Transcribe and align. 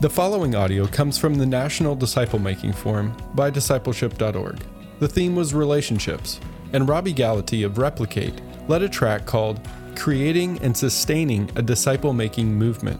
The 0.00 0.08
following 0.08 0.54
audio 0.54 0.86
comes 0.86 1.18
from 1.18 1.34
the 1.34 1.44
National 1.44 1.94
Disciple 1.94 2.38
Making 2.38 2.72
Forum 2.72 3.14
by 3.34 3.50
discipleship.org. 3.50 4.58
The 4.98 5.06
theme 5.06 5.36
was 5.36 5.52
relationships, 5.52 6.40
and 6.72 6.88
Robby 6.88 7.12
Gallaty 7.12 7.66
of 7.66 7.76
Replicate 7.76 8.40
led 8.66 8.80
a 8.80 8.88
track 8.88 9.26
called 9.26 9.60
Creating 9.96 10.58
and 10.62 10.74
Sustaining 10.74 11.50
a 11.56 11.60
Disciple 11.60 12.14
Making 12.14 12.54
Movement. 12.54 12.98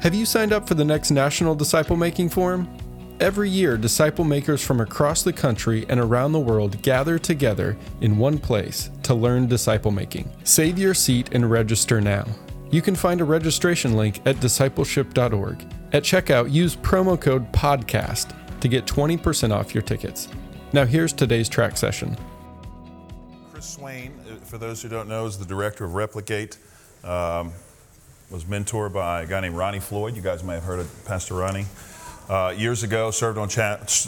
Have 0.00 0.14
you 0.14 0.24
signed 0.24 0.52
up 0.52 0.68
for 0.68 0.74
the 0.74 0.84
next 0.84 1.10
National 1.10 1.56
Disciple 1.56 1.96
Making 1.96 2.28
Forum? 2.28 2.72
Every 3.18 3.50
year, 3.50 3.76
disciple 3.76 4.24
makers 4.24 4.64
from 4.64 4.80
across 4.80 5.24
the 5.24 5.32
country 5.32 5.86
and 5.88 5.98
around 5.98 6.30
the 6.30 6.38
world 6.38 6.80
gather 6.82 7.18
together 7.18 7.76
in 8.00 8.16
one 8.16 8.38
place 8.38 8.90
to 9.02 9.12
learn 9.12 9.48
disciple 9.48 9.90
making. 9.90 10.30
Save 10.44 10.78
your 10.78 10.94
seat 10.94 11.30
and 11.32 11.50
register 11.50 12.00
now. 12.00 12.26
You 12.70 12.80
can 12.80 12.94
find 12.94 13.20
a 13.20 13.24
registration 13.24 13.96
link 13.96 14.20
at 14.24 14.36
discipleship.org. 14.36 15.66
At 15.92 16.04
checkout, 16.04 16.50
use 16.50 16.74
promo 16.74 17.20
code 17.20 17.52
PODCAST 17.52 18.60
to 18.60 18.68
get 18.68 18.86
20% 18.86 19.54
off 19.54 19.74
your 19.74 19.82
tickets. 19.82 20.28
Now, 20.72 20.86
here's 20.86 21.12
today's 21.12 21.50
track 21.50 21.76
session. 21.76 22.16
Chris 23.52 23.74
Swain, 23.74 24.14
uh, 24.26 24.36
for 24.36 24.56
those 24.56 24.80
who 24.80 24.88
don't 24.88 25.06
know, 25.06 25.26
is 25.26 25.38
the 25.38 25.44
director 25.44 25.84
of 25.84 25.94
Replicate. 25.94 26.56
Um, 27.04 27.52
was 28.30 28.44
mentored 28.44 28.94
by 28.94 29.22
a 29.22 29.26
guy 29.26 29.40
named 29.40 29.54
Ronnie 29.54 29.80
Floyd. 29.80 30.16
You 30.16 30.22
guys 30.22 30.42
may 30.42 30.54
have 30.54 30.64
heard 30.64 30.80
of 30.80 31.04
Pastor 31.04 31.34
Ronnie. 31.34 31.66
Uh, 32.26 32.54
years 32.56 32.82
ago, 32.82 33.10
served 33.10 33.36
on 33.36 33.50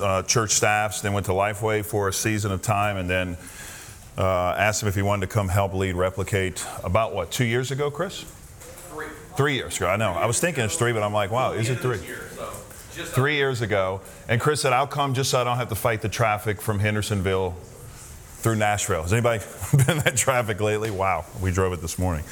uh, 0.01 0.23
church 0.23 0.53
staffs, 0.53 1.03
then 1.03 1.13
went 1.13 1.27
to 1.27 1.33
Lifeway 1.33 1.85
for 1.85 2.09
a 2.09 2.13
season 2.15 2.51
of 2.51 2.63
time, 2.63 2.97
and 2.97 3.11
then 3.11 3.37
uh, 4.17 4.55
asked 4.57 4.83
him 4.83 4.89
if 4.89 4.95
he 4.95 5.03
wanted 5.03 5.27
to 5.29 5.35
come 5.35 5.49
help 5.49 5.75
lead 5.75 5.97
Replicate 5.97 6.65
about 6.83 7.15
what, 7.15 7.31
two 7.31 7.45
years 7.45 7.71
ago, 7.71 7.91
Chris? 7.91 8.25
Three. 9.37 9.57
Years 9.57 9.77
ago, 9.77 9.89
I 9.89 9.97
know. 9.97 10.13
I 10.13 10.27
was 10.27 10.41
thinking 10.41 10.65
it's 10.65 10.77
three, 10.77 10.93
but 10.93 11.03
I'm 11.03 11.13
like, 11.13 11.31
wow, 11.31 11.53
is 11.53 11.69
it 11.69 11.81
three? 11.81 11.99
Three 11.99 13.35
years 13.35 13.61
ago. 13.61 14.01
And 14.29 14.41
Chris 14.41 14.61
said, 14.61 14.73
I'll 14.73 14.87
come 14.87 15.15
just 15.15 15.31
so 15.31 15.41
I 15.41 15.45
don't 15.45 15.57
have 15.57 15.69
to 15.71 15.75
fight 15.75 16.01
the 16.01 16.09
traffic 16.09 16.63
from 16.63 16.79
Hendersonville 16.79 17.57
through 18.39 18.57
Nashville. 18.57 19.03
Has 19.03 19.13
anybody 19.13 19.43
been 19.73 19.99
in 19.99 20.05
that 20.05 20.17
traffic 20.17 20.61
lately? 20.61 20.91
Wow, 20.91 21.25
we 21.43 21.51
drove 21.51 21.73
it 21.73 21.81
this 21.81 21.99
morning. 21.99 22.25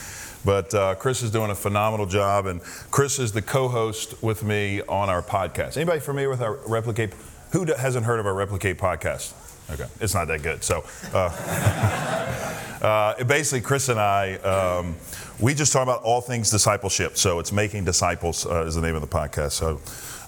But 0.45 0.75
uh, 0.75 0.95
Chris 0.97 1.23
is 1.23 1.31
doing 1.31 1.51
a 1.51 1.55
phenomenal 1.55 2.07
job, 2.07 2.47
and 2.47 2.61
Chris 2.91 3.19
is 3.19 3.33
the 3.33 3.43
co-host 3.43 4.23
with 4.23 4.43
me 4.43 4.83
on 4.83 5.09
our 5.09 5.23
podcast. 5.23 5.77
Anybody 5.77 6.01
familiar 6.01 6.29
with 6.29 6.43
our 6.43 6.55
Replicate? 6.67 7.15
Who 7.53 7.65
hasn't 7.65 8.07
heard 8.07 8.21
of 8.21 8.27
our 8.27 8.35
Replicate 8.35 8.79
podcast? 8.79 9.33
Okay, 9.71 9.87
it's 10.01 10.15
not 10.15 10.27
that 10.29 10.43
good. 10.43 10.65
So, 10.65 10.85
uh, 11.15 11.19
uh, 12.83 13.25
basically, 13.25 13.61
Chris 13.61 13.89
and 13.89 14.01
I, 14.01 14.35
um, 14.37 14.97
we 15.41 15.55
just 15.55 15.73
talk 15.73 15.83
about 15.83 16.03
all 16.03 16.21
things 16.21 16.51
discipleship. 16.51 17.17
So 17.17 17.39
it's 17.39 17.53
making 17.53 17.85
disciples 17.85 18.47
uh, 18.47 18.65
is 18.65 18.75
the 18.75 18.83
name 18.83 18.95
of 18.95 19.01
the 19.01 19.09
podcast. 19.09 19.53
So. 19.53 19.81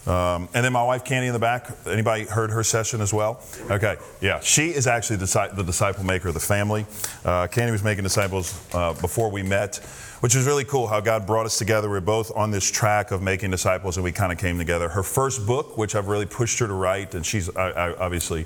Um, 0.07 0.51
and 0.53 0.63
then 0.63 0.73
my 0.75 0.83
wife 0.83 1.05
Kandi 1.05 1.27
in 1.29 1.33
the 1.33 1.39
back. 1.39 1.71
Anybody 1.87 2.25
heard 2.25 2.51
her 2.51 2.63
session 2.63 3.01
as 3.01 3.15
well? 3.15 3.41
Okay, 3.71 3.97
yeah, 4.21 4.39
she 4.41 4.69
is 4.69 4.87
actually 4.87 5.17
the, 5.17 5.65
disciple 5.65 6.05
maker 6.05 6.29
of 6.29 6.35
the 6.35 6.41
family. 6.41 6.83
Uh, 7.25 7.47
Kandi 7.47 7.71
was 7.71 7.83
making 7.83 8.05
disciples 8.05 8.61
uh, 8.75 8.93
before 9.01 9.31
we 9.31 9.43
met, 9.43 9.77
which 10.21 10.35
is 10.35 10.45
really 10.47 10.65
cool. 10.65 10.87
How 10.87 11.01
God 11.01 11.27
brought 11.27 11.47
us 11.47 11.57
together. 11.57 11.89
We're 11.89 12.01
both 12.01 12.31
on 12.37 12.51
this 12.51 12.71
track 12.71 13.13
of 13.13 13.23
making 13.23 13.51
disciples, 13.51 13.97
and 13.97 14.05
we 14.05 14.13
kind 14.13 14.31
of 14.31 14.37
came 14.37 14.59
together. 14.59 14.91
Her 14.91 15.03
first 15.03 15.47
book, 15.47 15.79
which 15.79 15.95
I've 15.95 16.09
really 16.09 16.27
pushed 16.27 16.59
her 16.59 16.67
to 16.67 16.75
write, 16.75 17.15
and 17.15 17.25
she's 17.25 17.49
I, 17.57 17.71
I 17.71 17.97
obviously 17.97 18.45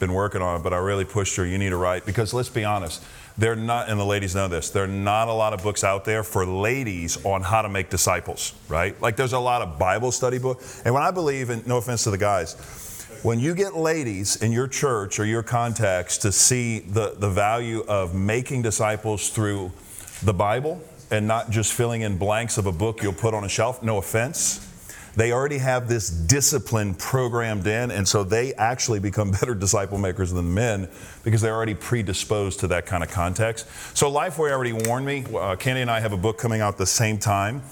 been 0.00 0.12
working 0.12 0.42
on 0.42 0.60
it, 0.60 0.62
but 0.62 0.74
I 0.74 0.76
really 0.76 1.06
pushed 1.06 1.36
her. 1.36 1.46
You 1.46 1.56
need 1.56 1.70
to 1.70 1.76
write 1.76 2.04
because 2.04 2.34
let's 2.34 2.50
be 2.50 2.64
honest 2.64 3.02
there 3.38 3.54
not, 3.54 3.88
and 3.88 3.98
the 3.98 4.04
ladies 4.04 4.34
know 4.34 4.48
this, 4.48 4.70
there 4.70 4.84
are 4.84 4.88
not 4.88 5.28
a 5.28 5.32
lot 5.32 5.54
of 5.54 5.62
books 5.62 5.84
out 5.84 6.04
there 6.04 6.24
for 6.24 6.44
ladies 6.44 7.24
on 7.24 7.40
how 7.40 7.62
to 7.62 7.68
make 7.68 7.88
disciples, 7.88 8.52
right? 8.68 9.00
Like 9.00 9.16
there's 9.16 9.32
a 9.32 9.38
lot 9.38 9.62
of 9.62 9.78
Bible 9.78 10.10
study 10.10 10.38
books. 10.38 10.82
And 10.84 10.92
when 10.92 11.04
I 11.04 11.12
believe, 11.12 11.48
and 11.48 11.64
no 11.66 11.76
offense 11.76 12.04
to 12.04 12.10
the 12.10 12.18
guys, 12.18 12.56
when 13.22 13.38
you 13.38 13.54
get 13.54 13.76
ladies 13.76 14.42
in 14.42 14.50
your 14.50 14.66
church 14.66 15.20
or 15.20 15.24
your 15.24 15.44
context 15.44 16.22
to 16.22 16.32
see 16.32 16.80
the, 16.80 17.14
the 17.16 17.30
value 17.30 17.84
of 17.88 18.14
making 18.14 18.62
disciples 18.62 19.30
through 19.30 19.72
the 20.22 20.34
Bible 20.34 20.80
and 21.10 21.26
not 21.26 21.50
just 21.50 21.72
filling 21.72 22.02
in 22.02 22.18
blanks 22.18 22.58
of 22.58 22.66
a 22.66 22.72
book 22.72 23.02
you'll 23.02 23.12
put 23.12 23.34
on 23.34 23.44
a 23.44 23.48
shelf, 23.48 23.82
no 23.82 23.98
offense, 23.98 24.64
they 25.18 25.32
already 25.32 25.58
have 25.58 25.88
this 25.88 26.08
discipline 26.08 26.94
programmed 26.94 27.66
in, 27.66 27.90
and 27.90 28.06
so 28.06 28.22
they 28.22 28.54
actually 28.54 29.00
become 29.00 29.30
better 29.40 29.52
disciple 29.52 29.98
makers 29.98 30.30
than 30.30 30.54
men 30.54 30.88
because 31.24 31.40
they're 31.40 31.56
already 31.56 31.74
predisposed 31.74 32.60
to 32.60 32.68
that 32.68 32.86
kind 32.86 33.02
of 33.02 33.10
context. 33.10 33.66
So 33.96 34.08
Lifeway 34.08 34.52
already 34.52 34.72
warned 34.72 35.04
me. 35.04 35.24
Uh, 35.24 35.56
Kandi 35.56 35.82
and 35.82 35.90
I 35.90 35.98
have 35.98 36.12
a 36.12 36.16
book 36.16 36.38
coming 36.38 36.60
out 36.60 36.78
the 36.78 36.86
same 36.86 37.18
time 37.18 37.62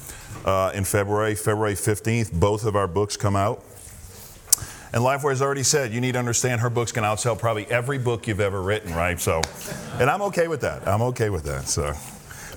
uh, 0.45 0.73
in 0.75 0.83
February, 0.83 1.37
February 1.37 1.75
15th. 1.75 2.33
Both 2.33 2.65
of 2.65 2.75
our 2.75 2.89
books 2.89 3.17
come 3.17 3.37
out. 3.37 3.63
And 4.93 5.05
Lifeway 5.05 5.31
has 5.31 5.41
already 5.41 5.63
said 5.63 5.93
you 5.93 6.01
need 6.01 6.13
to 6.13 6.19
understand 6.19 6.63
her 6.63 6.71
books 6.71 6.91
can 6.91 7.05
outsell 7.05 7.39
probably 7.39 7.67
every 7.67 7.99
book 7.99 8.27
you've 8.27 8.41
ever 8.41 8.61
written, 8.61 8.93
right? 8.93 9.21
So, 9.21 9.41
and 10.01 10.11
I'm 10.11 10.23
okay 10.23 10.49
with 10.49 10.63
that. 10.63 10.89
I'm 10.89 11.03
okay 11.03 11.31
with 11.31 11.45
that. 11.45 11.69
So. 11.69 11.95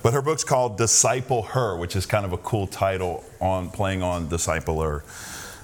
But 0.02 0.14
her 0.14 0.22
book's 0.22 0.44
called 0.44 0.78
Disciple 0.78 1.42
Her, 1.42 1.76
which 1.76 1.94
is 1.96 2.06
kind 2.06 2.24
of 2.24 2.32
a 2.32 2.38
cool 2.38 2.66
title 2.66 3.24
on 3.40 3.70
playing 3.70 4.02
on 4.02 4.28
discipler. 4.28 5.02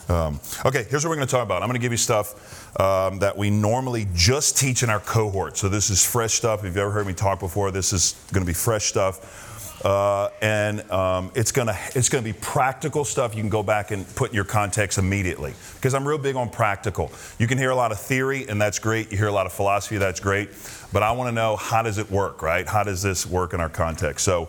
Um, 0.09 0.41
okay, 0.65 0.85
here's 0.89 1.05
what 1.05 1.11
we're 1.11 1.17
going 1.17 1.27
to 1.27 1.31
talk 1.31 1.43
about. 1.43 1.63
I'm 1.63 1.69
going 1.69 1.81
to 1.81 1.85
give 1.85 1.93
you 1.93 1.99
stuff 1.99 2.81
um, 2.81 3.19
that 3.21 3.37
we 3.37 3.51
normally 3.51 4.07
just 4.15 4.57
teach 4.57 4.83
in 4.83 4.91
our 4.91 5.01
cohort. 5.01 5.57
So 5.57 5.69
this 5.69 5.91
is 5.91 6.05
fresh 6.05 6.35
stuff. 6.35 6.61
If 6.61 6.67
you've 6.67 6.77
ever 6.77 6.91
heard 6.91 7.07
me 7.07 7.15
talk 7.15 7.41
before, 7.41 7.71
this 7.71 7.93
is 7.93 8.15
going 8.33 8.45
to 8.45 8.47
be 8.47 8.55
fresh 8.55 8.85
stuff. 8.85 9.55
Uh, 9.85 10.31
and 10.41 10.91
um, 10.91 11.31
it's 11.35 11.53
going 11.53 11.69
to 11.69 11.79
it's 11.95 12.09
going 12.09 12.25
to 12.25 12.33
be 12.33 12.37
practical 12.41 13.05
stuff 13.05 13.35
you 13.35 13.43
can 13.43 13.51
go 13.51 13.63
back 13.63 13.91
and 13.91 14.07
put 14.17 14.31
in 14.31 14.35
your 14.35 14.45
context 14.45 14.97
immediately 14.97 15.53
because 15.75 15.93
i'm 15.93 16.09
real 16.09 16.17
big 16.17 16.35
on 16.35 16.49
practical 16.49 17.13
you 17.39 17.47
can 17.47 17.59
hear 17.59 17.71
a 17.71 17.75
lot 17.75 17.93
of 17.93 18.01
theory 18.01 18.49
and 18.49 18.61
that's 18.61 18.79
great 18.79 19.13
you 19.13 19.19
hear 19.19 19.27
a 19.27 19.33
lot 19.33 19.45
of 19.45 19.53
philosophy 19.53 19.99
that's 19.99 20.19
great 20.19 20.49
but 20.97 21.03
i 21.03 21.13
want 21.13 21.29
to 21.29 21.33
know 21.33 21.57
how 21.57 21.83
does 21.83 21.99
it 21.99 22.11
work 22.11 22.41
right? 22.41 22.67
How 22.67 22.83
does 22.83 23.03
this 23.03 23.27
work 23.27 23.53
in 23.53 23.61
our 23.61 23.69
context? 23.69 24.25
So 24.25 24.47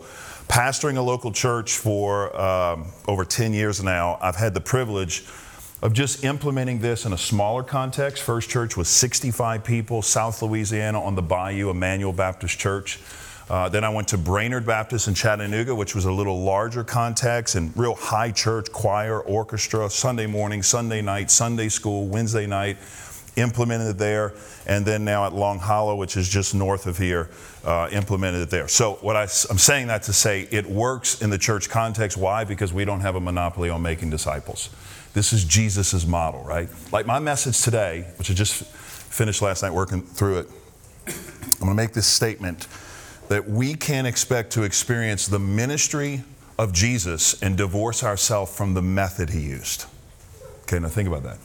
pastoring 0.47 0.95
a 0.95 1.01
local 1.01 1.33
church 1.33 1.75
for 1.75 2.33
um, 2.39 2.85
over 3.05 3.25
10 3.25 3.51
years 3.51 3.83
now 3.83 4.17
i've 4.21 4.37
had 4.37 4.53
the 4.53 4.61
privilege 4.61 5.25
of 5.81 5.91
just 5.91 6.23
implementing 6.23 6.79
this 6.79 7.05
in 7.05 7.11
a 7.11 7.17
smaller 7.17 7.63
context. 7.63 8.23
First 8.23 8.49
church 8.49 8.77
was 8.77 8.87
65 8.87 9.65
people 9.65 10.01
south 10.01 10.41
louisiana 10.41 11.03
on 11.03 11.15
the 11.15 11.21
bayou 11.21 11.69
emmanuel 11.69 12.13
baptist 12.13 12.57
church. 12.57 12.97
Uh, 13.49 13.67
then 13.67 13.83
I 13.83 13.89
went 13.89 14.07
to 14.09 14.17
Brainerd 14.17 14.65
Baptist 14.65 15.09
in 15.09 15.13
Chattanooga, 15.13 15.75
which 15.75 15.95
was 15.95 16.03
a 16.03 16.11
little 16.11 16.43
larger 16.43 16.83
context 16.83 17.55
and 17.55 17.75
real 17.77 17.95
high 17.95 18.31
church, 18.31 18.71
choir, 18.73 19.21
orchestra, 19.21 19.89
Sunday 19.89 20.27
morning, 20.27 20.63
Sunday 20.63 21.01
night, 21.01 21.31
Sunday 21.31 21.69
school, 21.69 22.07
Wednesday 22.07 22.45
night, 22.45 22.77
implemented 23.37 23.87
it 23.87 23.97
there. 23.97 24.33
And 24.65 24.85
then 24.85 25.05
now 25.05 25.25
at 25.25 25.33
Long 25.33 25.59
Hollow, 25.59 25.95
which 25.95 26.17
is 26.17 26.27
just 26.27 26.53
north 26.53 26.87
of 26.87 26.97
here, 26.97 27.29
uh, 27.63 27.87
implemented 27.91 28.41
it 28.41 28.49
there. 28.49 28.67
So 28.67 28.95
what 28.95 29.15
I, 29.15 29.21
I'm 29.21 29.57
saying 29.57 29.87
that 29.87 30.03
to 30.03 30.13
say 30.13 30.47
it 30.51 30.65
works 30.65 31.21
in 31.21 31.29
the 31.29 31.37
church 31.37 31.69
context. 31.69 32.17
Why? 32.17 32.43
Because 32.43 32.73
we 32.73 32.83
don't 32.83 33.01
have 33.01 33.15
a 33.15 33.21
monopoly 33.21 33.69
on 33.69 33.81
making 33.81 34.09
disciples. 34.09 34.69
This 35.13 35.33
is 35.33 35.45
Jesus' 35.45 36.05
model, 36.05 36.43
right? 36.43 36.69
Like 36.91 37.05
my 37.05 37.19
message 37.19 37.61
today, 37.61 38.05
which 38.17 38.29
I 38.29 38.33
just 38.33 38.65
finished 38.65 39.41
last 39.41 39.63
night 39.63 39.73
working 39.73 40.01
through 40.01 40.39
it, 40.39 40.49
I'm 41.07 41.59
going 41.59 41.71
to 41.71 41.75
make 41.75 41.93
this 41.93 42.07
statement 42.07 42.67
that 43.29 43.49
we 43.49 43.73
can't 43.73 44.07
expect 44.07 44.51
to 44.53 44.63
experience 44.63 45.27
the 45.27 45.39
ministry 45.39 46.23
of 46.57 46.73
Jesus 46.73 47.41
and 47.41 47.57
divorce 47.57 48.03
ourselves 48.03 48.55
from 48.55 48.73
the 48.73 48.81
method 48.81 49.29
he 49.29 49.41
used. 49.41 49.85
Okay, 50.63 50.79
now 50.79 50.87
think 50.87 51.07
about 51.07 51.23
that. 51.23 51.37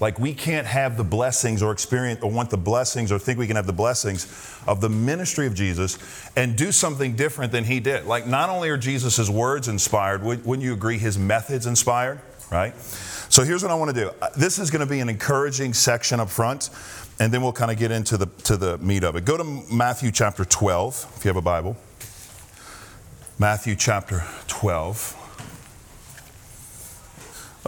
Like 0.00 0.18
we 0.18 0.32
can't 0.32 0.66
have 0.66 0.96
the 0.96 1.04
blessings 1.04 1.62
or 1.62 1.72
experience 1.72 2.22
or 2.22 2.30
want 2.30 2.50
the 2.50 2.56
blessings 2.56 3.10
or 3.10 3.18
think 3.18 3.38
we 3.38 3.46
can 3.46 3.56
have 3.56 3.66
the 3.66 3.72
blessings 3.72 4.26
of 4.66 4.80
the 4.80 4.88
ministry 4.88 5.46
of 5.46 5.54
Jesus 5.54 5.98
and 6.36 6.56
do 6.56 6.70
something 6.70 7.16
different 7.16 7.50
than 7.50 7.64
he 7.64 7.80
did. 7.80 8.06
Like 8.06 8.26
not 8.26 8.48
only 8.48 8.68
are 8.70 8.76
Jesus' 8.76 9.28
words 9.28 9.66
inspired, 9.68 10.22
wouldn't 10.22 10.62
you 10.62 10.72
agree 10.72 10.98
his 10.98 11.18
methods 11.18 11.66
inspired, 11.66 12.20
right? 12.50 12.76
So 13.30 13.42
here's 13.42 13.62
what 13.62 13.72
I 13.72 13.74
want 13.74 13.94
to 13.94 14.04
do. 14.04 14.10
This 14.36 14.58
is 14.58 14.70
going 14.70 14.80
to 14.80 14.90
be 14.90 15.00
an 15.00 15.08
encouraging 15.08 15.74
section 15.74 16.20
up 16.20 16.30
front 16.30 16.70
and 17.20 17.32
then 17.32 17.42
we'll 17.42 17.52
kind 17.52 17.70
of 17.70 17.78
get 17.78 17.90
into 17.90 18.16
the 18.16 18.26
to 18.44 18.56
the 18.56 18.78
meat 18.78 19.02
of 19.02 19.16
it. 19.16 19.24
Go 19.24 19.36
to 19.36 19.44
Matthew 19.72 20.12
chapter 20.12 20.44
12 20.44 21.14
if 21.16 21.24
you 21.24 21.28
have 21.28 21.36
a 21.36 21.42
Bible. 21.42 21.76
Matthew 23.38 23.76
chapter 23.76 24.24
12. 24.48 25.17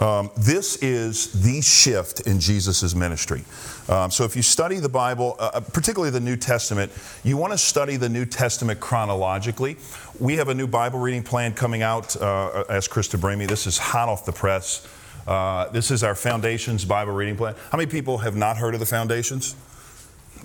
Um, 0.01 0.31
this 0.35 0.77
is 0.77 1.43
the 1.43 1.61
shift 1.61 2.21
in 2.21 2.39
Jesus' 2.39 2.95
ministry. 2.95 3.43
Um, 3.87 4.09
so, 4.09 4.23
if 4.23 4.35
you 4.35 4.41
study 4.41 4.79
the 4.79 4.89
Bible, 4.89 5.35
uh, 5.39 5.51
uh 5.53 5.59
particularly 5.59 6.09
the 6.09 6.19
New 6.19 6.35
Testament, 6.35 6.91
you 7.23 7.37
want 7.37 7.53
to 7.53 7.57
study 7.57 7.97
the 7.97 8.09
New 8.09 8.25
Testament 8.25 8.79
chronologically. 8.79 9.77
We 10.19 10.35
have 10.37 10.49
a 10.49 10.55
new 10.55 10.65
Bible 10.65 10.97
reading 10.97 11.21
plan 11.21 11.53
coming 11.53 11.83
out. 11.83 12.15
Uh, 12.19 12.63
to 12.81 13.17
bring 13.17 13.37
me. 13.37 13.45
This 13.45 13.67
is 13.67 13.77
hot 13.77 14.09
off 14.09 14.25
the 14.25 14.31
press. 14.31 14.87
Uh, 15.27 15.69
this 15.69 15.91
is 15.91 16.03
our 16.03 16.15
Foundations 16.15 16.83
Bible 16.83 17.13
reading 17.13 17.37
plan. 17.37 17.53
How 17.71 17.77
many 17.77 17.89
people 17.89 18.17
have 18.19 18.35
not 18.35 18.57
heard 18.57 18.73
of 18.73 18.79
the 18.79 18.87
Foundations? 18.87 19.55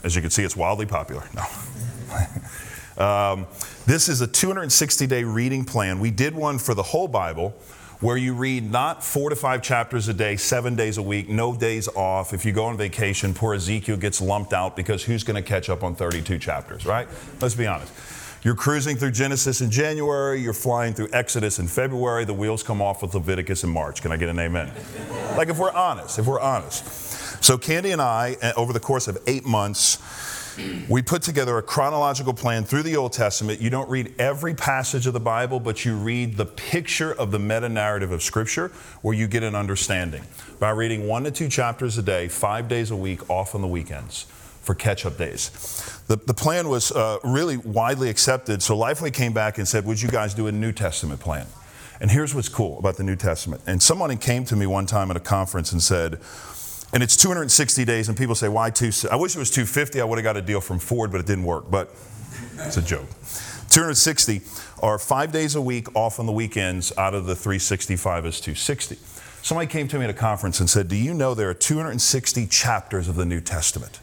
As 0.04 0.14
you 0.14 0.20
can 0.20 0.30
see, 0.30 0.44
it's 0.44 0.56
wildly 0.56 0.84
popular. 0.84 1.24
No. 1.34 3.04
um, 3.04 3.46
this 3.86 4.10
is 4.10 4.20
a 4.20 4.26
260 4.26 5.06
day 5.06 5.24
reading 5.24 5.64
plan. 5.64 5.98
We 5.98 6.10
did 6.10 6.34
one 6.34 6.58
for 6.58 6.74
the 6.74 6.82
whole 6.82 7.08
Bible 7.08 7.54
where 8.00 8.16
you 8.16 8.34
read 8.34 8.70
not 8.70 9.02
four 9.02 9.30
to 9.30 9.36
five 9.36 9.62
chapters 9.62 10.08
a 10.08 10.14
day, 10.14 10.36
seven 10.36 10.76
days 10.76 10.98
a 10.98 11.02
week, 11.02 11.28
no 11.28 11.56
days 11.56 11.88
off. 11.88 12.34
If 12.34 12.44
you 12.44 12.52
go 12.52 12.64
on 12.66 12.76
vacation, 12.76 13.32
poor 13.32 13.54
Ezekiel 13.54 13.96
gets 13.96 14.20
lumped 14.20 14.52
out 14.52 14.76
because 14.76 15.02
who's 15.04 15.24
going 15.24 15.42
to 15.42 15.48
catch 15.48 15.70
up 15.70 15.82
on 15.82 15.94
32 15.94 16.38
chapters, 16.38 16.84
right? 16.84 17.08
Let's 17.40 17.54
be 17.54 17.66
honest. 17.66 17.92
You're 18.42 18.54
cruising 18.54 18.96
through 18.96 19.10
Genesis 19.12 19.60
in 19.60 19.70
January, 19.70 20.40
you're 20.40 20.52
flying 20.52 20.94
through 20.94 21.08
Exodus 21.12 21.58
in 21.58 21.66
February, 21.66 22.24
the 22.24 22.34
wheels 22.34 22.62
come 22.62 22.80
off 22.80 23.02
with 23.02 23.14
Leviticus 23.14 23.64
in 23.64 23.70
March. 23.70 24.02
Can 24.02 24.12
I 24.12 24.16
get 24.16 24.28
an 24.28 24.38
amen? 24.38 24.70
like 25.36 25.48
if 25.48 25.58
we're 25.58 25.72
honest, 25.72 26.18
if 26.18 26.26
we're 26.26 26.38
honest. 26.38 27.42
So 27.42 27.58
Kandi 27.58 27.92
and 27.92 28.00
I, 28.00 28.36
eh, 28.42 28.52
over 28.56 28.72
the 28.72 28.80
course 28.80 29.08
of 29.08 29.18
eight 29.26 29.44
months, 29.44 29.98
we 30.88 31.02
put 31.02 31.22
together 31.22 31.58
a 31.58 31.62
chronological 31.62 32.34
plan 32.34 32.64
through 32.64 32.82
the 32.82 32.96
Old 32.96 33.12
Testament. 33.12 33.60
You 33.60 33.70
don't 33.70 33.88
read 33.88 34.14
every 34.18 34.54
passage 34.54 35.06
of 35.06 35.12
the 35.12 35.20
Bible, 35.20 35.60
but 35.60 35.84
you 35.84 35.96
read 35.96 36.36
the 36.36 36.46
picture 36.46 37.12
of 37.12 37.30
the 37.30 37.38
meta 37.38 37.68
narrative 37.68 38.12
of 38.12 38.22
Scripture 38.22 38.68
where 39.02 39.14
you 39.14 39.26
get 39.26 39.42
an 39.42 39.54
understanding 39.54 40.22
by 40.58 40.70
reading 40.70 41.06
one 41.06 41.24
to 41.24 41.30
two 41.30 41.48
chapters 41.48 41.98
a 41.98 42.02
day, 42.02 42.28
five 42.28 42.68
days 42.68 42.90
a 42.90 42.96
week, 42.96 43.28
off 43.30 43.54
on 43.54 43.60
the 43.60 43.68
weekends 43.68 44.26
for 44.62 44.74
catch 44.74 45.06
up 45.06 45.16
days. 45.16 45.50
The, 46.08 46.16
the 46.16 46.34
plan 46.34 46.68
was 46.68 46.90
uh, 46.92 47.18
really 47.22 47.56
widely 47.56 48.10
accepted, 48.10 48.62
so 48.62 48.76
Lifeway 48.76 49.12
came 49.12 49.32
back 49.32 49.58
and 49.58 49.66
said, 49.66 49.84
Would 49.86 50.02
you 50.02 50.08
guys 50.08 50.34
do 50.34 50.48
a 50.48 50.52
New 50.52 50.72
Testament 50.72 51.20
plan? 51.20 51.46
And 52.00 52.10
here's 52.10 52.34
what's 52.34 52.48
cool 52.48 52.78
about 52.78 52.96
the 52.96 53.04
New 53.04 53.16
Testament. 53.16 53.62
And 53.66 53.82
someone 53.82 54.16
came 54.18 54.44
to 54.46 54.56
me 54.56 54.66
one 54.66 54.86
time 54.86 55.10
at 55.10 55.16
a 55.16 55.20
conference 55.20 55.72
and 55.72 55.82
said, 55.82 56.18
and 56.96 57.02
it's 57.02 57.14
260 57.14 57.84
days, 57.84 58.08
and 58.08 58.16
people 58.16 58.34
say, 58.34 58.48
why 58.48 58.70
two? 58.70 58.90
I 59.10 59.16
wish 59.16 59.36
it 59.36 59.38
was 59.38 59.50
250. 59.50 60.00
I 60.00 60.04
would 60.04 60.16
have 60.16 60.24
got 60.24 60.38
a 60.38 60.40
deal 60.40 60.62
from 60.62 60.78
Ford, 60.78 61.12
but 61.12 61.20
it 61.20 61.26
didn't 61.26 61.44
work. 61.44 61.70
But 61.70 61.94
it's 62.54 62.78
a 62.78 62.82
joke. 62.82 63.04
260 63.68 64.40
are 64.82 64.98
five 64.98 65.30
days 65.30 65.56
a 65.56 65.60
week 65.60 65.94
off 65.94 66.18
on 66.18 66.24
the 66.24 66.32
weekends 66.32 66.96
out 66.96 67.12
of 67.12 67.26
the 67.26 67.36
365 67.36 68.24
is 68.24 68.40
260. 68.40 68.96
Somebody 69.42 69.66
came 69.66 69.88
to 69.88 69.98
me 69.98 70.04
at 70.04 70.10
a 70.10 70.14
conference 70.14 70.58
and 70.60 70.70
said, 70.70 70.88
Do 70.88 70.96
you 70.96 71.12
know 71.12 71.34
there 71.34 71.50
are 71.50 71.54
260 71.54 72.46
chapters 72.46 73.08
of 73.08 73.16
the 73.16 73.26
New 73.26 73.42
Testament? 73.42 74.00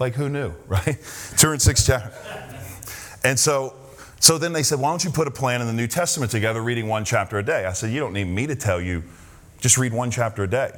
Like, 0.00 0.14
who 0.14 0.28
knew, 0.28 0.52
right? 0.66 0.98
206 1.36 1.86
chapters. 1.86 3.20
And 3.22 3.38
so, 3.38 3.72
so 4.18 4.36
then 4.36 4.52
they 4.52 4.64
said, 4.64 4.80
Why 4.80 4.90
don't 4.90 5.04
you 5.04 5.10
put 5.12 5.28
a 5.28 5.30
plan 5.30 5.60
in 5.60 5.68
the 5.68 5.72
New 5.72 5.86
Testament 5.86 6.32
together, 6.32 6.60
reading 6.60 6.88
one 6.88 7.04
chapter 7.04 7.38
a 7.38 7.44
day? 7.44 7.66
I 7.66 7.72
said, 7.72 7.92
You 7.92 8.00
don't 8.00 8.14
need 8.14 8.24
me 8.24 8.48
to 8.48 8.56
tell 8.56 8.80
you, 8.80 9.04
just 9.60 9.78
read 9.78 9.92
one 9.92 10.10
chapter 10.10 10.42
a 10.42 10.50
day. 10.50 10.72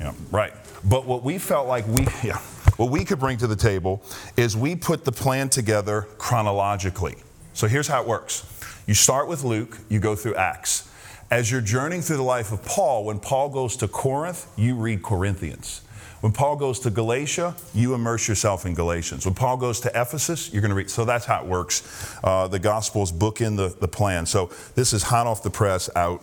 Yeah, 0.00 0.14
right. 0.30 0.52
But 0.84 1.06
what 1.06 1.22
we 1.22 1.38
felt 1.38 1.68
like 1.68 1.86
we, 1.86 2.06
yeah, 2.24 2.38
what 2.76 2.90
we 2.90 3.04
could 3.04 3.20
bring 3.20 3.38
to 3.38 3.46
the 3.46 3.56
table 3.56 4.02
is 4.36 4.56
we 4.56 4.74
put 4.74 5.04
the 5.04 5.12
plan 5.12 5.48
together 5.48 6.08
chronologically. 6.18 7.16
So 7.52 7.66
here's 7.66 7.86
how 7.86 8.00
it 8.00 8.08
works 8.08 8.46
you 8.86 8.94
start 8.94 9.28
with 9.28 9.44
Luke, 9.44 9.78
you 9.88 10.00
go 10.00 10.16
through 10.16 10.34
Acts. 10.36 10.88
As 11.30 11.48
you're 11.48 11.60
journeying 11.60 12.02
through 12.02 12.16
the 12.16 12.24
life 12.24 12.50
of 12.50 12.64
Paul, 12.64 13.04
when 13.04 13.20
Paul 13.20 13.50
goes 13.50 13.76
to 13.76 13.86
Corinth, 13.86 14.50
you 14.56 14.74
read 14.74 15.04
Corinthians. 15.04 15.82
When 16.22 16.32
Paul 16.32 16.56
goes 16.56 16.80
to 16.80 16.90
Galatia, 16.90 17.54
you 17.72 17.94
immerse 17.94 18.28
yourself 18.28 18.66
in 18.66 18.74
Galatians. 18.74 19.24
When 19.24 19.34
Paul 19.34 19.56
goes 19.56 19.80
to 19.80 19.88
Ephesus, 19.88 20.52
you're 20.52 20.60
going 20.60 20.70
to 20.70 20.74
read. 20.74 20.90
So 20.90 21.04
that's 21.04 21.24
how 21.24 21.40
it 21.42 21.46
works. 21.46 22.16
Uh, 22.22 22.48
the 22.48 22.58
Gospels 22.58 23.10
book 23.10 23.40
in 23.40 23.56
the, 23.56 23.68
the 23.68 23.88
plan. 23.88 24.26
So 24.26 24.50
this 24.74 24.92
is 24.92 25.04
hot 25.04 25.26
off 25.26 25.42
the 25.42 25.50
press 25.50 25.88
out 25.96 26.22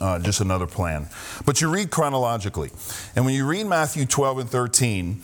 uh, 0.00 0.18
just 0.18 0.40
another 0.40 0.66
plan. 0.66 1.08
But 1.44 1.60
you 1.60 1.70
read 1.70 1.90
chronologically. 1.90 2.70
And 3.14 3.24
when 3.24 3.34
you 3.34 3.46
read 3.46 3.66
Matthew 3.66 4.06
12 4.06 4.38
and 4.38 4.50
13, 4.50 5.22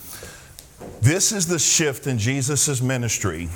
this 1.00 1.32
is 1.32 1.46
the 1.46 1.58
shift 1.58 2.06
in 2.06 2.18
Jesus' 2.18 2.80
ministry 2.80 3.46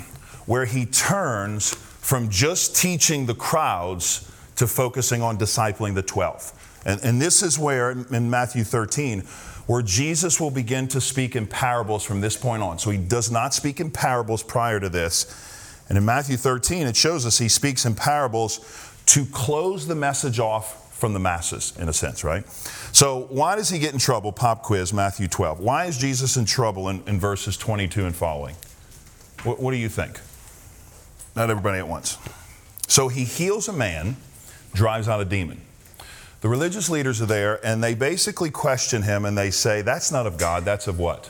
where 0.45 0.65
he 0.65 0.85
turns 0.85 1.73
from 1.73 2.29
just 2.29 2.75
teaching 2.75 3.25
the 3.25 3.35
crowds 3.35 4.31
to 4.55 4.65
focusing 4.67 5.21
on 5.21 5.37
discipling 5.37 5.93
the 5.93 6.01
12. 6.01 6.81
And, 6.85 7.01
and 7.03 7.21
this 7.21 7.43
is 7.43 7.59
where, 7.59 7.91
in 7.91 8.29
Matthew 8.29 8.63
13, 8.63 9.21
where 9.67 9.81
Jesus 9.81 10.39
will 10.39 10.51
begin 10.51 10.87
to 10.87 11.01
speak 11.01 11.35
in 11.35 11.45
parables 11.45 12.03
from 12.03 12.21
this 12.21 12.37
point 12.37 12.63
on. 12.63 12.79
So 12.79 12.89
he 12.89 12.97
does 12.97 13.29
not 13.29 13.53
speak 13.53 13.81
in 13.81 13.91
parables 13.91 14.41
prior 14.41 14.79
to 14.79 14.87
this. 14.87 15.83
And 15.89 15.97
in 15.97 16.05
Matthew 16.05 16.37
13, 16.37 16.87
it 16.87 16.95
shows 16.95 17.25
us 17.25 17.37
he 17.37 17.49
speaks 17.49 17.85
in 17.85 17.93
parables 17.93 18.59
to 19.07 19.25
close 19.25 19.85
the 19.87 19.95
message 19.95 20.39
off 20.39 20.86
from 20.97 21.13
the 21.13 21.19
masses, 21.19 21.73
in 21.79 21.87
a 21.87 21.93
sense, 21.93 22.23
right? 22.23 22.47
So, 22.91 23.27
why 23.29 23.55
does 23.55 23.69
he 23.69 23.77
get 23.77 23.93
in 23.93 23.99
trouble? 23.99 24.31
Pop 24.31 24.63
quiz, 24.63 24.91
Matthew 24.91 25.27
12. 25.27 25.59
Why 25.59 25.85
is 25.85 25.97
Jesus 25.97 26.37
in 26.37 26.45
trouble 26.45 26.89
in, 26.89 27.03
in 27.05 27.19
verses 27.19 27.55
22 27.55 28.05
and 28.05 28.15
following? 28.15 28.55
What, 29.43 29.59
what 29.59 29.71
do 29.71 29.77
you 29.77 29.89
think? 29.89 30.19
Not 31.35 31.51
everybody 31.51 31.77
at 31.77 31.87
once. 31.87 32.17
So, 32.87 33.09
he 33.09 33.23
heals 33.25 33.67
a 33.67 33.73
man, 33.73 34.17
drives 34.73 35.07
out 35.07 35.21
a 35.21 35.25
demon. 35.25 35.61
The 36.41 36.49
religious 36.49 36.89
leaders 36.89 37.21
are 37.21 37.27
there, 37.27 37.63
and 37.65 37.83
they 37.83 37.93
basically 37.93 38.49
question 38.49 39.03
him 39.03 39.25
and 39.25 39.37
they 39.37 39.51
say, 39.51 39.81
That's 39.83 40.11
not 40.11 40.25
of 40.25 40.37
God, 40.37 40.65
that's 40.65 40.87
of 40.87 40.97
what? 40.97 41.29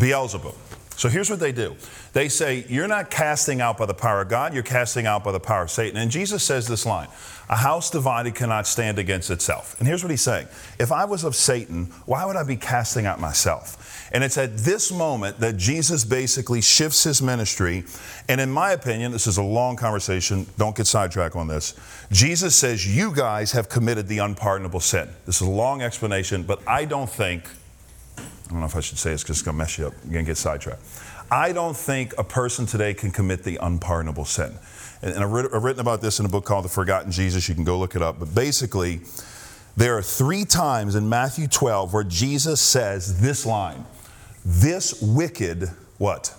Beelzebub. 0.00 0.54
So 1.02 1.08
here's 1.08 1.28
what 1.28 1.40
they 1.40 1.50
do 1.50 1.74
they 2.12 2.28
say, 2.28 2.64
You're 2.68 2.86
not 2.86 3.10
casting 3.10 3.60
out 3.60 3.76
by 3.76 3.86
the 3.86 3.92
power 3.92 4.20
of 4.20 4.28
God, 4.28 4.54
you're 4.54 4.62
casting 4.62 5.04
out 5.04 5.24
by 5.24 5.32
the 5.32 5.40
power 5.40 5.62
of 5.62 5.70
Satan. 5.72 5.96
And 5.96 6.12
Jesus 6.12 6.44
says 6.44 6.68
this 6.68 6.86
line 6.86 7.08
A 7.48 7.56
house 7.56 7.90
divided 7.90 8.36
cannot 8.36 8.68
stand 8.68 9.00
against 9.00 9.28
itself. 9.28 9.76
And 9.80 9.88
here's 9.88 10.04
what 10.04 10.12
he's 10.12 10.22
saying 10.22 10.46
If 10.78 10.92
I 10.92 11.04
was 11.04 11.24
of 11.24 11.34
Satan, 11.34 11.86
why 12.06 12.24
would 12.24 12.36
I 12.36 12.44
be 12.44 12.54
casting 12.54 13.04
out 13.04 13.18
myself? 13.18 14.08
And 14.12 14.22
it's 14.22 14.38
at 14.38 14.58
this 14.58 14.92
moment 14.92 15.40
that 15.40 15.56
Jesus 15.56 16.04
basically 16.04 16.60
shifts 16.60 17.02
his 17.02 17.20
ministry. 17.20 17.82
And 18.28 18.40
in 18.40 18.52
my 18.52 18.70
opinion, 18.70 19.10
this 19.10 19.26
is 19.26 19.38
a 19.38 19.42
long 19.42 19.74
conversation, 19.74 20.46
don't 20.56 20.76
get 20.76 20.86
sidetracked 20.86 21.34
on 21.34 21.48
this. 21.48 21.74
Jesus 22.12 22.54
says, 22.54 22.86
You 22.86 23.12
guys 23.12 23.50
have 23.50 23.68
committed 23.68 24.06
the 24.06 24.18
unpardonable 24.18 24.78
sin. 24.78 25.08
This 25.26 25.42
is 25.42 25.48
a 25.48 25.50
long 25.50 25.82
explanation, 25.82 26.44
but 26.44 26.60
I 26.68 26.84
don't 26.84 27.10
think, 27.10 27.42
I 28.46 28.50
don't 28.50 28.60
know 28.60 28.66
if 28.66 28.76
I 28.76 28.80
should 28.80 28.98
say 28.98 29.12
it's 29.12 29.24
going 29.24 29.36
to 29.36 29.52
mess 29.52 29.78
you 29.78 29.86
up. 29.86 29.94
You're 30.04 30.12
going 30.12 30.24
to 30.24 30.30
get 30.30 30.36
sidetracked. 30.36 30.82
I 31.30 31.52
don't 31.52 31.76
think 31.76 32.14
a 32.18 32.24
person 32.24 32.66
today 32.66 32.92
can 32.92 33.10
commit 33.10 33.42
the 33.42 33.56
unpardonable 33.56 34.24
sin. 34.24 34.52
And, 35.00 35.24
I've 35.24 35.32
written 35.32 35.80
about 35.80 36.00
this 36.00 36.20
in 36.20 36.26
a 36.26 36.28
book 36.28 36.44
called 36.44 36.64
The 36.64 36.68
Forgotten 36.68 37.10
Jesus. 37.10 37.48
You 37.48 37.54
can 37.54 37.64
go 37.64 37.78
look 37.78 37.96
it 37.96 38.02
up. 38.02 38.18
But 38.18 38.34
basically, 38.34 39.00
there 39.76 39.96
are 39.96 40.02
three 40.02 40.44
times 40.44 40.94
in 40.94 41.08
Matthew 41.08 41.48
12 41.48 41.92
where 41.92 42.04
Jesus 42.04 42.60
says 42.60 43.20
this 43.20 43.46
line 43.46 43.84
This 44.44 45.00
wicked, 45.00 45.70
what? 45.98 46.34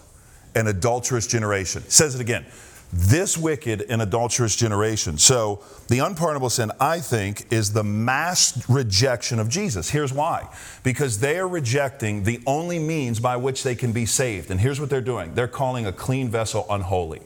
An 0.55 0.67
adulterous 0.67 1.25
generation. 1.25 1.83
Says 1.89 2.15
it 2.15 2.21
again 2.21 2.45
this 2.93 3.37
wicked 3.37 3.85
and 3.89 4.01
adulterous 4.01 4.55
generation. 4.55 5.17
So, 5.17 5.63
the 5.87 5.99
unpardonable 5.99 6.51
sin, 6.51 6.71
I 6.79 6.99
think, 6.99 7.51
is 7.51 7.73
the 7.73 7.83
mass 7.83 8.69
rejection 8.69 9.39
of 9.39 9.49
Jesus. 9.49 9.89
Here's 9.89 10.13
why 10.13 10.47
because 10.83 11.19
they 11.19 11.39
are 11.39 11.47
rejecting 11.47 12.23
the 12.23 12.39
only 12.45 12.77
means 12.77 13.19
by 13.19 13.35
which 13.37 13.63
they 13.63 13.73
can 13.73 13.91
be 13.91 14.05
saved. 14.05 14.51
And 14.51 14.59
here's 14.59 14.79
what 14.79 14.89
they're 14.89 15.01
doing 15.01 15.33
they're 15.33 15.47
calling 15.47 15.87
a 15.87 15.91
clean 15.91 16.29
vessel 16.29 16.65
unholy. 16.69 17.21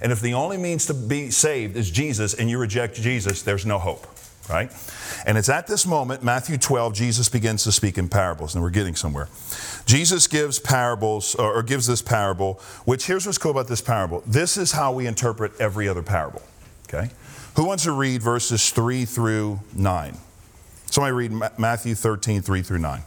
And 0.00 0.10
if 0.10 0.20
the 0.20 0.34
only 0.34 0.56
means 0.56 0.86
to 0.86 0.94
be 0.94 1.30
saved 1.30 1.76
is 1.76 1.90
Jesus 1.90 2.34
and 2.34 2.50
you 2.50 2.58
reject 2.58 2.96
Jesus, 2.96 3.42
there's 3.42 3.66
no 3.66 3.78
hope 3.78 4.06
right? 4.48 4.70
And 5.26 5.38
it's 5.38 5.48
at 5.48 5.66
this 5.66 5.86
moment, 5.86 6.22
Matthew 6.22 6.58
12, 6.58 6.94
Jesus 6.94 7.28
begins 7.28 7.64
to 7.64 7.72
speak 7.72 7.98
in 7.98 8.08
parables, 8.08 8.54
and 8.54 8.62
we're 8.62 8.70
getting 8.70 8.94
somewhere. 8.94 9.28
Jesus 9.86 10.26
gives 10.26 10.58
parables, 10.58 11.34
or, 11.34 11.62
gives 11.62 11.86
this 11.86 12.02
parable, 12.02 12.54
which 12.84 13.06
here's 13.06 13.26
what's 13.26 13.38
cool 13.38 13.50
about 13.50 13.68
this 13.68 13.80
parable. 13.80 14.22
This 14.26 14.56
is 14.56 14.72
how 14.72 14.92
we 14.92 15.06
interpret 15.06 15.52
every 15.60 15.88
other 15.88 16.02
parable, 16.02 16.42
okay? 16.88 17.10
Who 17.56 17.66
wants 17.66 17.84
to 17.84 17.92
read 17.92 18.22
verses 18.22 18.70
3 18.70 19.04
through 19.04 19.60
9? 19.74 20.16
Somebody 20.86 21.12
read 21.12 21.32
Matthew 21.58 21.94
13, 21.94 22.42
3 22.42 22.62
through 22.62 22.78
9. 22.78 23.02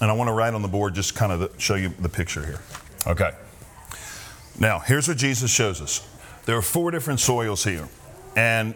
And 0.00 0.10
I 0.10 0.14
want 0.14 0.28
to 0.28 0.32
write 0.32 0.54
on 0.54 0.62
the 0.62 0.68
board 0.68 0.94
just 0.94 1.14
kind 1.14 1.32
of 1.32 1.54
show 1.58 1.76
you 1.76 1.90
the 2.00 2.08
picture 2.08 2.44
here. 2.44 2.60
Okay. 3.06 3.30
Now, 4.58 4.78
here's 4.80 5.08
what 5.08 5.16
Jesus 5.16 5.50
shows 5.50 5.80
us. 5.80 6.06
There 6.46 6.56
are 6.56 6.62
four 6.62 6.90
different 6.90 7.20
soils 7.20 7.64
here. 7.64 7.88
And 8.36 8.74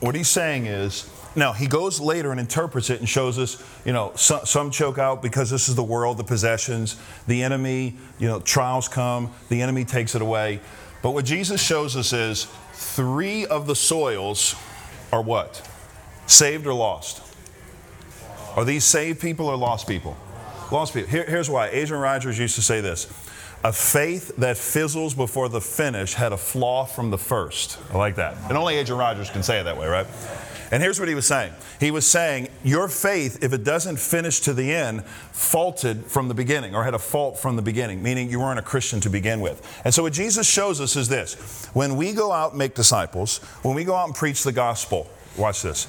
what 0.00 0.14
he's 0.14 0.28
saying 0.28 0.66
is, 0.66 1.10
now 1.34 1.52
he 1.52 1.66
goes 1.66 2.00
later 2.00 2.30
and 2.30 2.40
interprets 2.40 2.90
it 2.90 3.00
and 3.00 3.08
shows 3.08 3.38
us, 3.38 3.62
you 3.84 3.92
know, 3.92 4.12
some, 4.16 4.44
some, 4.44 4.70
choke 4.70 4.98
out 4.98 5.22
because 5.22 5.50
this 5.50 5.68
is 5.68 5.74
the 5.74 5.84
world, 5.84 6.16
the 6.16 6.24
possessions, 6.24 6.96
the 7.26 7.42
enemy, 7.42 7.96
you 8.18 8.26
know, 8.26 8.40
trials 8.40 8.88
come, 8.88 9.32
the 9.48 9.62
enemy 9.62 9.84
takes 9.84 10.14
it 10.14 10.22
away. 10.22 10.60
But 11.02 11.12
what 11.12 11.24
Jesus 11.24 11.62
shows 11.62 11.96
us 11.96 12.12
is 12.12 12.48
three 12.72 13.46
of 13.46 13.66
the 13.66 13.76
soils 13.76 14.56
are 15.12 15.22
what? 15.22 15.68
Saved 16.26 16.66
or 16.66 16.74
lost? 16.74 17.22
Are 18.56 18.64
these 18.64 18.84
saved 18.84 19.20
people 19.20 19.46
or 19.46 19.56
lost 19.56 19.86
people? 19.86 20.16
Lost 20.72 20.92
people. 20.92 21.08
Here, 21.08 21.24
here's 21.24 21.48
why. 21.48 21.68
Adrian 21.68 22.02
Rogers 22.02 22.38
used 22.38 22.56
to 22.56 22.62
say 22.62 22.80
this 22.80 23.06
a 23.64 23.72
faith 23.72 24.36
that 24.36 24.56
fizzles 24.56 25.14
before 25.14 25.48
the 25.48 25.60
finish 25.60 26.14
had 26.14 26.32
a 26.32 26.36
flaw 26.36 26.84
from 26.84 27.10
the 27.10 27.18
first. 27.18 27.78
I 27.92 27.96
like 27.96 28.16
that. 28.16 28.36
And 28.48 28.56
only 28.56 28.76
Adrian 28.76 28.98
Rogers 28.98 29.30
can 29.30 29.42
say 29.42 29.60
it 29.60 29.64
that 29.64 29.76
way, 29.76 29.88
right? 29.88 30.06
And 30.70 30.82
here's 30.82 31.00
what 31.00 31.08
he 31.08 31.14
was 31.14 31.26
saying 31.26 31.52
He 31.80 31.90
was 31.90 32.08
saying, 32.08 32.48
Your 32.62 32.88
faith, 32.88 33.42
if 33.42 33.52
it 33.52 33.64
doesn't 33.64 33.98
finish 33.98 34.40
to 34.40 34.52
the 34.52 34.72
end, 34.72 35.04
faulted 35.04 36.04
from 36.04 36.28
the 36.28 36.34
beginning 36.34 36.74
or 36.74 36.84
had 36.84 36.94
a 36.94 36.98
fault 36.98 37.38
from 37.38 37.56
the 37.56 37.62
beginning, 37.62 38.02
meaning 38.02 38.30
you 38.30 38.38
weren't 38.38 38.58
a 38.58 38.62
Christian 38.62 39.00
to 39.00 39.10
begin 39.10 39.40
with. 39.40 39.66
And 39.84 39.92
so, 39.92 40.02
what 40.02 40.12
Jesus 40.12 40.48
shows 40.48 40.80
us 40.80 40.94
is 40.94 41.08
this 41.08 41.66
when 41.72 41.96
we 41.96 42.12
go 42.12 42.32
out 42.32 42.50
and 42.50 42.58
make 42.58 42.74
disciples, 42.74 43.38
when 43.62 43.74
we 43.74 43.84
go 43.84 43.94
out 43.94 44.06
and 44.06 44.14
preach 44.14 44.44
the 44.44 44.52
gospel, 44.52 45.10
watch 45.36 45.62
this, 45.62 45.86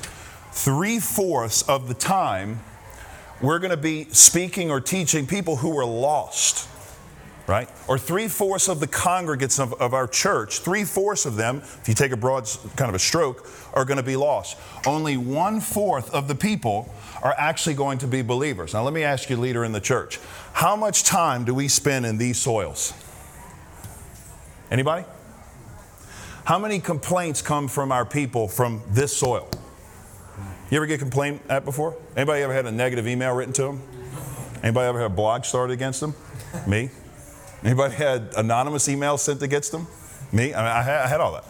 three 0.52 1.00
fourths 1.00 1.62
of 1.64 1.88
the 1.88 1.94
time, 1.94 2.62
we're 3.42 3.60
going 3.60 3.72
to 3.72 3.78
be 3.78 4.06
speaking 4.06 4.72
or 4.72 4.82
teaching 4.82 5.28
people 5.28 5.58
who 5.58 5.78
are 5.78 5.86
lost 5.86 6.68
right? 7.50 7.68
Or 7.88 7.98
three 7.98 8.28
fourths 8.28 8.70
of 8.70 8.80
the 8.80 8.88
congregants 8.88 9.60
of, 9.60 9.74
of 9.82 9.96
our 9.96 10.08
church, 10.08 10.60
three 10.60 10.84
fourths 10.84 11.26
of 11.26 11.36
them, 11.36 11.58
if 11.58 11.86
you 11.88 11.96
take 11.96 12.12
a 12.12 12.18
broad 12.18 12.48
kind 12.76 12.90
of 12.90 12.96
a 12.96 13.00
stroke, 13.00 13.50
are 13.74 13.86
going 13.86 13.98
to 13.98 14.04
be 14.04 14.16
lost. 14.16 14.56
Only 14.86 15.18
one 15.18 15.60
fourth 15.60 16.14
of 16.14 16.28
the 16.28 16.36
people 16.36 16.94
are 17.24 17.34
actually 17.38 17.74
going 17.74 17.98
to 17.98 18.08
be 18.08 18.22
believers. 18.22 18.76
Now, 18.76 18.84
let 18.84 18.94
me 18.94 19.04
ask 19.04 19.30
you, 19.32 19.36
leader 19.36 19.66
in 19.66 19.72
the 19.72 19.82
church, 19.82 20.20
how 20.54 20.76
much 20.76 21.04
time 21.04 21.44
do 21.44 21.56
we 21.56 21.68
spend 21.68 22.06
in 22.06 22.20
these 22.20 22.38
soils? 22.38 22.94
Anybody? 24.70 25.04
How 26.46 26.60
many 26.60 26.80
complaints 26.80 27.42
come 27.42 27.68
from 27.68 27.92
our 27.92 28.06
people 28.06 28.48
from 28.48 28.84
this 28.90 29.16
soil? 29.18 29.50
You 30.70 30.78
ever 30.78 30.86
get 30.86 31.00
complained 31.00 31.40
at 31.50 31.66
before? 31.66 31.96
Anybody 32.16 32.44
ever 32.44 32.54
had 32.54 32.68
a 32.68 32.72
negative 32.72 33.08
email 33.08 33.34
written 33.34 33.54
to 33.54 33.64
them? 33.64 33.82
Anybody 34.62 34.88
ever 34.88 35.00
had 35.00 35.12
a 35.12 35.16
blog 35.16 35.46
started 35.46 35.74
against 35.74 36.00
them? 36.00 36.14
Me? 36.68 36.92
Anybody 37.64 37.96
had 37.96 38.34
anonymous 38.38 38.88
emails 38.88 39.20
sent 39.20 39.42
against 39.42 39.72
them? 39.72 39.88
Me? 40.32 40.54
I, 40.54 40.58
mean, 40.58 40.72
I, 40.72 40.82
had, 40.82 41.02
I 41.02 41.08
had 41.08 41.22
all 41.22 41.34
that. 41.34 41.44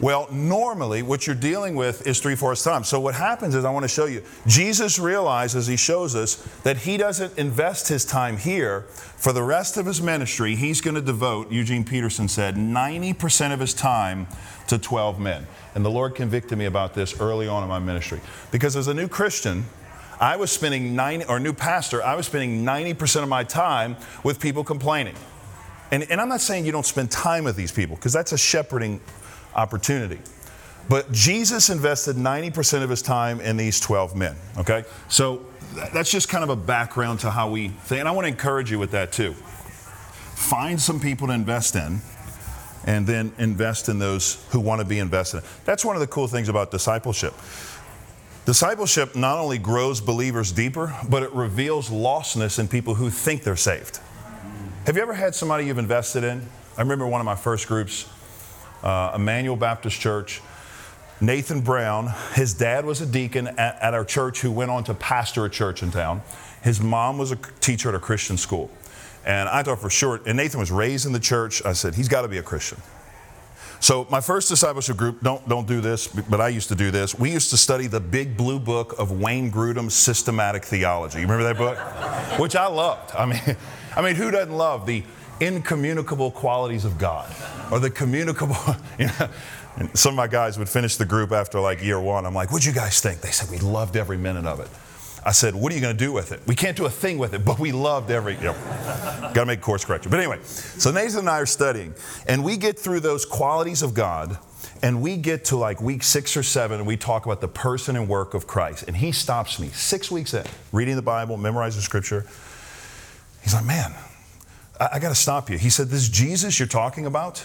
Well, 0.00 0.28
normally 0.32 1.02
what 1.02 1.26
you're 1.26 1.36
dealing 1.36 1.76
with 1.76 2.06
is 2.06 2.20
three 2.20 2.34
fourths 2.34 2.64
time. 2.64 2.84
So 2.84 2.98
what 2.98 3.14
happens 3.14 3.54
is 3.54 3.66
I 3.66 3.70
want 3.70 3.84
to 3.84 3.88
show 3.88 4.06
you. 4.06 4.22
Jesus 4.46 4.98
realizes 4.98 5.66
he 5.66 5.76
shows 5.76 6.14
us 6.14 6.36
that 6.62 6.78
he 6.78 6.96
doesn't 6.96 7.36
invest 7.36 7.88
his 7.88 8.06
time 8.06 8.38
here. 8.38 8.86
For 9.18 9.34
the 9.34 9.42
rest 9.42 9.76
of 9.76 9.84
his 9.84 10.00
ministry, 10.00 10.56
he's 10.56 10.80
going 10.80 10.94
to 10.94 11.02
devote, 11.02 11.52
Eugene 11.52 11.84
Peterson 11.84 12.28
said, 12.28 12.54
90% 12.54 13.52
of 13.52 13.60
his 13.60 13.74
time 13.74 14.26
to 14.68 14.78
12 14.78 15.20
men. 15.20 15.46
And 15.74 15.84
the 15.84 15.90
Lord 15.90 16.14
convicted 16.14 16.56
me 16.56 16.64
about 16.64 16.94
this 16.94 17.20
early 17.20 17.46
on 17.46 17.62
in 17.62 17.68
my 17.68 17.78
ministry. 17.78 18.20
Because 18.50 18.76
as 18.76 18.88
a 18.88 18.94
new 18.94 19.06
Christian, 19.06 19.66
I 20.20 20.36
was 20.36 20.52
spending 20.52 20.94
90, 20.94 21.24
or 21.26 21.40
new 21.40 21.54
pastor, 21.54 22.02
I 22.02 22.14
was 22.14 22.26
spending 22.26 22.64
90% 22.64 23.22
of 23.22 23.28
my 23.28 23.42
time 23.42 23.96
with 24.22 24.38
people 24.38 24.62
complaining. 24.62 25.14
And, 25.90 26.08
and 26.10 26.20
I'm 26.20 26.28
not 26.28 26.42
saying 26.42 26.66
you 26.66 26.72
don't 26.72 26.86
spend 26.86 27.10
time 27.10 27.44
with 27.44 27.56
these 27.56 27.72
people, 27.72 27.96
because 27.96 28.12
that's 28.12 28.32
a 28.32 28.38
shepherding 28.38 29.00
opportunity. 29.54 30.18
But 30.88 31.10
Jesus 31.12 31.70
invested 31.70 32.16
90% 32.16 32.82
of 32.82 32.90
his 32.90 33.02
time 33.02 33.40
in 33.40 33.56
these 33.56 33.80
12 33.80 34.14
men, 34.14 34.36
okay? 34.58 34.84
So 35.08 35.46
that's 35.92 36.10
just 36.10 36.28
kind 36.28 36.44
of 36.44 36.50
a 36.50 36.56
background 36.56 37.20
to 37.20 37.30
how 37.30 37.50
we 37.50 37.68
think. 37.68 38.00
And 38.00 38.08
I 38.08 38.12
want 38.12 38.24
to 38.24 38.28
encourage 38.28 38.70
you 38.70 38.78
with 38.78 38.90
that 38.90 39.12
too. 39.12 39.32
Find 39.32 40.80
some 40.80 41.00
people 41.00 41.28
to 41.28 41.32
invest 41.32 41.76
in 41.76 42.00
and 42.86 43.06
then 43.06 43.32
invest 43.38 43.88
in 43.88 43.98
those 43.98 44.44
who 44.50 44.60
want 44.60 44.80
to 44.80 44.86
be 44.86 44.98
invested 44.98 45.38
in. 45.38 45.44
That's 45.64 45.84
one 45.84 45.96
of 45.96 46.00
the 46.00 46.06
cool 46.06 46.26
things 46.26 46.48
about 46.48 46.70
discipleship. 46.70 47.34
Discipleship 48.46 49.14
not 49.14 49.38
only 49.38 49.58
grows 49.58 50.00
believers 50.00 50.50
deeper, 50.50 50.94
but 51.08 51.22
it 51.22 51.32
reveals 51.32 51.90
lostness 51.90 52.58
in 52.58 52.68
people 52.68 52.94
who 52.94 53.10
think 53.10 53.44
they're 53.44 53.54
saved. 53.54 54.00
Have 54.86 54.96
you 54.96 55.02
ever 55.02 55.12
had 55.12 55.34
somebody 55.34 55.66
you've 55.66 55.78
invested 55.78 56.24
in? 56.24 56.48
I 56.76 56.80
remember 56.80 57.06
one 57.06 57.20
of 57.20 57.26
my 57.26 57.36
first 57.36 57.68
groups, 57.68 58.08
uh, 58.82 59.12
Emmanuel 59.14 59.56
Baptist 59.56 60.00
Church. 60.00 60.40
Nathan 61.20 61.60
Brown, 61.60 62.14
his 62.34 62.54
dad 62.54 62.86
was 62.86 63.02
a 63.02 63.06
deacon 63.06 63.48
at, 63.48 63.78
at 63.82 63.92
our 63.92 64.06
church 64.06 64.40
who 64.40 64.50
went 64.50 64.70
on 64.70 64.84
to 64.84 64.94
pastor 64.94 65.44
a 65.44 65.50
church 65.50 65.82
in 65.82 65.90
town. 65.90 66.22
His 66.62 66.80
mom 66.80 67.18
was 67.18 67.32
a 67.32 67.36
teacher 67.60 67.90
at 67.90 67.94
a 67.94 67.98
Christian 67.98 68.38
school. 68.38 68.70
And 69.26 69.50
I 69.50 69.62
thought 69.62 69.80
for 69.80 69.90
sure, 69.90 70.18
and 70.26 70.38
Nathan 70.38 70.58
was 70.58 70.72
raised 70.72 71.04
in 71.04 71.12
the 71.12 71.20
church. 71.20 71.62
I 71.66 71.74
said, 71.74 71.94
he's 71.94 72.08
got 72.08 72.22
to 72.22 72.28
be 72.28 72.38
a 72.38 72.42
Christian. 72.42 72.80
So 73.80 74.06
my 74.10 74.20
first 74.20 74.50
discipleship 74.50 74.98
group, 74.98 75.22
don't, 75.22 75.46
don't 75.48 75.66
do 75.66 75.80
this, 75.80 76.06
but 76.06 76.38
I 76.38 76.48
used 76.48 76.68
to 76.68 76.74
do 76.74 76.90
this. 76.90 77.18
We 77.18 77.32
used 77.32 77.48
to 77.50 77.56
study 77.56 77.86
the 77.86 77.98
big 77.98 78.36
blue 78.36 78.60
book 78.60 78.94
of 78.98 79.10
Wayne 79.10 79.50
Grudem's 79.50 79.94
Systematic 79.94 80.66
Theology. 80.66 81.20
You 81.20 81.26
remember 81.26 81.44
that 81.44 81.56
book? 81.56 81.78
Which 82.38 82.54
I 82.54 82.66
loved. 82.66 83.14
I 83.14 83.24
mean, 83.24 83.40
I 83.96 84.02
mean, 84.02 84.16
who 84.16 84.30
doesn't 84.30 84.54
love 84.54 84.84
the 84.84 85.02
incommunicable 85.40 86.30
qualities 86.30 86.84
of 86.84 86.98
God 86.98 87.34
or 87.72 87.80
the 87.80 87.90
communicable, 87.90 88.56
you 88.98 89.06
know? 89.06 89.28
And 89.76 89.98
some 89.98 90.12
of 90.12 90.16
my 90.16 90.26
guys 90.26 90.58
would 90.58 90.68
finish 90.68 90.96
the 90.96 91.06
group 91.06 91.32
after 91.32 91.58
like 91.58 91.82
year 91.82 91.98
one. 91.98 92.26
I'm 92.26 92.34
like, 92.34 92.52
what'd 92.52 92.66
you 92.66 92.72
guys 92.72 93.00
think? 93.00 93.22
They 93.22 93.30
said, 93.30 93.50
we 93.50 93.58
loved 93.58 93.96
every 93.96 94.18
minute 94.18 94.44
of 94.44 94.60
it. 94.60 94.68
I 95.24 95.32
said, 95.32 95.54
What 95.54 95.72
are 95.72 95.74
you 95.74 95.80
going 95.80 95.96
to 95.96 96.04
do 96.04 96.12
with 96.12 96.32
it? 96.32 96.40
We 96.46 96.54
can't 96.54 96.76
do 96.76 96.86
a 96.86 96.90
thing 96.90 97.18
with 97.18 97.34
it, 97.34 97.44
but 97.44 97.58
we 97.58 97.72
loved 97.72 98.10
every, 98.10 98.34
you 98.36 98.44
know, 98.44 98.52
got 98.54 99.34
to 99.34 99.46
make 99.46 99.60
course 99.60 99.84
correction. 99.84 100.10
But 100.10 100.20
anyway, 100.20 100.38
so 100.42 100.90
Nathan 100.90 101.20
and 101.20 101.30
I 101.30 101.40
are 101.40 101.46
studying, 101.46 101.94
and 102.26 102.42
we 102.42 102.56
get 102.56 102.78
through 102.78 103.00
those 103.00 103.26
qualities 103.26 103.82
of 103.82 103.94
God, 103.94 104.38
and 104.82 105.02
we 105.02 105.16
get 105.16 105.44
to 105.46 105.56
like 105.56 105.80
week 105.80 106.02
six 106.02 106.36
or 106.36 106.42
seven, 106.42 106.78
and 106.78 106.86
we 106.86 106.96
talk 106.96 107.26
about 107.26 107.40
the 107.40 107.48
person 107.48 107.96
and 107.96 108.08
work 108.08 108.34
of 108.34 108.46
Christ. 108.46 108.84
And 108.86 108.96
he 108.96 109.12
stops 109.12 109.58
me 109.58 109.68
six 109.68 110.10
weeks 110.10 110.32
in, 110.32 110.46
reading 110.72 110.96
the 110.96 111.02
Bible, 111.02 111.36
memorizing 111.36 111.82
scripture. 111.82 112.26
He's 113.42 113.54
like, 113.54 113.64
Man, 113.64 113.92
I, 114.78 114.88
I 114.94 114.98
got 114.98 115.10
to 115.10 115.14
stop 115.14 115.50
you. 115.50 115.58
He 115.58 115.70
said, 115.70 115.88
This 115.88 116.08
Jesus 116.08 116.58
you're 116.58 116.68
talking 116.68 117.04
about, 117.04 117.44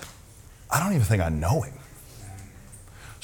I 0.72 0.82
don't 0.82 0.94
even 0.94 1.06
think 1.06 1.22
I 1.22 1.30
know 1.30 1.62
him. 1.62 1.74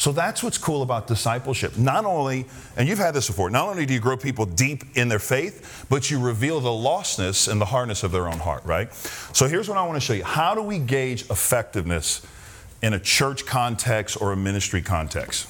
So 0.01 0.11
that's 0.11 0.41
what's 0.41 0.57
cool 0.57 0.81
about 0.81 1.05
discipleship. 1.05 1.77
Not 1.77 2.05
only, 2.05 2.47
and 2.75 2.89
you've 2.89 2.97
had 2.97 3.13
this 3.13 3.27
before, 3.27 3.51
not 3.51 3.69
only 3.69 3.85
do 3.85 3.93
you 3.93 3.99
grow 3.99 4.17
people 4.17 4.47
deep 4.47 4.83
in 4.95 5.09
their 5.09 5.19
faith, 5.19 5.85
but 5.91 6.09
you 6.09 6.19
reveal 6.19 6.59
the 6.59 6.69
lostness 6.69 7.47
and 7.47 7.61
the 7.61 7.65
hardness 7.65 8.01
of 8.01 8.11
their 8.11 8.27
own 8.27 8.39
heart, 8.39 8.65
right? 8.65 8.91
So 9.31 9.47
here's 9.47 9.69
what 9.69 9.77
I 9.77 9.85
want 9.85 9.97
to 9.97 9.99
show 9.99 10.13
you. 10.13 10.23
How 10.23 10.55
do 10.55 10.63
we 10.63 10.79
gauge 10.79 11.29
effectiveness 11.29 12.25
in 12.81 12.93
a 12.93 12.99
church 12.99 13.45
context 13.45 14.19
or 14.19 14.31
a 14.31 14.35
ministry 14.35 14.81
context? 14.81 15.47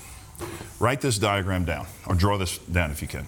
Write 0.82 1.00
this 1.00 1.18
diagram 1.18 1.64
down, 1.64 1.88
or 2.06 2.14
draw 2.14 2.38
this 2.38 2.58
down 2.58 2.92
if 2.92 3.02
you 3.02 3.08
can. 3.08 3.28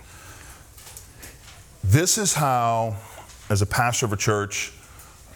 This 1.85 2.17
is 2.17 2.33
how, 2.33 2.97
as 3.49 3.61
a 3.61 3.65
pastor 3.65 4.07
of 4.07 4.11
a 4.11 4.17
church, 4.17 4.73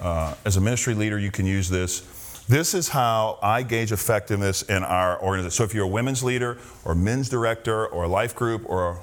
uh, 0.01 0.35
as 0.43 0.57
a 0.57 0.61
ministry 0.61 0.95
leader, 0.95 1.17
you 1.17 1.31
can 1.31 1.45
use 1.45 1.69
this 1.69 2.01
this 2.47 2.73
is 2.73 2.89
how 2.89 3.39
I 3.41 3.63
gauge 3.63 3.91
effectiveness 3.91 4.61
in 4.61 4.83
our 4.83 5.21
organization. 5.21 5.51
So 5.51 5.63
if 5.63 5.73
you're 5.73 5.85
a 5.85 5.89
women's 5.89 6.23
leader 6.23 6.57
or 6.85 6.95
men's 6.95 7.29
director 7.29 7.85
or 7.87 8.05
a 8.05 8.07
life 8.07 8.35
group 8.35 8.63
or 8.69 9.01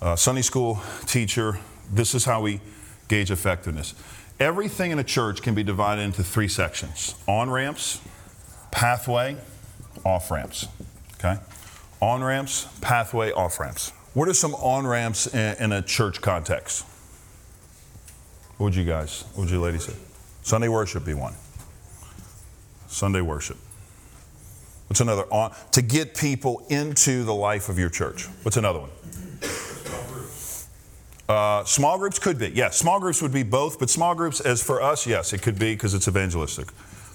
a 0.00 0.16
Sunday 0.16 0.42
school 0.42 0.80
teacher, 1.06 1.58
this 1.92 2.14
is 2.14 2.24
how 2.24 2.40
we 2.40 2.60
gauge 3.08 3.30
effectiveness. 3.30 3.94
Everything 4.38 4.92
in 4.92 4.98
a 5.00 5.04
church 5.04 5.42
can 5.42 5.54
be 5.54 5.64
divided 5.64 6.02
into 6.02 6.22
three 6.22 6.46
sections 6.46 7.16
on 7.26 7.50
ramps, 7.50 8.00
pathway, 8.70 9.36
off 10.04 10.30
ramps. 10.30 10.68
Okay? 11.18 11.36
On 12.00 12.22
ramps, 12.22 12.68
pathway, 12.80 13.32
off 13.32 13.58
ramps. 13.58 13.90
What 14.14 14.28
are 14.28 14.34
some 14.34 14.54
on 14.54 14.86
ramps 14.86 15.26
in, 15.26 15.56
in, 15.56 15.72
a 15.72 15.82
church 15.82 16.20
context? 16.20 16.84
What 18.56 18.66
would 18.66 18.74
you 18.76 18.84
guys, 18.84 19.24
what 19.34 19.44
would 19.44 19.50
you 19.50 19.60
ladies 19.60 19.84
say? 19.84 19.94
Sunday 20.42 20.68
worship 20.68 21.04
be 21.04 21.14
one. 21.14 21.34
Sunday 22.88 23.20
worship. 23.20 23.56
What's 24.88 25.00
another? 25.00 25.24
To 25.72 25.82
get 25.82 26.16
people 26.16 26.66
into 26.68 27.22
the 27.24 27.34
life 27.34 27.68
of 27.68 27.78
your 27.78 27.90
church. 27.90 28.26
What's 28.42 28.56
another 28.56 28.80
one? 28.80 28.90
Uh, 31.28 31.62
small 31.64 31.98
groups 31.98 32.18
could 32.18 32.38
be. 32.38 32.48
Yes, 32.48 32.78
small 32.78 32.98
groups 32.98 33.20
would 33.20 33.32
be 33.32 33.42
both, 33.42 33.78
but 33.78 33.90
small 33.90 34.14
groups, 34.14 34.40
as 34.40 34.62
for 34.62 34.80
us, 34.80 35.06
yes, 35.06 35.34
it 35.34 35.42
could 35.42 35.58
be 35.58 35.74
because 35.74 35.92
it's 35.92 36.08
evangelistic. 36.08 36.68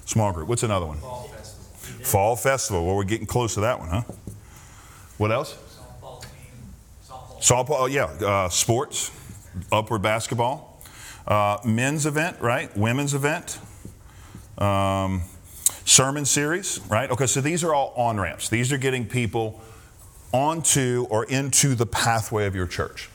Small 0.04 0.32
group. 0.32 0.48
What's 0.48 0.62
another 0.62 0.86
one? 0.86 0.98
Fall 0.98 1.24
Festival. 1.24 2.04
Fall 2.04 2.36
Festival. 2.36 2.86
Well, 2.86 2.96
we're 2.96 3.02
getting 3.04 3.26
close 3.26 3.54
to 3.54 3.60
that 3.62 3.80
one, 3.80 3.88
huh? 3.88 4.02
What 5.18 5.32
else? 5.32 5.54
Softball 5.54 6.22
team. 6.22 6.30
Softball. 7.08 7.66
Softball, 7.66 7.76
oh, 7.80 7.86
yeah. 7.86 8.04
Uh, 8.04 8.48
sports, 8.48 9.10
upward 9.72 10.02
basketball. 10.02 10.80
Uh, 11.26 11.58
men's 11.64 12.06
event, 12.06 12.40
right? 12.40 12.74
Women's 12.76 13.14
event. 13.14 13.58
Um, 14.58 15.22
sermon 15.84 16.24
series, 16.24 16.80
right? 16.88 17.10
Okay, 17.10 17.26
so 17.26 17.40
these 17.40 17.62
are 17.64 17.74
all 17.74 17.92
on 17.96 18.18
ramps. 18.18 18.48
These 18.48 18.72
are 18.72 18.78
getting 18.78 19.06
people 19.06 19.60
onto 20.32 21.06
or 21.10 21.24
into 21.26 21.74
the 21.74 21.86
pathway 21.86 22.46
of 22.46 22.54
your 22.54 22.66
church. 22.66 23.08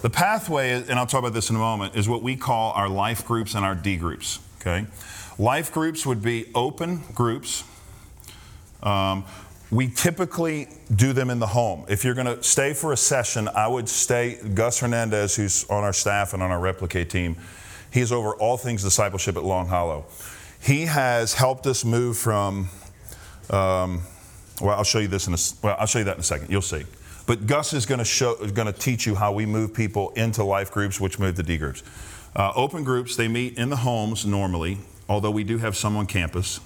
The 0.00 0.10
pathway, 0.10 0.72
and 0.72 0.92
I'll 0.92 1.06
talk 1.06 1.20
about 1.20 1.32
this 1.34 1.50
in 1.50 1.56
a 1.56 1.60
moment, 1.60 1.94
is 1.94 2.08
what 2.08 2.22
we 2.22 2.34
call 2.36 2.72
our 2.72 2.88
life 2.88 3.26
groups 3.26 3.54
and 3.54 3.64
our 3.64 3.74
D 3.74 3.96
groups, 3.96 4.40
okay? 4.60 4.86
Life 5.38 5.72
groups 5.72 6.04
would 6.04 6.22
be 6.22 6.46
open 6.54 7.02
groups. 7.14 7.64
Um, 8.82 9.24
we 9.70 9.88
typically 9.88 10.68
do 10.94 11.12
them 11.12 11.30
in 11.30 11.38
the 11.38 11.46
home. 11.46 11.84
If 11.88 12.04
you're 12.04 12.14
going 12.14 12.26
to 12.26 12.42
stay 12.42 12.74
for 12.74 12.92
a 12.92 12.96
session, 12.96 13.48
I 13.48 13.68
would 13.68 13.88
stay. 13.88 14.38
Gus 14.54 14.80
Hernandez, 14.80 15.36
who's 15.36 15.68
on 15.70 15.84
our 15.84 15.94
staff 15.94 16.34
and 16.34 16.42
on 16.42 16.50
our 16.50 16.60
replicate 16.60 17.08
team, 17.08 17.36
he's 17.90 18.12
over 18.12 18.34
all 18.34 18.56
things 18.56 18.82
discipleship 18.82 19.36
at 19.36 19.44
Long 19.44 19.68
Hollow. 19.68 20.04
He 20.62 20.86
has 20.86 21.34
helped 21.34 21.66
us 21.66 21.84
move 21.84 22.16
from, 22.16 22.68
um, 23.50 24.02
well, 24.60 24.76
I'll 24.76 24.84
show 24.84 25.00
you 25.00 25.08
this 25.08 25.26
in 25.26 25.34
a, 25.34 25.38
well, 25.62 25.76
I'll 25.78 25.86
show 25.86 25.98
you 25.98 26.04
that 26.04 26.14
in 26.14 26.20
a 26.20 26.24
second. 26.24 26.50
You'll 26.50 26.62
see. 26.62 26.84
But 27.26 27.46
Gus 27.46 27.72
is 27.72 27.86
going 27.86 27.98
to 27.98 28.04
show, 28.04 28.36
is 28.36 28.52
going 28.52 28.72
to 28.72 28.78
teach 28.78 29.06
you 29.06 29.14
how 29.14 29.32
we 29.32 29.46
move 29.46 29.74
people 29.74 30.10
into 30.10 30.44
life 30.44 30.70
groups, 30.70 31.00
which 31.00 31.18
move 31.18 31.34
to 31.36 31.42
D 31.42 31.58
groups. 31.58 31.82
Uh, 32.34 32.52
open 32.54 32.84
groups, 32.84 33.16
they 33.16 33.28
meet 33.28 33.58
in 33.58 33.70
the 33.70 33.76
homes 33.76 34.24
normally, 34.24 34.78
although 35.08 35.30
we 35.30 35.44
do 35.44 35.58
have 35.58 35.76
some 35.76 35.96
on 35.96 36.06
campus. 36.06 36.60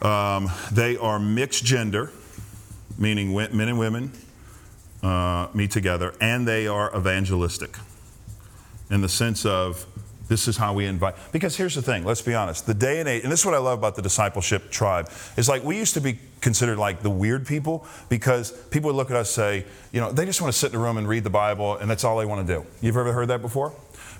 Um, 0.00 0.50
they 0.70 0.96
are 0.96 1.18
mixed 1.18 1.64
gender, 1.64 2.10
meaning 2.98 3.34
men 3.34 3.68
and 3.68 3.78
women 3.78 4.12
uh, 5.02 5.48
meet 5.54 5.70
together, 5.70 6.14
and 6.20 6.46
they 6.46 6.66
are 6.66 6.96
evangelistic 6.96 7.76
in 8.90 9.00
the 9.00 9.08
sense 9.08 9.44
of 9.44 9.86
this 10.28 10.48
is 10.48 10.56
how 10.56 10.74
we 10.74 10.86
invite. 10.86 11.14
Because 11.32 11.56
here's 11.56 11.74
the 11.74 11.82
thing, 11.82 12.04
let's 12.04 12.22
be 12.22 12.34
honest. 12.34 12.66
The 12.66 12.74
day 12.74 13.00
and 13.00 13.08
age, 13.08 13.22
and 13.22 13.32
this 13.32 13.40
is 13.40 13.46
what 13.46 13.54
I 13.54 13.58
love 13.58 13.78
about 13.78 13.94
the 13.94 14.02
discipleship 14.02 14.70
tribe, 14.70 15.10
is 15.36 15.48
like 15.48 15.62
we 15.62 15.76
used 15.76 15.94
to 15.94 16.00
be 16.00 16.18
considered 16.40 16.78
like 16.78 17.02
the 17.02 17.10
weird 17.10 17.46
people 17.46 17.86
because 18.08 18.50
people 18.70 18.88
would 18.88 18.96
look 18.96 19.10
at 19.10 19.16
us 19.16 19.30
say, 19.30 19.64
you 19.92 20.00
know, 20.00 20.10
they 20.12 20.24
just 20.24 20.40
want 20.40 20.52
to 20.52 20.58
sit 20.58 20.72
in 20.72 20.78
a 20.78 20.82
room 20.82 20.98
and 20.98 21.08
read 21.08 21.24
the 21.24 21.30
Bible 21.30 21.76
and 21.76 21.90
that's 21.90 22.04
all 22.04 22.18
they 22.18 22.26
want 22.26 22.46
to 22.46 22.54
do. 22.54 22.66
You've 22.80 22.96
ever 22.96 23.12
heard 23.12 23.28
that 23.28 23.42
before? 23.42 23.72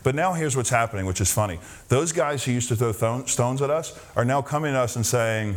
But 0.03 0.15
now 0.15 0.33
here's 0.33 0.57
what's 0.57 0.71
happening, 0.71 1.07
which 1.07 1.21
is 1.21 1.33
funny. 1.33 1.59
Those 1.89 2.13
guys 2.13 2.45
who 2.45 2.53
used 2.53 2.69
to 2.69 2.77
throw 2.77 3.25
stones 3.25 3.61
at 3.61 3.71
us 3.71 3.99
are 4.15 4.25
now 4.25 4.43
coming 4.43 4.73
to 4.73 4.79
us 4.79 4.97
and 4.97 5.05
saying, 5.05 5.57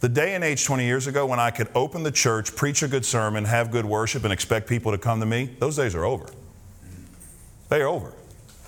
the 0.00 0.08
day 0.08 0.34
and 0.34 0.44
age 0.44 0.64
20 0.64 0.84
years 0.84 1.06
ago 1.06 1.24
when 1.26 1.40
I 1.40 1.50
could 1.50 1.68
open 1.74 2.02
the 2.02 2.10
church, 2.10 2.54
preach 2.54 2.82
a 2.82 2.88
good 2.88 3.04
sermon, 3.04 3.44
have 3.44 3.70
good 3.70 3.86
worship, 3.86 4.24
and 4.24 4.32
expect 4.32 4.68
people 4.68 4.92
to 4.92 4.98
come 4.98 5.20
to 5.20 5.26
me, 5.26 5.50
those 5.58 5.76
days 5.76 5.94
are 5.94 6.04
over. 6.04 6.26
They 7.68 7.80
are 7.80 7.88
over. 7.88 8.12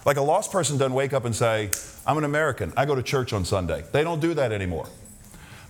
Like 0.08 0.16
a 0.16 0.22
lost 0.22 0.50
person 0.50 0.78
doesn't 0.78 0.94
wake 0.94 1.12
up 1.12 1.26
and 1.26 1.36
say, 1.36 1.68
I'm 2.06 2.16
an 2.16 2.24
American, 2.24 2.72
I 2.78 2.86
go 2.86 2.94
to 2.94 3.02
church 3.02 3.34
on 3.34 3.44
Sunday. 3.44 3.84
They 3.92 4.02
don't 4.02 4.20
do 4.20 4.32
that 4.32 4.52
anymore. 4.52 4.88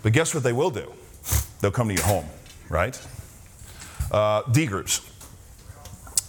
But 0.04 0.12
guess 0.12 0.32
what 0.32 0.44
they 0.44 0.52
will 0.52 0.70
do? 0.70 0.92
They'll 1.60 1.72
come 1.72 1.88
to 1.88 1.94
your 1.94 2.04
home, 2.04 2.24
right? 2.68 2.96
Uh, 4.12 4.42
D 4.52 4.66
groups. 4.66 5.00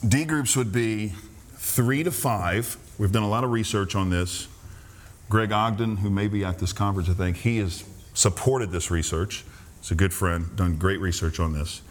D 0.07 0.25
groups 0.25 0.57
would 0.57 0.71
be 0.71 1.13
three 1.53 2.01
to 2.01 2.09
five. 2.09 2.77
We've 2.97 3.11
done 3.11 3.21
a 3.21 3.29
lot 3.29 3.43
of 3.43 3.51
research 3.51 3.93
on 3.93 4.09
this. 4.09 4.47
Greg 5.29 5.51
Ogden, 5.51 5.97
who 5.97 6.09
may 6.09 6.27
be 6.27 6.43
at 6.43 6.57
this 6.57 6.73
conference, 6.73 7.09
I 7.11 7.13
think, 7.13 7.37
he 7.37 7.59
has 7.59 7.83
supported 8.15 8.71
this 8.71 8.89
research. 8.89 9.45
He's 9.81 9.91
a 9.91 9.95
good 9.95 10.15
friend, 10.15 10.55
done 10.55 10.77
great 10.77 10.99
research 10.99 11.39
on 11.39 11.53
this. 11.53 11.83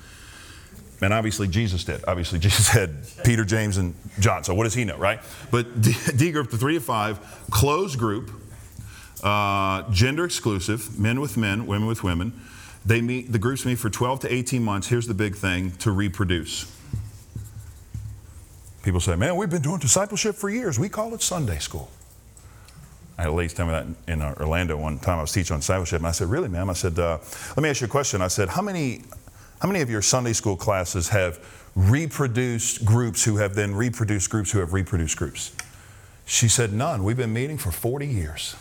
And 1.01 1.13
obviously, 1.13 1.47
Jesus 1.49 1.85
did. 1.85 2.05
Obviously, 2.07 2.39
Jesus 2.41 2.69
had 2.69 2.97
Peter, 3.25 3.45
James, 3.45 3.77
and 3.77 3.95
John. 4.19 4.45
So, 4.45 4.55
what 4.55 4.65
does 4.65 4.75
he 4.75 4.85
know, 4.85 4.97
right? 4.97 5.21
But 5.51 5.81
D, 5.83 5.95
D 6.17 6.33
group, 6.33 6.51
the 6.51 6.59
three 6.59 6.75
to 6.75 6.81
five, 6.81 7.19
closed 7.51 7.99
group, 7.99 8.31
uh, 9.23 9.91
gender 9.91 10.25
exclusive, 10.25 10.99
men 10.99 11.21
with 11.21 11.37
men, 11.37 11.67
women 11.67 11.87
with 11.87 12.03
women. 12.03 12.33
They 12.87 13.01
meet, 13.01 13.33
the 13.33 13.39
groups 13.39 13.67
meet 13.67 13.79
for 13.79 13.91
12 13.91 14.21
to 14.21 14.33
18 14.33 14.63
months. 14.63 14.89
Here's 14.89 15.07
the 15.07 15.15
big 15.15 15.37
thing 15.37 15.73
to 15.79 15.91
reproduce. 15.91 16.75
People 18.83 19.01
say, 19.01 19.17
man, 19.17 19.37
we've 19.37 19.51
been 19.51 19.61
doing 19.61 19.79
discipleship 19.79 20.37
for 20.37 20.49
years. 20.49 20.79
We 20.79 20.89
call 20.89 21.13
it 21.13 21.21
Sunday 21.21 21.59
school. 21.59 21.91
I 23.19 23.23
had 23.23 23.31
a 23.31 23.35
lady 23.35 23.53
tell 23.53 23.67
me 23.67 23.73
that 23.73 23.87
in 24.07 24.23
Orlando 24.23 24.77
one 24.77 25.01
time. 25.01 25.19
I 25.19 25.23
was 25.23 25.33
teaching 25.33 25.53
on 25.53 25.61
discipleship, 25.61 25.99
and 25.99 26.07
I 26.07 26.13
said, 26.13 26.31
"Really, 26.31 26.49
ma'am?" 26.49 26.71
I 26.71 26.73
said, 26.73 26.97
uh, 27.01 27.19
"Let 27.49 27.59
me 27.59 27.69
ask 27.69 27.81
you 27.81 27.89
a 27.89 27.91
question." 27.91 28.23
I 28.23 28.29
said, 28.29 28.49
"How 28.49 28.63
many 28.63 29.03
how 29.61 29.69
many 29.69 29.81
of 29.81 29.91
your 29.91 30.03
Sunday 30.03 30.33
school 30.33 30.57
classes 30.57 31.09
have 31.09 31.45
reproduced 31.75 32.85
groups 32.85 33.25
who 33.25 33.37
have 33.39 33.55
then 33.55 33.75
reproduced 33.75 34.31
groups 34.31 34.51
who 34.51 34.61
have 34.61 34.73
reproduced 34.73 35.17
groups? 35.17 35.53
She 36.27 36.49
said, 36.49 36.73
None. 36.73 37.03
We've 37.05 37.17
been 37.17 37.33
meeting 37.33 37.59
for 37.59 37.71
40 37.71 38.07
years. 38.07 38.55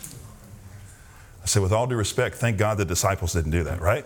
I 1.42 1.46
said, 1.46 1.62
With 1.62 1.72
all 1.72 1.86
due 1.86 1.96
respect, 1.96 2.36
thank 2.36 2.58
God 2.58 2.78
the 2.78 2.84
disciples 2.84 3.32
didn't 3.32 3.52
do 3.52 3.64
that, 3.64 3.80
right? 3.80 4.04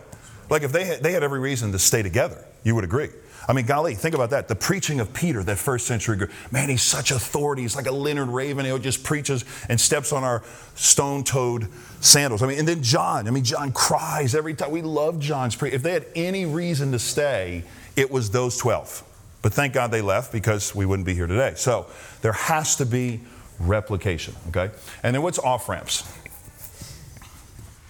Like 0.50 0.62
if 0.62 0.72
they 0.72 0.84
had, 0.84 1.02
they 1.02 1.12
had 1.12 1.22
every 1.22 1.40
reason 1.40 1.72
to 1.72 1.78
stay 1.78 2.02
together, 2.02 2.44
you 2.64 2.74
would 2.74 2.84
agree. 2.84 3.08
I 3.48 3.52
mean, 3.52 3.66
golly, 3.66 3.94
think 3.94 4.14
about 4.14 4.30
that. 4.30 4.48
The 4.48 4.54
preaching 4.54 5.00
of 5.00 5.12
Peter, 5.12 5.42
that 5.42 5.58
first 5.58 5.86
century, 5.86 6.28
man, 6.50 6.68
he's 6.68 6.82
such 6.82 7.10
authority. 7.10 7.62
He's 7.62 7.74
like 7.74 7.86
a 7.86 7.92
Leonard 7.92 8.28
Ravenhill. 8.28 8.76
He 8.76 8.82
just 8.82 9.02
preaches 9.02 9.44
and 9.68 9.80
steps 9.80 10.12
on 10.12 10.22
our 10.22 10.42
stone 10.74 11.24
toed 11.24 11.68
sandals. 12.00 12.42
I 12.42 12.46
mean, 12.46 12.58
and 12.58 12.68
then 12.68 12.82
John. 12.82 13.26
I 13.26 13.30
mean, 13.30 13.44
John 13.44 13.72
cries 13.72 14.34
every 14.34 14.54
time. 14.54 14.70
We 14.70 14.82
love 14.82 15.18
John's 15.18 15.56
preaching. 15.56 15.76
If 15.76 15.82
they 15.82 15.92
had 15.92 16.06
any 16.14 16.46
reason 16.46 16.92
to 16.92 16.98
stay, 16.98 17.64
it 17.96 18.10
was 18.10 18.30
those 18.30 18.56
12. 18.58 19.02
But 19.42 19.52
thank 19.52 19.72
God 19.74 19.90
they 19.90 20.02
left 20.02 20.32
because 20.32 20.74
we 20.74 20.86
wouldn't 20.86 21.06
be 21.06 21.14
here 21.14 21.26
today. 21.26 21.54
So 21.56 21.86
there 22.22 22.32
has 22.32 22.76
to 22.76 22.86
be 22.86 23.20
replication, 23.58 24.34
okay? 24.48 24.72
And 25.02 25.14
then 25.14 25.22
what's 25.22 25.38
off 25.40 25.68
ramps? 25.68 26.02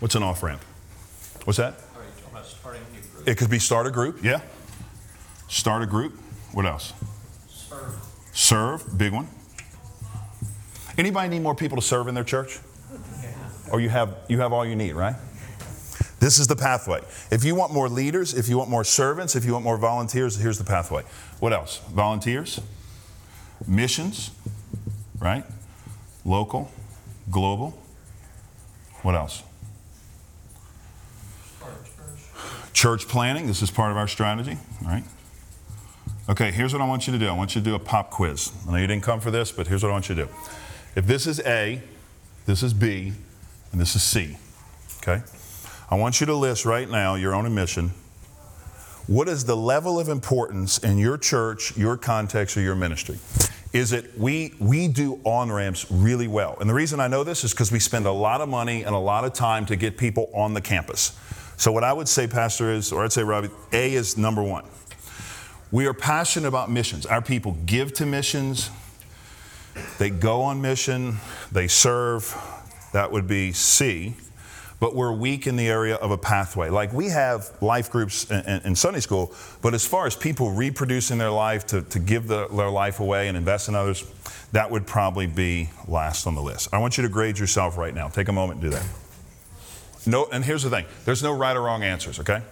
What's 0.00 0.14
an 0.14 0.22
off 0.22 0.42
ramp? 0.42 0.62
What's 1.44 1.58
that? 1.58 1.74
It 3.26 3.38
could 3.38 3.50
be 3.50 3.58
start 3.58 3.86
a 3.86 3.90
group, 3.90 4.24
yeah. 4.24 4.40
Start 5.52 5.82
a 5.82 5.86
group. 5.86 6.14
What 6.52 6.64
else? 6.64 6.94
Serve. 7.46 7.94
Serve, 8.32 8.98
big 8.98 9.12
one. 9.12 9.28
Anybody 10.96 11.28
need 11.28 11.42
more 11.42 11.54
people 11.54 11.76
to 11.76 11.82
serve 11.82 12.08
in 12.08 12.14
their 12.14 12.24
church? 12.24 12.58
Or 13.70 13.78
you 13.78 13.90
have 13.90 14.16
you 14.28 14.40
have 14.40 14.54
all 14.54 14.64
you 14.64 14.74
need, 14.74 14.94
right? 14.94 15.14
This 16.20 16.38
is 16.38 16.46
the 16.46 16.56
pathway. 16.56 17.02
If 17.30 17.44
you 17.44 17.54
want 17.54 17.70
more 17.70 17.90
leaders, 17.90 18.32
if 18.32 18.48
you 18.48 18.56
want 18.56 18.70
more 18.70 18.82
servants, 18.82 19.36
if 19.36 19.44
you 19.44 19.52
want 19.52 19.62
more 19.62 19.76
volunteers, 19.76 20.36
here's 20.36 20.56
the 20.56 20.64
pathway. 20.64 21.02
What 21.38 21.52
else? 21.52 21.82
Volunteers, 21.90 22.58
missions, 23.66 24.30
right? 25.20 25.44
Local, 26.24 26.72
global. 27.30 27.78
What 29.02 29.14
else? 29.14 29.42
Church 32.72 33.06
planting. 33.06 33.48
This 33.48 33.60
is 33.60 33.70
part 33.70 33.90
of 33.90 33.98
our 33.98 34.08
strategy, 34.08 34.56
right? 34.82 35.04
Okay, 36.28 36.52
here's 36.52 36.72
what 36.72 36.80
I 36.80 36.86
want 36.86 37.08
you 37.08 37.12
to 37.12 37.18
do. 37.18 37.26
I 37.28 37.32
want 37.32 37.56
you 37.56 37.60
to 37.60 37.64
do 37.64 37.74
a 37.74 37.80
pop 37.80 38.10
quiz. 38.10 38.52
I 38.68 38.70
know 38.70 38.78
you 38.78 38.86
didn't 38.86 39.02
come 39.02 39.18
for 39.18 39.32
this, 39.32 39.50
but 39.50 39.66
here's 39.66 39.82
what 39.82 39.88
I 39.88 39.92
want 39.92 40.08
you 40.08 40.14
to 40.14 40.24
do. 40.26 40.30
If 40.94 41.04
this 41.04 41.26
is 41.26 41.40
A, 41.40 41.82
this 42.46 42.62
is 42.62 42.72
B, 42.72 43.12
and 43.72 43.80
this 43.80 43.96
is 43.96 44.04
C, 44.04 44.36
okay? 44.98 45.24
I 45.90 45.96
want 45.96 46.20
you 46.20 46.26
to 46.26 46.34
list 46.34 46.64
right 46.64 46.88
now 46.88 47.16
your 47.16 47.34
own 47.34 47.44
admission. 47.44 47.88
What 49.08 49.28
is 49.28 49.44
the 49.44 49.56
level 49.56 49.98
of 49.98 50.08
importance 50.08 50.78
in 50.78 50.96
your 50.96 51.18
church, 51.18 51.76
your 51.76 51.96
context, 51.96 52.56
or 52.56 52.60
your 52.60 52.76
ministry? 52.76 53.18
Is 53.72 53.92
it 53.92 54.16
we 54.16 54.54
we 54.60 54.86
do 54.86 55.20
on 55.24 55.50
ramps 55.50 55.90
really 55.90 56.28
well? 56.28 56.56
And 56.60 56.70
the 56.70 56.74
reason 56.74 57.00
I 57.00 57.08
know 57.08 57.24
this 57.24 57.42
is 57.42 57.52
because 57.52 57.72
we 57.72 57.80
spend 57.80 58.06
a 58.06 58.12
lot 58.12 58.40
of 58.40 58.48
money 58.48 58.84
and 58.84 58.94
a 58.94 58.98
lot 58.98 59.24
of 59.24 59.32
time 59.32 59.66
to 59.66 59.76
get 59.76 59.98
people 59.98 60.30
on 60.32 60.54
the 60.54 60.60
campus. 60.60 61.18
So 61.56 61.72
what 61.72 61.82
I 61.82 61.92
would 61.92 62.08
say, 62.08 62.26
Pastor, 62.26 62.70
is, 62.70 62.92
or 62.92 63.04
I'd 63.04 63.12
say, 63.12 63.22
Robby, 63.24 63.50
A 63.72 63.94
is 63.94 64.16
number 64.16 64.42
one. 64.42 64.64
We 65.72 65.86
are 65.86 65.94
passionate 65.94 66.46
about 66.46 66.70
missions. 66.70 67.06
Our 67.06 67.22
people 67.22 67.56
give 67.64 67.94
to 67.94 68.04
missions, 68.04 68.70
they 69.98 70.10
go 70.10 70.42
on 70.42 70.60
mission, 70.60 71.16
they 71.50 71.66
serve. 71.66 72.36
That 72.92 73.10
would 73.10 73.26
be 73.26 73.52
C. 73.52 74.14
But 74.80 74.94
we're 74.94 75.12
weak 75.12 75.46
in 75.46 75.56
the 75.56 75.68
area 75.68 75.94
of 75.94 76.10
a 76.10 76.18
pathway. 76.18 76.68
Like 76.68 76.92
we 76.92 77.06
have 77.06 77.50
life 77.62 77.90
groups 77.90 78.30
in, 78.30 78.74
Sunday 78.76 79.00
school, 79.00 79.32
but 79.62 79.72
as 79.72 79.86
far 79.86 80.06
as 80.06 80.14
people 80.14 80.50
reproducing 80.50 81.16
their 81.16 81.30
life 81.30 81.66
to, 81.68 81.82
to 81.82 81.98
give 81.98 82.26
the, 82.26 82.48
their 82.48 82.68
life 82.68 83.00
away 83.00 83.28
and 83.28 83.36
invest 83.36 83.68
in 83.68 83.74
others, 83.74 84.04
that 84.50 84.70
would 84.70 84.86
probably 84.86 85.26
be 85.26 85.70
last 85.88 86.26
on 86.26 86.34
the 86.34 86.42
list. 86.42 86.68
I 86.74 86.78
want 86.78 86.98
you 86.98 87.02
to 87.04 87.08
grade 87.08 87.38
yourself 87.38 87.78
right 87.78 87.94
now. 87.94 88.08
Take 88.08 88.28
a 88.28 88.32
moment 88.32 88.60
and 88.60 88.70
do 88.70 88.76
that. 88.76 88.86
No, 90.04 90.28
and 90.30 90.44
here's 90.44 90.64
the 90.64 90.70
thing 90.70 90.84
there's 91.06 91.22
no 91.22 91.32
right 91.34 91.56
or 91.56 91.62
wrong 91.62 91.82
answers, 91.82 92.20
okay? 92.20 92.42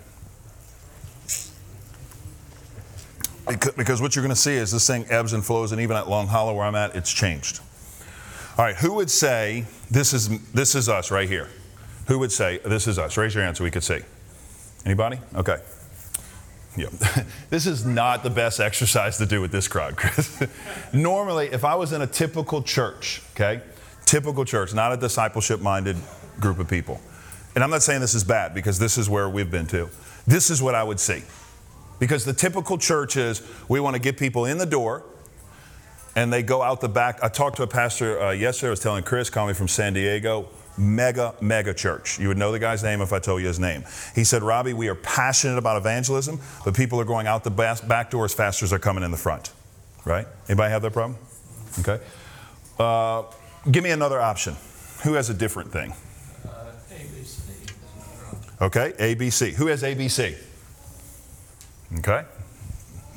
Because 3.47 4.01
what 4.01 4.15
you're 4.15 4.23
going 4.23 4.35
to 4.35 4.41
see 4.41 4.55
is 4.55 4.71
this 4.73 4.87
thing 4.87 5.07
ebbs 5.09 5.33
and 5.33 5.45
flows, 5.45 5.73
and 5.73 5.81
even 5.81 5.97
at 5.97 6.09
Long 6.09 6.27
Hollow 6.27 6.55
where 6.55 6.65
I'm 6.65 6.75
at, 6.75 6.95
it's 6.95 7.13
changed. 7.13 7.61
All 8.59 8.65
right, 8.65 8.77
who 8.77 8.95
would 8.95 9.11
say 9.11 9.65
this 9.91 10.13
is 10.13 10.29
this 10.53 10.75
is 10.75 10.89
us 10.89 11.11
right 11.11 11.29
here? 11.29 11.49
Who 12.09 12.19
would 12.19 12.33
say 12.33 12.59
this 12.65 12.87
is 12.87 12.99
us? 12.99 13.17
Raise 13.17 13.35
your 13.35 13.45
hand 13.45 13.57
so 13.57 13.65
we 13.65 13.71
could 13.71 13.85
see. 13.85 14.01
Anybody? 14.85 15.19
Okay. 15.35 15.59
Yeah. 16.77 16.89
this 17.51 17.67
is 17.67 17.85
not 17.85 18.23
the 18.23 18.31
best 18.31 18.61
exercise 18.61 19.19
to 19.19 19.27
do 19.27 19.41
with 19.41 19.53
this 19.53 19.69
crowd, 19.69 19.97
Chris. 19.97 20.43
Normally, 20.93 21.47
if 21.49 21.65
I 21.65 21.75
was 21.75 21.93
in 21.93 22.03
a 22.03 22.07
typical 22.07 22.63
church, 22.63 23.23
okay, 23.35 23.61
typical 24.05 24.45
church, 24.45 24.75
not 24.75 24.93
a 24.93 24.97
discipleship 24.97 25.61
minded 25.61 25.97
group 26.39 26.59
of 26.59 26.69
people, 26.69 27.01
and 27.55 27.65
I'm 27.65 27.71
not 27.71 27.83
saying 27.83 28.01
this 28.01 28.15
is 28.15 28.25
bad 28.25 28.55
because 28.55 28.79
this 28.79 28.99
is 28.99 29.11
where 29.11 29.29
we've 29.29 29.51
been 29.51 29.67
to, 29.69 29.89
this 30.27 30.51
is 30.51 30.63
what 30.63 30.75
I 30.75 30.85
would 30.85 31.01
see. 31.01 31.23
Because 32.01 32.25
the 32.25 32.33
typical 32.33 32.77
church 32.79 33.17
is 33.17 33.43
we 33.69 33.79
want 33.79 33.95
to 33.95 34.03
get 34.03 34.19
people 34.19 34.47
in 34.47 34.59
the 34.59 34.67
door 34.67 35.05
and 36.17 36.33
they 36.33 36.43
go 36.43 36.63
out 36.63 36.81
the 36.81 36.89
back. 36.89 37.23
I 37.23 37.29
talked 37.29 37.57
to 37.59 37.63
a 37.63 37.67
pastor 37.69 38.21
uh, 38.21 38.31
yesterday, 38.33 38.69
I 38.69 38.71
was 38.71 38.81
telling 38.81 39.05
Chris, 39.05 39.31
calling 39.31 39.49
me 39.49 39.55
from 39.55 39.69
San 39.69 39.93
Diego, 39.93 40.49
mega, 40.77 41.35
mega 41.41 41.73
church. 41.73 42.19
You 42.19 42.29
would 42.29 42.39
know 42.39 42.51
the 42.51 42.59
guy's 42.59 42.83
name 42.83 43.01
if 43.01 43.13
I 43.13 43.19
told 43.21 43.43
you 43.43 43.47
his 43.47 43.61
name. 43.61 43.85
He 44.15 44.25
said, 44.25 44.43
Robby, 44.43 44.73
we 44.73 44.89
are 44.89 44.95
passionate 44.97 45.59
about 45.59 45.77
evangelism, 45.77 46.41
but 46.65 46.75
people 46.75 47.01
are 47.01 47.05
going 47.05 47.27
out 47.27 47.45
the 47.45 47.51
back 47.51 48.11
door 48.11 48.25
as 48.25 48.35
fast 48.35 48.63
as 48.63 48.71
they're 48.71 48.79
coming 48.79 49.05
in 49.05 49.11
the 49.11 49.17
front. 49.17 49.53
Right? 50.05 50.27
Anybody 50.49 50.71
have 50.71 50.83
that 50.83 50.93
problem? 50.93 51.19
Okay. 51.79 52.03
Uh, 52.79 53.25
give 53.71 53.85
me 53.85 53.91
another 53.91 54.21
option. 54.21 54.57
Who 55.05 55.15
has 55.15 55.31
a 55.31 55.35
different 55.35 55.71
thing? 55.71 55.93
Uh, 56.45 56.73
ABC. 56.91 57.73
Okay, 58.63 58.93
ABC. 58.99 59.53
Who 59.53 59.67
has 59.67 59.83
ABC? 59.83 60.37
Okay? 61.99 62.25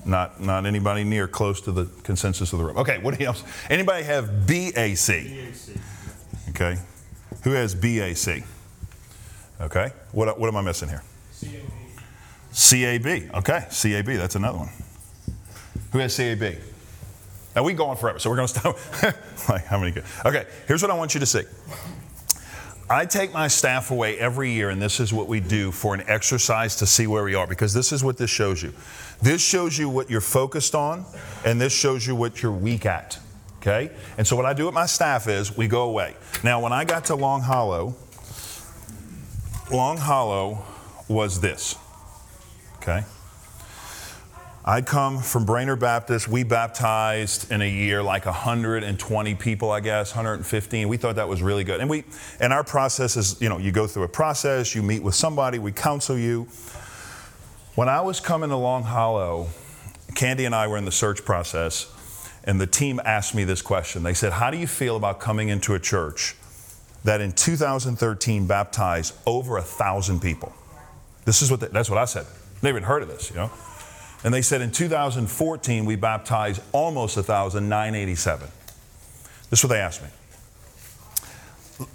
Not, 0.05 0.41
not 0.41 0.65
anybody 0.65 1.03
near 1.03 1.27
close 1.27 1.61
to 1.61 1.71
the 1.71 1.85
consensus 2.03 2.51
of 2.51 2.59
the 2.59 2.65
room. 2.65 2.77
Okay, 2.77 2.97
what 2.99 3.19
else? 3.21 3.43
Anybody 3.69 4.03
have 4.03 4.47
BAC? 4.47 5.09
Okay. 6.49 6.77
Who 7.43 7.51
has 7.51 7.73
BAC? 7.73 8.43
Okay. 9.61 9.91
What, 10.11 10.39
what 10.39 10.47
am 10.47 10.57
I 10.57 10.61
missing 10.61 10.89
here? 10.89 11.03
CAB. 11.39 11.61
CAB. 12.53 13.35
Okay, 13.35 13.65
CAB. 13.69 14.17
That's 14.17 14.35
another 14.35 14.59
one. 14.59 14.69
Who 15.91 15.99
has 15.99 16.15
CAB? 16.17 16.57
Now 17.55 17.63
we 17.63 17.73
go 17.73 17.85
on 17.85 17.97
forever, 17.97 18.19
so 18.19 18.29
we're 18.29 18.35
going 18.35 18.47
to 18.47 18.59
stop. 18.59 18.77
like 19.49 19.65
how 19.65 19.79
many 19.79 19.91
good? 19.91 20.03
Okay, 20.25 20.45
here's 20.67 20.81
what 20.81 20.91
I 20.91 20.95
want 20.95 21.13
you 21.13 21.19
to 21.19 21.25
see. 21.25 21.43
I 22.89 23.05
take 23.05 23.33
my 23.33 23.47
staff 23.47 23.91
away 23.91 24.19
every 24.19 24.51
year, 24.51 24.69
and 24.69 24.81
this 24.81 24.99
is 24.99 25.13
what 25.13 25.27
we 25.27 25.39
do 25.39 25.71
for 25.71 25.93
an 25.93 26.03
exercise 26.07 26.75
to 26.77 26.85
see 26.85 27.07
where 27.07 27.23
we 27.23 27.33
are, 27.33 27.47
because 27.47 27.73
this 27.73 27.91
is 27.91 28.03
what 28.03 28.17
this 28.17 28.29
shows 28.29 28.61
you. 28.61 28.73
This 29.21 29.41
shows 29.41 29.77
you 29.77 29.87
what 29.87 30.09
you're 30.09 30.21
focused 30.21 30.75
on, 30.75 31.05
and 31.45 31.59
this 31.61 31.73
shows 31.73 32.05
you 32.05 32.15
what 32.15 32.41
you're 32.41 32.51
weak 32.51 32.85
at. 32.85 33.17
Okay? 33.61 33.89
And 34.17 34.27
so, 34.27 34.35
what 34.35 34.45
I 34.45 34.53
do 34.53 34.65
with 34.65 34.73
my 34.73 34.85
staff 34.85 35.27
is 35.29 35.55
we 35.55 35.67
go 35.67 35.83
away. 35.83 36.15
Now, 36.43 36.59
when 36.59 36.73
I 36.73 36.83
got 36.83 37.05
to 37.05 37.15
Long 37.15 37.41
Hollow, 37.41 37.95
Long 39.71 39.97
Hollow 39.97 40.65
was 41.07 41.39
this. 41.39 41.75
Okay? 42.77 43.05
I 44.65 44.81
come 44.81 45.19
from 45.19 45.45
Brainerd 45.45 45.81
Baptist. 45.81 46.29
We 46.29 46.43
baptized 46.43 47.51
in 47.51 47.61
a 47.61 47.69
year 47.69 48.01
like 48.01 48.25
120 48.25 49.35
people, 49.35 49.71
I 49.71 49.81
guess, 49.81 50.15
115. 50.15 50.87
We 50.87 50.95
thought 50.95 51.15
that 51.15 51.27
was 51.27 51.41
really 51.41 51.65
good. 51.65 51.81
And 51.81 51.89
we 51.89 52.05
and 52.39 52.53
our 52.53 52.63
process 52.63 53.17
is, 53.17 53.41
you 53.41 53.49
know, 53.49 53.57
you 53.57 53.73
go 53.73 53.87
through 53.87 54.03
a 54.03 54.07
process, 54.07 54.73
you 54.73 54.81
meet 54.81 55.03
with 55.03 55.15
somebody, 55.15 55.59
we 55.59 55.73
counsel 55.73 56.17
you. 56.17 56.47
When 57.75 57.89
I 57.89 57.99
was 57.99 58.21
coming 58.21 58.51
to 58.51 58.55
Long 58.55 58.83
Hollow, 58.83 59.47
Kandi 60.13 60.45
and 60.45 60.55
I 60.55 60.67
were 60.67 60.77
in 60.77 60.85
the 60.85 60.91
search 60.93 61.25
process, 61.25 61.91
and 62.45 62.61
the 62.61 62.67
team 62.67 63.01
asked 63.03 63.35
me 63.35 63.43
this 63.43 63.61
question. 63.61 64.03
They 64.03 64.13
said, 64.13 64.31
How 64.31 64.49
do 64.49 64.57
you 64.57 64.67
feel 64.67 64.95
about 64.95 65.19
coming 65.19 65.49
into 65.49 65.73
a 65.73 65.79
church 65.79 66.37
that 67.03 67.19
in 67.19 67.33
2013 67.33 68.47
baptized 68.47 69.13
over 69.25 69.57
a 69.57 69.61
thousand 69.61 70.21
people? 70.21 70.53
This 71.25 71.41
is 71.41 71.51
what 71.51 71.59
that's 71.59 71.89
what 71.89 71.99
I 71.99 72.05
said. 72.05 72.25
Never 72.61 72.77
even 72.77 72.87
heard 72.87 73.01
of 73.03 73.09
this, 73.09 73.29
you 73.29 73.35
know. 73.35 73.51
And 74.23 74.33
they 74.33 74.41
said 74.41 74.61
in 74.61 74.71
2014, 74.71 75.85
we 75.85 75.95
baptized 75.95 76.61
almost 76.71 77.17
1,987. 77.17 78.47
This 79.49 79.59
is 79.59 79.63
what 79.63 79.69
they 79.69 79.79
asked 79.79 80.01
me. 80.01 80.09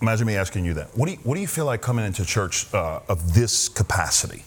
Imagine 0.03 0.27
me 0.27 0.37
asking 0.37 0.65
you 0.65 0.75
that. 0.75 0.89
What 0.97 1.07
do 1.07 1.13
you, 1.13 1.19
what 1.19 1.37
do 1.37 1.41
you 1.41 1.47
feel 1.47 1.65
like 1.65 1.81
coming 1.81 2.05
into 2.05 2.25
church 2.25 2.73
uh, 2.75 3.01
of 3.09 3.35
this 3.35 3.69
capacity? 3.69 4.45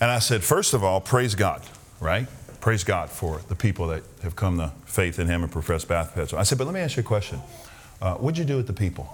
And 0.00 0.10
I 0.10 0.18
said, 0.18 0.44
first 0.44 0.74
of 0.74 0.84
all, 0.84 1.00
praise 1.00 1.34
God, 1.34 1.62
right? 2.00 2.26
Praise 2.60 2.84
God 2.84 3.08
for 3.08 3.40
the 3.48 3.54
people 3.54 3.86
that 3.88 4.02
have 4.22 4.36
come 4.36 4.58
to 4.58 4.72
faith 4.84 5.18
in 5.18 5.26
Him 5.26 5.42
and 5.42 5.50
profess 5.50 5.84
baptism. 5.84 6.38
I 6.38 6.42
said, 6.42 6.58
but 6.58 6.66
let 6.66 6.74
me 6.74 6.80
ask 6.80 6.96
you 6.96 7.02
a 7.02 7.04
question. 7.04 7.40
Uh, 8.02 8.14
what'd 8.14 8.36
you 8.36 8.44
do 8.44 8.56
with 8.56 8.66
the 8.66 8.72
people? 8.72 9.08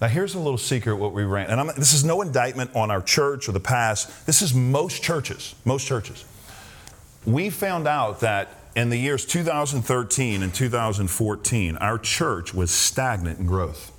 Now, 0.00 0.08
here's 0.08 0.34
a 0.34 0.38
little 0.38 0.58
secret 0.58 0.96
what 0.96 1.12
we 1.12 1.24
ran. 1.24 1.50
And 1.50 1.60
I'm, 1.60 1.66
this 1.76 1.94
is 1.94 2.04
no 2.04 2.20
indictment 2.22 2.74
on 2.74 2.90
our 2.90 3.00
church 3.00 3.48
or 3.48 3.52
the 3.52 3.60
past. 3.60 4.26
This 4.26 4.42
is 4.42 4.52
most 4.54 5.02
churches, 5.02 5.54
most 5.64 5.86
churches. 5.86 6.24
We 7.24 7.48
found 7.50 7.86
out 7.86 8.20
that 8.20 8.48
in 8.76 8.90
the 8.90 8.98
years 8.98 9.24
2013 9.24 10.42
and 10.42 10.52
2014, 10.52 11.76
our 11.76 11.98
church 11.98 12.52
was 12.52 12.70
stagnant 12.70 13.38
in 13.38 13.46
growth. 13.46 13.92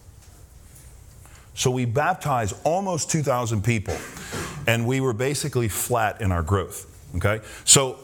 So 1.54 1.72
we 1.72 1.86
baptized 1.86 2.56
almost 2.66 3.10
2,000 3.10 3.64
people, 3.64 3.96
and 4.68 4.86
we 4.86 5.00
were 5.00 5.14
basically 5.14 5.70
flat 5.70 6.20
in 6.20 6.34
our 6.34 6.44
growth. 6.44 6.92
Okay? 7.16 7.40
So 7.64 7.98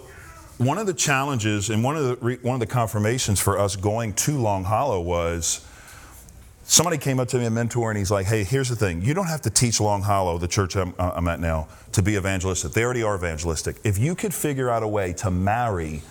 one 0.57 0.77
of 0.77 0.87
the 0.87 0.93
challenges 0.93 1.69
and 1.69 1.83
one 1.83 1.97
of 1.97 2.03
the, 2.21 2.39
one 2.43 2.53
of 2.53 2.61
the 2.61 2.67
confirmations 2.67 3.41
for 3.41 3.59
us 3.59 3.75
going 3.75 4.13
to 4.13 4.37
Long 4.37 4.63
Hollow 4.63 5.01
was 5.01 5.67
Somebody 6.63 6.97
came 6.97 7.19
up 7.19 7.27
to 7.29 7.37
me, 7.37 7.45
a 7.45 7.49
mentor, 7.49 7.91
and 7.91 7.97
he's 7.97 8.11
like, 8.11 8.27
hey, 8.27 8.43
here's 8.43 8.69
the 8.69 8.75
thing. 8.75 9.01
You 9.01 9.13
don't 9.13 9.27
have 9.27 9.41
to 9.41 9.49
teach 9.49 9.81
Long 9.81 10.01
Hollow, 10.01 10.37
the 10.37 10.47
church 10.47 10.75
I'm, 10.75 10.93
uh, 10.97 11.11
I'm, 11.15 11.27
at 11.27 11.39
now, 11.39 11.67
to 11.93 12.01
be 12.01 12.15
evangelistic. 12.15 12.71
They 12.71 12.83
already 12.83 13.03
are 13.03 13.15
evangelistic. 13.15 13.77
If 13.83 13.97
you 13.97 14.15
could 14.15 14.33
figure 14.33 14.69
out 14.69 14.83
a 14.83 14.87
way 14.87 15.13
to 15.13 15.31
marry 15.31 16.01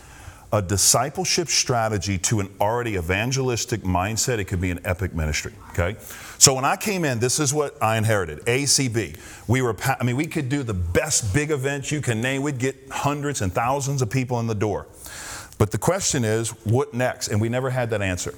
a 0.52 0.60
discipleship 0.60 1.48
strategy 1.48 2.18
to 2.18 2.40
an 2.40 2.52
already 2.60 2.96
evangelistic 2.96 3.82
mindset, 3.82 4.38
it 4.38 4.44
could 4.44 4.60
be 4.60 4.70
an 4.70 4.80
epic 4.84 5.14
ministry. 5.14 5.52
Okay? 5.70 5.96
So 6.38 6.54
when 6.54 6.64
I 6.64 6.76
came 6.76 7.04
in, 7.04 7.20
this 7.20 7.38
is 7.38 7.54
what 7.54 7.80
I 7.80 7.96
inherited 7.96 8.40
ACB. 8.46 9.16
We 9.46 9.62
were, 9.62 9.76
I 10.00 10.02
mean, 10.02 10.16
we 10.16 10.26
could 10.26 10.48
do 10.48 10.64
the 10.64 10.74
best 10.74 11.32
big 11.32 11.52
events 11.52 11.92
you 11.92 12.00
can 12.00 12.20
name. 12.20 12.42
We'd 12.42 12.58
get 12.58 12.76
hundreds 12.90 13.40
and 13.42 13.52
thousands 13.52 14.02
of 14.02 14.10
people 14.10 14.40
in 14.40 14.48
the 14.48 14.54
door. 14.54 14.88
But 15.58 15.70
the 15.70 15.78
question 15.78 16.24
is, 16.24 16.50
what 16.64 16.94
next? 16.94 17.28
And 17.28 17.40
we 17.40 17.48
never 17.48 17.70
had 17.70 17.90
that 17.90 18.02
answer. 18.02 18.34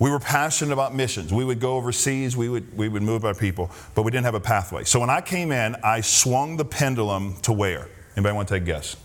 We 0.00 0.10
were 0.10 0.18
passionate 0.18 0.72
about 0.72 0.94
missions. 0.94 1.30
We 1.32 1.44
would 1.44 1.60
go 1.60 1.76
overseas, 1.76 2.34
we 2.34 2.48
would, 2.48 2.76
we 2.76 2.88
would 2.88 3.02
move 3.02 3.24
our 3.26 3.34
people, 3.34 3.70
but 3.94 4.02
we 4.02 4.10
didn't 4.10 4.24
have 4.24 4.34
a 4.34 4.40
pathway. 4.40 4.84
So 4.84 4.98
when 4.98 5.10
I 5.10 5.20
came 5.20 5.52
in, 5.52 5.76
I 5.84 6.00
swung 6.00 6.56
the 6.56 6.64
pendulum 6.64 7.36
to 7.42 7.52
where? 7.52 7.86
Anybody 8.16 8.34
want 8.34 8.48
to 8.48 8.54
take 8.54 8.62
a 8.62 8.66
guess? 8.66 8.96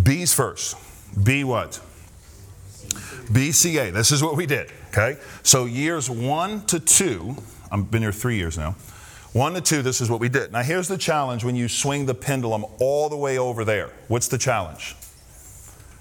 B's 0.00 0.34
first. 0.34 0.76
B 1.24 1.44
what? 1.44 1.80
BCA. 3.32 3.90
This 3.92 4.12
is 4.12 4.22
what 4.22 4.36
we 4.36 4.44
did. 4.44 4.70
Okay? 4.88 5.18
So 5.42 5.64
years 5.64 6.10
one 6.10 6.64
to 6.66 6.78
two, 6.78 7.34
I've 7.72 7.90
been 7.90 8.02
here 8.02 8.12
three 8.12 8.36
years 8.36 8.58
now. 8.58 8.72
One 9.32 9.54
to 9.54 9.62
two, 9.62 9.80
this 9.80 10.02
is 10.02 10.10
what 10.10 10.20
we 10.20 10.28
did. 10.28 10.52
Now 10.52 10.62
here's 10.62 10.88
the 10.88 10.98
challenge 10.98 11.42
when 11.42 11.56
you 11.56 11.68
swing 11.68 12.04
the 12.04 12.14
pendulum 12.14 12.66
all 12.80 13.08
the 13.08 13.16
way 13.16 13.38
over 13.38 13.64
there. 13.64 13.90
What's 14.08 14.28
the 14.28 14.38
challenge? 14.38 14.94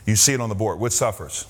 You 0.06 0.18
see 0.18 0.34
it 0.34 0.42
on 0.42 0.50
the 0.50 0.56
board. 0.56 0.80
What 0.80 0.92
suffers? 0.92 1.46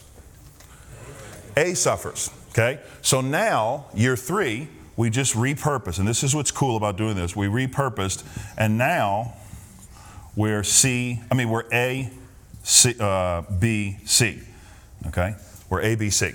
A 1.57 1.73
suffers. 1.73 2.29
Okay? 2.51 2.79
So 3.01 3.19
now, 3.19 3.85
year 3.93 4.15
three, 4.15 4.69
we 4.95 5.09
just 5.09 5.35
repurpose. 5.35 5.99
And 5.99 6.07
this 6.07 6.23
is 6.23 6.33
what's 6.33 6.51
cool 6.51 6.77
about 6.77 6.97
doing 6.97 7.15
this. 7.15 7.35
We 7.35 7.47
repurposed, 7.47 8.23
and 8.57 8.77
now 8.77 9.33
we're 10.35 10.63
C, 10.63 11.19
I 11.31 11.35
mean, 11.35 11.49
we're 11.49 11.65
A, 11.73 12.09
C, 12.63 12.95
uh, 12.99 13.41
B, 13.59 13.97
C. 14.05 14.39
Okay? 15.07 15.35
We're 15.69 15.81
A, 15.81 15.95
B, 15.95 16.09
C. 16.09 16.31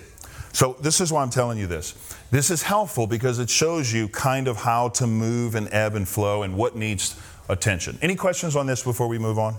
So 0.52 0.76
this 0.80 1.00
is 1.00 1.12
why 1.12 1.22
I'm 1.22 1.30
telling 1.30 1.58
you 1.58 1.66
this. 1.66 1.94
This 2.30 2.50
is 2.50 2.62
helpful 2.62 3.06
because 3.06 3.38
it 3.38 3.48
shows 3.48 3.92
you 3.92 4.08
kind 4.08 4.48
of 4.48 4.58
how 4.58 4.90
to 4.90 5.06
move 5.06 5.54
and 5.54 5.68
ebb 5.72 5.94
and 5.94 6.06
flow 6.06 6.42
and 6.42 6.56
what 6.56 6.76
needs 6.76 7.18
attention. 7.48 7.98
Any 8.02 8.16
questions 8.16 8.56
on 8.56 8.66
this 8.66 8.82
before 8.82 9.08
we 9.08 9.18
move 9.18 9.38
on? 9.38 9.56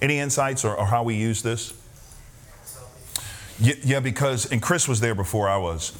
Any 0.00 0.18
insights 0.18 0.64
or, 0.64 0.74
or 0.74 0.86
how 0.86 1.02
we 1.02 1.14
use 1.14 1.42
this? 1.42 1.72
Yeah, 3.58 4.00
because, 4.00 4.50
and 4.52 4.60
Chris 4.60 4.86
was 4.86 5.00
there 5.00 5.14
before 5.14 5.48
I 5.48 5.56
was. 5.56 5.92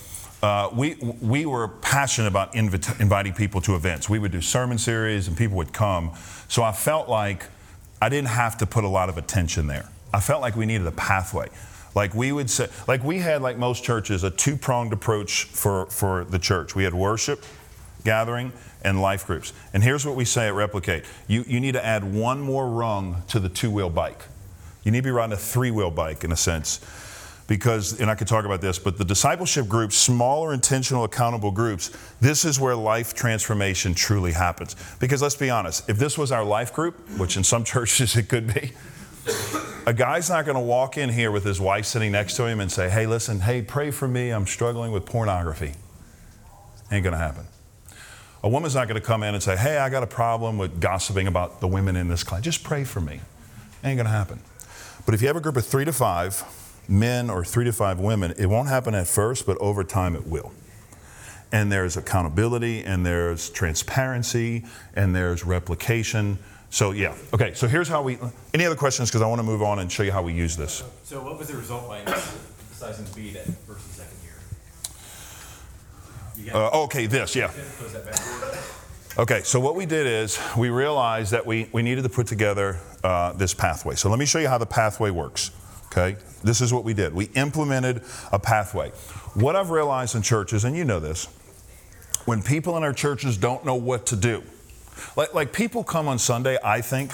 Uh, 0.43 0.69
we, 0.75 0.97
we 1.23 1.47
were 1.47 1.69
passionate 1.69 2.29
about 2.29 2.55
invita- 2.55 2.95
inviting 3.01 3.33
people 3.33 3.61
to 3.63 3.75
events. 3.75 4.11
We 4.11 4.19
would 4.19 4.33
do 4.33 4.43
sermon 4.43 4.77
series 4.77 5.29
and 5.29 5.37
people 5.37 5.57
would 5.57 5.73
come. 5.73 6.13
So 6.49 6.63
I 6.63 6.73
felt 6.73 7.09
like 7.09 7.47
I 8.01 8.11
didn't 8.11 8.29
have 8.29 8.59
to 8.59 8.67
put 8.67 8.85
a 8.85 8.89
lot 8.89 9.09
of 9.09 9.17
attention 9.17 9.67
there. 9.67 9.89
I 10.13 10.21
felt 10.21 10.43
like 10.43 10.55
we 10.55 10.67
needed 10.67 10.87
a 10.87 10.93
pathway. 10.93 11.49
Like 11.95 12.15
we 12.15 12.31
would 12.31 12.51
say, 12.51 12.69
like 12.87 13.03
we 13.03 13.19
had, 13.21 13.41
like 13.41 13.57
most 13.57 13.83
churches, 13.83 14.23
a 14.23 14.31
two 14.31 14.57
pronged 14.57 14.93
approach 14.93 15.45
for, 15.45 15.87
for 15.87 16.25
the 16.25 16.39
church. 16.39 16.75
We 16.75 16.85
had 16.85 16.93
worship, 16.93 17.43
gathering, 18.05 18.53
and 18.83 19.01
life 19.01 19.27
groups. 19.27 19.55
And 19.73 19.83
here's 19.83 20.05
what 20.05 20.15
we 20.15 20.27
say 20.27 20.49
at 20.49 20.55
Replicate 20.55 21.05
you, 21.27 21.43
you 21.49 21.59
need 21.59 21.73
to 21.73 21.85
add 21.85 22.05
one 22.05 22.41
more 22.41 22.69
rung 22.69 23.23
to 23.29 23.41
the 23.41 23.49
two 23.49 23.71
wheel 23.71 23.89
bike. 23.89 24.25
You 24.85 24.93
need 24.93 24.99
to 24.99 25.05
be 25.05 25.11
riding 25.11 25.33
a 25.33 25.39
three 25.39 25.71
wheel 25.71 25.91
bike 25.91 26.23
in 26.23 26.31
a 26.31 26.37
sense 26.37 26.81
because, 27.47 28.01
and 28.01 28.11
I 28.11 28.15
could 28.15 28.27
talk 28.27 28.45
about 28.45 28.61
this, 28.61 28.79
but 28.79 28.99
the 28.99 29.05
discipleship 29.05 29.69
groups, 29.69 29.97
smaller, 29.97 30.53
intentional, 30.53 31.05
accountable 31.05 31.51
groups, 31.51 31.97
this 32.21 32.45
is 32.45 32.59
where 32.59 32.75
life 32.75 33.15
transformation 33.15 33.95
truly 33.95 34.33
happens. 34.33 34.75
Because 34.99 35.23
let's 35.23 35.37
be 35.37 35.51
honest, 35.51 35.89
if 35.89 35.97
this 35.97 36.19
was 36.19 36.33
our 36.33 36.45
life 36.45 36.73
group, 36.73 36.97
which 37.19 37.37
in 37.37 37.45
some 37.45 37.65
churches 37.77 38.17
it 38.17 38.29
could 38.29 38.53
be, 38.53 38.73
a 39.87 39.93
guy's 39.93 40.29
not 40.29 40.45
going 40.45 40.57
to 40.57 40.61
walk 40.61 40.99
in 40.99 41.09
here 41.09 41.31
with 41.31 41.45
his 41.45 41.61
wife 41.61 41.87
sitting 41.87 42.13
next 42.13 42.35
to 42.37 42.47
him 42.47 42.59
and 42.59 42.71
say, 42.71 42.91
hey, 42.91 43.07
listen, 43.07 43.41
hey, 43.41 43.63
pray 43.63 43.91
for 43.91 44.09
me, 44.09 44.31
I'm 44.31 44.47
struggling 44.47 44.91
with 44.91 45.07
pornography. 45.07 45.75
Ain't 46.91 47.05
going 47.05 47.13
to 47.13 47.19
happen. 47.19 47.47
A 48.43 48.49
woman's 48.49 48.75
not 48.75 48.89
going 48.89 49.01
to 49.01 49.07
come 49.07 49.23
in 49.23 49.35
and 49.35 49.43
say, 49.43 49.57
hey, 49.57 49.79
I 49.79 49.89
got 49.89 50.03
a 50.03 50.07
problem 50.07 50.59
with 50.59 50.81
gossiping 50.81 51.27
about 51.27 51.61
the 51.61 51.69
women 51.69 51.97
in 51.97 52.09
this 52.09 52.23
class. 52.23 52.43
Just 52.43 52.63
pray 52.63 52.85
for 52.85 53.01
me. 53.01 53.21
Ain't 53.83 53.97
going 53.97 54.07
to 54.07 54.11
happen. 54.11 54.41
But 55.05 55.15
if 55.15 55.23
you 55.23 55.29
have 55.29 55.37
a 55.37 55.41
group 55.41 55.57
of 55.57 55.65
three 55.65 55.85
to 55.85 55.93
five, 55.93 56.45
men 56.89 57.31
or 57.31 57.45
three 57.45 57.65
to 57.65 57.73
five 57.73 57.99
women, 57.99 58.35
it 58.39 58.47
won't 58.47 58.69
happen 58.69 58.95
at 58.95 59.07
first, 59.07 59.47
but 59.47 59.57
over 59.59 59.85
time 59.85 60.17
it 60.17 60.27
will. 60.27 60.53
And 61.53 61.71
there's 61.71 61.97
accountability, 61.97 62.83
and 62.83 63.07
there's 63.07 63.51
transparency, 63.51 64.65
and 64.95 65.15
there's 65.15 65.45
replication. 65.45 66.39
So, 66.71 66.91
yeah. 66.91 67.15
Okay, 67.33 67.55
so 67.55 67.69
here's 67.69 67.89
how 67.89 68.03
we. 68.03 68.19
Any 68.53 68.67
other 68.67 68.75
questions? 68.75 69.09
Because 69.09 69.23
I 69.23 69.29
want 69.29 69.39
to 69.39 69.45
move 69.45 69.63
on 69.63 69.79
and 69.79 69.91
show 69.91 70.03
you 70.03 70.13
how 70.13 70.23
we 70.23 70.33
use 70.33 70.57
this. 70.57 70.83
So, 71.05 71.23
what 71.23 71.39
was 71.39 71.49
the 71.49 71.57
result 71.57 71.89
by 71.89 72.01
emphasizing 72.01 73.07
B 73.15 73.31
that 73.31 73.45
first 73.45 73.87
and 73.87 73.95
second 73.95 74.19
year? 76.45 76.55
Uh, 76.55 76.83
okay, 76.85 77.07
this, 77.07 77.35
yeah. 77.37 77.51
Okay, 79.19 79.41
so 79.45 79.59
what 79.59 79.75
we 79.77 79.87
did 79.87 80.07
is 80.07 80.39
we 80.59 80.69
realized 80.69 81.33
that 81.33 81.47
we, 81.47 81.71
we 81.73 81.81
needed 81.81 82.03
to 82.03 82.11
put 82.11 82.27
together 82.27 82.79
uh, 83.03 83.33
this 83.33 83.55
pathway. 83.55 83.95
So 83.95 84.11
let 84.11 84.19
me 84.19 84.27
show 84.27 84.39
you 84.39 84.49
how 84.49 84.59
the 84.59 84.67
pathway 84.67 85.11
works. 85.11 85.53
Okay, 85.97 86.21
this 86.45 86.61
is 86.61 86.75
what 86.75 86.85
we 86.85 86.93
did. 86.93 87.15
We 87.15 87.27
implemented 87.35 88.03
a 88.31 88.39
pathway. 88.39 88.91
What 89.35 89.57
I've 89.57 89.71
realized 89.71 90.15
in 90.15 90.21
churches, 90.21 90.65
and 90.65 90.77
you 90.77 90.85
know 90.85 91.01
this, 91.01 91.27
when 92.27 92.43
people 92.43 92.77
in 92.77 92.83
our 92.83 92.93
churches 92.93 93.39
don't 93.39 93.65
know 93.65 93.77
what 93.77 94.07
to 94.07 94.17
do, 94.17 94.43
like, 95.17 95.33
like 95.33 95.53
people 95.53 95.83
come 95.83 96.07
on 96.07 96.19
Sunday, 96.19 96.59
I 96.63 96.83
think, 96.83 97.13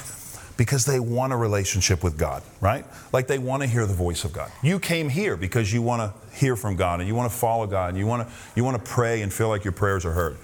because 0.56 0.84
they 0.84 0.98
want 0.98 1.32
a 1.32 1.36
relationship 1.36 2.02
with 2.02 2.18
God, 2.18 2.42
right? 2.60 2.84
Like 3.12 3.28
they 3.28 3.38
want 3.38 3.62
to 3.62 3.68
hear 3.68 3.86
the 3.86 3.94
voice 3.94 4.24
of 4.24 4.32
God. 4.32 4.50
You 4.62 4.80
came 4.80 5.08
here 5.08 5.36
because 5.36 5.72
you 5.72 5.80
want 5.80 6.02
to 6.02 6.36
hear 6.36 6.56
from 6.56 6.76
God 6.76 7.00
and 7.00 7.08
you 7.08 7.14
want 7.14 7.30
to 7.30 7.36
follow 7.36 7.66
God 7.66 7.90
and 7.90 7.98
you 7.98 8.06
want 8.06 8.26
to, 8.26 8.34
you 8.56 8.64
want 8.64 8.84
to 8.84 8.90
pray 8.90 9.22
and 9.22 9.32
feel 9.32 9.48
like 9.48 9.64
your 9.64 9.72
prayers 9.72 10.04
are 10.04 10.12
heard. 10.12 10.36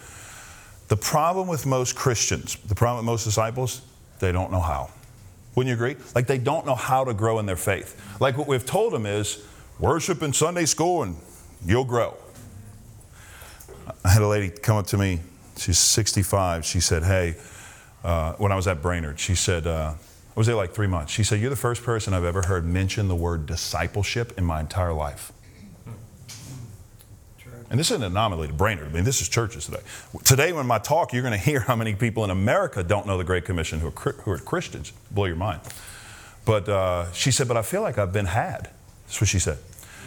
The 0.88 0.96
problem 0.96 1.48
with 1.48 1.66
most 1.66 1.96
Christians, 1.96 2.56
the 2.66 2.74
problem 2.74 3.04
with 3.04 3.12
most 3.12 3.24
disciples, 3.24 3.82
they 4.20 4.32
don't 4.32 4.50
know 4.50 4.60
how. 4.60 4.90
Wouldn't 5.58 5.76
you 5.76 5.84
agree? 5.84 5.96
Like 6.14 6.28
they 6.28 6.38
don't 6.38 6.66
know 6.66 6.76
how 6.76 7.02
to 7.02 7.12
grow 7.12 7.40
in 7.40 7.46
their 7.46 7.56
faith. 7.56 8.00
Like 8.20 8.38
what 8.38 8.46
we've 8.46 8.64
told 8.64 8.92
them 8.92 9.06
is 9.06 9.44
worship 9.80 10.22
in 10.22 10.32
Sunday 10.32 10.66
school 10.66 11.02
and 11.02 11.16
you'll 11.66 11.82
grow. 11.82 12.16
I 14.04 14.10
had 14.10 14.22
a 14.22 14.28
lady 14.28 14.50
come 14.50 14.76
up 14.76 14.86
to 14.86 14.96
me, 14.96 15.18
she's 15.56 15.80
65. 15.80 16.64
She 16.64 16.78
said, 16.78 17.02
Hey, 17.02 17.34
uh, 18.04 18.34
when 18.34 18.52
I 18.52 18.54
was 18.54 18.68
at 18.68 18.80
Brainerd, 18.80 19.18
she 19.18 19.34
said, 19.34 19.66
uh, 19.66 19.94
I 19.94 20.38
was 20.38 20.46
there 20.46 20.54
like 20.54 20.74
three 20.74 20.86
months. 20.86 21.12
She 21.12 21.24
said, 21.24 21.40
You're 21.40 21.50
the 21.50 21.56
first 21.56 21.82
person 21.82 22.14
I've 22.14 22.22
ever 22.22 22.42
heard 22.42 22.64
mention 22.64 23.08
the 23.08 23.16
word 23.16 23.46
discipleship 23.46 24.38
in 24.38 24.44
my 24.44 24.60
entire 24.60 24.92
life. 24.92 25.32
And 27.70 27.78
this 27.78 27.90
isn't 27.90 28.02
an 28.02 28.12
anomaly 28.12 28.48
to 28.48 28.54
Brainerd. 28.54 28.88
I 28.88 28.92
mean, 28.92 29.04
this 29.04 29.20
is 29.20 29.28
churches 29.28 29.66
today. 29.66 29.80
Today, 30.24 30.52
when 30.52 30.66
my 30.66 30.78
talk, 30.78 31.12
you're 31.12 31.22
going 31.22 31.38
to 31.38 31.44
hear 31.44 31.60
how 31.60 31.76
many 31.76 31.94
people 31.94 32.24
in 32.24 32.30
America 32.30 32.82
don't 32.82 33.06
know 33.06 33.18
the 33.18 33.24
Great 33.24 33.44
Commission 33.44 33.80
who 33.80 33.88
are, 33.88 34.12
who 34.12 34.30
are 34.30 34.38
Christians. 34.38 34.92
Blow 35.10 35.26
your 35.26 35.36
mind. 35.36 35.60
But 36.46 36.68
uh, 36.68 37.12
she 37.12 37.30
said, 37.30 37.46
But 37.46 37.58
I 37.58 37.62
feel 37.62 37.82
like 37.82 37.98
I've 37.98 38.12
been 38.12 38.26
had. 38.26 38.70
That's 39.06 39.20
what 39.20 39.28
she 39.28 39.38
said. 39.38 39.58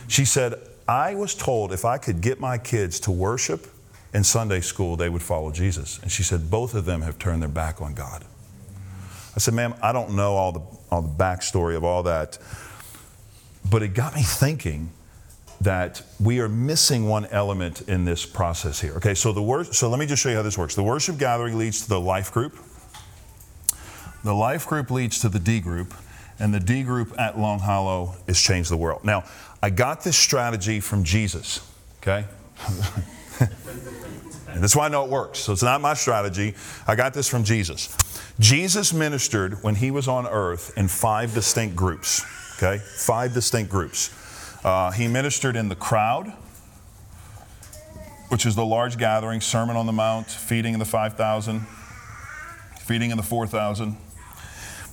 She 0.07 0.25
said, 0.25 0.55
I 0.87 1.13
was 1.13 1.35
told 1.35 1.71
if 1.71 1.85
I 1.85 1.97
could 1.97 2.21
get 2.21 2.39
my 2.39 2.57
kids 2.57 2.99
to 3.01 3.11
worship 3.11 3.67
in 4.13 4.23
Sunday 4.23 4.61
school, 4.61 4.95
they 4.95 5.09
would 5.09 5.21
follow 5.21 5.51
Jesus. 5.51 5.99
And 6.01 6.11
she 6.11 6.23
said, 6.23 6.49
Both 6.49 6.73
of 6.73 6.85
them 6.85 7.01
have 7.03 7.19
turned 7.19 7.43
their 7.43 7.49
back 7.49 7.79
on 7.79 7.93
God. 7.93 8.25
I 9.35 9.39
said, 9.39 9.53
Ma'am, 9.53 9.75
I 9.81 9.91
don't 9.91 10.15
know 10.15 10.33
all 10.33 10.51
the, 10.51 10.61
all 10.89 11.03
the 11.03 11.23
backstory 11.23 11.77
of 11.77 11.83
all 11.83 12.03
that. 12.03 12.39
But 13.69 13.83
it 13.83 13.89
got 13.89 14.15
me 14.15 14.23
thinking 14.23 14.89
that 15.61 16.01
we 16.19 16.39
are 16.39 16.49
missing 16.49 17.07
one 17.07 17.27
element 17.27 17.81
in 17.81 18.03
this 18.03 18.25
process 18.25 18.81
here. 18.81 18.93
Okay, 18.95 19.13
so 19.13 19.31
the 19.31 19.41
wor- 19.41 19.63
so 19.63 19.89
let 19.89 19.99
me 19.99 20.07
just 20.07 20.23
show 20.23 20.29
you 20.29 20.35
how 20.35 20.41
this 20.41 20.57
works. 20.57 20.75
The 20.75 20.83
worship 20.83 21.17
gathering 21.17 21.57
leads 21.57 21.83
to 21.83 21.89
the 21.89 21.99
life 21.99 22.31
group. 22.31 22.57
The 24.23 24.33
life 24.33 24.67
group 24.67 24.89
leads 24.89 25.19
to 25.19 25.29
the 25.29 25.39
D 25.39 25.59
group, 25.59 25.93
and 26.39 26.53
the 26.53 26.59
D 26.59 26.81
group 26.81 27.13
at 27.19 27.37
Long 27.37 27.59
Hollow 27.59 28.15
is 28.27 28.41
change 28.41 28.69
the 28.69 28.77
world. 28.77 29.03
Now, 29.05 29.23
I 29.61 29.69
got 29.69 30.03
this 30.03 30.17
strategy 30.17 30.79
from 30.79 31.03
Jesus. 31.03 31.67
Okay. 32.01 32.25
and 33.39 34.63
that's 34.63 34.75
why 34.75 34.85
I 34.85 34.89
know 34.89 35.05
it 35.05 35.11
works. 35.11 35.39
So 35.39 35.53
it's 35.53 35.63
not 35.63 35.79
my 35.79 35.93
strategy. 35.93 36.55
I 36.87 36.95
got 36.95 37.13
this 37.13 37.27
from 37.27 37.43
Jesus. 37.43 37.95
Jesus 38.39 38.93
ministered 38.93 39.61
when 39.63 39.75
he 39.75 39.91
was 39.91 40.07
on 40.07 40.25
earth 40.25 40.75
in 40.75 40.87
five 40.87 41.35
distinct 41.35 41.75
groups. 41.75 42.23
Okay? 42.57 42.83
Five 42.97 43.33
distinct 43.33 43.69
groups. 43.69 44.09
Uh, 44.63 44.91
he 44.91 45.07
ministered 45.07 45.55
in 45.55 45.69
the 45.69 45.75
crowd, 45.75 46.31
which 48.29 48.45
is 48.45 48.55
the 48.55 48.65
large 48.65 48.97
gathering, 48.97 49.41
Sermon 49.41 49.75
on 49.75 49.85
the 49.85 49.91
Mount, 49.91 50.27
feeding 50.27 50.73
in 50.73 50.79
the 50.79 50.85
5,000, 50.85 51.65
feeding 52.79 53.11
in 53.11 53.17
the 53.17 53.23
4,000. 53.23 53.97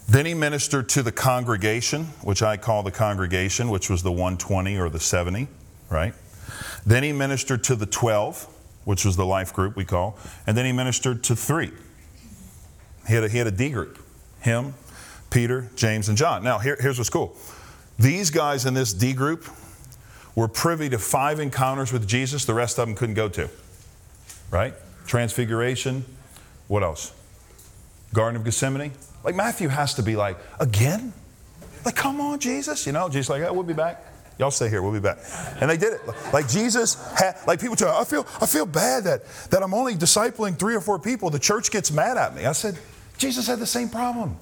Then 0.09 0.25
he 0.25 0.33
ministered 0.33 0.89
to 0.91 1.03
the 1.03 1.13
congregation, 1.13 2.05
which 2.23 2.43
I 2.43 2.57
call 2.57 2.83
the 2.83 2.91
congregation, 2.91 3.69
which 3.69 3.91
was 3.91 4.03
the 4.03 4.11
120 4.11 4.79
or 4.79 4.89
the 4.89 5.01
70, 5.01 5.49
right? 5.91 6.15
Then 6.87 7.03
he 7.03 7.13
ministered 7.13 7.63
to 7.65 7.77
the 7.77 7.85
12, 7.85 8.47
which 8.85 9.05
was 9.05 9.17
the 9.17 9.27
life 9.27 9.53
group 9.53 9.77
we 9.77 9.85
call. 9.85 10.17
And 10.47 10.57
then 10.57 10.65
he 10.65 10.73
ministered 10.73 11.23
to 11.25 11.37
three. 11.37 11.73
He 13.07 13.15
had 13.15 13.25
a, 13.25 13.29
he 13.29 13.37
had 13.37 13.47
a 13.47 13.51
D 13.51 13.69
group 13.69 13.99
him, 14.41 14.75
Peter, 15.31 15.69
James, 15.77 16.09
and 16.09 16.17
John. 16.17 16.43
Now, 16.43 16.59
here, 16.59 16.77
here's 16.81 16.97
what's 16.97 17.11
cool. 17.11 17.37
These 17.99 18.31
guys 18.31 18.65
in 18.65 18.75
this 18.75 18.93
D 18.93 19.13
group 19.13 19.45
were 20.35 20.49
privy 20.49 20.89
to 20.89 20.99
five 20.99 21.41
encounters 21.41 21.93
with 21.93 22.07
Jesus, 22.07 22.45
the 22.45 22.55
rest 22.55 22.79
of 22.79 22.87
them 22.87 22.95
couldn't 22.95 23.17
go 23.17 23.29
to. 23.29 23.49
Right? 24.51 24.75
Transfiguration. 25.07 26.05
What 26.69 26.83
else? 26.83 27.13
Garden 28.15 28.37
of 28.37 28.45
Gethsemane. 28.45 28.93
Like 29.25 29.35
Matthew 29.35 29.69
has 29.69 29.95
to 29.95 30.03
be 30.03 30.15
like, 30.15 30.39
again? 30.61 31.13
Like, 31.85 31.97
come 31.97 32.21
on, 32.21 32.39
Jesus. 32.39 32.87
You 32.87 32.93
know, 32.93 33.09
Jesus 33.09 33.31
like, 33.31 33.41
yeah, 33.41 33.51
we'll 33.51 33.63
be 33.63 33.75
back. 33.75 34.05
Y'all 34.39 34.53
stay 34.53 34.69
here. 34.69 34.81
We'll 34.81 34.93
be 34.93 35.01
back. 35.01 35.19
And 35.61 35.69
they 35.69 35.77
did 35.77 35.95
it. 35.95 36.01
Like 36.33 36.49
Jesus 36.49 36.95
had, 37.19 37.37
like 37.47 37.61
people 37.61 37.75
tell, 37.75 37.97
I 37.97 38.05
feel, 38.05 38.25
I 38.41 38.47
feel 38.47 38.67
bad 38.67 39.05
that, 39.05 39.27
that 39.51 39.63
I'm 39.63 39.75
only 39.75 39.97
discipling 39.97 40.57
three 40.57 40.77
or 40.77 40.81
four 40.81 41.01
people. 41.01 41.31
The 41.31 41.41
church 41.41 41.73
gets 41.73 41.91
mad 41.91 42.17
at 42.17 42.37
me. 42.37 42.45
I 42.47 42.53
said, 42.53 42.79
Jesus 43.17 43.49
had 43.49 43.59
the 43.59 43.67
same 43.67 43.89
problem. 43.89 44.37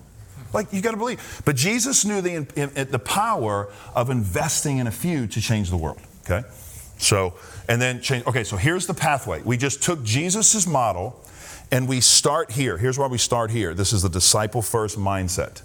Like 0.57 0.73
you 0.73 0.81
got 0.81 0.93
to 0.93 0.97
believe. 0.97 1.43
But 1.45 1.55
Jesus 1.55 2.07
knew 2.07 2.23
the, 2.23 2.87
the 2.91 2.99
power 2.99 3.69
of 3.95 4.09
investing 4.09 4.79
in 4.79 4.87
a 4.87 4.91
few 4.91 5.27
to 5.27 5.41
change 5.41 5.69
the 5.69 5.77
world. 5.77 6.01
Okay? 6.25 6.49
So, 6.97 7.35
and 7.69 7.81
then 7.81 8.01
change. 8.01 8.27
Okay, 8.27 8.43
so 8.43 8.57
here's 8.57 8.87
the 8.87 8.95
pathway. 8.95 9.43
We 9.43 9.59
just 9.59 9.83
took 9.83 10.03
Jesus' 10.03 10.67
model 10.67 11.23
and 11.71 11.87
we 11.87 12.01
start 12.01 12.53
here. 12.53 12.79
Here's 12.79 12.99
why 12.99 13.07
we 13.07 13.19
start 13.19 13.51
here. 13.51 13.75
This 13.75 13.93
is 13.93 14.01
the 14.01 14.09
disciple 14.09 14.63
first 14.63 14.99
mindset. 14.99 15.61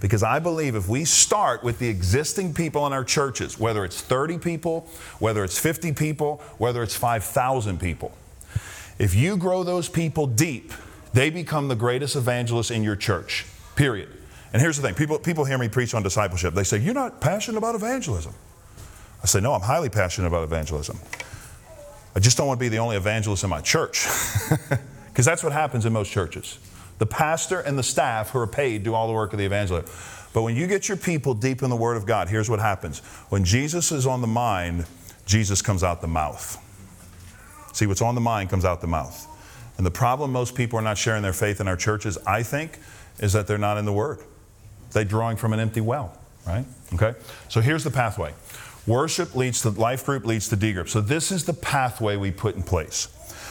Because 0.00 0.22
I 0.22 0.38
believe 0.38 0.74
if 0.74 0.88
we 0.88 1.04
start 1.04 1.62
with 1.62 1.78
the 1.78 1.88
existing 1.88 2.54
people 2.54 2.86
in 2.86 2.94
our 2.94 3.04
churches, 3.04 3.60
whether 3.60 3.84
it's 3.84 4.00
30 4.00 4.38
people, 4.38 4.88
whether 5.18 5.44
it's 5.44 5.58
50 5.58 5.92
people, 5.92 6.38
whether 6.56 6.82
it's 6.82 6.96
5,000 6.96 7.78
people, 7.78 8.10
if 8.98 9.14
you 9.14 9.36
grow 9.36 9.64
those 9.64 9.90
people 9.90 10.26
deep, 10.26 10.72
they 11.12 11.28
become 11.28 11.68
the 11.68 11.76
greatest 11.76 12.16
evangelists 12.16 12.70
in 12.70 12.82
your 12.82 12.96
church. 12.96 13.44
Period. 13.76 14.08
And 14.52 14.62
here's 14.62 14.76
the 14.76 14.82
thing 14.82 14.94
people, 14.94 15.18
people 15.18 15.44
hear 15.44 15.58
me 15.58 15.68
preach 15.68 15.94
on 15.94 16.02
discipleship. 16.02 16.54
They 16.54 16.64
say, 16.64 16.78
You're 16.78 16.94
not 16.94 17.20
passionate 17.20 17.58
about 17.58 17.74
evangelism. 17.74 18.32
I 19.22 19.26
say, 19.26 19.40
No, 19.40 19.52
I'm 19.52 19.62
highly 19.62 19.88
passionate 19.88 20.28
about 20.28 20.44
evangelism. 20.44 20.98
I 22.16 22.20
just 22.20 22.36
don't 22.36 22.46
want 22.46 22.60
to 22.60 22.64
be 22.64 22.68
the 22.68 22.78
only 22.78 22.96
evangelist 22.96 23.42
in 23.42 23.50
my 23.50 23.60
church. 23.60 24.06
Because 25.14 25.26
that's 25.26 25.44
what 25.44 25.52
happens 25.52 25.86
in 25.86 25.92
most 25.92 26.10
churches. 26.10 26.58
The 26.98 27.06
pastor 27.06 27.60
and 27.60 27.78
the 27.78 27.84
staff 27.84 28.30
who 28.30 28.40
are 28.40 28.48
paid 28.48 28.82
do 28.82 28.94
all 28.94 29.06
the 29.06 29.12
work 29.12 29.32
of 29.32 29.38
the 29.38 29.44
evangelist. 29.44 29.86
But 30.32 30.42
when 30.42 30.56
you 30.56 30.66
get 30.66 30.88
your 30.88 30.96
people 30.96 31.34
deep 31.34 31.62
in 31.62 31.70
the 31.70 31.76
Word 31.76 31.96
of 31.96 32.04
God, 32.04 32.28
here's 32.28 32.50
what 32.50 32.58
happens. 32.58 32.98
When 33.28 33.44
Jesus 33.44 33.92
is 33.92 34.08
on 34.08 34.22
the 34.22 34.26
mind, 34.26 34.86
Jesus 35.24 35.62
comes 35.62 35.84
out 35.84 36.00
the 36.00 36.08
mouth. 36.08 36.58
See, 37.72 37.86
what's 37.86 38.02
on 38.02 38.16
the 38.16 38.20
mind 38.20 38.50
comes 38.50 38.64
out 38.64 38.80
the 38.80 38.88
mouth. 38.88 39.28
And 39.76 39.86
the 39.86 39.92
problem 39.92 40.32
most 40.32 40.56
people 40.56 40.80
are 40.80 40.82
not 40.82 40.98
sharing 40.98 41.22
their 41.22 41.32
faith 41.32 41.60
in 41.60 41.68
our 41.68 41.76
churches, 41.76 42.18
I 42.26 42.42
think, 42.42 42.80
is 43.18 43.32
that 43.32 43.46
they're 43.46 43.58
not 43.58 43.78
in 43.78 43.84
the 43.84 43.92
Word. 43.92 44.20
They're 44.92 45.04
drawing 45.04 45.36
from 45.36 45.52
an 45.52 45.60
empty 45.60 45.80
well, 45.80 46.16
right? 46.46 46.64
Okay? 46.94 47.14
So 47.48 47.60
here's 47.60 47.84
the 47.84 47.90
pathway 47.90 48.32
worship 48.86 49.34
leads 49.34 49.62
to 49.62 49.70
life 49.70 50.04
group, 50.04 50.24
leads 50.24 50.48
to 50.48 50.56
D 50.56 50.72
group. 50.72 50.88
So 50.88 51.00
this 51.00 51.32
is 51.32 51.44
the 51.44 51.54
pathway 51.54 52.16
we 52.16 52.30
put 52.30 52.54
in 52.54 52.62
place. 52.62 53.08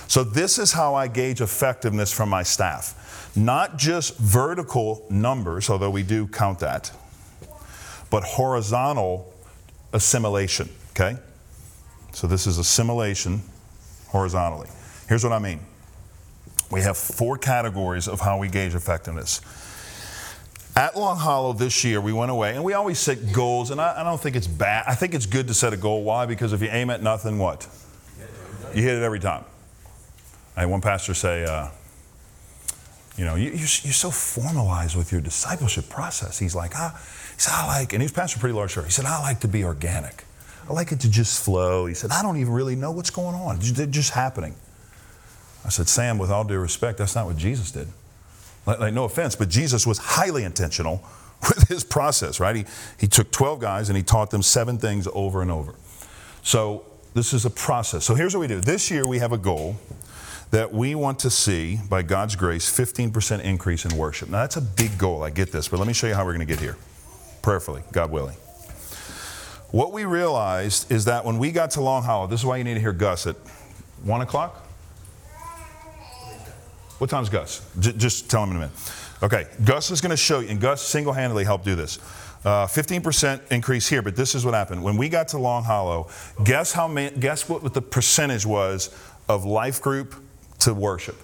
So 0.07 0.23
this 0.23 0.59
is 0.59 0.71
how 0.71 0.95
I 0.95 1.07
gauge 1.07 1.41
effectiveness 1.41 2.13
from 2.13 2.29
my 2.29 2.43
staff. 2.43 3.31
Not 3.35 3.77
just 3.77 4.17
vertical 4.19 5.05
numbers, 5.09 5.69
although 5.69 5.89
we 5.89 6.03
do 6.03 6.27
count 6.27 6.59
that, 6.59 6.91
but 8.11 8.23
horizontal 8.23 9.33
assimilation, 9.91 10.69
okay? 10.91 11.17
So 12.11 12.27
this 12.27 12.45
is 12.45 12.59
assimilation 12.59 13.41
horizontally. 14.07 14.67
Here's 15.09 15.23
what 15.23 15.33
I 15.33 15.39
mean 15.39 15.59
we 16.73 16.81
have 16.81 16.97
four 16.97 17.37
categories 17.37 18.07
of 18.07 18.19
how 18.19 18.39
we 18.39 18.49
gauge 18.49 18.73
effectiveness. 18.73 19.41
At 20.75 20.97
Long 20.97 21.17
Hollow 21.17 21.53
this 21.53 21.83
year, 21.83 22.01
we 22.01 22.11
went 22.11 22.31
away, 22.31 22.55
and 22.55 22.63
we 22.63 22.73
always 22.73 22.97
set 22.97 23.31
goals, 23.31 23.69
and 23.69 23.79
I, 23.79 24.01
I, 24.01 24.03
don't 24.03 24.19
think 24.19 24.35
it's 24.35 24.47
bad. 24.47 24.85
I 24.87 24.95
think 24.95 25.13
it's 25.13 25.27
good 25.27 25.47
to 25.49 25.53
set 25.53 25.71
a 25.71 25.77
goal. 25.77 26.03
Why? 26.03 26.25
Because 26.25 26.51
if 26.51 26.63
you 26.63 26.69
aim 26.71 26.89
at 26.89 27.03
nothing, 27.03 27.37
what? 27.37 27.67
You 28.73 28.81
hit 28.81 28.97
it 28.97 29.03
every 29.03 29.19
time. 29.19 29.45
I 30.57 30.61
had 30.61 30.69
one 30.69 30.81
pastor 30.81 31.13
say, 31.13 31.45
uh, 31.45 31.67
you 33.17 33.25
know, 33.25 33.35
you, 33.35 33.53
are 33.53 33.67
so 33.67 34.09
formalized 34.09 34.95
with 34.95 35.11
your 35.11 35.21
discipleship 35.21 35.89
process. 35.89 36.39
He's 36.39 36.55
like, 36.55 36.71
ah, 36.75 36.99
he 37.35 37.39
said, 37.39 37.53
I 37.53 37.67
like, 37.67 37.93
and 37.93 38.01
he 38.01 38.05
he's 38.05 38.11
pastor 38.11 38.39
pretty 38.39 38.55
large 38.55 38.73
church. 38.73 38.85
He 38.85 38.91
said, 38.91 39.05
I 39.05 39.21
like 39.21 39.41
to 39.41 39.47
be 39.47 39.63
organic. 39.63 40.23
I 40.67 40.73
like 40.73 40.91
it 40.91 41.01
to 41.01 41.09
just 41.09 41.43
flow. 41.45 41.85
He 41.85 41.93
said, 41.93 42.09
I 42.09 42.23
don't 42.23 42.37
even 42.37 42.51
really 42.51 42.75
know 42.75 42.91
what's 42.91 43.11
going 43.11 43.35
on. 43.35 43.57
It's 43.57 43.69
just 43.69 44.09
happening. 44.09 44.55
I 45.65 45.69
said, 45.69 45.87
Sam, 45.87 46.17
with 46.17 46.29
all 46.29 46.43
due 46.43 46.59
respect, 46.59 46.97
that's 46.97 47.15
not 47.15 47.25
what 47.25 47.37
Jesus 47.37 47.71
did. 47.71 47.87
Like, 48.65 48.93
no 48.93 49.05
offense, 49.05 49.35
but 49.35 49.49
Jesus 49.49 49.85
was 49.85 49.97
highly 49.97 50.43
intentional 50.43 51.03
with 51.41 51.67
his 51.67 51.83
process, 51.83 52.39
right? 52.39 52.55
He, 52.55 52.65
he 52.99 53.07
took 53.07 53.31
12 53.31 53.59
guys 53.59 53.89
and 53.89 53.97
he 53.97 54.03
taught 54.03 54.31
them 54.31 54.41
seven 54.41 54.77
things 54.77 55.07
over 55.13 55.41
and 55.41 55.51
over. 55.51 55.75
So 56.41 56.85
this 57.13 57.33
is 57.33 57.45
a 57.45 57.49
process. 57.49 58.05
So 58.05 58.15
here's 58.15 58.33
what 58.33 58.41
we 58.41 58.47
do. 58.47 58.59
This 58.59 58.89
year 58.89 59.07
we 59.07 59.19
have 59.19 59.31
a 59.31 59.37
goal 59.37 59.77
that 60.51 60.71
we 60.71 60.93
want 60.93 61.17
to 61.19 61.29
see, 61.29 61.79
by 61.89 62.03
God's 62.03 62.35
grace, 62.35 62.69
15% 62.69 63.41
increase 63.41 63.85
in 63.85 63.97
worship. 63.97 64.29
Now, 64.29 64.41
that's 64.41 64.55
a 64.55 64.61
big 64.61 64.97
goal. 64.99 65.23
I 65.23 65.31
get 65.31 65.51
this, 65.51 65.67
but 65.67 65.79
let 65.79 65.87
me 65.87 65.93
show 65.93 66.05
you 66.05 66.13
how 66.13 66.23
we're 66.23 66.35
going 66.35 66.45
to 66.47 66.53
get 66.53 66.59
here. 66.59 66.77
Prayerfully, 67.41 67.81
God 67.91 68.11
willing. 68.11 68.35
What 69.71 69.91
we 69.91 70.05
realized 70.05 70.91
is 70.91 71.05
that 71.05 71.25
when 71.25 71.39
we 71.39 71.51
got 71.51 71.71
to 71.71 71.81
Long 71.81 72.03
Hollow, 72.03 72.27
this 72.27 72.41
is 72.41 72.45
why 72.45 72.57
you 72.57 72.63
need 72.63 72.75
to 72.75 72.79
hear 72.79 72.93
Gus 72.93 73.25
at 73.25 73.35
1 74.03 74.21
o'clock? 74.21 74.63
What 77.03 77.09
time's 77.09 77.27
Gus? 77.27 77.69
J- 77.79 77.91
just 77.97 78.31
tell 78.31 78.43
him 78.43 78.51
in 78.51 78.55
a 78.55 78.59
minute. 78.61 78.75
Okay, 79.21 79.45
Gus 79.65 79.91
is 79.91 79.99
going 79.99 80.11
to 80.11 80.15
show 80.15 80.39
you, 80.39 80.47
and 80.47 80.57
Gus 80.61 80.81
single 80.81 81.11
handedly 81.11 81.43
helped 81.43 81.65
do 81.65 81.75
this. 81.75 81.99
Uh, 82.45 82.65
15% 82.65 83.51
increase 83.51 83.89
here, 83.89 84.01
but 84.01 84.15
this 84.15 84.35
is 84.35 84.45
what 84.45 84.53
happened. 84.53 84.81
When 84.81 84.95
we 84.95 85.09
got 85.09 85.27
to 85.29 85.37
Long 85.37 85.65
Hollow, 85.65 86.07
guess 86.45 86.71
how 86.71 86.87
many, 86.87 87.13
guess 87.17 87.49
what, 87.49 87.61
what 87.61 87.73
the 87.73 87.81
percentage 87.81 88.45
was 88.45 88.97
of 89.27 89.43
life 89.43 89.81
group 89.81 90.15
to 90.59 90.73
worship? 90.73 91.17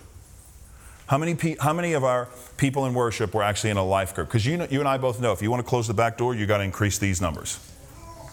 How 1.08 1.18
many, 1.18 1.34
pe- 1.34 1.56
how 1.62 1.72
many 1.72 1.94
of 1.94 2.04
our 2.04 2.28
people 2.58 2.86
in 2.86 2.94
worship 2.94 3.34
were 3.34 3.44
actually 3.44 3.70
in 3.70 3.78
a 3.78 3.86
life 3.86 4.14
group? 4.14 4.28
Because 4.28 4.46
you, 4.46 4.58
know, 4.58 4.68
you 4.70 4.82
and 4.82 4.90
I 4.90 4.98
both 4.98 5.22
know 5.22 5.32
if 5.32 5.42
you 5.42 5.50
want 5.50 5.64
to 5.64 5.70
close 5.70 5.88
the 5.88 5.94
back 5.94 6.18
door, 6.18 6.36
you 6.36 6.46
got 6.46 6.58
to 6.58 6.66
increase 6.66 6.98
these 6.98 7.22
numbers, 7.22 7.58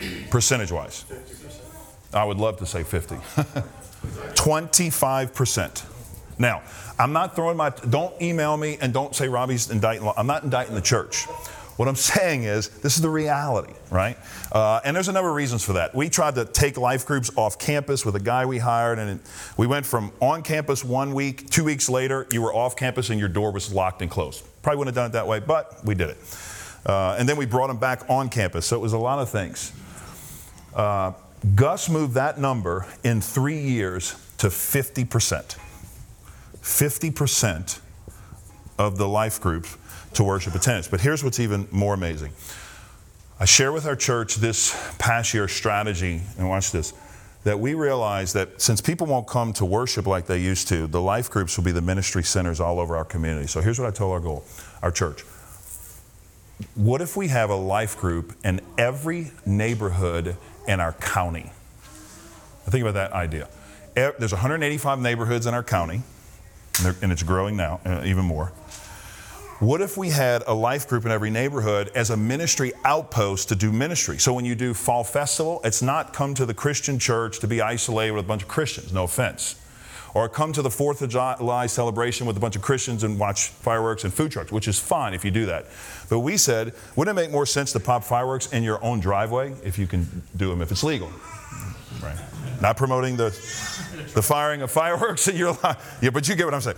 percentage 0.30 0.72
wise. 0.72 1.04
I 2.12 2.24
would 2.24 2.38
love 2.38 2.56
to 2.56 2.66
say 2.66 2.82
50. 2.82 3.14
25%. 4.34 5.92
Now, 6.38 6.62
I'm 6.98 7.12
not 7.12 7.34
throwing 7.34 7.56
my, 7.56 7.70
don't 7.70 8.20
email 8.20 8.56
me 8.56 8.78
and 8.80 8.92
don't 8.92 9.14
say 9.14 9.28
Robby's 9.28 9.70
indicting, 9.70 10.10
I'm 10.16 10.26
not 10.26 10.44
indicting 10.44 10.74
the 10.74 10.82
church. 10.82 11.26
What 11.76 11.88
I'm 11.88 11.96
saying 11.96 12.44
is, 12.44 12.68
this 12.68 12.96
is 12.96 13.02
the 13.02 13.10
reality, 13.10 13.74
right? 13.90 14.16
Uh, 14.50 14.80
and 14.84 14.96
there's 14.96 15.08
a 15.08 15.12
number 15.12 15.28
of 15.28 15.36
reasons 15.36 15.62
for 15.62 15.74
that. 15.74 15.94
We 15.94 16.08
tried 16.08 16.34
to 16.36 16.46
take 16.46 16.78
life 16.78 17.06
groups 17.06 17.30
off 17.36 17.58
campus 17.58 18.04
with 18.04 18.16
a 18.16 18.20
guy 18.20 18.46
we 18.46 18.58
hired, 18.58 18.98
and 18.98 19.20
we 19.58 19.66
went 19.66 19.84
from 19.84 20.10
on 20.20 20.42
campus 20.42 20.82
one 20.82 21.12
week, 21.12 21.50
two 21.50 21.64
weeks 21.64 21.88
later, 21.88 22.26
you 22.30 22.40
were 22.40 22.54
off 22.54 22.76
campus 22.76 23.10
and 23.10 23.20
your 23.20 23.28
door 23.28 23.52
was 23.52 23.72
locked 23.72 24.00
and 24.00 24.10
closed. 24.10 24.44
Probably 24.62 24.78
wouldn't 24.78 24.96
have 24.96 25.02
done 25.02 25.10
it 25.10 25.12
that 25.12 25.26
way, 25.26 25.40
but 25.40 25.84
we 25.84 25.94
did 25.94 26.10
it. 26.10 26.18
Uh, 26.86 27.16
and 27.18 27.28
then 27.28 27.36
we 27.36 27.44
brought 27.44 27.66
them 27.66 27.78
back 27.78 28.08
on 28.08 28.28
campus, 28.30 28.64
so 28.64 28.76
it 28.76 28.80
was 28.80 28.94
a 28.94 28.98
lot 28.98 29.18
of 29.18 29.28
things. 29.28 29.72
Uh, 30.74 31.12
Gus 31.54 31.90
moved 31.90 32.14
that 32.14 32.38
number 32.38 32.86
in 33.04 33.20
three 33.20 33.60
years 33.60 34.14
to 34.38 34.48
50%. 34.48 35.56
50% 36.66 37.80
of 38.76 38.98
the 38.98 39.06
life 39.06 39.40
groups 39.40 39.78
to 40.14 40.24
worship 40.24 40.54
attendance. 40.54 40.88
But 40.88 41.00
here's 41.00 41.22
what's 41.22 41.38
even 41.38 41.68
more 41.70 41.94
amazing. 41.94 42.32
I 43.38 43.44
share 43.44 43.72
with 43.72 43.86
our 43.86 43.94
church 43.94 44.34
this 44.34 44.74
past 44.98 45.32
year 45.32 45.46
strategy, 45.46 46.20
and 46.38 46.48
watch 46.48 46.72
this, 46.72 46.92
that 47.44 47.60
we 47.60 47.74
realize 47.74 48.32
that 48.32 48.60
since 48.60 48.80
people 48.80 49.06
won't 49.06 49.28
come 49.28 49.52
to 49.54 49.64
worship 49.64 50.06
like 50.06 50.26
they 50.26 50.40
used 50.40 50.66
to, 50.68 50.88
the 50.88 51.00
life 51.00 51.30
groups 51.30 51.56
will 51.56 51.64
be 51.64 51.70
the 51.70 51.80
ministry 51.80 52.24
centers 52.24 52.58
all 52.58 52.80
over 52.80 52.96
our 52.96 53.04
community. 53.04 53.46
So 53.46 53.60
here's 53.60 53.78
what 53.78 53.86
I 53.86 53.92
told 53.92 54.12
our 54.12 54.20
goal, 54.20 54.44
our 54.82 54.90
church. 54.90 55.22
What 56.74 57.00
if 57.00 57.16
we 57.16 57.28
have 57.28 57.50
a 57.50 57.56
life 57.56 57.96
group 57.96 58.34
in 58.42 58.60
every 58.76 59.30
neighborhood 59.46 60.36
in 60.66 60.80
our 60.80 60.94
county? 60.94 61.52
Think 62.64 62.82
about 62.82 62.94
that 62.94 63.12
idea. 63.12 63.48
There's 63.94 64.32
185 64.32 64.98
neighborhoods 64.98 65.46
in 65.46 65.54
our 65.54 65.62
county, 65.62 66.02
and 66.84 67.12
it's 67.12 67.22
growing 67.22 67.56
now, 67.56 67.80
uh, 67.84 68.02
even 68.04 68.24
more. 68.24 68.52
What 69.58 69.80
if 69.80 69.96
we 69.96 70.10
had 70.10 70.42
a 70.46 70.52
life 70.52 70.86
group 70.86 71.06
in 71.06 71.10
every 71.10 71.30
neighborhood 71.30 71.90
as 71.94 72.10
a 72.10 72.16
ministry 72.16 72.72
outpost 72.84 73.48
to 73.48 73.54
do 73.54 73.72
ministry? 73.72 74.18
So 74.18 74.34
when 74.34 74.44
you 74.44 74.54
do 74.54 74.74
fall 74.74 75.02
festival, 75.02 75.62
it's 75.64 75.80
not 75.80 76.12
come 76.12 76.34
to 76.34 76.44
the 76.44 76.52
Christian 76.52 76.98
church 76.98 77.38
to 77.38 77.46
be 77.46 77.62
isolated 77.62 78.12
with 78.12 78.26
a 78.26 78.28
bunch 78.28 78.42
of 78.42 78.48
Christians, 78.48 78.92
no 78.92 79.04
offense. 79.04 79.58
Or 80.12 80.28
come 80.28 80.52
to 80.52 80.60
the 80.60 80.68
4th 80.68 81.00
of 81.00 81.08
July 81.08 81.66
celebration 81.66 82.26
with 82.26 82.36
a 82.36 82.40
bunch 82.40 82.54
of 82.56 82.60
Christians 82.60 83.02
and 83.02 83.18
watch 83.18 83.48
fireworks 83.48 84.04
and 84.04 84.12
food 84.12 84.30
trucks, 84.30 84.52
which 84.52 84.68
is 84.68 84.78
fine 84.78 85.14
if 85.14 85.24
you 85.24 85.30
do 85.30 85.46
that. 85.46 85.64
But 86.10 86.20
we 86.20 86.36
said, 86.36 86.74
wouldn't 86.94 87.18
it 87.18 87.22
make 87.22 87.30
more 87.30 87.46
sense 87.46 87.72
to 87.72 87.80
pop 87.80 88.04
fireworks 88.04 88.52
in 88.52 88.62
your 88.62 88.82
own 88.84 89.00
driveway 89.00 89.54
if 89.64 89.78
you 89.78 89.86
can 89.86 90.22
do 90.36 90.50
them 90.50 90.60
if 90.60 90.70
it's 90.70 90.84
legal? 90.84 91.10
Right. 92.02 92.18
Not 92.60 92.76
promoting 92.76 93.16
the, 93.16 93.30
the 94.14 94.22
firing 94.22 94.62
of 94.62 94.70
fireworks 94.70 95.28
in 95.28 95.36
your 95.36 95.52
life. 95.62 95.98
Yeah, 96.02 96.10
but 96.10 96.28
you 96.28 96.34
get 96.34 96.44
what 96.44 96.54
I'm 96.54 96.60
saying. 96.60 96.76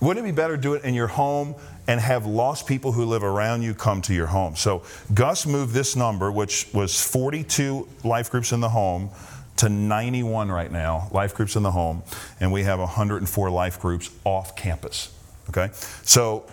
Wouldn't 0.00 0.26
it 0.26 0.28
be 0.28 0.34
better 0.34 0.56
to 0.56 0.62
do 0.62 0.74
it 0.74 0.84
in 0.84 0.94
your 0.94 1.06
home 1.06 1.54
and 1.88 2.00
have 2.00 2.26
lost 2.26 2.66
people 2.66 2.92
who 2.92 3.06
live 3.06 3.24
around 3.24 3.62
you 3.62 3.74
come 3.74 4.02
to 4.02 4.14
your 4.14 4.26
home? 4.26 4.56
So 4.56 4.82
Gus 5.14 5.46
moved 5.46 5.72
this 5.72 5.96
number, 5.96 6.30
which 6.30 6.68
was 6.74 7.02
42 7.02 7.88
life 8.04 8.30
groups 8.30 8.52
in 8.52 8.60
the 8.60 8.68
home, 8.68 9.10
to 9.56 9.68
91 9.68 10.50
right 10.50 10.70
now, 10.70 11.08
life 11.12 11.34
groups 11.34 11.56
in 11.56 11.62
the 11.62 11.70
home, 11.70 12.02
and 12.40 12.52
we 12.52 12.62
have 12.64 12.78
104 12.78 13.50
life 13.50 13.80
groups 13.80 14.10
off 14.24 14.54
campus. 14.54 15.14
Okay? 15.48 15.70
So 16.02 16.44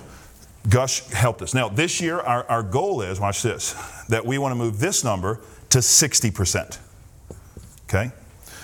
Gus 0.70 1.12
helped 1.12 1.42
us. 1.42 1.54
Now, 1.54 1.68
this 1.70 2.00
year, 2.00 2.20
our, 2.20 2.46
our 2.50 2.64
goal 2.64 3.02
is 3.02 3.20
watch 3.20 3.44
this 3.44 3.76
that 4.08 4.26
we 4.26 4.38
want 4.38 4.52
to 4.52 4.56
move 4.56 4.80
this 4.80 5.04
number 5.04 5.42
to 5.70 5.80
60%. 5.80 6.78
Okay? 7.90 8.12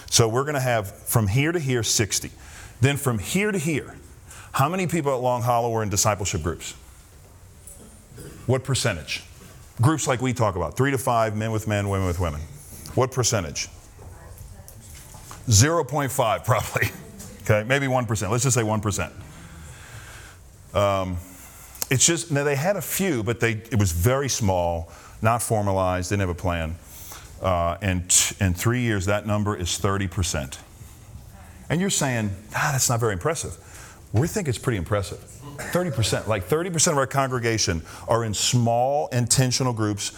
So 0.10 0.28
we're 0.28 0.43
going 0.43 0.56
to 0.56 0.60
have 0.60 0.91
from 0.91 1.28
here 1.28 1.52
to 1.52 1.60
here 1.60 1.84
60. 1.84 2.32
Then 2.82 2.98
from 2.98 3.19
here 3.19 3.52
to 3.52 3.58
here, 3.58 3.95
how 4.52 4.67
many 4.67 4.88
people 4.88 5.13
at 5.13 5.22
Long 5.22 5.41
Hollow 5.41 5.69
were 5.69 5.84
in 5.84 5.89
discipleship 5.89 6.41
groups? 6.41 6.74
What 8.48 8.63
percentage? 8.63 9.24
Groups 9.82 10.08
like 10.08 10.22
we 10.22 10.34
talk 10.34 10.56
about, 10.56 10.76
three 10.76 10.91
to 10.91 10.98
five, 10.98 11.36
men 11.38 11.52
with 11.52 11.67
men, 11.67 11.88
women 11.88 12.08
with 12.08 12.19
women. 12.19 12.41
What 12.95 13.12
percentage? 13.12 13.69
0.5 15.48 16.45
probably. 16.45 16.89
Okay, 17.43 17.67
maybe 17.67 17.88
1%. 17.88 18.30
Let's 18.30 18.43
just 18.43 18.56
say 18.56 18.63
1%. 18.63 19.12
Um, 20.76 21.17
it's 21.89 22.06
just, 22.06 22.32
now 22.32 22.43
they 22.43 22.56
had 22.56 22.76
a 22.76 22.82
few, 22.82 23.24
but 23.24 23.39
they, 23.39 23.52
it 23.72 23.80
was 23.80 23.91
very 23.91 24.30
small, 24.30 24.91
not 25.22 25.41
formalized, 25.41 26.10
didn't 26.10 26.22
have 26.22 26.30
a 26.30 26.36
plan. 26.36 26.76
Uh, 27.41 27.78
and 27.82 28.02
in 28.39 28.54
three 28.54 28.82
years, 28.82 29.06
that 29.06 29.25
number 29.25 29.56
is 29.56 29.80
30%. 29.80 30.58
And 31.69 31.80
you're 31.80 31.89
saying, 31.89 32.32
ah, 32.56 32.69
that's 32.73 32.89
not 32.89 32.99
very 32.99 33.13
impressive 33.13 33.58
we 34.13 34.28
think 34.28 34.47
it's 34.47 34.58
pretty 34.58 34.78
impressive. 34.78 35.19
30%, 35.58 36.28
like 36.28 36.47
30% 36.47 36.91
of 36.91 36.97
our 36.97 37.08
congregation 37.08 37.82
are 38.08 38.23
in 38.23 38.34
small 38.34 39.10
intentional 39.10 39.73
groups. 39.73 40.17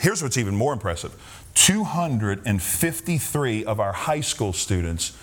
Here's 0.00 0.20
what's 0.22 0.38
even 0.38 0.56
more 0.56 0.72
impressive 0.72 1.14
253 1.54 3.64
of 3.64 3.80
our 3.80 3.92
high 3.92 4.20
school 4.20 4.52
students 4.52 5.16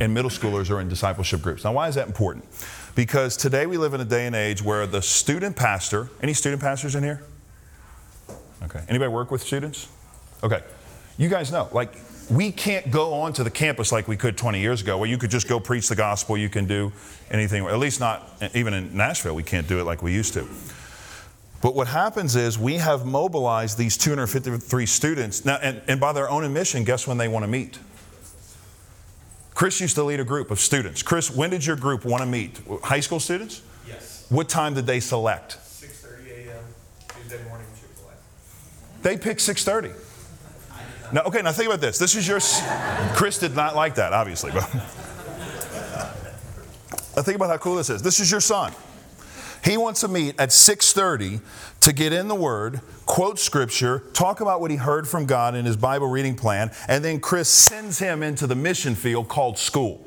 and 0.00 0.12
middle 0.12 0.30
schoolers 0.30 0.68
are 0.70 0.80
in 0.80 0.88
discipleship 0.88 1.40
groups. 1.42 1.62
Now, 1.64 1.72
why 1.72 1.86
is 1.88 1.94
that 1.94 2.08
important? 2.08 2.44
Because 2.94 3.36
today 3.36 3.66
we 3.66 3.76
live 3.76 3.94
in 3.94 4.00
a 4.00 4.04
day 4.04 4.26
and 4.26 4.34
age 4.34 4.62
where 4.62 4.86
the 4.86 5.02
student 5.02 5.54
pastor, 5.54 6.08
any 6.20 6.34
student 6.34 6.60
pastors 6.60 6.96
in 6.96 7.04
here? 7.04 7.22
Okay. 8.64 8.80
Anybody 8.88 9.10
work 9.10 9.30
with 9.30 9.42
students? 9.42 9.88
Okay. 10.42 10.62
You 11.18 11.28
guys 11.28 11.52
know, 11.52 11.68
like, 11.72 11.94
we 12.30 12.50
can't 12.50 12.90
go 12.90 13.12
onto 13.14 13.42
the 13.42 13.50
campus 13.50 13.92
like 13.92 14.08
we 14.08 14.16
could 14.16 14.38
20 14.38 14.60
years 14.60 14.80
ago, 14.80 14.96
where 14.96 15.08
you 15.08 15.18
could 15.18 15.30
just 15.30 15.48
go 15.48 15.60
preach 15.60 15.88
the 15.88 15.96
gospel, 15.96 16.36
you 16.36 16.48
can 16.48 16.66
do 16.66 16.92
anything, 17.30 17.66
at 17.66 17.78
least 17.78 18.00
not, 18.00 18.28
even 18.54 18.74
in 18.74 18.96
Nashville, 18.96 19.34
we 19.34 19.42
can't 19.42 19.68
do 19.68 19.80
it 19.80 19.84
like 19.84 20.02
we 20.02 20.12
used 20.12 20.32
to. 20.34 20.48
But 21.60 21.74
what 21.74 21.86
happens 21.86 22.34
is 22.34 22.58
we 22.58 22.76
have 22.76 23.04
mobilized 23.06 23.78
these 23.78 23.96
253 23.96 24.86
students, 24.86 25.44
now, 25.44 25.58
and, 25.62 25.80
and 25.86 26.00
by 26.00 26.12
their 26.12 26.28
own 26.28 26.44
admission, 26.44 26.84
guess 26.84 27.06
when 27.06 27.18
they 27.18 27.28
want 27.28 27.44
to 27.44 27.48
meet? 27.48 27.78
Chris 29.54 29.80
used 29.80 29.94
to 29.96 30.02
lead 30.02 30.18
a 30.18 30.24
group 30.24 30.50
of 30.50 30.58
students. 30.58 31.02
Chris, 31.02 31.30
when 31.30 31.50
did 31.50 31.64
your 31.64 31.76
group 31.76 32.04
want 32.04 32.22
to 32.22 32.26
meet? 32.26 32.58
High 32.82 33.00
school 33.00 33.20
students? 33.20 33.62
Yes. 33.86 34.26
What 34.28 34.48
time 34.48 34.74
did 34.74 34.86
they 34.86 34.98
select? 34.98 35.58
6.30 35.58 36.48
a.m. 36.48 36.64
Tuesday 37.14 37.44
morning, 37.44 37.66
Chick-fil-A. 37.78 39.02
They 39.02 39.16
picked 39.18 39.40
6.30. 39.40 39.92
Now, 41.12 41.22
okay, 41.22 41.42
now 41.42 41.52
think 41.52 41.68
about 41.68 41.80
this. 41.80 41.98
This 41.98 42.14
is 42.16 42.26
your. 42.26 42.40
Chris 43.14 43.38
did 43.38 43.54
not 43.54 43.76
like 43.76 43.96
that, 43.96 44.12
obviously, 44.12 44.50
but. 44.50 44.72
now 47.14 47.22
think 47.22 47.36
about 47.36 47.50
how 47.50 47.58
cool 47.58 47.76
this 47.76 47.90
is. 47.90 48.00
This 48.00 48.18
is 48.18 48.30
your 48.30 48.40
son. 48.40 48.72
He 49.62 49.76
wants 49.76 50.00
to 50.00 50.08
meet 50.08 50.40
at 50.40 50.48
6:30 50.48 51.40
to 51.80 51.92
get 51.92 52.12
in 52.12 52.28
the 52.28 52.34
Word, 52.34 52.80
quote 53.04 53.38
Scripture, 53.38 54.04
talk 54.14 54.40
about 54.40 54.60
what 54.60 54.70
he 54.70 54.78
heard 54.78 55.06
from 55.06 55.26
God 55.26 55.54
in 55.54 55.66
his 55.66 55.76
Bible 55.76 56.08
reading 56.08 56.34
plan, 56.34 56.70
and 56.88 57.04
then 57.04 57.20
Chris 57.20 57.48
sends 57.48 57.98
him 57.98 58.22
into 58.22 58.46
the 58.46 58.54
mission 58.54 58.94
field 58.94 59.28
called 59.28 59.58
school 59.58 60.06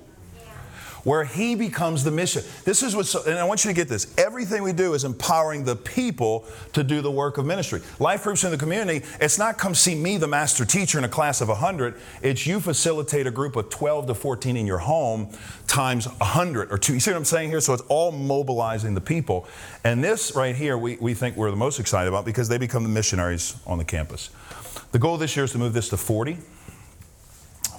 where 1.05 1.23
he 1.23 1.55
becomes 1.55 2.03
the 2.03 2.11
mission. 2.11 2.43
This 2.65 2.83
is 2.83 2.95
what, 2.95 3.05
so, 3.05 3.23
and 3.25 3.39
I 3.39 3.45
want 3.45 3.63
you 3.63 3.69
to 3.69 3.75
get 3.75 3.87
this. 3.87 4.13
Everything 4.17 4.63
we 4.63 4.73
do 4.73 4.93
is 4.95 5.05
empowering 5.05 5.63
the 5.63 5.75
people 5.75 6.45
to 6.73 6.83
do 6.83 6.99
the 6.99 7.11
work 7.11 7.37
of 7.37 7.45
ministry. 7.45 7.81
Life 7.99 8.23
groups 8.23 8.43
in 8.43 8.51
the 8.51 8.57
community, 8.57 9.05
it's 9.21 9.37
not 9.37 9.57
come 9.57 9.73
see 9.75 9.95
me, 9.95 10.17
the 10.17 10.27
master 10.27 10.65
teacher, 10.65 10.97
in 10.97 11.03
a 11.03 11.09
class 11.09 11.41
of 11.41 11.47
100. 11.47 11.95
It's 12.21 12.45
you 12.45 12.59
facilitate 12.59 13.27
a 13.27 13.31
group 13.31 13.55
of 13.55 13.69
12 13.69 14.07
to 14.07 14.15
14 14.15 14.57
in 14.57 14.65
your 14.65 14.79
home 14.79 15.29
times 15.67 16.07
100 16.07 16.71
or 16.71 16.77
two. 16.77 16.95
You 16.95 16.99
see 16.99 17.11
what 17.11 17.17
I'm 17.17 17.25
saying 17.25 17.49
here? 17.49 17.61
So 17.61 17.73
it's 17.73 17.83
all 17.83 18.11
mobilizing 18.11 18.95
the 18.95 19.01
people. 19.01 19.47
And 19.83 20.03
this 20.03 20.35
right 20.35 20.55
here, 20.55 20.75
we, 20.75 20.97
we 20.97 21.13
think 21.13 21.37
we're 21.37 21.51
the 21.51 21.55
most 21.55 21.79
excited 21.79 22.09
about 22.09 22.25
because 22.25 22.49
they 22.49 22.57
become 22.57 22.81
the 22.81 22.89
missionaries 22.89 23.55
on 23.67 23.77
the 23.77 23.85
campus. 23.85 24.31
The 24.91 24.99
goal 24.99 25.17
this 25.17 25.35
year 25.35 25.45
is 25.45 25.51
to 25.51 25.59
move 25.59 25.73
this 25.73 25.89
to 25.89 25.97
40. 25.97 26.39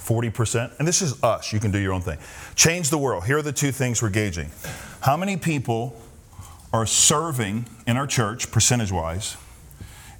40%. 0.07 0.79
And 0.79 0.87
this 0.87 1.01
is 1.01 1.21
us. 1.21 1.51
You 1.51 1.59
can 1.59 1.71
do 1.71 1.77
your 1.77 1.93
own 1.93 2.01
thing. 2.01 2.17
Change 2.55 2.89
the 2.89 2.97
world. 2.97 3.25
Here 3.25 3.37
are 3.37 3.41
the 3.41 3.51
two 3.51 3.71
things 3.71 4.01
we're 4.01 4.09
gauging. 4.09 4.49
How 5.01 5.17
many 5.17 5.35
people 5.35 5.99
are 6.71 6.85
serving 6.85 7.65
in 7.85 7.97
our 7.97 8.07
church, 8.07 8.51
percentage 8.51 8.91
wise, 8.91 9.35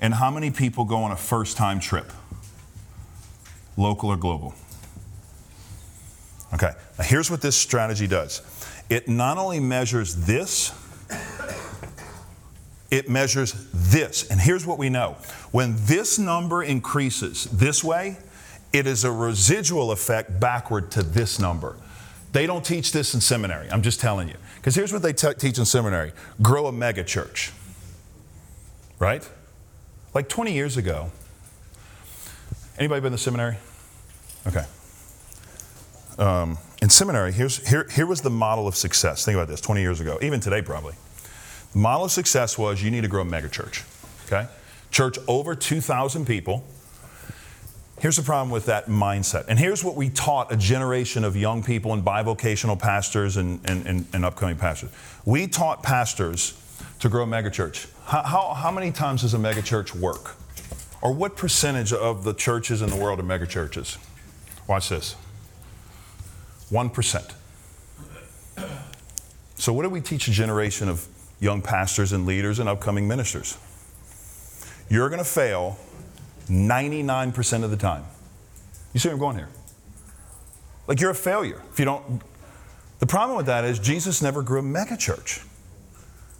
and 0.01 0.13
how 0.13 0.29
many 0.29 0.51
people 0.51 0.85
go 0.85 0.97
on 0.97 1.11
a 1.11 1.15
first 1.15 1.57
time 1.57 1.79
trip, 1.79 2.11
local 3.77 4.09
or 4.09 4.17
global? 4.17 4.53
Okay, 6.53 6.71
now 6.97 7.03
here's 7.03 7.29
what 7.29 7.41
this 7.41 7.55
strategy 7.55 8.07
does 8.07 8.41
it 8.89 9.07
not 9.09 9.37
only 9.37 9.59
measures 9.59 10.15
this, 10.25 10.73
it 12.89 13.09
measures 13.09 13.67
this. 13.73 14.29
And 14.29 14.39
here's 14.39 14.65
what 14.65 14.77
we 14.77 14.89
know 14.89 15.17
when 15.51 15.75
this 15.85 16.17
number 16.17 16.63
increases 16.63 17.45
this 17.45 17.83
way, 17.83 18.17
it 18.73 18.87
is 18.87 19.03
a 19.03 19.11
residual 19.11 19.91
effect 19.91 20.39
backward 20.39 20.91
to 20.91 21.03
this 21.03 21.39
number. 21.39 21.75
They 22.33 22.45
don't 22.45 22.65
teach 22.65 22.91
this 22.91 23.13
in 23.13 23.21
seminary, 23.21 23.69
I'm 23.71 23.81
just 23.81 23.99
telling 23.99 24.27
you. 24.27 24.35
Because 24.55 24.75
here's 24.75 24.91
what 24.91 25.01
they 25.01 25.13
te- 25.13 25.33
teach 25.35 25.57
in 25.57 25.65
seminary 25.65 26.11
grow 26.41 26.67
a 26.67 26.71
mega 26.71 27.03
church. 27.03 27.51
Right? 28.99 29.27
Like 30.13 30.29
20 30.29 30.53
years 30.53 30.77
ago. 30.77 31.11
Anybody 32.77 33.01
been 33.01 33.11
to 33.11 33.17
seminary? 33.17 33.57
Okay. 34.45 34.65
Um, 36.19 36.57
in 36.81 36.89
seminary, 36.89 37.31
here's, 37.31 37.67
here, 37.67 37.87
here 37.89 38.05
was 38.05 38.21
the 38.21 38.29
model 38.29 38.67
of 38.67 38.75
success. 38.75 39.25
Think 39.25 39.35
about 39.35 39.47
this 39.47 39.61
20 39.61 39.81
years 39.81 39.99
ago, 39.99 40.17
even 40.21 40.39
today, 40.39 40.61
probably. 40.61 40.93
The 41.73 41.79
model 41.79 42.05
of 42.05 42.11
success 42.11 42.57
was 42.57 42.83
you 42.83 42.91
need 42.91 43.01
to 43.01 43.07
grow 43.07 43.21
a 43.21 43.25
megachurch. 43.25 43.83
Okay? 44.25 44.47
Church 44.91 45.17
over 45.27 45.55
2,000 45.55 46.25
people. 46.25 46.63
Here's 47.99 48.17
the 48.17 48.23
problem 48.23 48.51
with 48.51 48.67
that 48.67 48.85
mindset. 48.85 49.45
And 49.47 49.57
here's 49.57 49.83
what 49.83 49.95
we 49.95 50.09
taught 50.09 50.51
a 50.51 50.57
generation 50.57 51.23
of 51.23 51.35
young 51.35 51.63
people 51.63 51.93
and 51.93 52.03
bivocational 52.03 52.77
pastors 52.77 53.37
and, 53.37 53.59
and, 53.65 53.87
and, 53.87 54.05
and 54.13 54.23
upcoming 54.23 54.55
pastors. 54.55 54.91
We 55.25 55.47
taught 55.47 55.81
pastors 55.81 56.53
to 56.99 57.09
grow 57.09 57.23
a 57.23 57.27
megachurch. 57.27 57.89
How, 58.05 58.21
how, 58.21 58.53
how 58.53 58.71
many 58.71 58.91
times 58.91 59.21
does 59.21 59.33
a 59.33 59.39
megachurch 59.39 59.95
work? 59.95 60.35
Or 61.01 61.11
what 61.11 61.35
percentage 61.35 61.91
of 61.91 62.23
the 62.23 62.33
churches 62.33 62.83
in 62.83 62.89
the 62.89 62.95
world 62.95 63.19
are 63.19 63.23
megachurches? 63.23 63.97
Watch 64.67 64.89
this 64.89 65.15
1%. 66.71 67.33
So, 69.55 69.73
what 69.73 69.83
do 69.83 69.89
we 69.89 70.01
teach 70.01 70.27
a 70.27 70.31
generation 70.31 70.87
of 70.87 71.07
young 71.39 71.61
pastors 71.61 72.11
and 72.11 72.25
leaders 72.25 72.59
and 72.59 72.69
upcoming 72.69 73.07
ministers? 73.07 73.57
You're 74.89 75.09
going 75.09 75.19
to 75.19 75.25
fail 75.25 75.77
99% 76.47 77.63
of 77.63 77.71
the 77.71 77.77
time. 77.77 78.03
You 78.93 78.99
see 78.99 79.09
where 79.09 79.13
I'm 79.13 79.19
going 79.19 79.37
here? 79.37 79.49
Like 80.87 81.01
you're 81.01 81.11
a 81.11 81.15
failure 81.15 81.61
if 81.71 81.79
you 81.79 81.85
don't. 81.85 82.21
The 82.99 83.07
problem 83.07 83.37
with 83.37 83.45
that 83.45 83.63
is 83.65 83.79
Jesus 83.79 84.21
never 84.21 84.41
grew 84.41 84.59
a 84.59 84.63
megachurch 84.63 85.43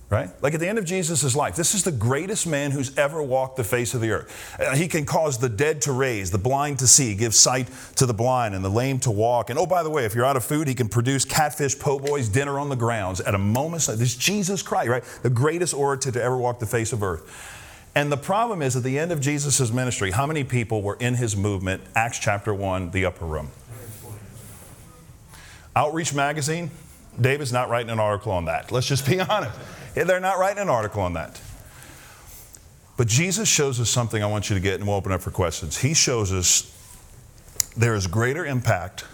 right? 0.09 0.29
Like 0.41 0.53
at 0.53 0.59
the 0.59 0.67
end 0.67 0.77
of 0.77 0.85
Jesus' 0.85 1.35
life, 1.35 1.55
this 1.55 1.75
is 1.75 1.83
the 1.83 1.91
greatest 1.91 2.47
man 2.47 2.71
who's 2.71 2.97
ever 2.97 3.21
walked 3.21 3.57
the 3.57 3.63
face 3.63 3.93
of 3.93 3.99
the 3.99 4.11
earth. 4.11 4.57
Uh, 4.59 4.73
he 4.73 4.87
can 4.87 5.05
cause 5.05 5.37
the 5.37 5.49
dead 5.49 5.81
to 5.81 5.91
raise, 5.91 6.31
the 6.31 6.37
blind 6.37 6.79
to 6.79 6.87
see, 6.87 7.13
give 7.13 7.35
sight 7.35 7.67
to 7.95 8.05
the 8.05 8.13
blind, 8.13 8.55
and 8.55 8.63
the 8.63 8.69
lame 8.69 8.99
to 8.99 9.11
walk. 9.11 9.49
And 9.49 9.59
oh, 9.59 9.65
by 9.65 9.83
the 9.83 9.89
way, 9.89 10.05
if 10.05 10.15
you're 10.15 10.25
out 10.25 10.37
of 10.37 10.45
food, 10.45 10.67
he 10.67 10.75
can 10.75 10.87
produce 10.87 11.25
catfish, 11.25 11.77
po' 11.77 11.99
boys, 11.99 12.29
dinner 12.29 12.57
on 12.57 12.69
the 12.69 12.75
grounds 12.75 13.19
at 13.19 13.35
a 13.35 13.37
moment's 13.37 13.87
notice. 13.87 13.99
This 13.99 14.11
is 14.13 14.17
Jesus 14.17 14.61
Christ, 14.61 14.89
right? 14.89 15.03
The 15.23 15.29
greatest 15.29 15.73
orator 15.73 16.11
to 16.11 16.23
ever 16.23 16.37
walk 16.37 16.59
the 16.59 16.65
face 16.65 16.93
of 16.93 17.03
earth. 17.03 17.53
And 17.97 18.11
the 18.11 18.17
problem 18.17 18.61
is, 18.61 18.75
at 18.75 18.83
the 18.83 18.99
end 18.99 19.11
of 19.11 19.19
Jesus' 19.19 19.71
ministry, 19.71 20.11
how 20.11 20.27
many 20.27 20.43
people 20.43 20.83
were 20.83 20.97
in 20.99 21.15
his 21.15 21.35
movement? 21.35 21.81
Acts 21.95 22.19
chapter 22.19 22.53
1, 22.53 22.91
the 22.91 23.05
upper 23.05 23.25
room. 23.25 23.49
Outreach 25.75 26.13
Magazine, 26.13 26.69
David's 27.19 27.51
not 27.51 27.71
writing 27.71 27.89
an 27.89 27.99
article 27.99 28.33
on 28.33 28.45
that. 28.45 28.71
Let's 28.71 28.85
just 28.85 29.07
be 29.07 29.19
honest. 29.29 29.59
They're 29.95 30.19
not 30.19 30.37
writing 30.37 30.61
an 30.61 30.69
article 30.69 31.01
on 31.01 31.13
that. 31.13 31.41
But 32.97 33.07
Jesus 33.07 33.49
shows 33.49 33.79
us 33.79 33.89
something 33.89 34.21
I 34.21 34.27
want 34.27 34.51
you 34.51 34.55
to 34.55 34.61
get, 34.61 34.75
and 34.75 34.87
we'll 34.87 34.97
open 34.97 35.11
up 35.11 35.21
for 35.21 35.31
questions. 35.31 35.79
He 35.79 35.95
shows 35.95 36.31
us 36.31 36.71
there 37.75 37.95
is 37.95 38.05
greater 38.05 38.45
impact 38.45 39.05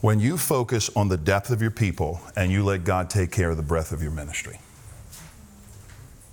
when 0.00 0.18
you 0.18 0.38
focus 0.38 0.88
on 0.96 1.08
the 1.08 1.18
depth 1.18 1.50
of 1.50 1.60
your 1.60 1.70
people 1.70 2.22
and 2.34 2.50
you 2.50 2.64
let 2.64 2.84
God 2.84 3.10
take 3.10 3.30
care 3.30 3.50
of 3.50 3.58
the 3.58 3.62
breadth 3.62 3.92
of 3.92 4.02
your 4.02 4.12
ministry. 4.12 4.60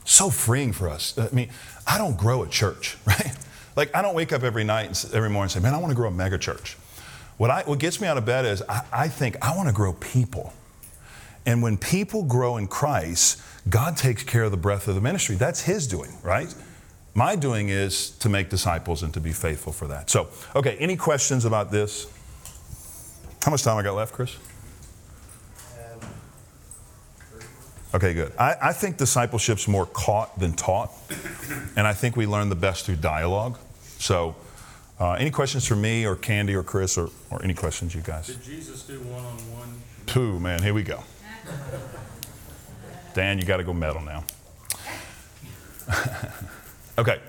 So 0.05 0.29
freeing 0.29 0.71
for 0.71 0.87
us. 0.87 1.17
I 1.17 1.29
mean, 1.33 1.49
I 1.85 1.97
don't 1.97 2.15
grow 2.15 2.43
a 2.43 2.47
church, 2.47 2.97
right? 3.05 3.35
Like, 3.75 3.93
I 3.93 4.01
don't 4.01 4.15
wake 4.15 4.31
up 4.31 4.43
every 4.43 4.63
night, 4.63 4.85
and 4.87 5.13
every 5.13 5.29
morning 5.29 5.43
and 5.45 5.51
say, 5.51 5.59
man, 5.59 5.73
I 5.73 5.77
want 5.77 5.91
to 5.91 5.95
grow 5.95 6.07
a 6.07 6.11
mega 6.11 6.37
church. 6.37 6.77
What, 7.37 7.49
I, 7.49 7.63
what 7.63 7.79
gets 7.79 7.99
me 7.99 8.07
out 8.07 8.17
of 8.17 8.25
bed 8.25 8.45
is 8.45 8.63
I, 8.69 8.85
I 8.93 9.07
think 9.09 9.35
I 9.41 9.55
want 9.57 9.67
to 9.67 9.73
grow 9.73 9.91
people. 9.93 10.53
And 11.45 11.61
when 11.61 11.77
people 11.77 12.23
grow 12.23 12.55
in 12.57 12.67
Christ, 12.67 13.41
God 13.69 13.97
takes 13.97 14.23
care 14.23 14.43
of 14.43 14.51
the 14.51 14.57
breadth 14.57 14.87
of 14.87 14.95
the 14.95 15.01
ministry. 15.01 15.35
That's 15.35 15.61
His 15.61 15.87
doing, 15.87 16.11
right? 16.23 16.53
My 17.13 17.35
doing 17.35 17.69
is 17.69 18.11
to 18.11 18.29
make 18.29 18.49
disciples 18.49 19.03
and 19.03 19.13
to 19.13 19.19
be 19.19 19.31
faithful 19.31 19.73
for 19.73 19.87
that. 19.87 20.09
So, 20.09 20.29
okay, 20.55 20.77
any 20.77 20.95
questions 20.95 21.45
about 21.45 21.71
this? 21.71 22.07
How 23.43 23.51
much 23.51 23.63
time 23.63 23.77
I 23.77 23.83
got 23.83 23.95
left, 23.95 24.13
Chris? 24.13 24.35
Okay, 27.95 28.13
good. 28.13 28.33
I, 28.37 28.55
I 28.61 28.73
think 28.73 28.97
discipleship's 28.97 29.69
more 29.69 29.85
caught 29.85 30.37
than 30.37 30.51
taught, 30.51 30.91
and 31.77 31.87
I 31.87 31.93
think 31.93 32.17
we 32.17 32.27
learn 32.27 32.49
the 32.49 32.55
best 32.55 32.85
through 32.85 32.97
dialogue. 32.97 33.57
So, 33.99 34.35
uh, 34.99 35.13
any 35.13 35.31
questions 35.31 35.65
for 35.65 35.77
me 35.77 36.05
or 36.05 36.17
Kandi 36.17 36.55
or 36.55 36.63
Chris 36.63 36.97
or, 36.97 37.09
or 37.31 37.41
any 37.41 37.53
questions, 37.53 37.95
you 37.95 38.01
guys? 38.01 38.27
Did 38.27 38.43
Jesus 38.43 38.83
do 38.83 38.99
one 38.99 39.23
on 39.23 39.37
one? 39.57 39.81
Two, 40.07 40.41
man, 40.41 40.61
here 40.61 40.73
we 40.73 40.83
go. 40.83 41.03
Dan, 43.13 43.39
you 43.39 43.45
got 43.45 43.57
to 43.57 43.63
go 43.63 43.73
metal 43.73 44.01
now. 44.01 44.25
okay, 46.97 47.21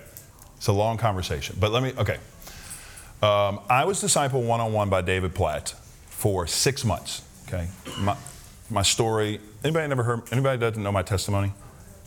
it's 0.57 0.67
a 0.67 0.73
long 0.73 0.97
conversation, 0.97 1.57
but 1.61 1.71
let 1.71 1.85
me, 1.85 1.93
okay. 1.97 2.19
Um, 3.23 3.61
I 3.71 3.85
was 3.85 4.01
disciple 4.01 4.43
one 4.43 4.61
on 4.61 4.73
one 4.73 4.91
by 4.91 5.01
David 5.01 5.33
Platt 5.33 5.77
for 6.07 6.49
six 6.49 6.85
months, 6.85 7.23
okay? 7.47 7.69
My, 8.01 8.17
my 8.71 8.83
story, 8.83 9.41
anybody 9.65 9.89
never 9.89 10.03
heard, 10.03 10.23
anybody 10.33 10.59
doesn't 10.59 10.83
know 10.83 10.93
my 10.93 11.03
testimony? 11.03 11.53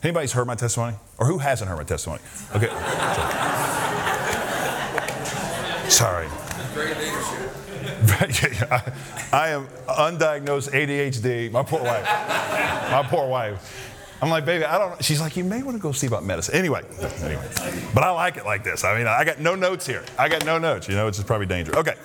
Anybody's 0.04 0.32
heard 0.32 0.48
my 0.48 0.56
testimony? 0.56 0.96
Or 1.18 1.26
who 1.26 1.40
hasn't 1.40 1.70
heard 1.70 1.78
my 1.78 1.84
testimony? 1.84 2.22
Okay. 2.56 2.68
Sorry. 5.90 6.28
Great 6.74 6.98
leadership. 6.98 8.72
I, 8.72 8.94
I 9.34 9.50
am 9.50 9.68
undiagnosed 9.88 10.72
ADHD. 10.72 11.52
My 11.52 11.64
poor 11.64 11.82
wife. 11.82 12.04
My 12.04 13.06
poor 13.08 13.28
wife. 13.28 13.88
I'm 14.22 14.30
like, 14.30 14.46
baby, 14.46 14.66
I 14.66 14.78
don't. 14.78 15.04
She's 15.04 15.22
like, 15.22 15.38
you 15.38 15.44
may 15.44 15.64
want 15.64 15.78
to 15.78 15.82
go 15.82 15.92
see 15.92 16.08
about 16.08 16.26
medicine. 16.26 16.56
Anyway, 16.56 16.82
anyway. 17.22 17.48
But 17.94 18.04
I 18.04 18.12
like 18.12 18.38
it 18.38 18.46
like 18.46 18.64
this. 18.64 18.84
I 18.84 18.98
mean, 18.98 19.08
I 19.08 19.24
got 19.24 19.40
no 19.40 19.56
notes 19.56 19.88
here. 19.88 20.04
I 20.18 20.28
got 20.28 20.46
no 20.46 20.58
notes. 20.58 20.90
You 20.90 20.96
know, 20.96 21.08
it's 21.08 21.22
probably 21.24 21.48
dangerous. 21.48 21.78
Okay. 21.78 21.96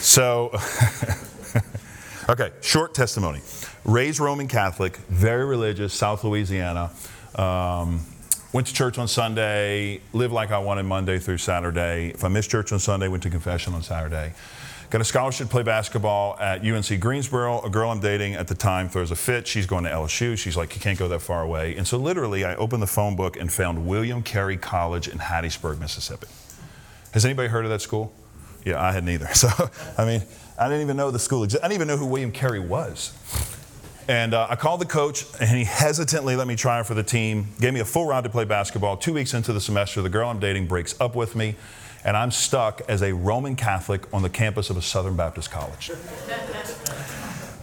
So, 0.00 0.50
okay, 2.28 2.50
short 2.60 2.94
testimony. 2.94 3.40
Raised 3.84 4.20
Roman 4.20 4.48
Catholic, 4.48 4.96
very 5.08 5.44
religious, 5.44 5.94
South 5.94 6.24
Louisiana. 6.24 6.90
Um, 7.34 8.00
went 8.52 8.66
to 8.66 8.74
church 8.74 8.98
on 8.98 9.08
Sunday, 9.08 10.00
lived 10.12 10.32
like 10.32 10.50
I 10.50 10.58
wanted 10.58 10.84
Monday 10.84 11.18
through 11.18 11.38
Saturday. 11.38 12.08
If 12.08 12.24
I 12.24 12.28
missed 12.28 12.50
church 12.50 12.72
on 12.72 12.78
Sunday, 12.78 13.08
went 13.08 13.22
to 13.24 13.30
confession 13.30 13.74
on 13.74 13.82
Saturday. 13.82 14.32
Got 14.88 15.00
a 15.00 15.04
scholarship 15.04 15.48
to 15.48 15.50
play 15.50 15.64
basketball 15.64 16.38
at 16.38 16.64
UNC 16.64 17.00
Greensboro. 17.00 17.60
A 17.62 17.70
girl 17.70 17.90
I'm 17.90 17.98
dating 17.98 18.34
at 18.34 18.46
the 18.46 18.54
time 18.54 18.88
throws 18.88 19.10
a 19.10 19.16
fit. 19.16 19.46
She's 19.46 19.66
going 19.66 19.82
to 19.82 19.90
LSU. 19.90 20.38
She's 20.38 20.56
like, 20.56 20.76
you 20.76 20.80
can't 20.80 20.98
go 20.98 21.08
that 21.08 21.22
far 21.22 21.42
away. 21.42 21.76
And 21.76 21.86
so 21.86 21.98
literally, 21.98 22.44
I 22.44 22.54
opened 22.54 22.82
the 22.82 22.86
phone 22.86 23.16
book 23.16 23.36
and 23.36 23.52
found 23.52 23.86
William 23.86 24.22
Carey 24.22 24.56
College 24.56 25.08
in 25.08 25.18
Hattiesburg, 25.18 25.80
Mississippi. 25.80 26.28
Has 27.12 27.24
anybody 27.24 27.48
heard 27.48 27.64
of 27.64 27.70
that 27.72 27.80
school? 27.80 28.12
Yeah, 28.66 28.82
I 28.82 28.92
hadn't 28.92 29.08
either. 29.08 29.28
So, 29.34 29.48
I 29.96 30.04
mean, 30.04 30.22
I 30.58 30.68
didn't 30.68 30.82
even 30.82 30.96
know 30.96 31.10
the 31.10 31.18
school 31.18 31.44
existed. 31.44 31.64
I 31.64 31.68
didn't 31.68 31.76
even 31.76 31.88
know 31.88 31.96
who 31.96 32.06
William 32.06 32.32
Carey 32.32 32.58
was. 32.58 33.14
And 34.08 34.34
uh, 34.34 34.46
I 34.50 34.56
called 34.56 34.80
the 34.80 34.86
coach, 34.86 35.24
and 35.40 35.48
he 35.48 35.64
hesitantly 35.64 36.36
let 36.36 36.46
me 36.46 36.56
try 36.56 36.82
for 36.82 36.94
the 36.94 37.02
team, 37.02 37.48
gave 37.60 37.72
me 37.72 37.80
a 37.80 37.84
full 37.84 38.06
round 38.06 38.24
to 38.24 38.30
play 38.30 38.44
basketball. 38.44 38.96
Two 38.96 39.12
weeks 39.14 39.34
into 39.34 39.52
the 39.52 39.60
semester, 39.60 40.02
the 40.02 40.08
girl 40.08 40.28
I'm 40.28 40.38
dating 40.38 40.66
breaks 40.66 41.00
up 41.00 41.14
with 41.14 41.34
me 41.36 41.56
and 42.06 42.16
I'm 42.16 42.30
stuck 42.30 42.82
as 42.88 43.02
a 43.02 43.12
Roman 43.12 43.56
Catholic 43.56 44.02
on 44.14 44.22
the 44.22 44.30
campus 44.30 44.70
of 44.70 44.76
a 44.76 44.82
Southern 44.82 45.16
Baptist 45.16 45.50
college. 45.50 45.90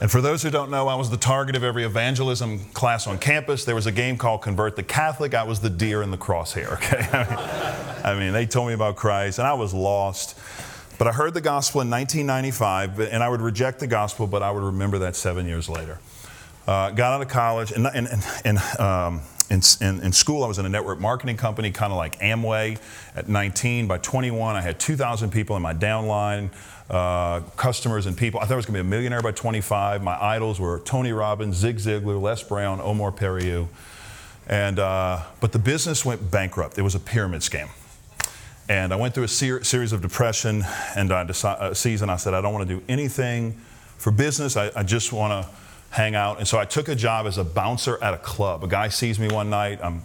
And 0.01 0.11
for 0.11 0.19
those 0.19 0.43
who 0.43 0.49
don't 0.49 0.69
know, 0.69 0.89
I 0.89 0.95
was 0.95 1.09
the 1.09 1.17
target 1.17 1.55
of 1.55 1.63
every 1.63 1.85
evangelism 1.85 2.59
class 2.73 3.07
on 3.07 3.19
campus. 3.19 3.63
There 3.63 3.73
was 3.73 3.85
a 3.85 3.91
game 3.91 4.17
called 4.17 4.41
Convert 4.41 4.75
the 4.75 4.83
Catholic. 4.83 5.33
I 5.33 5.43
was 5.43 5.61
the 5.61 5.69
deer 5.69 6.03
in 6.03 6.11
the 6.11 6.17
crosshair, 6.17 6.73
okay? 6.73 7.07
I 7.13 7.23
mean, 7.23 8.05
I 8.05 8.19
mean, 8.19 8.33
they 8.33 8.45
told 8.45 8.67
me 8.67 8.73
about 8.73 8.97
Christ, 8.97 9.39
and 9.39 9.47
I 9.47 9.53
was 9.53 9.73
lost. 9.73 10.37
But 10.97 11.07
I 11.07 11.11
heard 11.11 11.33
the 11.33 11.41
gospel 11.41 11.81
in 11.81 11.89
1995, 11.89 12.99
and 12.99 13.23
I 13.23 13.29
would 13.29 13.41
reject 13.41 13.79
the 13.79 13.87
gospel, 13.87 14.27
but 14.27 14.43
I 14.43 14.51
would 14.51 14.63
remember 14.63 14.99
that 14.99 15.15
seven 15.15 15.47
years 15.47 15.67
later. 15.67 15.99
Uh, 16.67 16.91
got 16.91 17.13
out 17.13 17.21
of 17.21 17.27
college, 17.27 17.71
and, 17.71 17.87
and, 17.87 18.07
and 18.45 18.57
um, 18.79 19.21
in, 19.49 19.61
in, 19.81 20.01
in, 20.01 20.11
school, 20.13 20.43
I 20.43 20.47
was 20.47 20.59
in 20.59 20.65
a 20.65 20.69
network 20.69 20.99
marketing 20.99 21.35
company, 21.35 21.71
kind 21.71 21.91
of 21.91 21.97
like 21.97 22.19
Amway. 22.19 22.79
At 23.15 23.27
19, 23.27 23.87
by 23.87 23.97
21, 23.97 24.55
I 24.55 24.61
had 24.61 24.79
2,000 24.79 25.31
people 25.31 25.57
in 25.57 25.61
my 25.61 25.73
downline, 25.73 26.51
uh, 26.89 27.41
customers 27.57 28.05
and 28.05 28.15
people. 28.15 28.39
I 28.39 28.43
thought 28.43 28.53
I 28.53 28.55
was 28.55 28.65
going 28.65 28.77
to 28.77 28.83
be 28.83 28.87
a 28.87 28.89
millionaire 28.89 29.21
by 29.21 29.31
25. 29.31 30.03
My 30.03 30.21
idols 30.21 30.59
were 30.59 30.79
Tony 30.79 31.11
Robbins, 31.11 31.57
Zig 31.57 31.77
Ziglar, 31.77 32.21
Les 32.21 32.41
Brown, 32.43 32.79
Omar 32.79 33.11
Périlleux. 33.11 33.67
And, 34.47 34.79
uh, 34.79 35.21
but 35.39 35.51
the 35.51 35.59
business 35.59 36.05
went 36.05 36.31
bankrupt. 36.31 36.77
It 36.77 36.81
was 36.81 36.95
a 36.95 36.99
pyramid 36.99 37.41
scam. 37.41 37.69
And 38.70 38.93
I 38.93 38.95
went 38.95 39.14
through 39.14 39.26
a 39.26 39.30
ser- 39.30 39.64
series 39.64 39.91
of 39.91 40.01
depression 40.01 40.64
and 40.95 41.11
I 41.11 41.24
decided, 41.24 41.61
a 41.61 41.66
uh, 41.66 41.74
season. 41.74 42.09
I 42.09 42.16
said, 42.16 42.34
I 42.34 42.41
don't 42.41 42.53
want 42.53 42.68
to 42.68 42.76
do 42.76 42.84
anything 42.88 43.53
for 43.97 44.11
business. 44.11 44.55
I, 44.55 44.72
I 44.76 44.84
just 44.84 45.11
want 45.11 45.45
to 45.45 45.51
hang 45.89 46.16
out. 46.16 46.39
And 46.39 46.47
so 46.47 46.57
I 46.57 46.66
took 46.66 46.88
a 46.88 46.95
job 46.95 47.26
as 47.26 47.38
a 47.38 47.43
bouncer 47.43 48.01
at 48.01 48.14
a 48.14 48.18
club. 48.18 48.64
A 48.64 48.68
guy 48.68 48.88
sees 48.88 49.20
me 49.20 49.28
one 49.28 49.49
night. 49.49 49.80
I'm 49.84 50.01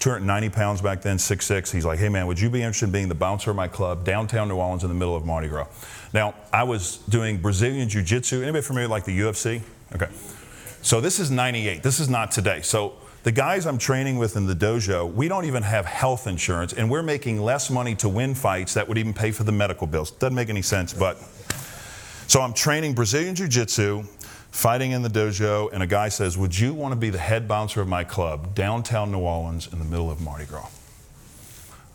290 0.00 0.48
pounds 0.50 0.80
back 0.80 1.02
then, 1.02 1.16
6'6". 1.16 1.72
He's 1.72 1.84
like, 1.84 1.98
hey 1.98 2.08
man, 2.08 2.26
would 2.26 2.40
you 2.40 2.48
be 2.48 2.62
interested 2.62 2.86
in 2.86 2.92
being 2.92 3.08
the 3.08 3.14
bouncer 3.14 3.50
of 3.50 3.56
my 3.56 3.68
club 3.68 4.04
downtown 4.04 4.48
New 4.48 4.56
Orleans 4.56 4.84
in 4.84 4.88
the 4.88 4.94
middle 4.94 5.16
of 5.16 5.26
Mardi 5.26 5.48
Gras? 5.48 5.66
Now, 6.14 6.34
I 6.52 6.62
was 6.62 6.98
doing 7.08 7.38
Brazilian 7.38 7.88
Jiu 7.88 8.02
Jitsu. 8.02 8.42
Anybody 8.42 8.62
familiar 8.62 8.86
with, 8.86 8.92
like 8.92 9.04
the 9.04 9.18
UFC? 9.18 9.60
Okay. 9.94 10.08
So 10.82 11.00
this 11.00 11.18
is 11.18 11.30
98. 11.30 11.82
This 11.82 12.00
is 12.00 12.08
not 12.08 12.30
today. 12.30 12.62
So 12.62 12.94
the 13.28 13.32
guys 13.32 13.66
I'm 13.66 13.76
training 13.76 14.16
with 14.16 14.36
in 14.38 14.46
the 14.46 14.54
dojo, 14.54 15.12
we 15.12 15.28
don't 15.28 15.44
even 15.44 15.62
have 15.62 15.84
health 15.84 16.26
insurance, 16.26 16.72
and 16.72 16.90
we're 16.90 17.02
making 17.02 17.42
less 17.42 17.68
money 17.68 17.94
to 17.96 18.08
win 18.08 18.34
fights 18.34 18.72
that 18.72 18.88
would 18.88 18.96
even 18.96 19.12
pay 19.12 19.32
for 19.32 19.44
the 19.44 19.52
medical 19.52 19.86
bills. 19.86 20.12
Doesn't 20.12 20.34
make 20.34 20.48
any 20.48 20.62
sense, 20.62 20.94
but. 20.94 21.18
So 22.26 22.40
I'm 22.40 22.54
training 22.54 22.94
Brazilian 22.94 23.34
Jiu 23.34 23.46
Jitsu 23.46 24.04
fighting 24.50 24.92
in 24.92 25.02
the 25.02 25.10
dojo, 25.10 25.70
and 25.74 25.82
a 25.82 25.86
guy 25.86 26.08
says, 26.08 26.38
Would 26.38 26.58
you 26.58 26.72
want 26.72 26.92
to 26.92 26.96
be 26.96 27.10
the 27.10 27.18
head 27.18 27.46
bouncer 27.46 27.82
of 27.82 27.88
my 27.88 28.02
club, 28.02 28.54
downtown 28.54 29.12
New 29.12 29.18
Orleans, 29.18 29.68
in 29.70 29.78
the 29.78 29.84
middle 29.84 30.10
of 30.10 30.22
Mardi 30.22 30.46
Gras? 30.46 30.70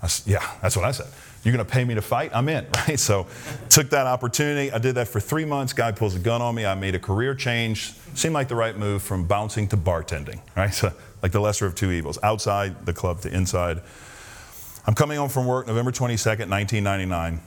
I 0.03 0.07
said, 0.09 0.31
yeah, 0.34 0.51
that's 0.61 0.77
what 0.77 0.86
I 0.86 0.91
said. 0.91 1.07
You're 1.43 1.55
going 1.55 1.65
to 1.65 1.71
pay 1.71 1.84
me 1.84 1.95
to 1.95 2.01
fight? 2.03 2.29
I'm 2.36 2.47
in, 2.47 2.67
right? 2.88 2.99
So 2.99 3.25
took 3.69 3.89
that 3.89 4.05
opportunity. 4.05 4.71
I 4.71 4.77
did 4.77 4.93
that 4.95 5.07
for 5.07 5.19
three 5.19 5.45
months. 5.45 5.73
Guy 5.73 5.93
pulls 5.93 6.13
a 6.13 6.19
gun 6.19 6.43
on 6.43 6.53
me. 6.53 6.67
I 6.67 6.75
made 6.75 6.93
a 6.93 6.99
career 6.99 7.34
change. 7.34 7.93
Seemed 8.13 8.36
like 8.36 8.49
the 8.49 8.55
right 8.55 8.77
move 8.77 9.01
from 9.01 9.25
bouncing 9.25 9.67
to 9.69 9.77
bartending, 9.77 10.39
right? 10.55 10.71
So 10.71 10.93
like 11.24 11.32
the 11.32 11.39
lesser 11.39 11.65
of 11.65 11.74
two 11.74 11.91
evils, 11.91 12.19
outside 12.21 12.86
the 12.86 12.93
club 12.93 13.21
to 13.21 13.34
inside. 13.34 13.82
I'm 14.86 14.93
coming 14.93 15.17
home 15.17 15.30
from 15.30 15.47
work 15.47 15.65
November 15.65 15.91
22nd, 15.91 16.49
1999 16.49 17.41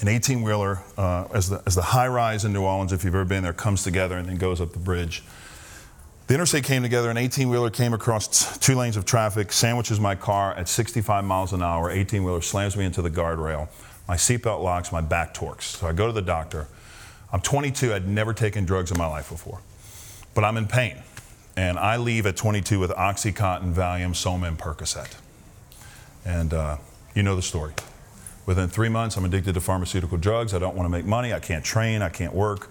an 0.00 0.08
18 0.08 0.42
wheeler, 0.42 0.80
uh, 0.98 1.26
as, 1.32 1.48
the, 1.50 1.62
as 1.66 1.74
the 1.74 1.82
high 1.82 2.08
rise 2.08 2.44
in 2.44 2.52
New 2.52 2.62
Orleans, 2.62 2.92
if 2.92 3.04
you've 3.04 3.14
ever 3.14 3.24
been 3.24 3.42
there, 3.42 3.52
comes 3.52 3.82
together 3.84 4.18
and 4.18 4.28
then 4.28 4.36
goes 4.36 4.60
up 4.60 4.72
the 4.72 4.78
bridge. 4.78 5.22
The 6.26 6.34
interstate 6.34 6.64
came 6.64 6.82
together, 6.82 7.10
an 7.10 7.16
18 7.16 7.48
wheeler 7.48 7.70
came 7.70 7.92
across 7.92 8.58
two 8.58 8.74
lanes 8.74 8.96
of 8.96 9.04
traffic, 9.04 9.52
sandwiches 9.52 10.00
my 10.00 10.14
car 10.14 10.54
at 10.54 10.68
65 10.68 11.24
miles 11.24 11.52
an 11.52 11.62
hour. 11.62 11.90
18 11.90 12.24
wheeler 12.24 12.40
slams 12.40 12.76
me 12.76 12.84
into 12.84 13.02
the 13.02 13.10
guardrail. 13.10 13.68
My 14.08 14.16
seatbelt 14.16 14.62
locks, 14.62 14.90
my 14.90 15.00
back 15.00 15.32
torques. 15.32 15.66
So 15.66 15.86
I 15.86 15.92
go 15.92 16.06
to 16.06 16.12
the 16.12 16.22
doctor. 16.22 16.66
I'm 17.32 17.40
22, 17.40 17.94
I'd 17.94 18.08
never 18.08 18.32
taken 18.32 18.64
drugs 18.64 18.90
in 18.90 18.98
my 18.98 19.06
life 19.06 19.30
before, 19.30 19.60
but 20.34 20.44
I'm 20.44 20.56
in 20.56 20.66
pain. 20.66 21.02
And 21.56 21.78
I 21.78 21.96
leave 21.96 22.26
at 22.26 22.36
22 22.36 22.80
with 22.80 22.90
Oxycontin, 22.90 23.74
Valium, 23.74 24.14
Soma, 24.14 24.48
and 24.48 24.58
Percocet. 24.58 25.14
And 26.24 26.52
uh, 26.52 26.78
you 27.14 27.22
know 27.22 27.36
the 27.36 27.42
story. 27.42 27.74
Within 28.46 28.68
three 28.68 28.88
months, 28.88 29.16
I'm 29.16 29.24
addicted 29.24 29.54
to 29.54 29.60
pharmaceutical 29.60 30.18
drugs. 30.18 30.52
I 30.52 30.58
don't 30.58 30.74
want 30.74 30.86
to 30.86 30.90
make 30.90 31.06
money. 31.06 31.32
I 31.32 31.40
can't 31.40 31.64
train. 31.64 32.02
I 32.02 32.08
can't 32.08 32.34
work. 32.34 32.68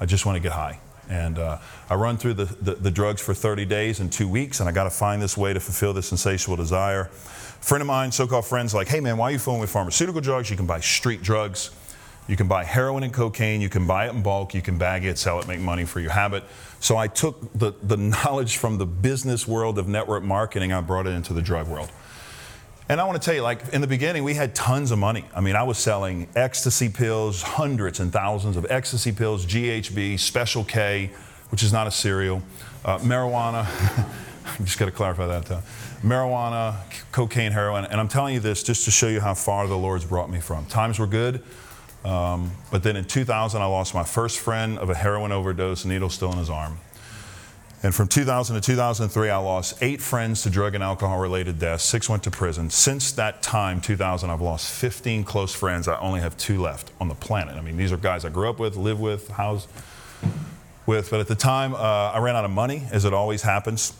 I 0.00 0.06
just 0.06 0.26
want 0.26 0.36
to 0.36 0.40
get 0.40 0.52
high. 0.52 0.80
And 1.08 1.38
uh, 1.38 1.58
I 1.88 1.94
run 1.94 2.16
through 2.16 2.34
the, 2.34 2.44
the, 2.44 2.74
the, 2.74 2.90
drugs 2.90 3.20
for 3.20 3.34
30 3.34 3.66
days 3.66 4.00
and 4.00 4.10
two 4.10 4.26
weeks, 4.26 4.60
and 4.60 4.68
I 4.68 4.72
got 4.72 4.84
to 4.84 4.90
find 4.90 5.20
this 5.20 5.36
way 5.36 5.52
to 5.52 5.60
fulfill 5.60 5.92
this 5.92 6.10
insatiable 6.10 6.56
desire. 6.56 7.02
A 7.02 7.64
friend 7.64 7.82
of 7.82 7.86
mine, 7.86 8.10
so 8.10 8.26
called 8.26 8.46
friends, 8.46 8.74
like, 8.74 8.88
hey 8.88 9.00
man, 9.00 9.18
why 9.18 9.28
are 9.28 9.32
you 9.32 9.38
fooling 9.38 9.60
with 9.60 9.70
pharmaceutical 9.70 10.22
drugs? 10.22 10.50
You 10.50 10.56
can 10.56 10.66
buy 10.66 10.80
street 10.80 11.22
drugs. 11.22 11.70
You 12.26 12.36
can 12.36 12.48
buy 12.48 12.64
heroin 12.64 13.02
and 13.02 13.12
cocaine. 13.12 13.60
You 13.60 13.68
can 13.68 13.86
buy 13.86 14.06
it 14.06 14.14
in 14.14 14.22
bulk. 14.22 14.54
You 14.54 14.62
can 14.62 14.78
bag 14.78 15.04
it, 15.04 15.18
sell 15.18 15.40
it, 15.40 15.46
make 15.46 15.60
money 15.60 15.84
for 15.84 16.00
your 16.00 16.12
habit. 16.12 16.44
So 16.80 16.96
I 16.96 17.06
took 17.06 17.52
the, 17.52 17.72
the 17.82 17.96
knowledge 17.96 18.56
from 18.56 18.78
the 18.78 18.86
business 18.86 19.46
world 19.46 19.78
of 19.78 19.88
network 19.88 20.22
marketing, 20.22 20.72
I 20.72 20.80
brought 20.80 21.06
it 21.06 21.10
into 21.10 21.32
the 21.32 21.42
drug 21.42 21.68
world. 21.68 21.90
And 22.88 23.00
I 23.00 23.04
want 23.04 23.20
to 23.20 23.24
tell 23.24 23.34
you, 23.34 23.40
like 23.40 23.72
in 23.72 23.80
the 23.80 23.86
beginning, 23.86 24.24
we 24.24 24.34
had 24.34 24.54
tons 24.54 24.90
of 24.90 24.98
money. 24.98 25.24
I 25.34 25.40
mean, 25.40 25.56
I 25.56 25.62
was 25.62 25.78
selling 25.78 26.28
ecstasy 26.36 26.90
pills, 26.90 27.40
hundreds 27.40 28.00
and 28.00 28.12
thousands 28.12 28.58
of 28.58 28.66
ecstasy 28.68 29.10
pills, 29.10 29.46
GHB, 29.46 30.20
Special 30.20 30.64
K, 30.64 31.10
which 31.48 31.62
is 31.62 31.72
not 31.72 31.86
a 31.86 31.90
cereal, 31.90 32.42
uh, 32.84 32.98
marijuana. 32.98 33.66
I 34.44 34.62
just 34.62 34.78
got 34.78 34.84
to 34.84 34.90
clarify 34.90 35.26
that. 35.26 35.50
Uh, 35.50 35.60
marijuana, 36.02 36.76
cocaine, 37.10 37.52
heroin. 37.52 37.86
And 37.86 37.98
I'm 37.98 38.08
telling 38.08 38.34
you 38.34 38.40
this 38.40 38.62
just 38.62 38.84
to 38.84 38.90
show 38.90 39.08
you 39.08 39.20
how 39.20 39.32
far 39.32 39.66
the 39.66 39.78
Lord's 39.78 40.04
brought 40.04 40.28
me 40.28 40.40
from. 40.40 40.66
Times 40.66 40.98
were 40.98 41.06
good. 41.06 41.42
Um, 42.04 42.52
but 42.70 42.82
then 42.82 42.96
in 42.96 43.04
2000, 43.04 43.60
I 43.60 43.64
lost 43.64 43.94
my 43.94 44.04
first 44.04 44.38
friend 44.38 44.78
of 44.78 44.90
a 44.90 44.94
heroin 44.94 45.32
overdose, 45.32 45.84
needle 45.84 46.10
still 46.10 46.32
in 46.32 46.38
his 46.38 46.50
arm. 46.50 46.78
And 47.82 47.94
from 47.94 48.08
2000 48.08 48.54
to 48.56 48.62
2003, 48.62 49.28
I 49.28 49.36
lost 49.36 49.82
eight 49.82 50.00
friends 50.00 50.42
to 50.42 50.50
drug 50.50 50.74
and 50.74 50.82
alcohol 50.82 51.18
related 51.18 51.58
deaths. 51.58 51.84
Six 51.84 52.08
went 52.08 52.22
to 52.22 52.30
prison. 52.30 52.70
Since 52.70 53.12
that 53.12 53.42
time, 53.42 53.82
2000, 53.82 54.30
I've 54.30 54.40
lost 54.40 54.70
15 54.72 55.24
close 55.24 55.54
friends. 55.54 55.86
I 55.86 55.98
only 55.98 56.20
have 56.20 56.34
two 56.38 56.62
left 56.62 56.92
on 56.98 57.08
the 57.08 57.14
planet. 57.14 57.56
I 57.56 57.60
mean, 57.60 57.76
these 57.76 57.92
are 57.92 57.98
guys 57.98 58.24
I 58.24 58.30
grew 58.30 58.48
up 58.48 58.58
with, 58.58 58.76
live 58.76 59.00
with, 59.00 59.28
house 59.28 59.68
with. 60.86 61.10
But 61.10 61.20
at 61.20 61.26
the 61.26 61.34
time, 61.34 61.74
uh, 61.74 61.78
I 61.78 62.20
ran 62.20 62.36
out 62.36 62.46
of 62.46 62.50
money, 62.50 62.84
as 62.90 63.04
it 63.04 63.12
always 63.12 63.42
happens. 63.42 63.92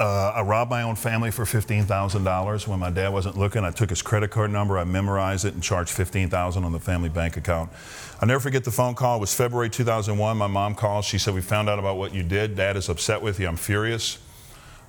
Uh, 0.00 0.32
I 0.34 0.40
robbed 0.40 0.70
my 0.70 0.80
own 0.80 0.96
family 0.96 1.30
for 1.30 1.44
$15,000 1.44 2.66
when 2.66 2.78
my 2.78 2.88
dad 2.88 3.10
wasn't 3.10 3.36
looking. 3.36 3.64
I 3.64 3.70
took 3.70 3.90
his 3.90 4.00
credit 4.00 4.30
card 4.30 4.50
number, 4.50 4.78
I 4.78 4.84
memorized 4.84 5.44
it, 5.44 5.52
and 5.52 5.62
charged 5.62 5.94
$15,000 5.94 6.64
on 6.64 6.72
the 6.72 6.80
family 6.80 7.10
bank 7.10 7.36
account. 7.36 7.70
I'll 8.18 8.26
never 8.26 8.40
forget 8.40 8.64
the 8.64 8.70
phone 8.70 8.94
call. 8.94 9.18
It 9.18 9.20
was 9.20 9.34
February 9.34 9.68
2001. 9.68 10.38
My 10.38 10.46
mom 10.46 10.74
called. 10.74 11.04
She 11.04 11.18
said, 11.18 11.34
We 11.34 11.42
found 11.42 11.68
out 11.68 11.78
about 11.78 11.98
what 11.98 12.14
you 12.14 12.22
did. 12.22 12.56
Dad 12.56 12.78
is 12.78 12.88
upset 12.88 13.20
with 13.20 13.38
you. 13.38 13.46
I'm 13.46 13.56
furious. 13.56 14.18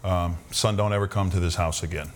Um, 0.05 0.38
son, 0.49 0.78
don't 0.78 0.93
ever 0.93 1.09
come 1.09 1.30
to 1.32 1.41
this 1.41 1.55
house 1.55 1.84
again. 1.84 2.09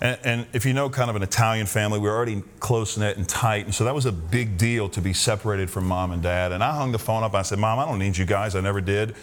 And, 0.00 0.18
and, 0.24 0.46
if 0.52 0.66
you 0.66 0.72
know 0.72 0.90
kind 0.90 1.08
of 1.08 1.14
an 1.14 1.22
Italian 1.22 1.68
family, 1.68 2.00
we 2.00 2.08
are 2.08 2.16
already 2.16 2.42
close 2.58 2.98
knit 2.98 3.16
and 3.16 3.28
tight. 3.28 3.66
And 3.66 3.74
so 3.74 3.84
that 3.84 3.94
was 3.94 4.06
a 4.06 4.12
big 4.12 4.58
deal 4.58 4.88
to 4.88 5.00
be 5.00 5.12
separated 5.12 5.70
from 5.70 5.86
mom 5.86 6.10
and 6.10 6.20
dad. 6.20 6.50
And 6.50 6.64
I 6.64 6.74
hung 6.74 6.90
the 6.90 6.98
phone 6.98 7.22
up. 7.22 7.32
I 7.34 7.42
said, 7.42 7.60
Mom, 7.60 7.78
I 7.78 7.84
don't 7.84 8.00
need 8.00 8.16
you 8.16 8.24
guys. 8.24 8.56
I 8.56 8.60
never 8.60 8.80
did 8.80 9.14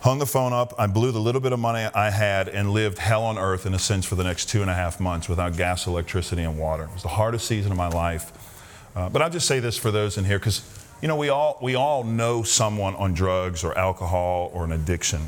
hung 0.00 0.18
the 0.18 0.26
phone 0.26 0.52
up. 0.52 0.74
I 0.78 0.86
blew 0.86 1.12
the 1.12 1.20
little 1.20 1.40
bit 1.40 1.52
of 1.52 1.58
money 1.58 1.88
I 1.94 2.10
had 2.10 2.48
and 2.48 2.70
lived 2.70 2.98
hell 2.98 3.22
on 3.22 3.38
earth 3.38 3.66
in 3.66 3.74
a 3.74 3.78
sense 3.78 4.06
for 4.06 4.14
the 4.14 4.24
next 4.24 4.48
two 4.48 4.62
and 4.62 4.70
a 4.70 4.74
half 4.74 4.98
months 4.98 5.28
without 5.28 5.56
gas, 5.56 5.86
electricity, 5.86 6.42
and 6.42 6.58
water. 6.58 6.84
It 6.84 6.94
was 6.94 7.02
the 7.02 7.08
hardest 7.08 7.46
season 7.46 7.70
of 7.70 7.78
my 7.78 7.88
life. 7.88 8.32
Uh, 8.96 9.08
but 9.08 9.22
I'll 9.22 9.30
just 9.30 9.46
say 9.46 9.60
this 9.60 9.76
for 9.76 9.90
those 9.90 10.16
in 10.16 10.24
here 10.24 10.38
because, 10.38 10.62
you 11.02 11.08
know, 11.08 11.16
we 11.16 11.28
all, 11.28 11.58
we 11.62 11.74
all 11.74 12.02
know 12.02 12.42
someone 12.42 12.96
on 12.96 13.12
drugs 13.12 13.62
or 13.62 13.76
alcohol 13.76 14.50
or 14.54 14.64
an 14.64 14.72
addiction. 14.72 15.20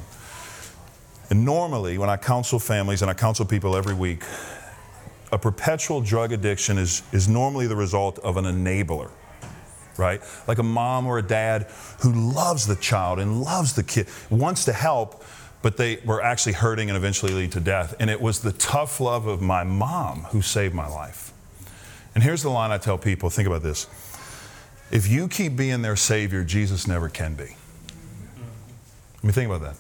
And 1.31 1.45
normally, 1.45 1.99
when 1.99 2.11
I 2.11 2.17
counsel 2.17 2.59
families 2.59 3.03
and 3.03 3.11
I 3.11 3.15
counsel 3.15 3.45
people 3.45 3.77
every 3.77 3.95
week, 3.95 4.25
a 5.31 5.39
perpetual 5.39 6.01
drug 6.01 6.33
addiction 6.33 6.79
is, 6.79 7.03
is 7.13 7.29
normally 7.29 7.67
the 7.67 7.77
result 7.77 8.19
of 8.21 8.37
an 8.37 8.45
enabler 8.45 9.11
right? 9.97 10.21
Like 10.47 10.59
a 10.59 10.63
mom 10.63 11.07
or 11.07 11.19
a 11.19 11.23
dad 11.23 11.69
who 12.01 12.13
loves 12.13 12.67
the 12.67 12.77
child 12.77 13.19
and 13.19 13.43
loves 13.43 13.75
the 13.75 13.83
kid, 13.83 14.09
wants 14.31 14.65
to 14.67 14.73
help, 14.73 15.25
but 15.63 15.77
they 15.77 15.99
were 16.05 16.23
actually 16.23 16.55
hurting 16.55 16.91
and 16.91 16.97
eventually 16.97 17.33
lead 17.33 17.53
to 17.53 17.61
death. 17.61 17.95
And 18.01 18.11
it 18.11 18.21
was 18.21 18.41
the 18.41 18.53
tough 18.53 19.01
love 19.01 19.27
of 19.27 19.41
my 19.41 19.65
mom 19.65 20.25
who 20.31 20.43
saved 20.43 20.75
my 20.75 20.89
life. 20.89 21.33
And 22.15 22.23
here's 22.23 22.43
the 22.43 22.51
line 22.51 22.71
I 22.71 22.79
tell 22.79 22.99
people 22.99 23.31
think 23.31 23.47
about 23.47 23.63
this. 23.63 23.87
If 24.91 25.09
you 25.09 25.29
keep 25.29 25.57
being 25.57 25.81
their 25.81 25.97
Savior, 25.97 26.45
Jesus 26.45 26.87
never 26.87 27.09
can 27.09 27.35
be. 27.35 27.57
Let 29.17 29.25
me 29.25 29.33
think 29.33 29.51
about 29.51 29.63
that. 29.63 29.77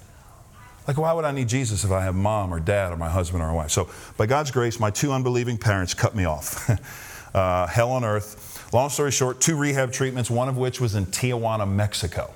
Like, 0.87 0.97
why 0.97 1.13
would 1.13 1.25
I 1.25 1.33
need 1.33 1.49
Jesus 1.49 1.85
if 1.85 1.91
I 1.91 2.03
have 2.03 2.15
mom 2.15 2.53
or 2.53 2.59
dad 2.59 2.93
or 2.93 2.97
my 2.97 3.09
husband 3.09 3.43
or 3.43 3.49
my 3.49 3.55
wife? 3.55 3.71
So, 3.71 3.89
by 4.17 4.27
God's 4.27 4.51
grace, 4.51 4.81
my 4.81 4.91
two 4.91 5.13
unbelieving 5.13 5.59
parents 5.59 5.95
cut 5.95 6.15
me 6.15 6.25
off. 6.25 6.71
uh, 7.35 7.67
hell 7.67 7.91
on 7.93 8.05
earth. 8.05 8.52
Long 8.73 8.89
story 8.89 9.11
short, 9.11 9.41
two 9.41 9.57
rehab 9.57 9.93
treatments, 9.93 10.31
one 10.31 10.49
of 10.49 10.57
which 10.57 10.81
was 10.81 10.95
in 10.95 11.05
Tijuana, 11.07 11.71
Mexico. 11.71 12.33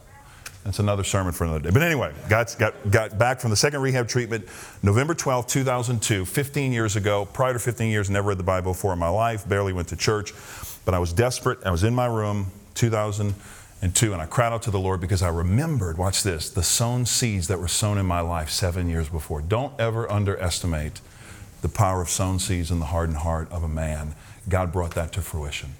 That's 0.65 0.81
another 0.81 1.05
sermon 1.05 1.33
for 1.33 1.45
another 1.45 1.61
day. 1.61 1.71
But 1.71 1.83
anyway, 1.83 2.13
got, 2.29 2.55
got, 2.59 2.91
got 2.91 3.17
back 3.17 3.41
from 3.41 3.51
the 3.51 3.57
second 3.57 3.81
rehab 3.81 4.09
treatment 4.09 4.47
November 4.83 5.15
12, 5.15 5.47
2002, 5.47 6.25
15 6.25 6.73
years 6.73 6.97
ago. 6.97 7.25
Prior 7.33 7.53
to 7.53 7.59
15 7.59 7.89
years, 7.89 8.11
never 8.11 8.31
read 8.31 8.39
the 8.39 8.45
Bible 8.45 8.73
before 8.73 8.93
in 8.93 8.99
my 8.99 9.09
life, 9.09 9.49
barely 9.49 9.73
went 9.73 9.89
to 9.89 9.97
church. 9.97 10.35
But 10.85 10.93
I 10.93 10.99
was 10.99 11.13
desperate. 11.13 11.61
I 11.65 11.71
was 11.71 11.85
in 11.85 11.95
my 11.95 12.07
room, 12.07 12.51
2002, 12.75 14.13
and 14.13 14.21
I 14.21 14.27
cried 14.27 14.53
out 14.53 14.63
to 14.63 14.71
the 14.71 14.81
Lord 14.81 15.01
because 15.01 15.23
I 15.23 15.29
remembered, 15.29 15.97
watch 15.97 16.23
this, 16.23 16.51
the 16.51 16.65
sown 16.65 17.07
seeds 17.07 17.47
that 17.49 17.61
were 17.61 17.69
sown 17.69 17.97
in 17.97 18.05
my 18.05 18.21
life 18.21 18.51
seven 18.51 18.91
years 18.91 19.09
before. 19.09 19.41
Don't 19.41 19.73
ever 19.81 20.11
underestimate 20.11 21.01
the 21.63 21.69
power 21.69 22.03
of 22.03 22.11
sown 22.11 22.41
seeds 22.41 22.73
in 22.73 22.81
the 22.81 22.87
hardened 22.87 23.19
heart 23.19 23.51
of 23.53 23.63
a 23.63 23.69
man. 23.69 24.17
God 24.49 24.73
brought 24.73 24.97
that 24.97 25.13
to 25.13 25.23
fruition. 25.23 25.77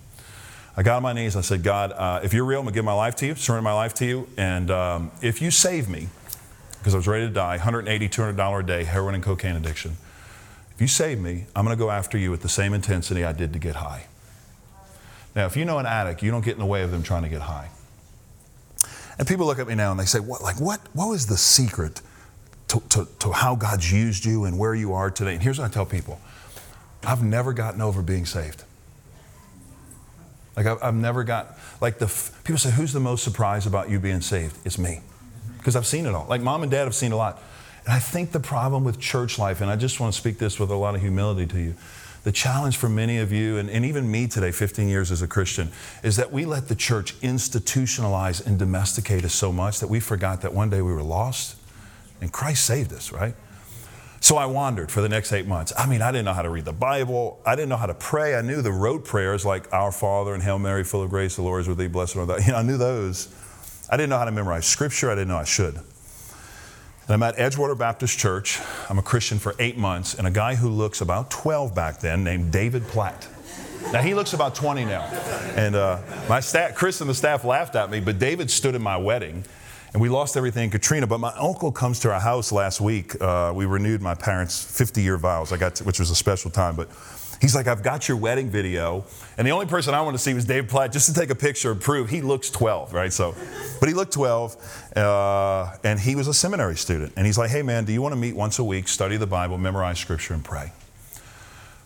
I 0.77 0.83
got 0.83 0.97
on 0.97 1.03
my 1.03 1.15
knees. 1.15 1.37
I 1.37 1.41
said, 1.41 1.63
God, 1.63 1.93
uh, 1.93 2.21
if 2.23 2.35
you're 2.35 2.45
real, 2.45 2.59
I'm 2.59 2.67
going 2.67 2.75
to 2.75 2.77
give 2.77 2.85
my 2.85 2.93
life 2.93 3.17
to 3.17 3.27
you, 3.27 3.35
surrender 3.35 3.63
my 3.63 3.73
life 3.73 3.95
to 3.95 4.05
you. 4.05 4.29
And 4.37 4.71
um, 4.71 5.11
if 5.23 5.41
you 5.41 5.51
save 5.51 5.89
me, 5.89 6.09
because 6.79 6.93
I 6.95 6.99
was 6.99 7.09
ready 7.09 7.27
to 7.27 7.33
die, 7.33 7.59
$180, 7.59 7.87
$200 7.87 8.61
a 8.61 8.63
day, 8.63 8.85
heroin 8.85 9.15
and 9.15 9.25
cocaine 9.25 9.57
addiction. 9.57 9.97
If 10.75 10.81
you 10.83 10.87
save 10.87 11.19
me, 11.19 11.47
I'm 11.57 11.65
going 11.65 11.77
to 11.77 11.83
go 11.83 11.91
after 11.91 12.19
you 12.19 12.31
with 12.31 12.43
the 12.43 12.51
same 12.51 12.75
intensity 12.75 13.25
I 13.25 13.33
did 13.33 13.55
to 13.55 13.59
get 13.59 13.77
high. 13.77 14.07
Now, 15.35 15.47
if 15.47 15.57
you 15.57 15.65
know 15.65 15.79
an 15.79 15.87
addict, 15.87 16.23
you 16.23 16.31
don't 16.31 16.45
get 16.45 16.53
in 16.53 16.61
the 16.61 16.67
way 16.67 16.83
of 16.83 16.91
them 16.91 17.03
trying 17.03 17.23
to 17.23 17.29
get 17.31 17.43
high. 17.43 17.71
And 19.19 19.27
people 19.27 19.47
look 19.47 19.59
at 19.59 19.67
me 19.67 19.75
now 19.75 19.91
and 19.91 19.99
they 19.99 20.05
say, 20.05 20.21
what, 20.21 20.43
like, 20.43 20.61
what, 20.61 20.81
what 20.93 21.09
was 21.09 21.27
the 21.27 21.39
secret 21.39 22.03
to, 22.69 22.81
to, 22.91 23.09
to 23.21 23.33
how 23.33 23.55
God's 23.55 23.91
used 23.91 24.27
you 24.27 24.45
and 24.45 24.59
where 24.59 24.75
you 24.75 24.93
are 24.93 25.11
today? 25.11 25.33
And 25.33 25.43
here's 25.43 25.59
what 25.59 25.71
I 25.71 25.73
tell 25.73 25.87
people 25.87 26.21
I've 27.03 27.23
never 27.23 27.55
gotten 27.55 27.81
over 27.81 28.03
being 28.03 28.27
saved. 28.27 28.65
Like, 30.57 30.67
I've, 30.67 30.83
I've 30.83 30.95
never 30.95 31.23
got, 31.23 31.59
like, 31.81 31.99
the, 31.99 32.07
people 32.45 32.59
say, 32.59 32.71
who's 32.71 32.93
the 32.93 33.01
most 33.01 33.23
surprised 33.23 33.67
about 33.67 33.91
you 33.91 34.01
being 34.01 34.21
saved? 34.23 34.57
It's 34.65 34.79
me. 34.79 35.01
Because 35.59 35.77
I've 35.77 35.87
seen 35.87 36.07
it 36.07 36.15
all. 36.15 36.27
Like, 36.29 36.41
mom 36.41 36.63
and 36.63 36.71
dad 36.71 36.85
have 36.85 36.95
seen 36.95 37.13
a 37.13 37.17
lot. 37.17 37.43
And 37.85 37.93
I 37.93 37.99
think 37.99 38.33
the 38.33 38.41
problem 38.41 38.83
with 38.83 38.99
church 38.99 39.39
life, 39.39 39.61
and 39.61 39.71
I 39.71 39.77
just 39.77 40.01
want 40.01 40.15
to 40.15 40.19
speak 40.19 40.39
this 40.39 40.59
with 40.59 40.71
a 40.71 40.75
lot 40.75 40.95
of 40.95 41.01
humility 41.01 41.47
to 41.47 41.61
you, 41.61 41.75
the 42.25 42.33
challenge 42.33 42.77
for 42.77 42.89
many 42.89 43.19
of 43.19 43.31
you, 43.31 43.59
and, 43.59 43.71
and 43.71 43.85
even 43.85 44.11
me 44.11 44.27
today, 44.27 44.51
15 44.51 44.89
years 44.89 45.13
as 45.13 45.23
a 45.23 45.29
Christian, 45.29 45.71
is 46.03 46.17
that 46.17 46.33
we 46.33 46.45
let 46.45 46.67
the 46.67 46.75
church 46.75 47.15
institutionalize 47.21 48.45
and 48.45 48.59
domesticate 48.59 49.25
us 49.25 49.33
so 49.33 49.53
much 49.53 49.79
that 49.79 49.89
we 49.89 50.01
forgot 50.01 50.41
that 50.41 50.53
one 50.53 50.69
day 50.69 50.83
we 50.83 50.93
were 50.93 51.05
lost 51.05 51.57
and 52.21 52.33
Christ 52.33 52.65
saved 52.65 52.93
us, 52.93 53.13
right? 53.13 53.35
So 54.21 54.37
I 54.37 54.47
wandered 54.47 54.91
for 54.91 55.01
the 55.01 55.09
next 55.09 55.33
eight 55.33 55.47
months. 55.47 55.73
I 55.77 55.87
mean, 55.87 56.03
I 56.03 56.11
didn't 56.11 56.25
know 56.25 56.33
how 56.33 56.43
to 56.43 56.51
read 56.51 56.65
the 56.65 56.73
Bible. 56.73 57.41
I 57.45 57.55
didn't 57.55 57.69
know 57.69 57.77
how 57.77 57.87
to 57.87 57.95
pray. 57.95 58.35
I 58.35 58.43
knew 58.43 58.63
the 58.63 58.73
rote 58.73 59.05
prayers 59.05 59.45
like 59.45 59.73
Our 59.73 59.93
Father 59.93 60.35
and 60.35 60.43
Hail 60.43 60.59
Mary, 60.59 60.85
full 60.85 61.03
of 61.03 61.11
grace, 61.11 61.37
the 61.37 61.43
Lord 61.43 61.61
is 61.61 61.69
with 61.69 61.79
thee, 61.79 61.87
blessed 61.87 62.17
are 62.17 62.27
thou. 62.27 62.37
You 62.47 62.53
know, 62.53 62.59
I 62.59 62.63
knew 62.63 62.77
those. 62.77 63.29
I 63.91 63.97
didn't 63.97 64.11
know 64.11 64.19
how 64.19 64.25
to 64.25 64.33
memorize 64.33 64.67
scripture. 64.67 65.11
I 65.11 65.15
didn't 65.15 65.29
know 65.29 65.37
I 65.37 65.45
should. 65.45 65.75
And 65.75 67.15
I'm 67.15 67.23
at 67.23 67.37
Edgewater 67.37 67.79
Baptist 67.79 68.19
Church. 68.19 68.61
I'm 68.91 68.99
a 68.99 69.03
Christian 69.03 69.39
for 69.39 69.55
eight 69.61 69.77
months, 69.77 70.15
and 70.15 70.27
a 70.27 70.31
guy 70.31 70.57
who 70.57 70.69
looks 70.69 71.01
about 71.01 71.31
12 71.31 71.73
back 71.73 72.01
then, 72.01 72.25
named 72.25 72.51
David 72.51 72.83
Platt. 72.89 73.29
Now 73.93 74.03
he 74.03 74.15
looks 74.15 74.33
about 74.33 74.57
20 74.57 74.85
now, 74.85 75.03
and 75.55 75.77
uh, 75.77 76.01
my 76.29 76.41
staff, 76.41 76.75
Chris 76.75 77.01
and 77.01 77.09
the 77.09 77.15
staff 77.15 77.45
laughed 77.45 77.77
at 77.77 77.89
me, 77.89 78.01
but 78.01 78.19
David 78.19 78.51
stood 78.51 78.75
in 78.75 78.83
my 78.83 78.97
wedding, 78.97 79.45
and 79.97 80.03
we 80.03 80.11
lost 80.11 80.37
everything 80.37 80.65
in 80.65 80.71
Katrina. 80.71 81.07
But 81.07 81.21
my 81.21 81.33
uncle 81.39 81.73
comes 81.73 82.01
to 82.01 82.13
our 82.13 82.21
house 82.21 82.53
last 82.53 82.83
week. 82.83 83.19
Uh, 83.19 83.51
we 83.57 83.65
renewed 83.65 84.03
my 84.03 84.15
parents' 84.15 84.63
50-year 84.63 85.17
vows. 85.17 85.53
I 85.53 85.57
got, 85.57 85.77
to, 85.77 85.85
which 85.85 85.99
was 85.99 86.11
a 86.11 86.15
special 86.15 86.51
time, 86.51 86.77
but 86.77 86.91
He's 87.41 87.55
like, 87.55 87.67
I've 87.67 87.83
got 87.83 88.09
your 88.09 88.17
wedding 88.17 88.49
video. 88.51 89.05
And 89.37 89.47
the 89.47 89.51
only 89.53 89.67
person 89.67 89.95
I 89.95 90.01
want 90.01 90.15
to 90.15 90.19
see 90.19 90.33
was 90.33 90.47
Dave 90.47 90.69
Platt 90.69 90.93
just 90.93 91.07
to 91.07 91.19
take 91.19 91.29
a 91.29 91.35
picture 91.35 91.71
and 91.71 91.81
prove 91.81 92.09
he 92.09 92.23
looks 92.23 92.49
12, 92.51 92.95
right? 92.95 93.13
So, 93.13 93.35
but 93.79 93.91
he 93.91 93.95
looked 93.95 94.13
12, 94.13 94.93
uh, 94.97 95.77
and 95.85 96.01
he 96.01 96.15
was 96.15 96.29
a 96.29 96.35
seminary 96.35 96.77
student. 96.77 97.13
And 97.17 97.27
he's 97.27 97.37
like, 97.37 97.51
hey, 97.51 97.63
man, 97.63 97.85
do 97.85 97.93
you 97.93 98.01
want 98.01 98.13
to 98.13 98.17
meet 98.17 98.35
once 98.35 98.59
a 98.59 98.65
week, 98.65 98.89
study 98.89 99.19
the 99.19 99.27
Bible, 99.27 99.59
memorize 99.59 99.99
scripture, 99.99 100.33
and 100.33 100.45
pray? 100.45 100.73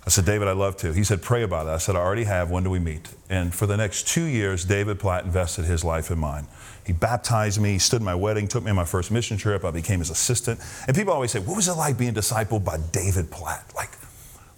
I 0.07 0.09
said, 0.09 0.25
David, 0.25 0.49
I'd 0.49 0.57
love 0.57 0.77
to. 0.79 0.93
He 0.93 1.05
said, 1.05 1.21
pray 1.21 1.43
about 1.43 1.67
it. 1.67 1.71
I 1.71 1.79
said, 1.79 1.95
I 1.95 1.99
already 1.99 2.25
have. 2.25 2.51
When 2.51 2.65
do 2.65 2.71
we 2.71 2.79
meet? 2.79 3.09
And 3.29 3.55
for 3.55 3.67
the 3.67 3.77
next 3.77 4.09
two 4.09 4.25
years, 4.25 4.65
David 4.65 4.99
Platt 4.99 5.25
invested 5.25 5.67
his 5.67 5.85
life 5.85 6.11
in 6.11 6.19
mine. 6.19 6.47
He 6.91 6.95
baptized 6.95 7.61
me, 7.61 7.75
he 7.75 7.79
stood 7.79 8.03
my 8.03 8.17
wedding, 8.17 8.49
took 8.49 8.65
me 8.65 8.71
on 8.71 8.75
my 8.75 8.85
first 8.85 9.13
mission 9.13 9.37
trip. 9.37 9.65
I 9.65 9.71
became 9.71 10.01
his 10.01 10.11
assistant. 10.11 10.59
And 10.89 10.97
people 10.97 11.13
always 11.13 11.31
say, 11.31 11.39
What 11.39 11.55
was 11.55 11.69
it 11.69 11.75
like 11.75 11.97
being 11.97 12.15
discipled 12.15 12.65
by 12.65 12.79
David 12.91 13.31
Platt? 13.31 13.63
Like, 13.77 13.91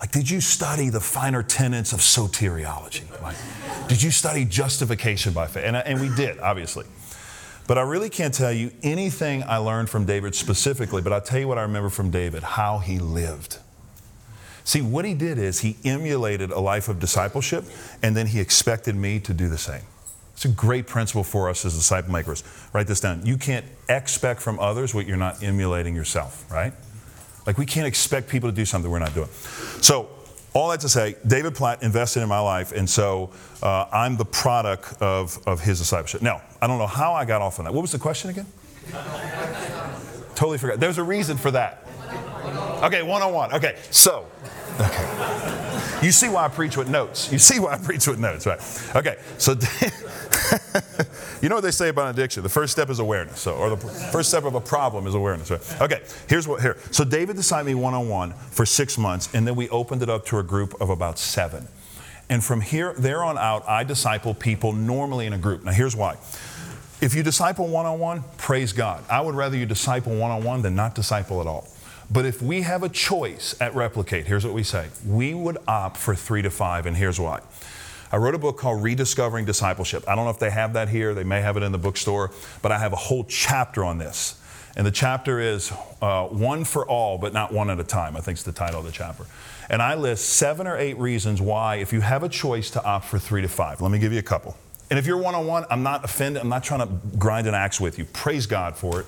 like, 0.00 0.12
did 0.12 0.30
you 0.30 0.40
study 0.40 0.88
the 0.88 0.98
finer 0.98 1.42
tenets 1.42 1.92
of 1.92 2.00
soteriology? 2.00 3.02
Like, 3.20 3.36
did 3.86 4.02
you 4.02 4.10
study 4.10 4.46
justification 4.46 5.34
by 5.34 5.46
faith? 5.46 5.64
And, 5.66 5.76
and 5.76 6.00
we 6.00 6.08
did, 6.16 6.38
obviously. 6.38 6.86
But 7.66 7.76
I 7.76 7.82
really 7.82 8.08
can't 8.08 8.32
tell 8.32 8.50
you 8.50 8.70
anything 8.82 9.42
I 9.42 9.58
learned 9.58 9.90
from 9.90 10.06
David 10.06 10.34
specifically, 10.34 11.02
but 11.02 11.12
I'll 11.12 11.20
tell 11.20 11.38
you 11.38 11.48
what 11.48 11.58
I 11.58 11.62
remember 11.62 11.90
from 11.90 12.10
David 12.10 12.42
how 12.42 12.78
he 12.78 12.98
lived. 12.98 13.58
See, 14.64 14.80
what 14.80 15.04
he 15.04 15.12
did 15.12 15.36
is 15.36 15.60
he 15.60 15.76
emulated 15.84 16.50
a 16.50 16.60
life 16.60 16.88
of 16.88 16.98
discipleship, 16.98 17.66
and 18.02 18.16
then 18.16 18.28
he 18.28 18.40
expected 18.40 18.96
me 18.96 19.20
to 19.20 19.34
do 19.34 19.50
the 19.50 19.58
same. 19.58 19.82
It's 20.42 20.50
a 20.50 20.56
great 20.56 20.88
principle 20.88 21.22
for 21.22 21.48
us 21.48 21.64
as 21.64 21.72
disciple 21.72 22.10
makers. 22.10 22.42
Write 22.72 22.88
this 22.88 22.98
down. 22.98 23.24
You 23.24 23.38
can't 23.38 23.64
expect 23.88 24.42
from 24.42 24.58
others 24.58 24.92
what 24.92 25.06
you're 25.06 25.16
not 25.16 25.40
emulating 25.40 25.94
yourself, 25.94 26.50
right? 26.50 26.72
Like, 27.46 27.58
we 27.58 27.64
can't 27.64 27.86
expect 27.86 28.28
people 28.28 28.50
to 28.50 28.54
do 28.54 28.64
something 28.64 28.90
we're 28.90 28.98
not 28.98 29.14
doing. 29.14 29.28
So, 29.80 30.08
all 30.52 30.70
that 30.70 30.80
to 30.80 30.88
say, 30.88 31.14
David 31.24 31.54
Platt 31.54 31.84
invested 31.84 32.22
in 32.22 32.28
my 32.28 32.40
life, 32.40 32.72
and 32.72 32.90
so 32.90 33.30
uh, 33.62 33.86
I'm 33.92 34.16
the 34.16 34.24
product 34.24 35.00
of, 35.00 35.38
of 35.46 35.60
his 35.60 35.78
discipleship. 35.78 36.22
Now, 36.22 36.42
I 36.60 36.66
don't 36.66 36.78
know 36.78 36.88
how 36.88 37.12
I 37.12 37.24
got 37.24 37.40
off 37.40 37.60
on 37.60 37.66
that. 37.66 37.72
What 37.72 37.82
was 37.82 37.92
the 37.92 38.00
question 38.00 38.30
again? 38.30 38.46
totally 40.34 40.58
forgot. 40.58 40.80
There's 40.80 40.98
a 40.98 41.04
reason 41.04 41.36
for 41.36 41.52
that. 41.52 41.86
Okay, 42.82 43.04
one 43.04 43.22
on 43.22 43.32
one. 43.32 43.52
Okay, 43.54 43.78
so, 43.92 44.26
okay. 44.80 45.71
You 46.02 46.10
see 46.10 46.28
why 46.28 46.44
I 46.44 46.48
preach 46.48 46.76
with 46.76 46.88
notes. 46.88 47.30
You 47.30 47.38
see 47.38 47.60
why 47.60 47.74
I 47.74 47.78
preach 47.82 48.06
with 48.06 48.18
notes, 48.18 48.46
right? 48.46 48.60
Okay, 48.96 49.16
so 49.38 49.52
you 51.42 51.48
know 51.48 51.56
what 51.56 51.64
they 51.64 51.70
say 51.70 51.88
about 51.88 52.12
addiction? 52.12 52.42
The 52.42 52.48
first 52.48 52.72
step 52.72 52.90
is 52.90 52.98
awareness. 52.98 53.40
So, 53.40 53.54
or 53.54 53.70
the 53.70 53.76
first 53.76 54.28
step 54.28 54.44
of 54.44 54.54
a 54.54 54.60
problem 54.60 55.06
is 55.06 55.14
awareness. 55.14 55.50
Right? 55.50 55.80
Okay, 55.82 56.02
here's 56.28 56.48
what 56.48 56.60
here. 56.60 56.76
So 56.90 57.04
David 57.04 57.36
decided 57.36 57.66
me 57.66 57.74
one 57.74 57.94
on 57.94 58.08
one 58.08 58.32
for 58.32 58.66
six 58.66 58.98
months, 58.98 59.32
and 59.32 59.46
then 59.46 59.54
we 59.54 59.68
opened 59.68 60.02
it 60.02 60.10
up 60.10 60.26
to 60.26 60.38
a 60.38 60.42
group 60.42 60.80
of 60.80 60.90
about 60.90 61.18
seven. 61.18 61.68
And 62.28 62.42
from 62.42 62.60
here, 62.60 62.94
there 62.96 63.22
on 63.22 63.38
out, 63.38 63.68
I 63.68 63.84
disciple 63.84 64.34
people 64.34 64.72
normally 64.72 65.26
in 65.26 65.32
a 65.32 65.38
group. 65.38 65.64
Now, 65.64 65.72
here's 65.72 65.94
why. 65.94 66.16
If 67.00 67.14
you 67.14 67.22
disciple 67.22 67.66
one 67.68 67.84
on 67.84 67.98
one, 67.98 68.24
praise 68.38 68.72
God. 68.72 69.04
I 69.10 69.20
would 69.20 69.34
rather 69.34 69.56
you 69.56 69.66
disciple 69.66 70.14
one 70.14 70.30
on 70.30 70.44
one 70.44 70.62
than 70.62 70.74
not 70.74 70.94
disciple 70.94 71.40
at 71.40 71.46
all. 71.46 71.68
But 72.12 72.26
if 72.26 72.42
we 72.42 72.62
have 72.62 72.82
a 72.82 72.88
choice 72.88 73.54
at 73.60 73.74
Replicate, 73.74 74.26
here's 74.26 74.44
what 74.44 74.54
we 74.54 74.62
say 74.62 74.88
we 75.06 75.32
would 75.34 75.56
opt 75.66 75.96
for 75.96 76.14
three 76.14 76.42
to 76.42 76.50
five, 76.50 76.86
and 76.86 76.96
here's 76.96 77.18
why. 77.18 77.40
I 78.10 78.18
wrote 78.18 78.34
a 78.34 78.38
book 78.38 78.58
called 78.58 78.82
Rediscovering 78.82 79.46
Discipleship. 79.46 80.06
I 80.06 80.14
don't 80.14 80.26
know 80.26 80.30
if 80.30 80.38
they 80.38 80.50
have 80.50 80.74
that 80.74 80.90
here, 80.90 81.14
they 81.14 81.24
may 81.24 81.40
have 81.40 81.56
it 81.56 81.62
in 81.62 81.72
the 81.72 81.78
bookstore, 81.78 82.30
but 82.60 82.70
I 82.70 82.78
have 82.78 82.92
a 82.92 82.96
whole 82.96 83.24
chapter 83.24 83.82
on 83.84 83.96
this. 83.96 84.38
And 84.76 84.86
the 84.86 84.90
chapter 84.90 85.40
is 85.40 85.72
uh, 86.02 86.26
One 86.26 86.64
for 86.64 86.86
All, 86.86 87.16
but 87.16 87.32
not 87.32 87.52
one 87.52 87.70
at 87.70 87.80
a 87.80 87.84
time, 87.84 88.16
I 88.16 88.20
think 88.20 88.36
is 88.36 88.44
the 88.44 88.52
title 88.52 88.80
of 88.80 88.86
the 88.86 88.92
chapter. 88.92 89.24
And 89.70 89.80
I 89.80 89.94
list 89.94 90.28
seven 90.30 90.66
or 90.66 90.76
eight 90.76 90.98
reasons 90.98 91.40
why, 91.40 91.76
if 91.76 91.92
you 91.92 92.02
have 92.02 92.22
a 92.22 92.28
choice 92.28 92.70
to 92.72 92.84
opt 92.84 93.06
for 93.06 93.18
three 93.18 93.40
to 93.40 93.48
five, 93.48 93.80
let 93.80 93.90
me 93.90 93.98
give 93.98 94.12
you 94.12 94.18
a 94.18 94.22
couple. 94.22 94.56
And 94.90 94.98
if 94.98 95.06
you're 95.06 95.16
one 95.16 95.34
on 95.34 95.46
one, 95.46 95.64
I'm 95.70 95.82
not 95.82 96.04
offended, 96.04 96.42
I'm 96.42 96.50
not 96.50 96.64
trying 96.64 96.80
to 96.80 97.16
grind 97.16 97.46
an 97.46 97.54
axe 97.54 97.80
with 97.80 97.98
you. 97.98 98.04
Praise 98.04 98.44
God 98.44 98.76
for 98.76 99.00
it. 99.00 99.06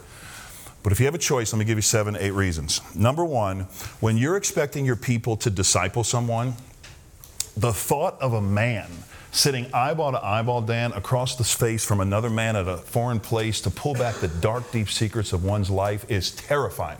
But 0.85 0.93
if 0.93 1.01
you 1.01 1.07
have 1.07 1.14
a 1.14 1.18
choice, 1.18 1.53
let 1.53 1.59
me 1.59 1.64
give 1.64 1.78
you 1.78 1.82
seven, 1.82 2.14
eight 2.20 2.35
reasons. 2.35 2.82
Number 2.95 3.24
one, 3.24 3.61
when 4.01 4.18
you're 4.18 4.37
expecting 4.37 4.85
your 4.85 4.97
people 4.97 5.35
to 5.39 5.49
disciple 5.49 6.05
someone, 6.05 6.55
the 7.57 7.72
thought 7.72 8.20
of 8.20 8.35
a 8.35 8.43
man 8.43 8.89
sitting 9.32 9.66
eyeball 9.72 10.12
to 10.12 10.22
eyeball, 10.22 10.61
Dan, 10.61 10.93
across 10.93 11.37
the 11.37 11.43
space 11.43 11.85
from 11.85 12.01
another 12.01 12.28
man 12.28 12.55
at 12.55 12.68
a 12.68 12.76
foreign 12.76 13.18
place 13.18 13.62
to 13.62 13.70
pull 13.70 13.95
back 13.95 14.16
the 14.16 14.28
dark, 14.28 14.70
deep 14.72 14.91
secrets 14.91 15.32
of 15.32 15.43
one's 15.43 15.70
life 15.70 16.05
is 16.11 16.32
terrifying. 16.32 16.99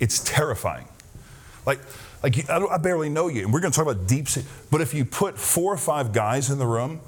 It's 0.00 0.18
terrifying. 0.24 0.86
Like, 1.64 1.78
like 2.24 2.50
I, 2.50 2.64
I 2.66 2.78
barely 2.78 3.08
know 3.08 3.28
you, 3.28 3.44
and 3.44 3.52
we're 3.52 3.60
going 3.60 3.72
to 3.72 3.76
talk 3.76 3.86
about 3.86 4.08
deep. 4.08 4.26
But 4.72 4.80
if 4.80 4.92
you 4.92 5.04
put 5.04 5.38
four 5.38 5.72
or 5.72 5.78
five 5.78 6.12
guys 6.12 6.50
in 6.50 6.58
the 6.58 6.66
room, 6.66 7.00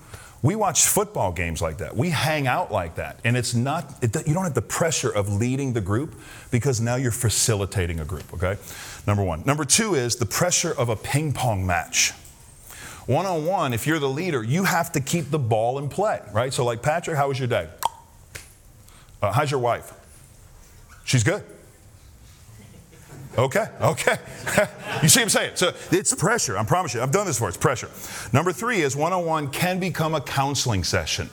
we 0.44 0.54
watch 0.54 0.84
football 0.84 1.32
games 1.32 1.62
like 1.62 1.78
that. 1.78 1.96
We 1.96 2.10
hang 2.10 2.46
out 2.46 2.70
like 2.70 2.96
that, 2.96 3.18
and 3.24 3.34
it's 3.34 3.54
not. 3.54 3.90
It, 4.02 4.14
you 4.26 4.34
don't 4.34 4.44
have 4.44 4.52
the 4.52 4.60
pressure 4.60 5.08
of 5.08 5.32
leading 5.32 5.72
the 5.72 5.80
group 5.80 6.20
because 6.50 6.82
now 6.82 6.96
you're 6.96 7.12
facilitating 7.12 7.98
a 7.98 8.04
group. 8.04 8.34
Okay, 8.34 8.60
number 9.06 9.24
one. 9.24 9.42
Number 9.46 9.64
two 9.64 9.94
is 9.94 10.16
the 10.16 10.26
pressure 10.26 10.70
of 10.70 10.90
a 10.90 10.96
ping 10.96 11.32
pong 11.32 11.66
match. 11.66 12.12
One 13.06 13.24
on 13.24 13.46
one, 13.46 13.72
if 13.72 13.86
you're 13.86 13.98
the 13.98 14.08
leader, 14.08 14.42
you 14.42 14.64
have 14.64 14.92
to 14.92 15.00
keep 15.00 15.30
the 15.30 15.38
ball 15.38 15.78
in 15.78 15.88
play, 15.88 16.20
right? 16.34 16.52
So, 16.52 16.62
like, 16.62 16.82
Patrick, 16.82 17.16
how 17.16 17.28
was 17.28 17.38
your 17.38 17.48
day? 17.48 17.68
Uh, 19.22 19.32
how's 19.32 19.50
your 19.50 19.60
wife? 19.60 19.94
She's 21.04 21.24
good. 21.24 21.42
Okay, 23.36 23.66
okay. 23.80 24.16
you 25.02 25.08
see 25.08 25.20
what 25.20 25.24
I'm 25.24 25.28
saying? 25.28 25.52
So 25.56 25.72
it's 25.90 26.14
pressure. 26.14 26.56
I 26.56 26.64
promise 26.64 26.94
you. 26.94 27.02
I've 27.02 27.10
done 27.10 27.26
this 27.26 27.36
before. 27.36 27.48
It's 27.48 27.56
pressure. 27.56 27.90
Number 28.32 28.52
three 28.52 28.82
is 28.82 28.94
one 28.94 29.12
on 29.12 29.24
one 29.24 29.48
can 29.50 29.80
become 29.80 30.14
a 30.14 30.20
counseling 30.20 30.84
session. 30.84 31.28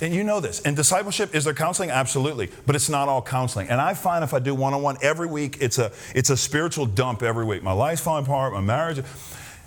And 0.00 0.14
you 0.14 0.24
know 0.24 0.40
this. 0.40 0.60
And 0.60 0.74
discipleship, 0.74 1.34
is 1.34 1.44
there 1.44 1.52
counseling? 1.52 1.90
Absolutely. 1.90 2.50
But 2.66 2.74
it's 2.74 2.88
not 2.88 3.08
all 3.08 3.20
counseling. 3.20 3.68
And 3.68 3.80
I 3.80 3.92
find 3.92 4.24
if 4.24 4.32
I 4.32 4.38
do 4.38 4.54
one 4.54 4.72
on 4.72 4.80
one 4.80 4.96
every 5.02 5.26
week, 5.26 5.58
it's 5.60 5.78
a, 5.78 5.92
it's 6.14 6.30
a 6.30 6.36
spiritual 6.36 6.86
dump 6.86 7.22
every 7.22 7.44
week. 7.44 7.62
My 7.62 7.72
life's 7.72 8.00
falling 8.00 8.24
apart, 8.24 8.54
my 8.54 8.60
marriage. 8.60 9.04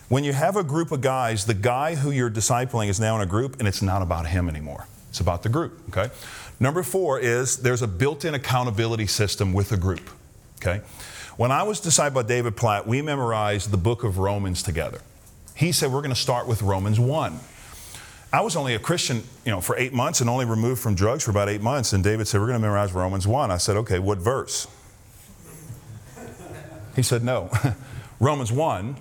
When 0.09 0.23
you 0.23 0.33
have 0.33 0.57
a 0.57 0.63
group 0.63 0.91
of 0.91 1.01
guys, 1.01 1.45
the 1.45 1.53
guy 1.53 1.95
who 1.95 2.11
you're 2.11 2.31
discipling 2.31 2.87
is 2.87 2.99
now 2.99 3.15
in 3.15 3.21
a 3.21 3.25
group, 3.25 3.59
and 3.59 3.67
it's 3.67 3.81
not 3.81 4.01
about 4.01 4.27
him 4.27 4.49
anymore. 4.49 4.87
It's 5.09 5.19
about 5.19 5.43
the 5.43 5.49
group, 5.49 5.79
okay? 5.89 6.11
Number 6.59 6.83
four 6.83 7.19
is 7.19 7.57
there's 7.57 7.81
a 7.81 7.87
built 7.87 8.25
in 8.25 8.33
accountability 8.33 9.07
system 9.07 9.53
with 9.53 9.71
a 9.71 9.77
group, 9.77 10.09
okay? 10.63 10.81
When 11.35 11.51
I 11.51 11.63
was 11.63 11.81
discipled 11.81 12.13
by 12.13 12.23
David 12.23 12.55
Platt, 12.55 12.87
we 12.87 13.01
memorized 13.01 13.71
the 13.71 13.77
book 13.77 14.03
of 14.03 14.17
Romans 14.17 14.63
together. 14.63 14.99
He 15.55 15.71
said, 15.71 15.91
We're 15.91 16.01
going 16.01 16.13
to 16.13 16.19
start 16.19 16.47
with 16.47 16.61
Romans 16.61 16.99
1. 16.99 17.39
I 18.31 18.41
was 18.41 18.55
only 18.55 18.73
a 18.73 18.79
Christian, 18.79 19.23
you 19.45 19.51
know, 19.51 19.61
for 19.61 19.75
eight 19.77 19.93
months 19.93 20.21
and 20.21 20.29
only 20.29 20.45
removed 20.45 20.81
from 20.81 20.95
drugs 20.95 21.23
for 21.23 21.31
about 21.31 21.49
eight 21.49 21.61
months. 21.61 21.93
And 21.93 22.03
David 22.03 22.27
said, 22.27 22.39
We're 22.39 22.47
going 22.47 22.59
to 22.59 22.65
memorize 22.65 22.93
Romans 22.93 23.27
1. 23.27 23.51
I 23.51 23.57
said, 23.57 23.77
Okay, 23.77 23.99
what 23.99 24.19
verse? 24.19 24.67
He 26.95 27.01
said, 27.01 27.23
No. 27.23 27.49
Romans 28.19 28.51
1, 28.51 28.95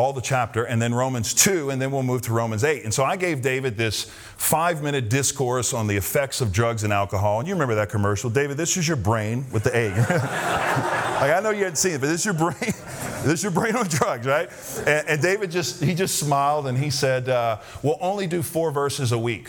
all 0.00 0.12
the 0.12 0.20
chapter, 0.20 0.64
and 0.64 0.80
then 0.80 0.94
Romans 0.94 1.34
2, 1.34 1.70
and 1.70 1.80
then 1.80 1.90
we'll 1.90 2.02
move 2.02 2.22
to 2.22 2.32
Romans 2.32 2.64
8. 2.64 2.84
And 2.84 2.92
so 2.92 3.04
I 3.04 3.16
gave 3.16 3.42
David 3.42 3.76
this 3.76 4.04
five 4.04 4.82
minute 4.82 5.10
discourse 5.10 5.74
on 5.74 5.86
the 5.86 5.96
effects 5.96 6.40
of 6.40 6.52
drugs 6.52 6.84
and 6.84 6.92
alcohol. 6.92 7.38
And 7.38 7.46
you 7.46 7.54
remember 7.54 7.74
that 7.74 7.90
commercial. 7.90 8.30
David, 8.30 8.56
this 8.56 8.76
is 8.76 8.88
your 8.88 8.96
brain 8.96 9.44
with 9.52 9.64
the 9.64 9.76
egg. 9.76 9.96
like, 9.98 10.10
I 10.10 11.40
know 11.42 11.50
you 11.50 11.64
hadn't 11.64 11.76
seen 11.76 11.92
it, 11.92 12.00
but 12.00 12.06
this 12.06 12.20
is 12.20 12.24
your 12.24 12.34
brain. 12.34 12.54
this 12.60 13.26
is 13.26 13.42
your 13.42 13.52
brain 13.52 13.76
on 13.76 13.86
drugs, 13.86 14.26
right? 14.26 14.48
And, 14.86 15.08
and 15.08 15.22
David 15.22 15.50
just, 15.50 15.82
he 15.82 15.94
just 15.94 16.18
smiled 16.18 16.66
and 16.66 16.78
he 16.78 16.88
said, 16.90 17.28
uh, 17.28 17.58
We'll 17.82 17.98
only 18.00 18.26
do 18.26 18.42
four 18.42 18.70
verses 18.70 19.12
a 19.12 19.18
week. 19.18 19.48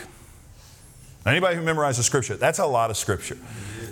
Anybody 1.26 1.56
who 1.56 1.64
memorizes 1.64 2.04
scripture, 2.04 2.36
that's 2.36 2.60
a 2.60 2.66
lot 2.66 2.90
of 2.90 2.98
scripture. 2.98 3.38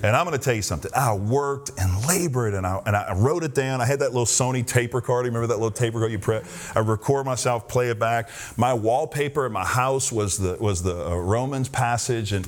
And 0.01 0.15
I'm 0.15 0.25
going 0.25 0.37
to 0.37 0.43
tell 0.43 0.53
you 0.53 0.61
something. 0.61 0.91
I 0.95 1.13
worked 1.13 1.71
and 1.77 2.05
labored 2.07 2.53
and 2.53 2.65
I, 2.65 2.81
and 2.85 2.95
I 2.95 3.13
wrote 3.15 3.43
it 3.43 3.53
down. 3.53 3.81
I 3.81 3.85
had 3.85 3.99
that 3.99 4.09
little 4.13 4.25
Sony 4.25 4.65
tape 4.65 4.93
recorder. 4.93 5.27
Remember 5.27 5.47
that 5.47 5.55
little 5.55 5.71
tape 5.71 5.93
recorder 5.93 6.11
you 6.11 6.19
press? 6.19 6.71
I 6.75 6.79
record 6.79 7.25
myself, 7.25 7.67
play 7.67 7.89
it 7.89 7.99
back. 7.99 8.29
My 8.57 8.73
wallpaper 8.73 9.45
at 9.45 9.51
my 9.51 9.65
house 9.65 10.11
was 10.11 10.37
the, 10.37 10.57
was 10.59 10.83
the 10.83 11.09
uh, 11.09 11.15
Romans 11.15 11.67
passage. 11.67 12.31
And 12.31 12.47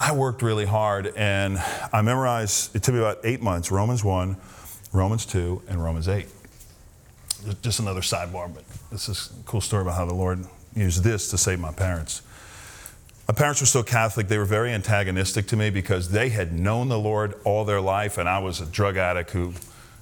I 0.00 0.12
worked 0.12 0.42
really 0.42 0.66
hard. 0.66 1.12
And 1.16 1.58
I 1.92 2.02
memorized, 2.02 2.74
it 2.74 2.82
took 2.82 2.94
me 2.94 3.00
about 3.00 3.18
eight 3.24 3.42
months 3.42 3.70
Romans 3.70 4.02
1, 4.02 4.36
Romans 4.92 5.24
2, 5.26 5.62
and 5.68 5.82
Romans 5.82 6.08
8. 6.08 6.26
Just 7.62 7.78
another 7.78 8.00
sidebar, 8.00 8.52
but 8.52 8.64
this 8.90 9.08
is 9.08 9.30
a 9.38 9.44
cool 9.44 9.60
story 9.60 9.82
about 9.82 9.94
how 9.94 10.04
the 10.04 10.14
Lord 10.14 10.44
used 10.74 11.04
this 11.04 11.30
to 11.30 11.38
save 11.38 11.60
my 11.60 11.72
parents. 11.72 12.22
My 13.28 13.34
parents 13.34 13.60
were 13.60 13.66
still 13.66 13.82
Catholic. 13.82 14.28
They 14.28 14.38
were 14.38 14.46
very 14.46 14.72
antagonistic 14.72 15.46
to 15.48 15.56
me 15.56 15.68
because 15.68 16.08
they 16.08 16.30
had 16.30 16.58
known 16.58 16.88
the 16.88 16.98
Lord 16.98 17.34
all 17.44 17.66
their 17.66 17.80
life, 17.80 18.16
and 18.16 18.26
I 18.26 18.38
was 18.38 18.62
a 18.62 18.66
drug 18.66 18.96
addict 18.96 19.32
who, 19.32 19.52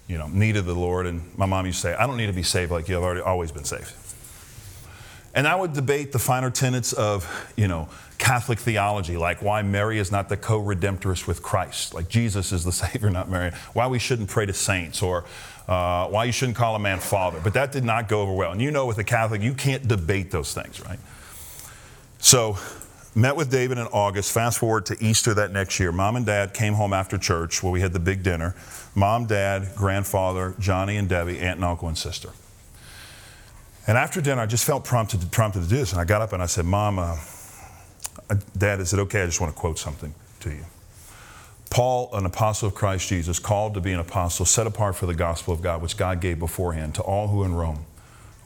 you 0.06 0.16
know, 0.16 0.28
needed 0.28 0.64
the 0.64 0.74
Lord. 0.74 1.06
And 1.06 1.36
my 1.36 1.44
mom 1.44 1.66
used 1.66 1.82
to 1.82 1.88
say, 1.88 1.94
"I 1.94 2.06
don't 2.06 2.16
need 2.16 2.28
to 2.28 2.32
be 2.32 2.44
saved 2.44 2.70
like 2.70 2.88
you. 2.88 2.96
I've 2.96 3.02
already 3.02 3.22
always 3.22 3.50
been 3.50 3.64
saved." 3.64 3.92
And 5.34 5.48
I 5.48 5.56
would 5.56 5.72
debate 5.72 6.12
the 6.12 6.20
finer 6.20 6.50
tenets 6.50 6.92
of, 6.92 7.28
you 7.56 7.66
know, 7.66 7.88
Catholic 8.16 8.60
theology, 8.60 9.16
like 9.16 9.42
why 9.42 9.60
Mary 9.60 9.98
is 9.98 10.10
not 10.10 10.28
the 10.28 10.36
co-redemptrix 10.36 11.26
with 11.26 11.42
Christ, 11.42 11.94
like 11.94 12.08
Jesus 12.08 12.52
is 12.52 12.64
the 12.64 12.72
Savior, 12.84 13.10
not 13.10 13.28
Mary. 13.28 13.50
Why 13.72 13.88
we 13.88 13.98
shouldn't 13.98 14.28
pray 14.30 14.46
to 14.46 14.54
saints, 14.54 15.02
or 15.02 15.24
uh, 15.66 16.06
why 16.06 16.24
you 16.24 16.32
shouldn't 16.32 16.56
call 16.56 16.76
a 16.76 16.78
man 16.78 17.00
father. 17.00 17.40
But 17.42 17.54
that 17.54 17.72
did 17.72 17.84
not 17.84 18.08
go 18.08 18.22
over 18.22 18.32
well. 18.32 18.52
And 18.52 18.62
you 18.62 18.70
know, 18.70 18.86
with 18.86 18.98
a 18.98 19.04
Catholic, 19.04 19.42
you 19.42 19.52
can't 19.52 19.88
debate 19.88 20.30
those 20.30 20.54
things, 20.54 20.80
right? 20.80 21.00
So 22.18 22.56
met 23.16 23.34
with 23.34 23.50
David 23.50 23.78
in 23.78 23.86
August. 23.86 24.30
Fast 24.30 24.58
forward 24.58 24.86
to 24.86 25.02
Easter 25.02 25.32
that 25.34 25.50
next 25.50 25.80
year. 25.80 25.90
Mom 25.90 26.16
and 26.16 26.26
dad 26.26 26.52
came 26.52 26.74
home 26.74 26.92
after 26.92 27.16
church 27.16 27.62
where 27.62 27.72
we 27.72 27.80
had 27.80 27.92
the 27.92 27.98
big 27.98 28.22
dinner. 28.22 28.54
Mom, 28.94 29.24
dad, 29.24 29.68
grandfather, 29.74 30.54
Johnny 30.58 30.98
and 30.98 31.08
Debbie, 31.08 31.38
aunt 31.38 31.56
and 31.56 31.64
uncle 31.64 31.88
and 31.88 31.96
sister. 31.96 32.30
And 33.86 33.96
after 33.96 34.20
dinner, 34.20 34.42
I 34.42 34.46
just 34.46 34.64
felt 34.64 34.84
prompted, 34.84 35.30
prompted 35.32 35.62
to 35.62 35.68
do 35.68 35.76
this. 35.76 35.92
And 35.92 36.00
I 36.00 36.04
got 36.04 36.20
up 36.20 36.32
and 36.32 36.42
I 36.42 36.46
said, 36.46 36.66
Mom, 36.66 36.98
uh, 36.98 37.16
Dad, 38.56 38.80
is 38.80 38.92
it 38.92 38.98
okay? 38.98 39.22
I 39.22 39.26
just 39.26 39.40
want 39.40 39.54
to 39.54 39.58
quote 39.58 39.78
something 39.78 40.12
to 40.40 40.50
you. 40.50 40.64
Paul, 41.70 42.10
an 42.12 42.26
apostle 42.26 42.68
of 42.68 42.74
Christ 42.74 43.08
Jesus, 43.08 43.38
called 43.38 43.74
to 43.74 43.80
be 43.80 43.92
an 43.92 44.00
apostle, 44.00 44.44
set 44.44 44.66
apart 44.66 44.96
for 44.96 45.06
the 45.06 45.14
gospel 45.14 45.54
of 45.54 45.62
God, 45.62 45.80
which 45.82 45.96
God 45.96 46.20
gave 46.20 46.38
beforehand 46.38 46.94
to 46.96 47.02
all 47.02 47.28
who 47.28 47.44
in 47.44 47.54
Rome 47.54 47.86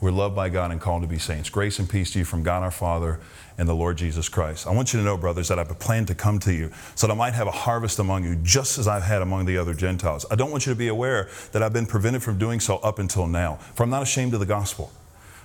who 0.01 0.07
are 0.07 0.11
loved 0.11 0.35
by 0.35 0.49
God 0.49 0.71
and 0.71 0.81
called 0.81 1.03
to 1.03 1.07
be 1.07 1.19
saints. 1.19 1.49
Grace 1.49 1.77
and 1.77 1.87
peace 1.87 2.11
to 2.11 2.19
you 2.19 2.25
from 2.25 2.41
God 2.41 2.63
our 2.63 2.71
Father 2.71 3.19
and 3.59 3.69
the 3.69 3.75
Lord 3.75 3.97
Jesus 3.97 4.27
Christ. 4.27 4.65
I 4.65 4.71
want 4.71 4.91
you 4.93 4.99
to 4.99 5.05
know, 5.05 5.15
brothers, 5.15 5.47
that 5.49 5.59
I 5.59 5.61
have 5.61 5.69
a 5.69 5.75
plan 5.75 6.07
to 6.07 6.15
come 6.15 6.39
to 6.39 6.51
you 6.51 6.71
so 6.95 7.05
that 7.05 7.13
I 7.13 7.15
might 7.15 7.35
have 7.35 7.45
a 7.45 7.51
harvest 7.51 7.99
among 7.99 8.23
you, 8.23 8.35
just 8.37 8.79
as 8.79 8.87
I've 8.87 9.03
had 9.03 9.21
among 9.21 9.45
the 9.45 9.57
other 9.57 9.75
Gentiles. 9.75 10.25
I 10.31 10.35
don't 10.35 10.49
want 10.49 10.65
you 10.65 10.73
to 10.73 10.77
be 10.77 10.87
aware 10.87 11.29
that 11.51 11.61
I've 11.61 11.71
been 11.71 11.85
prevented 11.85 12.23
from 12.23 12.39
doing 12.39 12.59
so 12.59 12.77
up 12.77 12.97
until 12.97 13.27
now, 13.27 13.57
for 13.75 13.83
I'm 13.83 13.91
not 13.91 14.01
ashamed 14.01 14.33
of 14.33 14.39
the 14.39 14.45
gospel. 14.47 14.91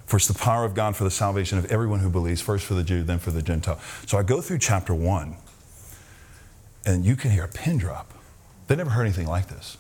For 0.07 0.17
it's 0.17 0.29
the 0.29 0.35
power 0.35 0.65
of 0.65 0.75
God 0.75 0.97
for 0.97 1.05
the 1.05 1.11
salvation 1.11 1.59
of 1.59 1.67
everyone 1.67 2.01
who 2.01 2.09
believes, 2.09 2.41
first 2.41 2.65
for 2.65 2.75
the 2.75 2.85
Jew, 2.85 3.03
then 3.03 3.19
for 3.19 3.33
the 3.33 3.43
Gentile. 3.43 3.79
So 4.07 4.17
I 4.17 4.23
go 4.23 4.41
through 4.41 4.59
chapter 4.59 4.95
one, 4.95 5.37
and 6.87 7.05
you 7.05 7.15
can 7.17 7.31
hear 7.31 7.45
a 7.45 7.49
pin 7.49 7.77
drop. 7.77 8.15
They 8.69 8.77
never 8.77 8.91
heard 8.91 9.03
anything 9.03 9.27
like 9.27 9.49
this. 9.49 9.77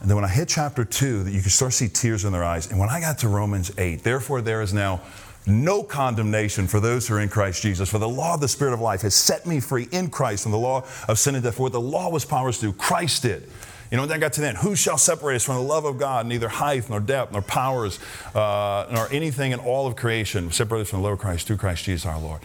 And 0.00 0.10
then 0.10 0.16
when 0.16 0.24
I 0.24 0.28
hit 0.28 0.48
chapter 0.48 0.84
two, 0.84 1.22
that 1.24 1.32
you 1.32 1.40
can 1.40 1.50
start 1.50 1.72
to 1.72 1.76
see 1.76 1.88
tears 1.88 2.24
in 2.24 2.32
their 2.32 2.44
eyes. 2.44 2.70
And 2.70 2.78
when 2.78 2.88
I 2.88 3.00
got 3.00 3.18
to 3.18 3.28
Romans 3.28 3.72
8, 3.78 4.02
therefore 4.02 4.42
there 4.42 4.60
is 4.60 4.74
now 4.74 5.00
no 5.46 5.82
condemnation 5.82 6.66
for 6.66 6.80
those 6.80 7.06
who 7.06 7.14
are 7.14 7.20
in 7.20 7.28
Christ 7.28 7.62
Jesus. 7.62 7.88
For 7.88 7.98
the 7.98 8.08
law 8.08 8.34
of 8.34 8.40
the 8.40 8.48
Spirit 8.48 8.74
of 8.74 8.80
life 8.80 9.02
has 9.02 9.14
set 9.14 9.46
me 9.46 9.60
free 9.60 9.88
in 9.92 10.10
Christ 10.10 10.42
from 10.42 10.52
the 10.52 10.58
law 10.58 10.84
of 11.08 11.18
sin 11.18 11.34
and 11.34 11.44
death. 11.44 11.54
For 11.54 11.62
what 11.62 11.72
the 11.72 11.80
law 11.80 12.10
was 12.10 12.24
powerless 12.24 12.58
to 12.60 12.66
do, 12.66 12.72
Christ 12.72 13.22
did. 13.22 13.48
You 13.90 13.96
know, 13.96 14.02
and 14.02 14.10
then 14.10 14.16
I 14.16 14.20
got 14.20 14.32
to 14.34 14.40
the 14.40 14.48
end. 14.48 14.58
Who 14.58 14.74
shall 14.74 14.98
separate 14.98 15.36
us 15.36 15.44
from 15.44 15.54
the 15.54 15.62
love 15.62 15.84
of 15.84 15.96
God? 15.96 16.26
Neither 16.26 16.48
height, 16.48 16.90
nor 16.90 16.98
depth, 16.98 17.32
nor 17.32 17.42
powers, 17.42 18.00
uh, 18.34 18.86
nor 18.90 19.08
anything 19.12 19.52
in 19.52 19.60
all 19.60 19.86
of 19.86 19.94
creation 19.94 20.50
separate 20.50 20.80
us 20.80 20.90
from 20.90 21.00
the 21.00 21.04
love 21.04 21.14
of 21.14 21.18
Christ 21.20 21.46
through 21.46 21.58
Christ 21.58 21.84
Jesus 21.84 22.04
our 22.04 22.18
Lord. 22.20 22.40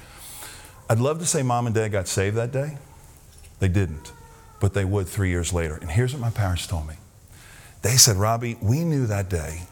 I'd 0.87 0.99
love 0.99 1.19
to 1.19 1.25
say 1.25 1.41
mom 1.41 1.65
and 1.65 1.73
dad 1.73 1.89
got 1.89 2.07
saved 2.07 2.35
that 2.37 2.51
day. 2.51 2.77
They 3.59 3.69
didn't, 3.69 4.11
but 4.59 4.73
they 4.73 4.85
would 4.85 5.07
three 5.07 5.29
years 5.29 5.51
later. 5.51 5.75
And 5.75 5.89
here's 5.89 6.13
what 6.13 6.21
my 6.21 6.29
parents 6.29 6.67
told 6.67 6.87
me 6.87 6.95
they 7.81 7.97
said, 7.97 8.17
Robby, 8.17 8.57
we 8.61 8.83
knew 8.83 9.07
that 9.07 9.29
day 9.29 9.63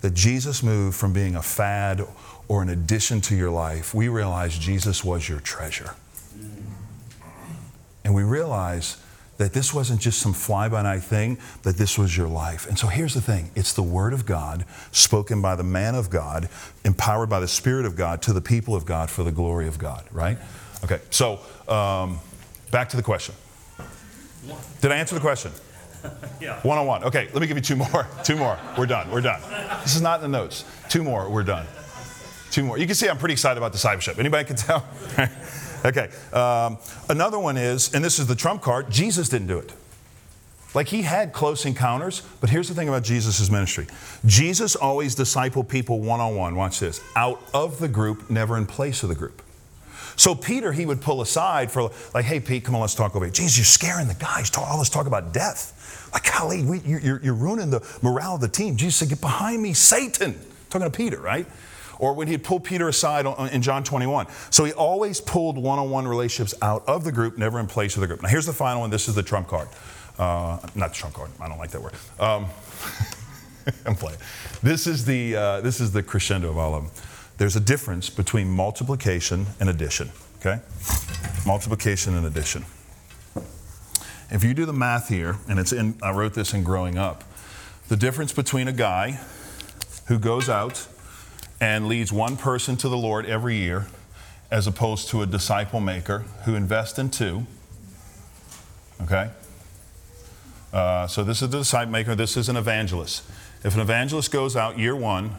that 0.00 0.14
Jesus 0.14 0.62
moved 0.62 0.96
from 0.96 1.12
being 1.12 1.36
a 1.36 1.42
fad 1.42 2.06
or 2.48 2.62
an 2.62 2.68
addition 2.68 3.20
to 3.22 3.36
your 3.36 3.50
life. 3.50 3.94
We 3.94 4.08
realized 4.08 4.60
Jesus 4.60 5.04
was 5.04 5.28
your 5.28 5.40
treasure. 5.40 5.94
And 8.04 8.14
we 8.14 8.22
realized 8.22 8.98
that 9.38 9.52
this 9.52 9.74
wasn't 9.74 10.00
just 10.00 10.20
some 10.20 10.32
fly 10.32 10.68
by 10.68 10.82
night 10.82 11.02
thing, 11.02 11.38
that 11.62 11.76
this 11.76 11.98
was 11.98 12.16
your 12.16 12.28
life. 12.28 12.66
And 12.68 12.78
so 12.78 12.86
here's 12.86 13.14
the 13.14 13.20
thing 13.20 13.50
it's 13.54 13.72
the 13.72 13.82
Word 13.82 14.12
of 14.12 14.24
God, 14.24 14.64
spoken 14.92 15.42
by 15.42 15.56
the 15.56 15.64
man 15.64 15.94
of 15.94 16.08
God, 16.08 16.48
empowered 16.84 17.28
by 17.28 17.40
the 17.40 17.48
Spirit 17.48 17.84
of 17.84 17.96
God 17.96 18.22
to 18.22 18.32
the 18.32 18.40
people 18.40 18.74
of 18.74 18.86
God 18.86 19.10
for 19.10 19.24
the 19.24 19.32
glory 19.32 19.66
of 19.66 19.76
God, 19.76 20.04
right? 20.12 20.38
Okay, 20.84 21.00
so 21.10 21.40
um, 21.68 22.18
back 22.70 22.88
to 22.90 22.96
the 22.96 23.02
question. 23.02 23.34
Did 24.80 24.92
I 24.92 24.96
answer 24.96 25.14
the 25.14 25.20
question? 25.20 25.50
Yeah. 26.40 26.60
One 26.60 26.76
on 26.78 26.86
one. 26.86 27.02
Okay, 27.04 27.28
let 27.32 27.40
me 27.40 27.46
give 27.46 27.56
you 27.56 27.62
two 27.62 27.76
more. 27.76 28.06
Two 28.24 28.36
more. 28.36 28.58
We're 28.76 28.86
done. 28.86 29.10
We're 29.10 29.22
done. 29.22 29.40
This 29.82 29.96
is 29.96 30.02
not 30.02 30.22
in 30.22 30.30
the 30.30 30.38
notes. 30.38 30.64
Two 30.90 31.02
more. 31.02 31.30
We're 31.30 31.42
done. 31.42 31.66
Two 32.50 32.62
more. 32.64 32.76
You 32.78 32.86
can 32.86 32.94
see 32.94 33.08
I'm 33.08 33.16
pretty 33.18 33.32
excited 33.32 33.56
about 33.58 33.72
discipleship. 33.72 34.18
Anybody 34.18 34.44
can 34.44 34.56
tell? 34.68 34.86
okay. 35.84 36.10
Um, 36.32 36.78
another 37.08 37.38
one 37.38 37.56
is, 37.56 37.94
and 37.94 38.04
this 38.04 38.18
is 38.18 38.26
the 38.26 38.34
trump 38.34 38.60
card 38.62 38.90
Jesus 38.90 39.28
didn't 39.30 39.46
do 39.48 39.58
it. 39.58 39.72
Like 40.74 40.88
he 40.88 41.02
had 41.02 41.32
close 41.32 41.64
encounters, 41.64 42.22
but 42.40 42.50
here's 42.50 42.68
the 42.68 42.74
thing 42.74 42.88
about 42.88 43.02
Jesus' 43.02 43.50
ministry 43.50 43.86
Jesus 44.26 44.76
always 44.76 45.16
discipled 45.16 45.68
people 45.68 46.00
one 46.00 46.20
on 46.20 46.36
one. 46.36 46.54
Watch 46.54 46.80
this 46.80 47.00
out 47.16 47.40
of 47.54 47.78
the 47.78 47.88
group, 47.88 48.28
never 48.30 48.58
in 48.58 48.66
place 48.66 49.02
of 49.02 49.08
the 49.08 49.14
group. 49.14 49.40
So 50.16 50.34
Peter, 50.34 50.72
he 50.72 50.86
would 50.86 51.00
pull 51.00 51.20
aside 51.20 51.70
for 51.70 51.90
like, 52.14 52.24
hey 52.24 52.40
Pete, 52.40 52.64
come 52.64 52.74
on, 52.74 52.80
let's 52.80 52.94
talk 52.94 53.14
over 53.14 53.24
here. 53.24 53.32
Jesus, 53.32 53.58
you're 53.58 53.64
scaring 53.64 54.08
the 54.08 54.14
guys. 54.14 54.50
Talk, 54.50 54.68
all 54.68 54.78
this 54.78 54.88
talk 54.88 55.06
about 55.06 55.32
death. 55.32 56.10
Like, 56.12 56.32
golly, 56.32 56.64
we, 56.64 56.78
you're, 56.80 57.20
you're 57.22 57.34
ruining 57.34 57.70
the 57.70 57.86
morale 58.02 58.36
of 58.36 58.40
the 58.40 58.48
team. 58.48 58.76
Jesus 58.76 58.96
said, 58.96 59.10
get 59.10 59.20
behind 59.20 59.62
me, 59.62 59.74
Satan. 59.74 60.38
Talking 60.70 60.90
to 60.90 60.96
Peter, 60.96 61.20
right? 61.20 61.46
Or 61.98 62.14
when 62.14 62.28
he'd 62.28 62.44
pull 62.44 62.60
Peter 62.60 62.88
aside 62.88 63.26
in 63.52 63.62
John 63.62 63.84
21. 63.84 64.26
So 64.50 64.64
he 64.64 64.72
always 64.72 65.20
pulled 65.20 65.58
one-on-one 65.58 66.06
relationships 66.06 66.54
out 66.62 66.84
of 66.86 67.04
the 67.04 67.12
group, 67.12 67.38
never 67.38 67.60
in 67.60 67.66
place 67.66 67.96
of 67.96 68.00
the 68.00 68.06
group. 68.06 68.22
Now 68.22 68.28
here's 68.28 68.46
the 68.46 68.52
final 68.52 68.80
one. 68.80 68.90
This 68.90 69.08
is 69.08 69.14
the 69.14 69.22
trump 69.22 69.48
card. 69.48 69.68
Uh, 70.18 70.58
not 70.74 70.90
the 70.90 70.94
trump 70.94 71.14
card. 71.14 71.30
I 71.40 71.48
don't 71.48 71.58
like 71.58 71.70
that 71.70 71.82
word. 71.82 71.94
Um, 72.18 72.46
I'm 73.86 73.94
playing. 73.94 74.18
This 74.62 74.86
is 74.86 75.04
the 75.04 75.36
uh, 75.36 75.60
this 75.60 75.80
is 75.80 75.92
the 75.92 76.02
crescendo 76.02 76.50
of 76.50 76.58
all 76.58 76.74
of 76.74 76.84
them. 76.84 76.92
There's 77.38 77.56
a 77.56 77.60
difference 77.60 78.08
between 78.08 78.48
multiplication 78.48 79.46
and 79.60 79.68
addition. 79.68 80.10
Okay, 80.40 80.60
multiplication 81.46 82.14
and 82.14 82.26
addition. 82.26 82.64
If 84.30 84.42
you 84.42 84.54
do 84.54 84.64
the 84.64 84.72
math 84.72 85.08
here, 85.08 85.36
and 85.48 85.58
it's 85.58 85.72
in, 85.72 85.98
I 86.02 86.10
wrote 86.10 86.34
this 86.34 86.52
in 86.52 86.64
growing 86.64 86.98
up, 86.98 87.24
the 87.88 87.96
difference 87.96 88.32
between 88.32 88.68
a 88.68 88.72
guy 88.72 89.20
who 90.08 90.18
goes 90.18 90.48
out 90.48 90.86
and 91.60 91.86
leads 91.88 92.12
one 92.12 92.36
person 92.36 92.76
to 92.78 92.88
the 92.88 92.96
Lord 92.96 93.26
every 93.26 93.56
year, 93.56 93.86
as 94.50 94.66
opposed 94.66 95.08
to 95.08 95.22
a 95.22 95.26
disciple 95.26 95.80
maker 95.80 96.20
who 96.44 96.54
invests 96.54 96.98
in 96.98 97.10
two. 97.10 97.46
Okay? 99.02 99.30
Uh, 100.72 101.06
so 101.06 101.22
this 101.22 101.42
is 101.42 101.50
the 101.50 101.58
disciple 101.58 101.92
maker, 101.92 102.14
this 102.14 102.36
is 102.36 102.48
an 102.48 102.56
evangelist. 102.56 103.22
If 103.64 103.74
an 103.74 103.80
evangelist 103.80 104.30
goes 104.30 104.56
out 104.56 104.78
year 104.78 104.96
one 104.96 105.32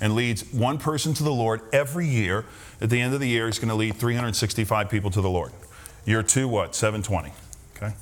and 0.00 0.14
leads 0.14 0.52
one 0.52 0.78
person 0.78 1.14
to 1.14 1.22
the 1.22 1.32
Lord 1.32 1.62
every 1.72 2.06
year, 2.06 2.44
at 2.80 2.90
the 2.90 3.00
end 3.00 3.14
of 3.14 3.20
the 3.20 3.28
year, 3.28 3.46
he's 3.46 3.58
going 3.58 3.68
to 3.68 3.74
lead 3.74 3.96
365 3.96 4.88
people 4.88 5.10
to 5.10 5.20
the 5.20 5.30
Lord. 5.30 5.52
Year 6.04 6.22
two, 6.22 6.48
what? 6.48 6.74
720. 6.74 7.32
Okay? 7.76 7.94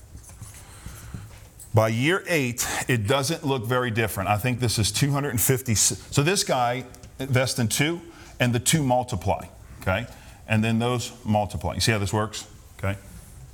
By 1.74 1.88
year 1.88 2.22
eight, 2.28 2.66
it 2.88 3.06
doesn't 3.06 3.44
look 3.44 3.64
very 3.66 3.90
different. 3.90 4.28
I 4.28 4.36
think 4.36 4.60
this 4.60 4.78
is 4.78 4.92
250. 4.92 5.74
So 5.74 6.22
this 6.22 6.44
guy 6.44 6.84
invests 7.18 7.58
in 7.58 7.68
two, 7.68 8.00
and 8.38 8.54
the 8.54 8.60
two 8.60 8.82
multiply. 8.82 9.46
okay? 9.80 10.06
And 10.46 10.62
then 10.62 10.78
those 10.78 11.12
multiply. 11.24 11.74
You 11.74 11.80
see 11.80 11.92
how 11.92 11.98
this 11.98 12.12
works? 12.12 12.46
Okay? 12.78 12.98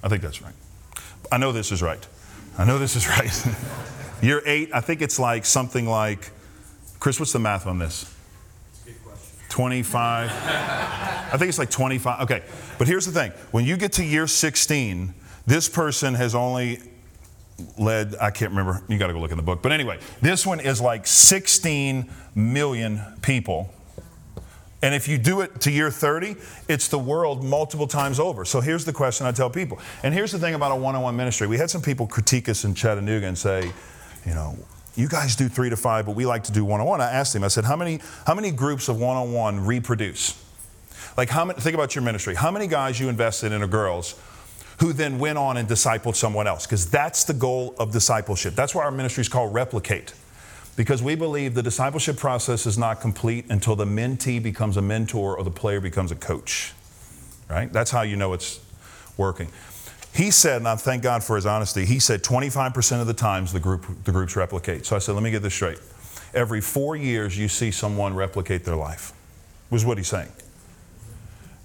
I 0.03 0.09
think 0.09 0.22
that's 0.22 0.43
right. 0.43 0.55
I 1.30 1.38
know 1.38 1.53
this 1.53 1.72
is 1.72 1.82
right. 1.82 2.07
I 2.59 2.64
know 2.64 2.78
this 2.78 2.97
is 2.97 3.09
right. 3.09 3.47
Year 4.22 4.43
eight, 4.45 4.70
I 4.74 4.80
think 4.80 5.03
it's 5.03 5.18
like 5.18 5.45
something 5.45 5.86
like, 5.86 6.30
Chris, 7.01 7.18
what's 7.18 7.32
the 7.32 7.38
math 7.38 7.66
on 7.66 7.78
this? 7.78 8.12
25. 9.53 10.30
I 10.32 11.36
think 11.36 11.50
it's 11.50 11.59
like 11.59 11.70
25. 11.70 12.22
Okay. 12.22 12.42
But 12.78 12.88
here's 12.88 13.05
the 13.05 13.12
thing 13.12 13.32
when 13.50 13.66
you 13.66 13.76
get 13.76 13.92
to 13.92 14.05
year 14.05 14.26
16, 14.26 15.12
this 15.46 15.68
person 15.68 16.14
has 16.14 16.34
only 16.34 16.80
led, 17.78 18.16
I 18.18 18.30
can't 18.30 18.50
remember, 18.50 18.82
you 18.88 18.96
got 18.96 19.09
to 19.09 19.12
go 19.12 19.20
look 19.20 19.30
in 19.30 19.36
the 19.36 19.42
book. 19.42 19.61
But 19.62 19.72
anyway, 19.72 19.98
this 20.22 20.46
one 20.46 20.59
is 20.59 20.80
like 20.80 21.07
16 21.07 22.11
million 22.34 23.03
people. 23.20 23.70
And 24.80 24.94
if 24.94 25.07
you 25.07 25.18
do 25.18 25.42
it 25.42 25.61
to 25.61 25.70
year 25.70 25.90
30, 25.90 26.34
it's 26.68 26.88
the 26.88 26.98
world 26.98 27.44
multiple 27.44 27.86
times 27.86 28.18
over. 28.18 28.46
So 28.46 28.62
here's 28.62 28.86
the 28.86 28.92
question 28.92 29.26
I 29.26 29.32
tell 29.32 29.50
people. 29.50 29.78
And 30.03 30.14
here's 30.14 30.32
the 30.32 30.38
thing 30.38 30.55
about 30.55 30.72
a 30.72 30.76
one 30.76 30.96
on 30.96 31.03
one 31.03 31.14
ministry. 31.14 31.46
We 31.46 31.59
had 31.59 31.68
some 31.68 31.82
people 31.82 32.07
critique 32.07 32.48
us 32.48 32.64
in 32.64 32.74
Chattanooga 32.74 33.26
and 33.26 33.36
say, 33.36 33.70
you 34.24 34.34
know, 34.34 34.57
you 34.95 35.09
guys 35.09 35.36
do 35.36 35.49
three 35.49 35.70
to 35.70 35.76
five, 35.76 36.07
but 36.07 36.14
we 36.14 36.26
like 36.26 36.45
to 36.45 36.53
do 36.53 36.64
one 36.64 36.80
on 36.80 36.86
one. 36.86 37.01
I 37.01 37.11
asked 37.11 37.34
him, 37.34 37.45
I 37.45 37.49
said, 37.49 37.64
how 37.64 37.76
many, 37.76 38.01
how 38.26 38.34
many 38.34 38.51
groups 38.51 38.88
of 38.88 39.01
one 39.01 39.16
on 39.16 39.32
one 39.32 39.64
reproduce? 39.64 40.38
Like, 41.16 41.30
how 41.30 41.45
many, 41.45 41.61
think 41.61 41.74
about 41.74 41.95
your 41.95 42.03
ministry. 42.03 42.34
How 42.34 42.51
many 42.51 42.66
guys 42.66 43.01
you 43.01 43.09
invested 43.09 43.53
in 43.53 43.62
are 43.62 43.66
girls 43.66 44.20
who 44.80 44.93
then 44.93 45.18
went 45.18 45.38
on 45.38 45.57
and 45.57 45.68
discipled 45.68 46.16
someone 46.16 46.47
else? 46.47 46.66
Because 46.66 46.90
that's 46.90 47.24
the 47.24 47.34
goal 47.34 47.74
of 47.78 47.93
discipleship. 47.93 48.55
That's 48.55 48.74
why 48.74 48.84
our 48.84 48.90
ministry 48.90 49.22
is 49.22 49.28
called 49.28 49.55
Replicate. 49.55 50.14
Because 50.74 51.03
we 51.03 51.14
believe 51.14 51.55
the 51.55 51.62
discipleship 51.62 52.16
process 52.16 52.66
is 52.66 52.78
not 52.78 53.01
complete 53.01 53.45
until 53.51 53.76
the 53.76 53.84
mentee 53.84 54.43
becomes 54.43 54.78
a 54.78 54.82
mentor 54.82 55.36
or 55.36 55.45
the 55.45 55.51
player 55.51 55.80
becomes 55.80 56.11
a 56.11 56.16
coach. 56.16 56.72
Right? 57.49 57.70
That's 57.70 57.90
how 57.90 58.03
you 58.03 58.16
know 58.16 58.32
it's 58.32 58.61
working. 59.18 59.49
He 60.14 60.30
said, 60.30 60.58
and 60.58 60.68
I 60.68 60.76
thank 60.76 61.02
God 61.02 61.24
for 61.24 61.36
his 61.36 61.46
honesty, 61.46 61.86
he 61.86 61.98
said 61.98 62.22
25% 62.22 63.00
of 63.00 63.06
the 63.06 63.14
times 63.14 63.52
the, 63.52 63.60
group, 63.60 63.86
the 64.04 64.12
groups 64.12 64.36
replicate. 64.36 64.84
So 64.84 64.94
I 64.94 64.98
said, 64.98 65.14
let 65.14 65.24
me 65.24 65.30
get 65.30 65.42
this 65.42 65.54
straight. 65.54 65.78
Every 66.34 66.60
four 66.60 66.96
years, 66.96 67.36
you 67.36 67.48
see 67.48 67.70
someone 67.70 68.14
replicate 68.14 68.64
their 68.64 68.76
life, 68.76 69.12
was 69.70 69.84
what 69.84 69.96
he's 69.96 70.08
saying. 70.08 70.30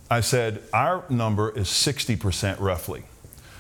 I 0.10 0.22
said, 0.22 0.64
our 0.72 1.04
number 1.10 1.50
is 1.50 1.68
60% 1.68 2.60
roughly. 2.62 3.04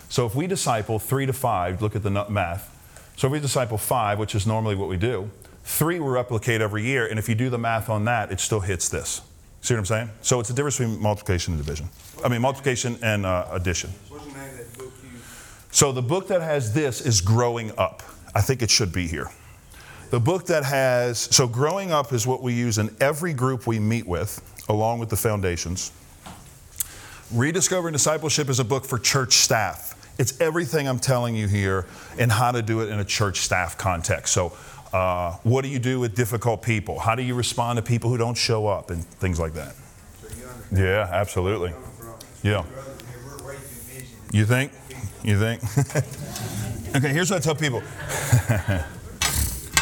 So 0.09 0.25
if 0.25 0.35
we 0.35 0.47
disciple 0.47 0.99
three 0.99 1.25
to 1.25 1.33
five, 1.33 1.81
look 1.81 1.95
at 1.95 2.03
the 2.03 2.09
math. 2.09 2.73
So 3.17 3.27
if 3.27 3.33
we 3.33 3.39
disciple 3.41 3.77
five, 3.77 4.19
which 4.19 4.35
is 4.35 4.47
normally 4.47 4.75
what 4.75 4.87
we 4.87 4.95
do, 4.95 5.29
three 5.63 5.99
will 5.99 6.09
replicate 6.09 6.61
every 6.61 6.83
year. 6.83 7.05
And 7.05 7.19
if 7.19 7.27
you 7.27 7.35
do 7.35 7.49
the 7.49 7.57
math 7.57 7.89
on 7.89 8.05
that, 8.05 8.31
it 8.31 8.39
still 8.39 8.61
hits 8.61 8.87
this. 8.87 9.21
See 9.61 9.73
what 9.73 9.79
I'm 9.79 9.85
saying? 9.85 10.09
So 10.21 10.39
it's 10.39 10.49
a 10.49 10.53
difference 10.53 10.77
between 10.77 11.01
multiplication 11.01 11.53
and 11.53 11.61
division. 11.65 11.89
I 12.23 12.29
mean, 12.29 12.41
multiplication 12.41 12.97
and 13.01 13.25
uh, 13.25 13.47
addition. 13.51 13.91
So 15.77 15.91
the 15.91 16.01
book 16.01 16.29
that 16.29 16.41
has 16.41 16.73
this 16.73 17.01
is 17.01 17.21
Growing 17.21 17.71
Up. 17.77 18.01
I 18.33 18.41
think 18.41 18.63
it 18.63 18.71
should 18.71 18.91
be 18.91 19.05
here. 19.05 19.29
The 20.09 20.19
book 20.19 20.47
that 20.47 20.63
has, 20.63 21.19
so 21.19 21.47
Growing 21.47 21.91
Up 21.91 22.13
is 22.13 22.25
what 22.25 22.41
we 22.41 22.55
use 22.55 22.79
in 22.79 22.89
every 22.99 23.31
group 23.31 23.67
we 23.67 23.77
meet 23.77 24.07
with, 24.07 24.41
along 24.69 24.97
with 24.97 25.09
the 25.09 25.15
foundations. 25.15 25.91
Rediscovering 27.31 27.93
Discipleship 27.93 28.49
is 28.49 28.59
a 28.59 28.63
book 28.63 28.85
for 28.85 28.97
church 28.97 29.33
staff. 29.33 29.93
It's 30.17 30.41
everything 30.41 30.87
I'm 30.87 30.97
telling 30.97 31.35
you 31.35 31.47
here 31.47 31.85
and 32.17 32.31
how 32.31 32.51
to 32.51 32.63
do 32.63 32.79
it 32.79 32.89
in 32.89 32.99
a 32.99 33.05
church 33.05 33.41
staff 33.41 33.77
context. 33.77 34.33
So, 34.33 34.53
uh, 34.93 35.33
what 35.43 35.61
do 35.61 35.67
you 35.67 35.77
do 35.77 35.99
with 35.99 36.15
difficult 36.15 36.63
people? 36.63 36.97
How 36.97 37.13
do 37.13 37.21
you 37.21 37.35
respond 37.35 37.77
to 37.77 37.83
people 37.83 38.09
who 38.09 38.17
don't 38.17 38.33
show 38.33 38.65
up 38.65 38.89
and 38.89 39.05
things 39.05 39.39
like 39.39 39.53
that? 39.53 39.75
Yeah, 40.71 41.07
absolutely. 41.11 41.71
Yeah. 42.41 42.65
You 44.31 44.43
think? 44.45 44.71
You 45.23 45.39
think? 45.39 45.63
okay, 46.95 47.09
here's 47.09 47.31
what 47.31 47.37
I 47.37 47.39
tell 47.39 47.55
people. 47.55 47.81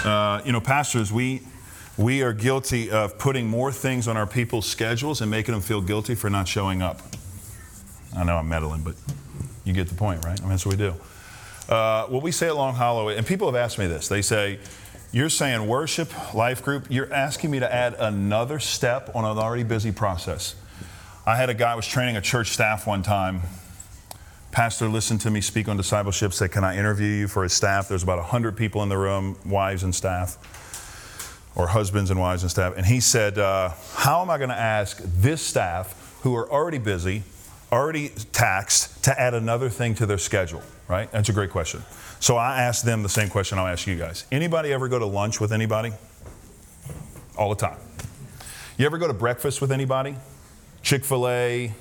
uh, 0.10 0.42
you 0.46 0.52
know, 0.52 0.62
pastors, 0.62 1.12
we 1.12 1.42
we 1.98 2.24
are 2.24 2.34
guilty 2.34 2.92
of 2.92 3.18
putting 3.18 3.48
more 3.48 3.72
things 3.72 4.08
on 4.08 4.18
our 4.18 4.28
people's 4.28 4.66
schedules 4.66 5.22
and 5.22 5.32
making 5.32 5.54
them 5.54 5.62
feel 5.62 5.82
guilty 5.82 6.16
for 6.16 6.30
not 6.30 6.48
showing 6.48 6.82
up. 6.82 7.02
I 8.16 8.24
know 8.24 8.38
I'm 8.38 8.50
meddling, 8.50 8.84
but 8.84 8.96
you 9.64 9.74
get 9.74 9.88
the 9.88 9.96
point, 9.96 10.26
right? 10.26 10.38
I 10.38 10.42
mean, 10.42 10.50
that's 10.52 10.66
what 10.66 10.78
we 10.78 10.84
do. 10.84 10.94
Uh, 11.74 12.06
what 12.08 12.22
we 12.22 12.32
say 12.32 12.48
at 12.48 12.56
Long 12.56 12.76
Hollow, 12.76 13.10
and 13.10 13.26
people 13.26 13.48
have 13.48 13.56
asked 13.56 13.80
me 13.80 13.88
this, 13.88 14.08
they 14.08 14.22
say, 14.22 14.60
You're 15.12 15.30
saying 15.30 15.68
worship, 15.68 16.34
life 16.34 16.64
group, 16.64 16.88
you're 16.90 17.12
asking 17.12 17.52
me 17.52 17.60
to 17.60 17.74
add 17.74 17.96
another 17.96 18.60
step 18.60 19.16
on 19.16 19.26
an 19.26 19.38
already 19.38 19.64
busy 19.64 19.92
process. 19.92 20.56
I 21.26 21.36
had 21.36 21.50
a 21.50 21.54
guy 21.54 21.72
who 21.72 21.78
was 21.78 21.88
training 21.88 22.18
a 22.18 22.22
church 22.22 22.50
staff 22.50 22.86
one 22.86 23.04
time 23.04 23.42
pastor 24.56 24.88
listened 24.88 25.20
to 25.20 25.30
me 25.30 25.42
speak 25.42 25.68
on 25.68 25.76
discipleship, 25.76 26.32
said, 26.32 26.50
Can 26.50 26.64
I 26.64 26.78
interview 26.78 27.08
you 27.08 27.28
for 27.28 27.44
his 27.44 27.52
staff? 27.52 27.90
There's 27.90 28.04
about 28.04 28.20
100 28.20 28.56
people 28.56 28.82
in 28.84 28.90
the 28.90 28.98
room, 28.98 29.38
wives 29.46 29.84
and 29.84 29.94
staff, 29.94 30.38
or 31.58 31.68
husbands 31.68 32.10
and 32.10 32.18
wives 32.18 32.42
and 32.42 32.50
staff. 32.50 32.78
And 32.78 32.86
he 32.86 33.02
said, 33.02 33.38
uh, 33.38 33.72
How 33.96 34.22
am 34.22 34.30
I 34.30 34.38
going 34.38 34.50
to 34.50 34.58
ask 34.58 35.02
this 35.04 35.42
staff, 35.42 36.18
who 36.22 36.34
are 36.38 36.50
already 36.50 36.78
busy, 36.78 37.24
already 37.70 38.10
taxed, 38.32 39.04
to 39.04 39.20
add 39.20 39.34
another 39.34 39.70
thing 39.70 39.94
to 39.96 40.06
their 40.06 40.18
schedule? 40.18 40.64
Right? 40.88 41.12
That's 41.12 41.28
a 41.28 41.34
great 41.34 41.50
question. 41.50 41.84
So 42.22 42.38
I 42.38 42.62
asked 42.62 42.86
them 42.86 43.04
the 43.04 43.10
same 43.10 43.28
question 43.28 43.58
I'll 43.58 43.68
ask 43.68 43.86
you 43.88 43.98
guys. 43.98 44.26
Anybody 44.32 44.72
ever 44.72 44.88
go 44.88 45.00
to 45.00 45.06
lunch 45.06 45.42
with 45.42 45.52
anybody? 45.52 45.92
All 47.38 47.50
the 47.50 47.58
time. 47.58 47.78
You 48.78 48.86
ever 48.86 48.98
go 48.98 49.08
to 49.08 49.14
breakfast 49.14 49.60
with 49.60 49.74
anybody? 49.74 50.16
Chick 50.82 51.04
fil 51.04 51.28
A, 51.28 51.74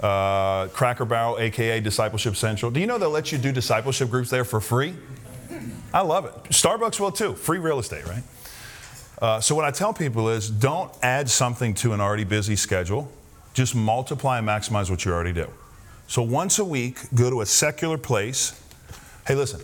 uh, 0.00 0.68
Cracker 0.68 1.04
Barrel, 1.04 1.38
aka 1.38 1.80
Discipleship 1.80 2.36
Central. 2.36 2.70
Do 2.70 2.80
you 2.80 2.86
know 2.86 2.98
they'll 2.98 3.10
let 3.10 3.32
you 3.32 3.38
do 3.38 3.52
discipleship 3.52 4.10
groups 4.10 4.30
there 4.30 4.44
for 4.44 4.60
free? 4.60 4.94
I 5.92 6.02
love 6.02 6.26
it. 6.26 6.34
Starbucks 6.50 7.00
will 7.00 7.12
too. 7.12 7.34
Free 7.34 7.58
real 7.58 7.78
estate, 7.78 8.06
right? 8.06 8.22
Uh, 9.20 9.40
so 9.40 9.54
what 9.54 9.64
I 9.64 9.70
tell 9.70 9.94
people 9.94 10.28
is 10.28 10.50
don't 10.50 10.92
add 11.02 11.30
something 11.30 11.72
to 11.74 11.92
an 11.92 12.00
already 12.00 12.24
busy 12.24 12.56
schedule. 12.56 13.10
Just 13.54 13.74
multiply 13.74 14.38
and 14.38 14.46
maximize 14.46 14.90
what 14.90 15.04
you 15.04 15.12
already 15.12 15.32
do. 15.32 15.48
So 16.06 16.22
once 16.22 16.58
a 16.58 16.64
week, 16.64 16.98
go 17.14 17.30
to 17.30 17.40
a 17.40 17.46
secular 17.46 17.96
place. 17.96 18.60
Hey, 19.26 19.34
listen, 19.34 19.60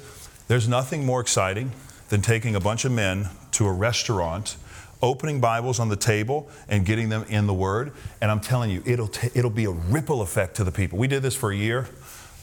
there's 0.49 0.66
nothing 0.66 1.05
more 1.05 1.20
exciting 1.20 1.72
than 2.09 2.22
taking 2.22 2.57
a 2.57 2.61
bunch 2.61 2.85
of 2.85 2.93
men 2.93 3.28
to 3.53 3.66
a 3.66 3.72
restaurant 3.72 4.57
opening 5.03 5.41
Bibles 5.41 5.81
on 5.81 5.89
the 5.89 5.97
table 5.97 6.49
and 6.69 6.87
getting 6.87 7.09
them 7.09 7.25
in 7.29 7.47
the 7.47 7.55
Word. 7.55 7.93
And 8.21 8.31
I'm 8.31 8.41
telling 8.41 8.71
you, 8.71 8.83
it'll, 8.87 9.09
t- 9.09 9.31
it'll 9.35 9.51
be 9.51 9.65
a 9.65 9.71
ripple 9.71 10.23
effect 10.23 10.57
to 10.57 10.65
the 10.65 10.73
people. 10.73 10.99
We 10.99 11.09
did 11.09 11.23
this 11.23 11.35
for 11.35 11.51
a 11.53 11.57
year. 11.57 11.89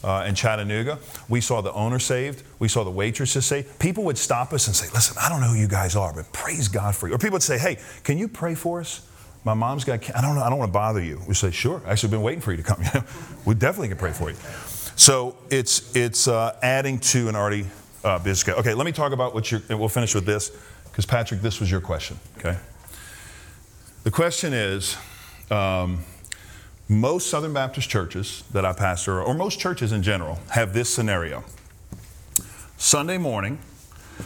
Uh, 0.02 0.24
in 0.26 0.34
Chattanooga, 0.34 0.98
we 1.28 1.42
saw 1.42 1.60
the 1.60 1.72
owner 1.74 1.98
saved. 1.98 2.42
We 2.58 2.68
saw 2.68 2.84
the 2.84 2.90
waitresses 2.90 3.44
saved. 3.44 3.78
People 3.78 4.04
would 4.04 4.16
stop 4.16 4.54
us 4.54 4.66
and 4.66 4.74
say, 4.74 4.86
Listen, 4.94 5.18
I 5.20 5.28
don't 5.28 5.42
know 5.42 5.48
who 5.48 5.60
you 5.60 5.68
guys 5.68 5.94
are, 5.94 6.14
but 6.14 6.32
praise 6.32 6.68
God 6.68 6.96
for 6.96 7.06
you. 7.06 7.14
Or 7.14 7.18
people 7.18 7.34
would 7.34 7.42
say, 7.42 7.58
Hey, 7.58 7.76
can 8.02 8.16
you 8.16 8.26
pray 8.26 8.54
for 8.54 8.80
us? 8.80 9.06
My 9.44 9.52
mom's 9.52 9.84
got, 9.84 10.16
I 10.16 10.22
don't 10.22 10.36
know, 10.36 10.42
I 10.42 10.48
don't 10.48 10.58
want 10.58 10.70
to 10.70 10.72
bother 10.72 11.02
you. 11.02 11.20
We 11.28 11.34
say, 11.34 11.50
Sure. 11.50 11.82
Actually, 11.86 12.12
been 12.12 12.22
waiting 12.22 12.40
for 12.40 12.50
you 12.50 12.56
to 12.56 12.62
come. 12.62 12.82
we 13.44 13.54
definitely 13.54 13.88
can 13.88 13.98
pray 13.98 14.12
for 14.12 14.30
you. 14.30 14.36
So 14.96 15.36
it's, 15.50 15.94
it's 15.94 16.28
uh, 16.28 16.58
adding 16.62 16.98
to 17.00 17.28
an 17.28 17.36
already 17.36 17.66
uh, 18.02 18.18
busy. 18.18 18.52
Okay, 18.52 18.72
let 18.72 18.86
me 18.86 18.92
talk 18.92 19.12
about 19.12 19.34
what 19.34 19.52
you're, 19.52 19.60
we'll 19.68 19.88
finish 19.88 20.14
with 20.14 20.24
this. 20.24 20.50
Because, 21.00 21.08
Patrick, 21.08 21.40
this 21.40 21.60
was 21.60 21.70
your 21.70 21.80
question, 21.80 22.18
okay? 22.36 22.58
The 24.04 24.10
question 24.10 24.52
is 24.52 24.98
um, 25.50 26.04
most 26.90 27.30
Southern 27.30 27.54
Baptist 27.54 27.88
churches 27.88 28.44
that 28.52 28.66
I 28.66 28.74
pastor, 28.74 29.22
or 29.22 29.32
most 29.32 29.58
churches 29.58 29.92
in 29.92 30.02
general, 30.02 30.38
have 30.50 30.74
this 30.74 30.90
scenario. 30.90 31.42
Sunday 32.76 33.16
morning, 33.16 33.60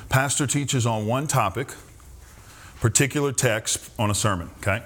pastor 0.08 0.48
teaches 0.48 0.84
on 0.84 1.06
one 1.06 1.28
topic, 1.28 1.72
particular 2.80 3.30
text 3.30 3.92
on 3.96 4.10
a 4.10 4.14
sermon, 4.14 4.50
okay? 4.58 4.82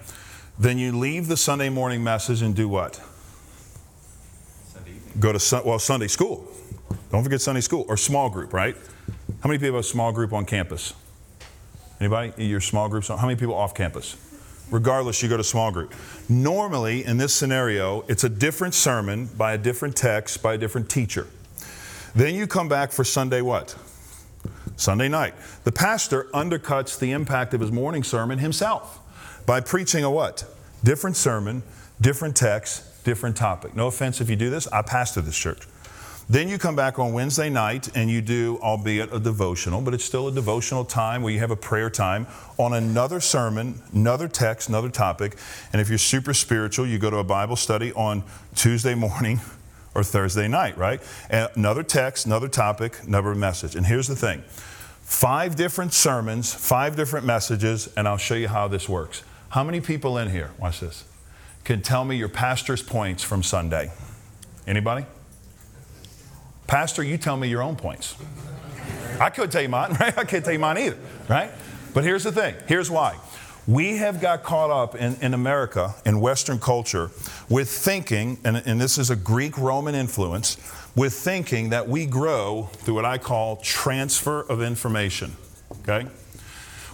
Then 0.58 0.76
you 0.76 0.92
leave 0.92 1.26
the 1.26 1.38
Sunday 1.38 1.70
morning 1.70 2.04
message 2.04 2.42
and 2.42 2.54
do 2.54 2.68
what? 2.68 3.00
Sunday 4.74 4.90
evening. 4.90 5.20
Go 5.20 5.32
to, 5.32 5.62
well, 5.64 5.78
Sunday 5.78 6.08
school. 6.08 6.52
Don't 7.10 7.24
forget 7.24 7.40
Sunday 7.40 7.62
school 7.62 7.86
or 7.88 7.96
small 7.96 8.28
group, 8.28 8.52
right? 8.52 8.76
How 9.42 9.48
many 9.48 9.58
people 9.58 9.76
have 9.76 9.86
a 9.86 9.88
small 9.88 10.12
group 10.12 10.34
on 10.34 10.44
campus? 10.44 10.92
Anybody? 12.00 12.44
Your 12.44 12.60
small 12.60 12.88
groups? 12.88 13.08
How 13.08 13.26
many 13.26 13.36
people 13.36 13.54
off 13.54 13.74
campus? 13.74 14.16
Regardless, 14.70 15.22
you 15.22 15.28
go 15.28 15.36
to 15.36 15.44
small 15.44 15.70
group. 15.72 15.94
Normally, 16.28 17.04
in 17.04 17.16
this 17.16 17.34
scenario, 17.34 18.04
it's 18.08 18.24
a 18.24 18.28
different 18.28 18.74
sermon 18.74 19.26
by 19.26 19.54
a 19.54 19.58
different 19.58 19.96
text 19.96 20.42
by 20.42 20.54
a 20.54 20.58
different 20.58 20.90
teacher. 20.90 21.26
Then 22.14 22.34
you 22.34 22.46
come 22.46 22.68
back 22.68 22.92
for 22.92 23.04
Sunday 23.04 23.40
what? 23.40 23.76
Sunday 24.76 25.08
night. 25.08 25.34
The 25.64 25.72
pastor 25.72 26.24
undercuts 26.34 26.98
the 26.98 27.12
impact 27.12 27.54
of 27.54 27.60
his 27.60 27.72
morning 27.72 28.04
sermon 28.04 28.38
himself 28.38 29.00
by 29.46 29.60
preaching 29.60 30.04
a 30.04 30.10
what? 30.10 30.44
Different 30.84 31.16
sermon, 31.16 31.62
different 32.00 32.36
text, 32.36 33.04
different 33.04 33.36
topic. 33.36 33.74
No 33.74 33.88
offense 33.88 34.20
if 34.20 34.30
you 34.30 34.36
do 34.36 34.50
this, 34.50 34.68
I 34.68 34.82
pastor 34.82 35.20
this 35.20 35.36
church. 35.36 35.66
Then 36.30 36.48
you 36.48 36.58
come 36.58 36.76
back 36.76 36.98
on 36.98 37.14
Wednesday 37.14 37.48
night 37.48 37.88
and 37.96 38.10
you 38.10 38.20
do, 38.20 38.58
albeit 38.60 39.14
a 39.14 39.18
devotional, 39.18 39.80
but 39.80 39.94
it's 39.94 40.04
still 40.04 40.28
a 40.28 40.32
devotional 40.32 40.84
time 40.84 41.22
where 41.22 41.32
you 41.32 41.38
have 41.38 41.50
a 41.50 41.56
prayer 41.56 41.88
time 41.88 42.26
on 42.58 42.74
another 42.74 43.18
sermon, 43.18 43.80
another 43.94 44.28
text, 44.28 44.68
another 44.68 44.90
topic. 44.90 45.38
And 45.72 45.80
if 45.80 45.88
you're 45.88 45.96
super 45.96 46.34
spiritual, 46.34 46.86
you 46.86 46.98
go 46.98 47.08
to 47.08 47.16
a 47.16 47.24
Bible 47.24 47.56
study 47.56 47.94
on 47.94 48.22
Tuesday 48.54 48.94
morning 48.94 49.40
or 49.94 50.04
Thursday 50.04 50.48
night, 50.48 50.76
right? 50.76 51.00
And 51.30 51.48
another 51.54 51.82
text, 51.82 52.26
another 52.26 52.48
topic, 52.48 52.98
another 53.06 53.34
message. 53.34 53.74
And 53.74 53.86
here's 53.86 54.06
the 54.06 54.16
thing 54.16 54.42
five 55.00 55.56
different 55.56 55.94
sermons, 55.94 56.52
five 56.52 56.94
different 56.94 57.24
messages, 57.24 57.88
and 57.96 58.06
I'll 58.06 58.18
show 58.18 58.34
you 58.34 58.48
how 58.48 58.68
this 58.68 58.86
works. 58.86 59.22
How 59.48 59.64
many 59.64 59.80
people 59.80 60.18
in 60.18 60.28
here, 60.28 60.50
watch 60.58 60.80
this, 60.80 61.04
can 61.64 61.80
tell 61.80 62.04
me 62.04 62.16
your 62.16 62.28
pastor's 62.28 62.82
points 62.82 63.22
from 63.22 63.42
Sunday? 63.42 63.90
Anybody? 64.66 65.06
Pastor, 66.68 67.02
you 67.02 67.16
tell 67.16 67.36
me 67.36 67.48
your 67.48 67.62
own 67.62 67.76
points. 67.76 68.14
I 69.18 69.30
could 69.30 69.50
tell 69.50 69.62
you 69.62 69.70
mine, 69.70 69.94
right? 70.00 70.16
I 70.16 70.24
can't 70.24 70.44
tell 70.44 70.52
you 70.52 70.60
mine 70.60 70.78
either, 70.78 70.98
right? 71.26 71.50
But 71.94 72.04
here's 72.04 72.22
the 72.22 72.30
thing 72.30 72.54
here's 72.68 72.90
why. 72.90 73.16
We 73.66 73.96
have 73.96 74.20
got 74.20 74.44
caught 74.44 74.70
up 74.70 74.94
in, 74.94 75.16
in 75.20 75.34
America, 75.34 75.94
in 76.06 76.20
Western 76.20 76.58
culture, 76.58 77.10
with 77.50 77.68
thinking, 77.68 78.38
and, 78.42 78.56
and 78.56 78.80
this 78.80 78.96
is 78.96 79.10
a 79.10 79.16
Greek 79.16 79.58
Roman 79.58 79.94
influence, 79.94 80.56
with 80.96 81.12
thinking 81.12 81.70
that 81.70 81.86
we 81.86 82.06
grow 82.06 82.70
through 82.72 82.94
what 82.94 83.04
I 83.04 83.18
call 83.18 83.56
transfer 83.56 84.40
of 84.42 84.62
information. 84.62 85.36
Okay? 85.82 86.06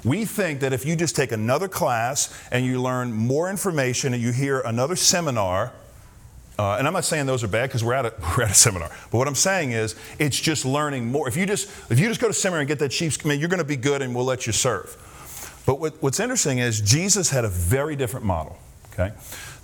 We 0.05 0.25
think 0.25 0.61
that 0.61 0.72
if 0.72 0.85
you 0.85 0.97
just 0.97 1.14
take 1.14 1.31
another 1.31 1.68
class 1.68 2.37
and 2.51 2.66
you 2.66 2.83
learn 2.83 3.12
more 3.12 3.49
information 3.49 4.12
and 4.12 4.22
you 4.22 4.33
hear 4.33 4.61
another 4.61 4.97
seminar, 4.97 5.72
uh, 6.59 6.77
and 6.77 6.87
I'm 6.87 6.93
not 6.93 7.05
saying 7.05 7.27
those 7.27 7.43
are 7.43 7.49
bad 7.49 7.69
because 7.69 7.83
we're, 7.83 7.95
at 7.95 8.07
a, 8.07 8.15
we're 8.37 8.45
at 8.45 8.51
a 8.51 8.55
seminar. 8.55 8.89
But 9.11 9.19
what 9.19 9.29
I'm 9.29 9.35
saying 9.35 9.73
is 9.73 9.97
it's 10.19 10.39
just 10.39 10.65
learning 10.65 11.07
more. 11.11 11.29
If 11.29 11.37
you 11.37 11.47
just, 11.47 11.69
if 11.91 11.99
you 11.99 12.09
just 12.09 12.21
go 12.21 12.29
to 12.29 12.35
seminar 12.35 12.61
and 12.61 12.69
get 12.69 12.79
that 12.79 12.93
sheep's 12.93 13.17
command, 13.17 13.41
you're 13.41 13.49
going 13.49 13.59
to 13.59 13.65
be 13.65 13.77
good 13.77 14.03
and 14.03 14.15
we'll 14.15 14.25
let 14.25 14.47
you 14.47 14.53
serve. 14.53 14.97
But 15.67 15.81
what, 15.81 16.01
what's 16.03 16.21
interesting 16.21 16.59
is 16.59 16.81
Jesus 16.81 17.31
had 17.31 17.45
a 17.45 17.49
very 17.49 17.97
different 17.97 18.27
model. 18.27 18.59
Okay? 18.93 19.13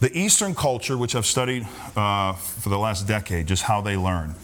The 0.00 0.16
Eastern 0.18 0.54
culture, 0.54 0.96
which 0.96 1.14
I've 1.14 1.26
studied 1.26 1.66
uh, 1.94 2.32
for 2.32 2.68
the 2.68 2.78
last 2.78 3.06
decade, 3.06 3.46
just 3.46 3.64
how 3.64 3.80
they 3.80 3.96
learn, 3.96 4.34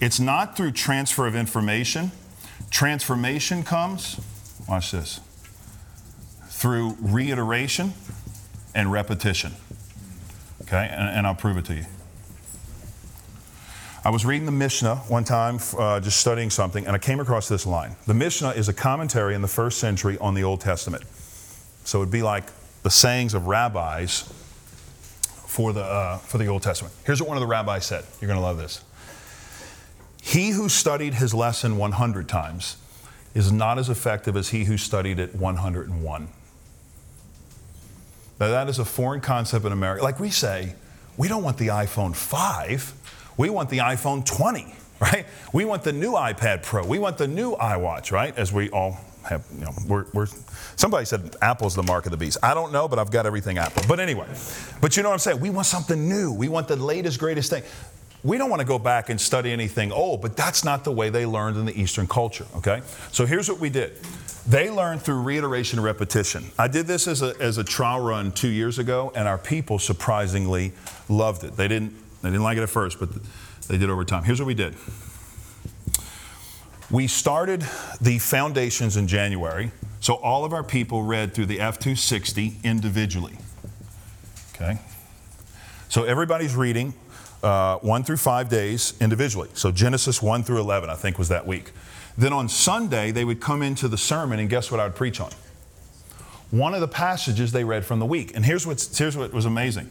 it's 0.00 0.20
not 0.20 0.56
through 0.56 0.72
transfer 0.72 1.26
of 1.26 1.34
information. 1.34 2.12
Transformation 2.70 3.62
comes, 3.62 4.20
watch 4.68 4.92
this, 4.92 5.20
through 6.48 6.96
reiteration 7.00 7.92
and 8.74 8.92
repetition. 8.92 9.52
Okay, 10.70 10.88
and, 10.88 11.08
and 11.08 11.26
I'll 11.26 11.34
prove 11.34 11.56
it 11.56 11.64
to 11.64 11.74
you. 11.74 11.84
I 14.04 14.10
was 14.10 14.24
reading 14.24 14.46
the 14.46 14.52
Mishnah 14.52 14.96
one 15.08 15.24
time, 15.24 15.58
uh, 15.76 15.98
just 15.98 16.20
studying 16.20 16.48
something, 16.48 16.86
and 16.86 16.94
I 16.94 16.98
came 17.00 17.18
across 17.18 17.48
this 17.48 17.66
line. 17.66 17.96
The 18.06 18.14
Mishnah 18.14 18.50
is 18.50 18.68
a 18.68 18.72
commentary 18.72 19.34
in 19.34 19.42
the 19.42 19.48
first 19.48 19.78
century 19.78 20.16
on 20.18 20.34
the 20.34 20.44
Old 20.44 20.60
Testament. 20.60 21.02
So 21.82 22.02
it'd 22.02 22.12
be 22.12 22.22
like 22.22 22.44
the 22.84 22.90
sayings 22.90 23.34
of 23.34 23.48
rabbis 23.48 24.20
for 25.44 25.72
the, 25.72 25.82
uh, 25.82 26.18
for 26.18 26.38
the 26.38 26.46
Old 26.46 26.62
Testament. 26.62 26.94
Here's 27.04 27.20
what 27.20 27.26
one 27.26 27.36
of 27.36 27.40
the 27.40 27.48
rabbis 27.48 27.84
said. 27.84 28.04
You're 28.20 28.28
going 28.28 28.38
to 28.38 28.46
love 28.46 28.56
this. 28.56 28.84
He 30.22 30.50
who 30.50 30.68
studied 30.68 31.14
his 31.14 31.34
lesson 31.34 31.78
100 31.78 32.28
times 32.28 32.76
is 33.34 33.50
not 33.50 33.76
as 33.76 33.88
effective 33.88 34.36
as 34.36 34.50
he 34.50 34.66
who 34.66 34.76
studied 34.76 35.18
it 35.18 35.34
101. 35.34 36.28
Now, 38.40 38.48
that 38.48 38.70
is 38.70 38.78
a 38.78 38.84
foreign 38.86 39.20
concept 39.20 39.66
in 39.66 39.72
America. 39.72 40.02
Like 40.02 40.18
we 40.18 40.30
say, 40.30 40.74
we 41.18 41.28
don't 41.28 41.42
want 41.42 41.58
the 41.58 41.68
iPhone 41.68 42.16
5, 42.16 42.94
we 43.36 43.50
want 43.50 43.68
the 43.68 43.78
iPhone 43.78 44.24
20, 44.24 44.74
right? 45.00 45.26
We 45.52 45.66
want 45.66 45.82
the 45.82 45.92
new 45.92 46.12
iPad 46.12 46.62
Pro, 46.62 46.86
we 46.86 46.98
want 46.98 47.18
the 47.18 47.28
new 47.28 47.54
iWatch, 47.56 48.10
right? 48.10 48.36
As 48.38 48.50
we 48.50 48.70
all 48.70 48.98
have, 49.28 49.44
you 49.54 49.66
know, 49.66 49.72
we're, 49.86 50.06
we're, 50.14 50.26
somebody 50.76 51.04
said 51.04 51.36
Apple's 51.42 51.74
the 51.74 51.82
mark 51.82 52.06
of 52.06 52.12
the 52.12 52.16
beast. 52.16 52.38
I 52.42 52.54
don't 52.54 52.72
know, 52.72 52.88
but 52.88 52.98
I've 52.98 53.10
got 53.10 53.26
everything 53.26 53.58
Apple. 53.58 53.82
But 53.86 54.00
anyway, 54.00 54.26
but 54.80 54.96
you 54.96 55.02
know 55.02 55.10
what 55.10 55.14
I'm 55.14 55.18
saying? 55.18 55.40
We 55.40 55.50
want 55.50 55.66
something 55.66 56.08
new, 56.08 56.32
we 56.32 56.48
want 56.48 56.66
the 56.66 56.76
latest, 56.76 57.18
greatest 57.18 57.50
thing. 57.50 57.62
We 58.22 58.36
don't 58.36 58.50
want 58.50 58.60
to 58.60 58.66
go 58.66 58.78
back 58.78 59.08
and 59.08 59.18
study 59.20 59.50
anything 59.50 59.92
old, 59.92 60.20
but 60.20 60.36
that's 60.36 60.62
not 60.62 60.84
the 60.84 60.92
way 60.92 61.08
they 61.08 61.24
learned 61.24 61.56
in 61.56 61.64
the 61.64 61.80
Eastern 61.80 62.06
culture, 62.06 62.46
okay? 62.56 62.82
So 63.12 63.24
here's 63.24 63.48
what 63.48 63.58
we 63.58 63.70
did. 63.70 63.96
They 64.46 64.70
learned 64.70 65.02
through 65.02 65.22
reiteration 65.22 65.78
and 65.78 65.84
repetition. 65.84 66.44
I 66.58 66.68
did 66.68 66.86
this 66.86 67.06
as 67.08 67.22
a, 67.22 67.34
as 67.40 67.56
a 67.56 67.64
trial 67.64 68.00
run 68.00 68.32
two 68.32 68.48
years 68.48 68.78
ago, 68.78 69.12
and 69.14 69.26
our 69.26 69.38
people 69.38 69.78
surprisingly 69.78 70.72
loved 71.08 71.44
it. 71.44 71.56
They 71.56 71.68
didn't, 71.68 71.94
they 72.22 72.28
didn't 72.28 72.42
like 72.42 72.58
it 72.58 72.62
at 72.62 72.68
first, 72.68 72.98
but 72.98 73.08
they 73.68 73.78
did 73.78 73.88
over 73.88 74.04
time. 74.04 74.24
Here's 74.24 74.40
what 74.40 74.46
we 74.46 74.54
did. 74.54 74.74
We 76.90 77.06
started 77.06 77.64
the 78.00 78.18
foundations 78.18 78.96
in 78.96 79.06
January, 79.06 79.70
so 80.00 80.14
all 80.14 80.44
of 80.44 80.52
our 80.52 80.64
people 80.64 81.04
read 81.04 81.32
through 81.32 81.46
the 81.46 81.58
F260 81.58 82.64
individually. 82.64 83.36
Okay? 84.54 84.78
So 85.88 86.04
everybody's 86.04 86.56
reading 86.56 86.94
uh, 87.42 87.78
one 87.78 88.04
through 88.04 88.18
five 88.18 88.48
days 88.48 88.94
individually. 89.00 89.48
So 89.54 89.70
Genesis 89.70 90.20
1 90.22 90.44
through 90.44 90.60
11, 90.60 90.90
I 90.90 90.94
think, 90.94 91.18
was 91.18 91.28
that 91.28 91.46
week. 91.46 91.72
Then 92.18 92.32
on 92.32 92.48
Sunday, 92.48 93.10
they 93.10 93.24
would 93.24 93.40
come 93.40 93.62
into 93.62 93.88
the 93.88 93.98
sermon, 93.98 94.38
and 94.38 94.50
guess 94.50 94.70
what 94.70 94.80
I 94.80 94.84
would 94.84 94.96
preach 94.96 95.20
on? 95.20 95.30
One 96.50 96.74
of 96.74 96.80
the 96.80 96.88
passages 96.88 97.52
they 97.52 97.64
read 97.64 97.84
from 97.84 97.98
the 98.00 98.06
week. 98.06 98.34
And 98.34 98.44
here's, 98.44 98.66
what's, 98.66 98.96
here's 98.96 99.16
what 99.16 99.32
was 99.32 99.44
amazing 99.44 99.88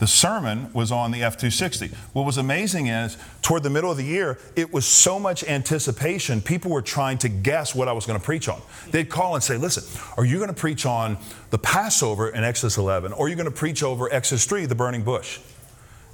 the 0.00 0.06
sermon 0.06 0.72
was 0.72 0.90
on 0.90 1.10
the 1.10 1.22
F 1.22 1.36
260. 1.36 1.88
What 2.14 2.24
was 2.24 2.38
amazing 2.38 2.86
is, 2.86 3.18
toward 3.42 3.62
the 3.62 3.70
middle 3.70 3.90
of 3.90 3.98
the 3.98 4.02
year, 4.02 4.38
it 4.56 4.72
was 4.72 4.86
so 4.86 5.18
much 5.18 5.44
anticipation, 5.44 6.40
people 6.40 6.70
were 6.70 6.80
trying 6.80 7.18
to 7.18 7.28
guess 7.28 7.74
what 7.74 7.86
I 7.86 7.92
was 7.92 8.06
going 8.06 8.18
to 8.18 8.24
preach 8.24 8.48
on. 8.48 8.62
They'd 8.90 9.10
call 9.10 9.34
and 9.34 9.44
say, 9.44 9.58
Listen, 9.58 9.84
are 10.16 10.24
you 10.24 10.36
going 10.36 10.48
to 10.48 10.54
preach 10.54 10.86
on 10.86 11.18
the 11.50 11.58
Passover 11.58 12.30
in 12.30 12.44
Exodus 12.44 12.78
11, 12.78 13.12
or 13.12 13.26
are 13.26 13.28
you 13.28 13.36
going 13.36 13.44
to 13.44 13.50
preach 13.50 13.82
over 13.82 14.10
Exodus 14.10 14.46
3, 14.46 14.64
the 14.64 14.74
burning 14.74 15.02
bush? 15.02 15.38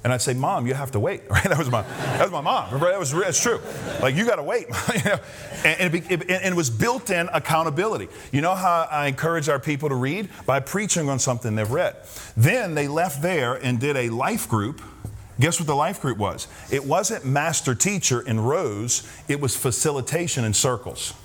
And 0.07 0.13
I'd 0.13 0.21
say, 0.21 0.33
Mom, 0.33 0.65
you 0.65 0.73
have 0.73 0.91
to 0.91 1.01
wait. 1.01 1.23
Right? 1.29 1.43
That 1.43 1.57
was 1.57 1.69
my, 1.69 1.81
that 1.81 2.21
was 2.21 2.31
my 2.31 2.39
mom. 2.39 2.79
That 2.79 2.97
was 2.97 3.11
that's 3.11 3.41
true. 3.41 3.59
Like 4.01 4.15
you 4.15 4.25
got 4.25 4.37
to 4.37 4.43
wait. 4.43 4.67
you 4.95 5.03
know? 5.03 5.19
and, 5.65 5.93
it, 5.93 6.09
it, 6.09 6.29
and, 6.29 6.53
it, 6.53 6.55
was 6.55 6.69
built-in 6.69 7.27
accountability. 7.33 8.07
You 8.31 8.39
know 8.39 8.55
how 8.55 8.87
I 8.89 9.07
encourage 9.07 9.49
our 9.49 9.59
people 9.59 9.89
to 9.89 9.95
read 9.95 10.29
by 10.45 10.61
preaching 10.61 11.09
on 11.09 11.19
something 11.19 11.55
they've 11.55 11.69
read. 11.69 11.97
Then 12.37 12.73
they 12.73 12.87
left 12.87 13.21
there 13.21 13.55
and 13.55 13.81
did 13.81 13.97
a 13.97 14.09
life 14.09 14.47
group. 14.47 14.81
Guess 15.41 15.59
what 15.59 15.67
the 15.67 15.75
life 15.75 16.01
group 16.01 16.17
was? 16.17 16.47
It 16.71 16.85
wasn't 16.85 17.25
master 17.25 17.75
teacher 17.75 18.21
in 18.21 18.39
rows. 18.39 19.05
It 19.27 19.41
was 19.41 19.57
facilitation 19.57 20.45
in 20.45 20.53
circles. 20.53 21.15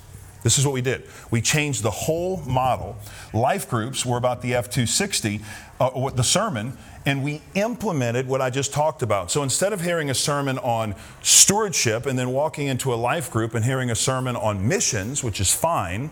This 0.43 0.59
is 0.59 0.65
what 0.65 0.73
we 0.73 0.81
did. 0.81 1.07
We 1.31 1.41
changed 1.41 1.83
the 1.83 1.91
whole 1.91 2.41
model. 2.41 2.97
Life 3.33 3.69
groups 3.69 4.05
were 4.05 4.17
about 4.17 4.41
the 4.41 4.55
F 4.55 4.69
260, 4.69 5.39
uh, 5.79 6.09
the 6.09 6.23
sermon, 6.23 6.77
and 7.05 7.23
we 7.23 7.41
implemented 7.55 8.27
what 8.27 8.41
I 8.41 8.49
just 8.49 8.73
talked 8.73 9.01
about. 9.01 9.29
So 9.29 9.43
instead 9.43 9.73
of 9.73 9.81
hearing 9.81 10.09
a 10.09 10.13
sermon 10.13 10.57
on 10.59 10.95
stewardship 11.21 12.05
and 12.05 12.17
then 12.17 12.29
walking 12.29 12.67
into 12.67 12.93
a 12.93 12.95
life 12.95 13.29
group 13.31 13.53
and 13.55 13.65
hearing 13.65 13.89
a 13.89 13.95
sermon 13.95 14.35
on 14.35 14.67
missions, 14.67 15.23
which 15.23 15.39
is 15.39 15.53
fine, 15.53 16.11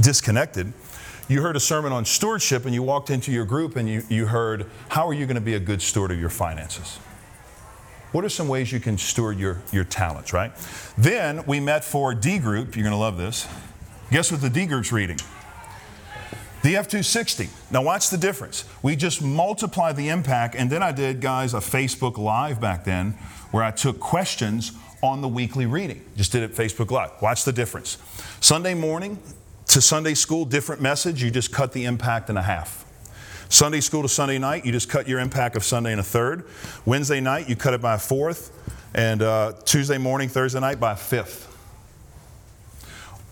disconnected, 0.00 0.72
you 1.28 1.42
heard 1.42 1.56
a 1.56 1.60
sermon 1.60 1.92
on 1.92 2.04
stewardship 2.04 2.64
and 2.64 2.74
you 2.74 2.82
walked 2.82 3.10
into 3.10 3.32
your 3.32 3.44
group 3.44 3.76
and 3.76 3.88
you, 3.88 4.02
you 4.08 4.26
heard, 4.26 4.66
How 4.88 5.06
are 5.06 5.12
you 5.12 5.26
going 5.26 5.36
to 5.36 5.40
be 5.40 5.54
a 5.54 5.60
good 5.60 5.82
steward 5.82 6.10
of 6.10 6.20
your 6.20 6.30
finances? 6.30 6.98
What 8.12 8.24
are 8.24 8.30
some 8.30 8.48
ways 8.48 8.72
you 8.72 8.80
can 8.80 8.96
steward 8.96 9.38
your, 9.38 9.60
your 9.70 9.84
talents, 9.84 10.32
right? 10.32 10.52
Then 10.96 11.44
we 11.44 11.60
met 11.60 11.84
for 11.84 12.14
D 12.14 12.38
group. 12.38 12.74
You're 12.74 12.84
going 12.84 12.94
to 12.94 12.96
love 12.96 13.18
this. 13.18 13.46
Guess 14.10 14.32
what 14.32 14.40
the 14.40 14.48
D 14.48 14.64
group's 14.64 14.92
reading? 14.92 15.18
The 16.62 16.76
F 16.76 16.88
260. 16.88 17.48
Now, 17.70 17.82
watch 17.82 18.10
the 18.10 18.18
difference. 18.18 18.64
We 18.82 18.96
just 18.96 19.22
multiplied 19.22 19.96
the 19.96 20.08
impact, 20.08 20.56
and 20.56 20.68
then 20.68 20.82
I 20.82 20.90
did, 20.90 21.20
guys, 21.20 21.54
a 21.54 21.58
Facebook 21.58 22.18
Live 22.18 22.60
back 22.60 22.84
then 22.84 23.12
where 23.52 23.62
I 23.62 23.70
took 23.70 24.00
questions 24.00 24.72
on 25.02 25.20
the 25.20 25.28
weekly 25.28 25.66
reading. 25.66 26.04
Just 26.16 26.32
did 26.32 26.42
it 26.42 26.54
Facebook 26.54 26.90
Live. 26.90 27.12
Watch 27.22 27.44
the 27.44 27.52
difference. 27.52 27.98
Sunday 28.40 28.74
morning 28.74 29.18
to 29.68 29.80
Sunday 29.80 30.14
school, 30.14 30.44
different 30.44 30.82
message. 30.82 31.22
You 31.22 31.30
just 31.30 31.52
cut 31.52 31.72
the 31.72 31.84
impact 31.84 32.28
in 32.28 32.36
a 32.36 32.42
half. 32.42 32.84
Sunday 33.50 33.80
school 33.80 34.02
to 34.02 34.08
Sunday 34.08 34.38
night, 34.38 34.66
you 34.66 34.72
just 34.72 34.90
cut 34.90 35.08
your 35.08 35.20
impact 35.20 35.56
of 35.56 35.64
Sunday 35.64 35.92
in 35.92 35.98
a 35.98 36.02
third. 36.02 36.44
Wednesday 36.84 37.20
night, 37.20 37.48
you 37.48 37.56
cut 37.56 37.72
it 37.72 37.80
by 37.80 37.94
a 37.94 37.98
fourth. 37.98 38.52
And 38.94 39.22
uh, 39.22 39.52
Tuesday 39.64 39.96
morning, 39.96 40.28
Thursday 40.28 40.60
night, 40.60 40.80
by 40.80 40.92
a 40.92 40.96
fifth. 40.96 41.46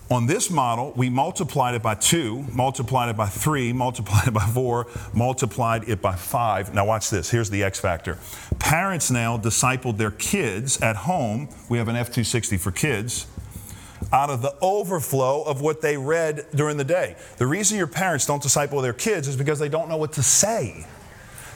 On 0.09 0.25
this 0.25 0.49
model, 0.49 0.93
we 0.95 1.09
multiplied 1.09 1.75
it 1.75 1.83
by 1.83 1.95
two, 1.95 2.45
multiplied 2.53 3.09
it 3.09 3.17
by 3.17 3.27
three, 3.27 3.73
multiplied 3.85 4.27
it 4.27 4.33
by 4.33 4.45
four, 4.45 4.87
multiplied 5.13 5.89
it 5.89 6.01
by 6.01 6.15
five. 6.15 6.73
Now, 6.73 6.85
watch 6.85 7.09
this. 7.09 7.29
Here's 7.29 7.49
the 7.49 7.63
X 7.63 7.79
factor. 7.79 8.17
Parents 8.57 9.11
now 9.11 9.37
discipled 9.37 9.97
their 9.97 10.11
kids 10.11 10.81
at 10.81 10.95
home. 10.95 11.49
We 11.67 11.77
have 11.77 11.89
an 11.89 11.97
F 11.97 12.07
260 12.07 12.57
for 12.57 12.71
kids 12.71 13.27
out 14.13 14.29
of 14.29 14.41
the 14.41 14.55
overflow 14.61 15.41
of 15.43 15.59
what 15.59 15.81
they 15.81 15.97
read 15.97 16.45
during 16.55 16.77
the 16.77 16.83
day. 16.83 17.15
The 17.37 17.47
reason 17.47 17.77
your 17.77 17.87
parents 17.87 18.25
don't 18.25 18.41
disciple 18.41 18.79
their 18.81 18.93
kids 18.93 19.27
is 19.27 19.35
because 19.35 19.59
they 19.59 19.69
don't 19.69 19.89
know 19.89 19.97
what 19.97 20.13
to 20.13 20.23
say. 20.23 20.85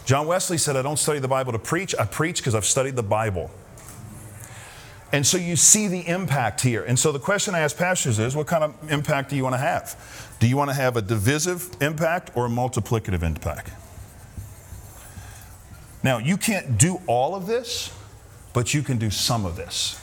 John 0.05 0.27
Wesley 0.27 0.57
said, 0.57 0.75
I 0.75 0.81
don't 0.81 0.97
study 0.97 1.19
the 1.19 1.27
Bible 1.27 1.51
to 1.51 1.59
preach, 1.59 1.93
I 1.97 2.05
preach 2.05 2.37
because 2.37 2.55
I've 2.55 2.65
studied 2.65 2.95
the 2.95 3.03
Bible. 3.03 3.51
And 5.13 5.27
so 5.27 5.37
you 5.37 5.55
see 5.55 5.87
the 5.87 6.07
impact 6.07 6.61
here. 6.61 6.83
And 6.83 6.97
so 6.97 7.11
the 7.11 7.19
question 7.19 7.53
I 7.53 7.59
ask 7.59 7.77
pastors 7.77 8.17
is 8.17 8.35
what 8.35 8.47
kind 8.47 8.63
of 8.63 8.91
impact 8.91 9.29
do 9.29 9.35
you 9.35 9.43
want 9.43 9.55
to 9.55 9.59
have? 9.59 10.35
Do 10.39 10.47
you 10.47 10.55
want 10.55 10.69
to 10.69 10.73
have 10.73 10.95
a 10.95 11.01
divisive 11.01 11.69
impact 11.81 12.31
or 12.35 12.45
a 12.45 12.49
multiplicative 12.49 13.21
impact? 13.21 13.71
Now, 16.03 16.17
you 16.17 16.37
can't 16.37 16.77
do 16.77 17.01
all 17.07 17.35
of 17.35 17.45
this, 17.45 17.95
but 18.53 18.73
you 18.73 18.81
can 18.81 18.97
do 18.97 19.09
some 19.09 19.45
of 19.45 19.55
this. 19.55 19.99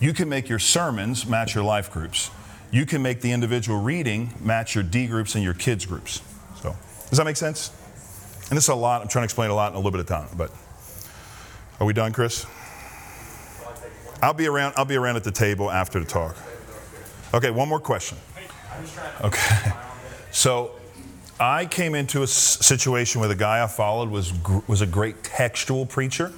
You 0.00 0.12
can 0.12 0.28
make 0.28 0.48
your 0.48 0.58
sermons 0.58 1.26
match 1.26 1.54
your 1.54 1.64
life 1.64 1.90
groups. 1.90 2.30
You 2.70 2.84
can 2.84 3.00
make 3.02 3.20
the 3.20 3.30
individual 3.30 3.80
reading 3.80 4.34
match 4.40 4.74
your 4.74 4.84
D 4.84 5.06
groups 5.06 5.34
and 5.36 5.44
your 5.44 5.54
kids 5.54 5.86
groups. 5.86 6.20
So, 6.60 6.76
does 7.08 7.18
that 7.18 7.24
make 7.24 7.36
sense? 7.36 7.70
And 8.50 8.56
this 8.56 8.64
is 8.64 8.68
a 8.68 8.74
lot. 8.74 9.00
I'm 9.00 9.08
trying 9.08 9.22
to 9.22 9.26
explain 9.26 9.50
a 9.50 9.54
lot 9.54 9.68
in 9.68 9.74
a 9.74 9.78
little 9.78 9.92
bit 9.92 10.00
of 10.00 10.06
time, 10.06 10.28
but 10.36 10.50
are 11.80 11.86
we 11.86 11.92
done, 11.92 12.12
Chris? 12.12 12.44
I'll 14.24 14.32
be 14.32 14.46
around. 14.46 14.72
I'll 14.78 14.86
be 14.86 14.96
around 14.96 15.16
at 15.16 15.24
the 15.24 15.30
table 15.30 15.70
after 15.70 16.00
the 16.00 16.06
talk. 16.06 16.34
Okay, 17.34 17.50
one 17.50 17.68
more 17.68 17.78
question. 17.78 18.16
Okay, 19.20 19.72
so 20.30 20.70
I 21.38 21.66
came 21.66 21.94
into 21.94 22.22
a 22.22 22.26
situation 22.26 23.20
where 23.20 23.28
the 23.28 23.34
guy 23.34 23.62
I 23.62 23.66
followed 23.66 24.08
was 24.08 24.32
was 24.66 24.80
a 24.80 24.86
great 24.86 25.22
textual 25.22 25.84
preacher, 25.84 26.32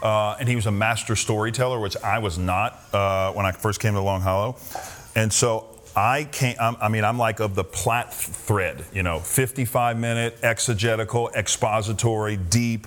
uh, 0.00 0.36
and 0.38 0.48
he 0.48 0.54
was 0.54 0.66
a 0.66 0.70
master 0.70 1.16
storyteller, 1.16 1.80
which 1.80 1.96
I 2.04 2.20
was 2.20 2.38
not 2.38 2.78
uh, 2.94 3.32
when 3.32 3.46
I 3.46 3.50
first 3.50 3.80
came 3.80 3.94
to 3.94 4.00
Long 4.00 4.20
Hollow, 4.20 4.56
and 5.16 5.32
so 5.32 5.74
I 5.96 6.24
can't, 6.24 6.60
I'm, 6.60 6.76
i 6.80 6.88
mean, 6.88 7.04
I'm 7.04 7.18
like 7.18 7.40
of 7.40 7.54
the 7.54 7.64
plat 7.64 8.12
thread, 8.12 8.84
you 8.92 9.02
know, 9.02 9.20
55 9.20 9.98
minute, 9.98 10.38
exegetical, 10.42 11.30
expository, 11.34 12.36
deep. 12.36 12.86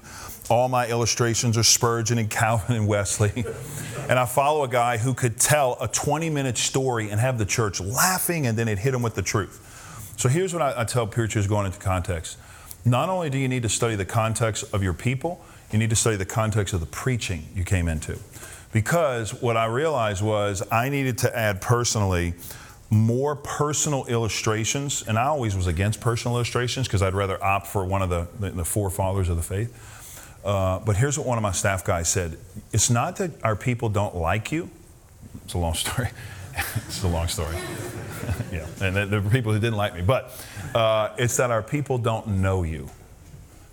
All 0.50 0.70
my 0.70 0.88
illustrations 0.88 1.58
are 1.58 1.64
Spurgeon 1.64 2.18
and 2.18 2.30
Calvin 2.30 2.78
and 2.78 2.88
Wesley. 2.88 3.32
and 4.10 4.18
I 4.18 4.26
follow 4.26 4.64
a 4.64 4.68
guy 4.68 4.98
who 4.98 5.14
could 5.14 5.38
tell 5.40 5.78
a 5.82 5.88
20 5.88 6.30
minute 6.30 6.58
story 6.58 7.10
and 7.10 7.20
have 7.20 7.38
the 7.38 7.46
church 7.46 7.82
laughing 7.82 8.48
and 8.48 8.58
then 8.58 8.68
it 8.68 8.80
hit 8.80 8.92
them 8.92 9.02
with 9.02 9.16
the 9.16 9.22
truth. 9.22 10.14
So 10.18 10.30
here's 10.30 10.54
what 10.54 10.62
I, 10.62 10.82
I 10.82 10.84
tell 10.86 11.06
preachers 11.06 11.48
going 11.48 11.66
into 11.66 11.80
context. 11.80 12.38
Not 12.86 13.10
only 13.10 13.30
do 13.30 13.38
you 13.38 13.50
need 13.50 13.64
to 13.64 13.70
study 13.70 13.96
the 13.96 14.06
context 14.06 14.74
of 14.74 14.82
your 14.82 14.94
people, 14.94 15.44
you 15.72 15.80
need 15.80 15.90
to 15.90 15.96
study 15.96 16.16
the 16.16 16.26
context 16.26 16.74
of 16.74 16.80
the 16.80 16.86
preaching 16.86 17.46
you 17.54 17.66
came 17.66 17.90
into. 17.90 18.18
Because 18.72 19.34
what 19.34 19.58
I 19.58 19.66
realized 19.66 20.24
was 20.24 20.64
I 20.72 20.88
needed 20.88 21.18
to 21.20 21.38
add 21.38 21.60
personally 21.60 22.34
more 22.90 23.36
personal 23.36 24.06
illustrations, 24.06 25.04
and 25.06 25.20
I 25.20 25.26
always 25.26 25.58
was 25.58 25.68
against 25.68 26.00
personal 26.00 26.38
illustrations 26.38 26.88
because 26.88 27.02
I'd 27.02 27.14
rather 27.14 27.42
opt 27.44 27.68
for 27.68 27.84
one 27.84 28.02
of 28.02 28.10
the, 28.10 28.28
the, 28.40 28.52
the 28.52 28.66
four 28.66 28.90
fathers 28.90 29.28
of 29.28 29.36
the 29.36 29.44
faith. 29.44 29.97
Uh, 30.48 30.80
but 30.80 30.96
here's 30.96 31.18
what 31.18 31.28
one 31.28 31.38
of 31.38 31.42
my 31.42 31.52
staff 31.52 31.84
guys 31.84 32.08
said 32.08 32.38
It's 32.72 32.90
not 32.90 33.18
that 33.18 33.32
our 33.44 33.58
people 33.58 33.90
don't 33.90 34.16
like 34.16 34.50
you, 34.50 34.70
it's 35.44 35.54
a 35.54 35.58
long 35.58 35.74
story. 35.74 36.08
it's 36.88 37.04
a 37.04 37.08
long 37.08 37.28
story. 37.28 37.56
yeah, 38.52 38.66
and 38.82 38.96
there 38.96 39.20
were 39.20 39.30
people 39.30 39.52
who 39.52 39.60
didn't 39.60 39.76
like 39.76 39.94
me, 39.94 40.02
but 40.02 40.34
uh, 40.74 41.10
it's 41.18 41.36
that 41.36 41.52
our 41.52 41.62
people 41.62 41.98
don't 41.98 42.28
know 42.28 42.64
you. 42.64 42.90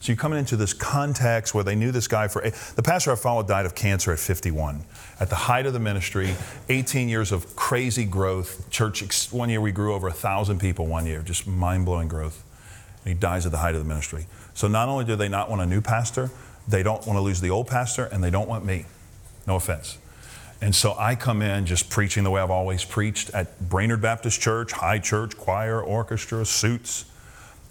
So 0.00 0.10
you're 0.10 0.16
coming 0.16 0.38
into 0.38 0.56
this 0.56 0.72
context 0.72 1.54
where 1.54 1.62
they 1.62 1.76
knew 1.76 1.92
this 1.92 2.08
guy 2.08 2.26
for 2.26 2.42
the 2.42 2.82
pastor 2.82 3.12
I 3.12 3.14
followed 3.14 3.46
died 3.46 3.66
of 3.66 3.74
cancer 3.76 4.12
at 4.12 4.18
51. 4.18 4.82
At 5.20 5.30
the 5.30 5.36
height 5.36 5.66
of 5.66 5.72
the 5.72 5.78
ministry, 5.78 6.34
18 6.68 7.08
years 7.08 7.30
of 7.30 7.54
crazy 7.54 8.04
growth. 8.04 8.68
Church, 8.68 9.32
one 9.32 9.48
year 9.48 9.60
we 9.60 9.72
grew 9.72 9.94
over 9.94 10.08
a 10.08 10.12
thousand 10.12 10.58
people. 10.58 10.86
One 10.86 11.06
year, 11.06 11.22
just 11.22 11.46
mind 11.46 11.86
blowing 11.86 12.08
growth. 12.08 12.44
And 13.04 13.14
he 13.14 13.18
dies 13.18 13.46
at 13.46 13.52
the 13.52 13.58
height 13.58 13.74
of 13.76 13.80
the 13.80 13.88
ministry. 13.88 14.26
So 14.52 14.68
not 14.68 14.88
only 14.88 15.04
do 15.04 15.16
they 15.16 15.28
not 15.28 15.48
want 15.48 15.62
a 15.62 15.66
new 15.66 15.80
pastor, 15.80 16.30
they 16.66 16.82
don't 16.82 17.06
want 17.06 17.16
to 17.16 17.20
lose 17.20 17.40
the 17.40 17.50
old 17.50 17.66
pastor, 17.66 18.04
and 18.04 18.22
they 18.22 18.30
don't 18.30 18.48
want 18.48 18.64
me. 18.64 18.86
No 19.46 19.56
offense. 19.56 19.98
And 20.60 20.74
so 20.74 20.94
I 20.98 21.14
come 21.14 21.42
in 21.42 21.66
just 21.66 21.90
preaching 21.90 22.24
the 22.24 22.30
way 22.30 22.40
I've 22.40 22.50
always 22.50 22.84
preached 22.84 23.30
at 23.30 23.68
Brainerd 23.68 24.00
Baptist 24.00 24.40
Church, 24.40 24.72
high 24.72 24.98
church, 24.98 25.36
choir, 25.36 25.82
orchestra, 25.82 26.44
suits, 26.44 27.04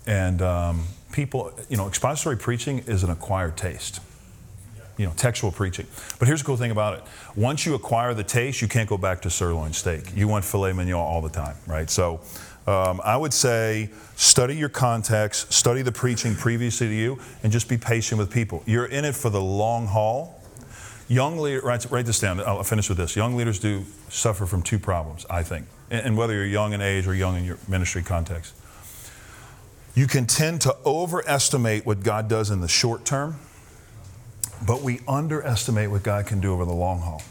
and. 0.06 0.42
Um, 0.42 0.84
people, 1.14 1.54
you 1.70 1.78
know, 1.78 1.88
expository 1.88 2.36
preaching 2.36 2.80
is 2.80 3.04
an 3.04 3.10
acquired 3.10 3.56
taste. 3.56 4.02
You 4.98 5.06
know, 5.08 5.14
textual 5.16 5.52
preaching. 5.52 5.88
But 6.20 6.28
here's 6.28 6.42
the 6.42 6.46
cool 6.46 6.58
thing 6.58 6.70
about 6.70 7.00
it. 7.00 7.04
Once 7.36 7.66
you 7.66 7.74
acquire 7.74 8.14
the 8.14 8.24
taste, 8.24 8.62
you 8.62 8.68
can't 8.68 8.88
go 8.88 8.98
back 8.98 9.22
to 9.24 9.30
sirloin 9.30 9.74
steak. 9.74 10.16
You 10.16 10.28
want 10.28 10.46
filet 10.46 10.74
mignon 10.74 10.94
all 10.94 11.22
the 11.22 11.30
time, 11.30 11.56
right? 11.66 11.90
So 11.90 12.22
um, 12.66 13.02
I 13.04 13.18
would 13.18 13.34
say 13.34 13.90
study 14.16 14.56
your 14.56 14.70
context, 14.70 15.52
study 15.52 15.82
the 15.82 15.92
preaching 15.92 16.36
previously 16.36 16.88
to 16.88 16.94
you, 16.94 17.20
and 17.44 17.52
just 17.52 17.68
be 17.68 17.78
patient 17.78 18.20
with 18.20 18.32
people. 18.32 18.64
You're 18.66 18.86
in 18.86 19.04
it 19.04 19.16
for 19.16 19.30
the 19.30 19.42
long 19.42 19.88
haul. 19.88 20.42
Young 21.10 21.38
leaders, 21.38 21.64
write, 21.64 21.86
write 21.92 22.06
this 22.06 22.20
down, 22.20 22.40
I'll 22.40 22.64
finish 22.64 22.88
with 22.88 22.98
this. 22.98 23.16
Young 23.16 23.36
leaders 23.36 23.60
do 23.60 23.84
suffer 24.10 24.46
from 24.46 24.62
two 24.62 24.80
problems, 24.80 25.26
I 25.30 25.44
think, 25.44 25.66
and, 25.92 26.06
and 26.06 26.18
whether 26.18 26.34
you're 26.34 26.46
young 26.46 26.72
in 26.72 26.82
age 26.82 27.06
or 27.06 27.14
young 27.14 27.36
in 27.36 27.44
your 27.44 27.58
ministry 27.68 28.02
context. 28.02 28.56
You 29.96 30.08
can 30.08 30.26
tend 30.26 30.62
to 30.62 30.76
overestimate 30.86 31.86
what 31.86 32.02
God 32.02 32.30
does 32.30 32.50
in 32.50 32.62
the 32.62 32.68
short 32.68 33.04
term, 33.06 33.36
but 34.66 34.82
we 34.82 35.02
underestimate 35.08 35.92
what 35.92 36.04
God 36.04 36.26
can 36.26 36.40
do 36.40 36.54
over 36.54 36.66
the 36.66 36.74
long 36.74 37.00
haul. 37.02 37.22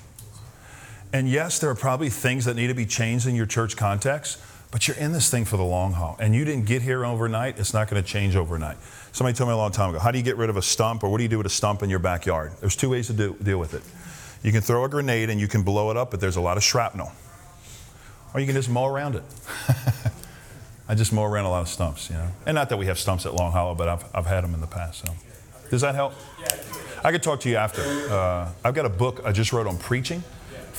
And 1.13 1.29
yes, 1.29 1.59
there 1.59 1.71
are 1.71 1.75
probably 1.75 2.09
things 2.09 2.45
that 2.45 2.55
need 2.55 2.69
to 2.69 2.75
be 2.75 2.87
changed 2.87 3.27
in 3.27 3.35
your 3.35 3.47
church 3.47 3.77
context, 3.77 4.39
but 4.73 4.89
you're 4.89 4.97
in 4.97 5.13
this 5.13 5.31
thing 5.31 5.45
for 5.45 5.59
the 5.59 5.65
long 5.65 5.93
haul. 5.93 6.17
And 6.19 6.35
you 6.35 6.47
didn't 6.47 6.65
get 6.65 6.81
here 6.81 7.05
overnight, 7.05 7.59
it's 7.59 7.75
not 7.75 7.89
going 7.89 8.03
to 8.03 8.09
change 8.09 8.35
overnight. 8.35 8.79
Somebody 9.13 9.37
told 9.37 9.49
me 9.49 9.55
a 9.55 9.57
long 9.57 9.71
time 9.71 9.91
ago, 9.91 9.99
how 9.99 10.11
do 10.11 10.17
you 10.17 10.25
get 10.25 10.39
rid 10.39 10.49
of 10.49 10.57
a 10.57 10.63
stump 10.63 11.05
or 11.05 11.11
what 11.11 11.19
do 11.19 11.23
you 11.23 11.29
do 11.29 11.37
with 11.37 11.47
a 11.47 11.51
stump 11.51 11.83
in 11.83 11.91
your 11.91 11.99
backyard? 11.99 12.53
There's 12.59 12.75
two 12.75 12.89
ways 12.89 13.07
to 13.09 13.13
do, 13.13 13.37
deal 13.43 13.59
with 13.59 13.75
it. 13.75 13.83
You 14.43 14.51
can 14.51 14.63
throw 14.63 14.85
a 14.85 14.89
grenade 14.89 15.29
and 15.29 15.39
you 15.39 15.47
can 15.47 15.63
blow 15.63 15.91
it 15.91 15.97
up, 15.99 16.11
but 16.11 16.21
there's 16.21 16.37
a 16.37 16.41
lot 16.41 16.57
of 16.57 16.65
shrapnel. 16.65 17.13
Or 18.33 18.41
you 18.41 18.47
can 18.47 18.55
just 18.55 18.71
mow 18.71 18.87
around 18.87 19.15
it. 19.15 19.25
I 20.89 20.95
just 20.95 21.13
mow 21.13 21.25
around 21.25 21.45
a 21.45 21.51
lot 21.51 21.61
of 21.61 21.69
stumps, 21.69 22.09
you 22.09 22.17
know. 22.17 22.29
And 22.47 22.55
not 22.55 22.71
that 22.71 22.79
we 22.79 22.87
have 22.87 22.99
stumps 22.99 23.27
at 23.27 23.35
Long 23.35 23.53
Hollow, 23.53 23.75
but 23.75 23.89
I've, 23.89 24.05
I've 24.15 24.27
had 24.27 24.43
them 24.43 24.55
in 24.55 24.63
the 24.63 24.67
past. 24.67 25.07
So, 25.07 25.13
does 25.71 25.83
that 25.83 25.95
help? 25.95 26.15
I 27.05 27.13
could 27.13 27.23
talk 27.23 27.41
to 27.41 27.51
you 27.51 27.57
after. 27.57 27.83
Uh, 27.83 28.49
I've 28.65 28.75
got 28.75 28.87
a 28.87 28.91
book 28.91 29.21
I 29.25 29.33
just 29.33 29.53
wrote 29.53 29.67
on 29.67 29.77
preaching 29.77 30.25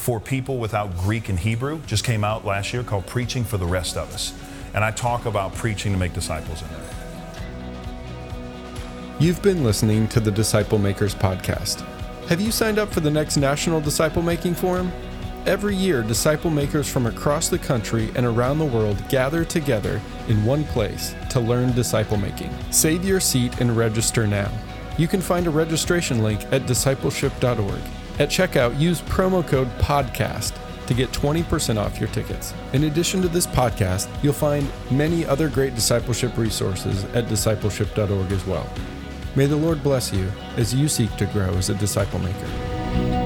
for 0.04 0.20
people 0.20 0.58
without 0.58 0.96
Greek 0.98 1.30
and 1.30 1.40
Hebrew. 1.40 1.80
Just 1.88 2.04
came 2.04 2.26
out 2.26 2.44
last 2.44 2.74
year 2.74 2.84
called 2.84 3.08
Preaching 3.08 3.46
for 3.46 3.58
the 3.58 3.66
Rest 3.66 3.96
of 3.96 4.14
Us, 4.14 4.34
and 4.74 4.84
I 4.84 4.92
talk 4.92 5.26
about 5.26 5.56
preaching 5.56 5.94
to 5.94 5.98
make 5.98 6.12
disciples 6.12 6.62
in 6.62 6.68
there. 6.68 6.90
You've 9.18 9.42
been 9.42 9.64
listening 9.64 10.10
to 10.10 10.20
the 10.20 10.30
Disciple 10.30 10.78
Makers 10.78 11.16
podcast. 11.16 11.88
Have 12.28 12.42
you 12.42 12.52
signed 12.52 12.80
up 12.80 12.92
for 12.92 13.00
the 13.00 13.10
next 13.10 13.38
National 13.38 13.80
Disciple 13.80 14.22
Making 14.22 14.56
Forum? 14.56 14.92
Every 15.46 15.76
year, 15.76 16.04
disciple 16.04 16.50
makers 16.50 16.90
from 16.90 17.06
across 17.06 17.48
the 17.48 17.60
country 17.60 18.12
and 18.16 18.26
around 18.26 18.60
the 18.60 18.66
world 18.66 19.02
gather 19.08 19.46
together 19.46 20.02
in 20.28 20.44
one 20.44 20.66
place 20.66 21.16
to 21.30 21.40
learn 21.40 21.74
disciple 21.76 22.18
making. 22.18 22.50
Save 22.72 23.06
your 23.06 23.22
seat 23.22 23.62
and 23.62 23.78
register 23.78 24.28
now. 24.28 24.52
You 24.98 25.08
can 25.08 25.22
find 25.22 25.48
a 25.48 25.50
registration 25.50 26.22
link 26.24 26.44
at 26.52 26.64
discipleship.org. 26.64 28.03
At 28.20 28.30
checkout, 28.30 28.80
use 28.80 29.02
promo 29.02 29.46
code 29.46 29.70
PODCAST 29.80 30.54
to 30.86 30.94
get 30.94 31.10
20% 31.12 31.78
off 31.78 32.00
your 32.00 32.10
tickets. 32.10 32.54
In 32.74 32.84
addition 32.84 33.22
to 33.22 33.28
this 33.28 33.48
podcast, 33.48 34.08
you'll 34.22 34.34
find 34.34 34.70
many 34.92 35.26
other 35.26 35.50
great 35.50 35.76
discipleship 35.76 36.38
resources 36.38 37.06
at 37.16 37.26
discipleship.org 37.26 38.32
as 38.32 38.46
well. 38.46 38.70
May 39.36 39.48
the 39.48 39.56
Lord 39.56 39.82
bless 39.82 40.14
you 40.14 40.32
as 40.58 40.76
you 40.76 40.88
seek 40.88 41.16
to 41.18 41.26
grow 41.28 41.50
as 41.56 41.70
a 41.70 41.76
disciple 41.76 42.20
maker. 42.20 43.23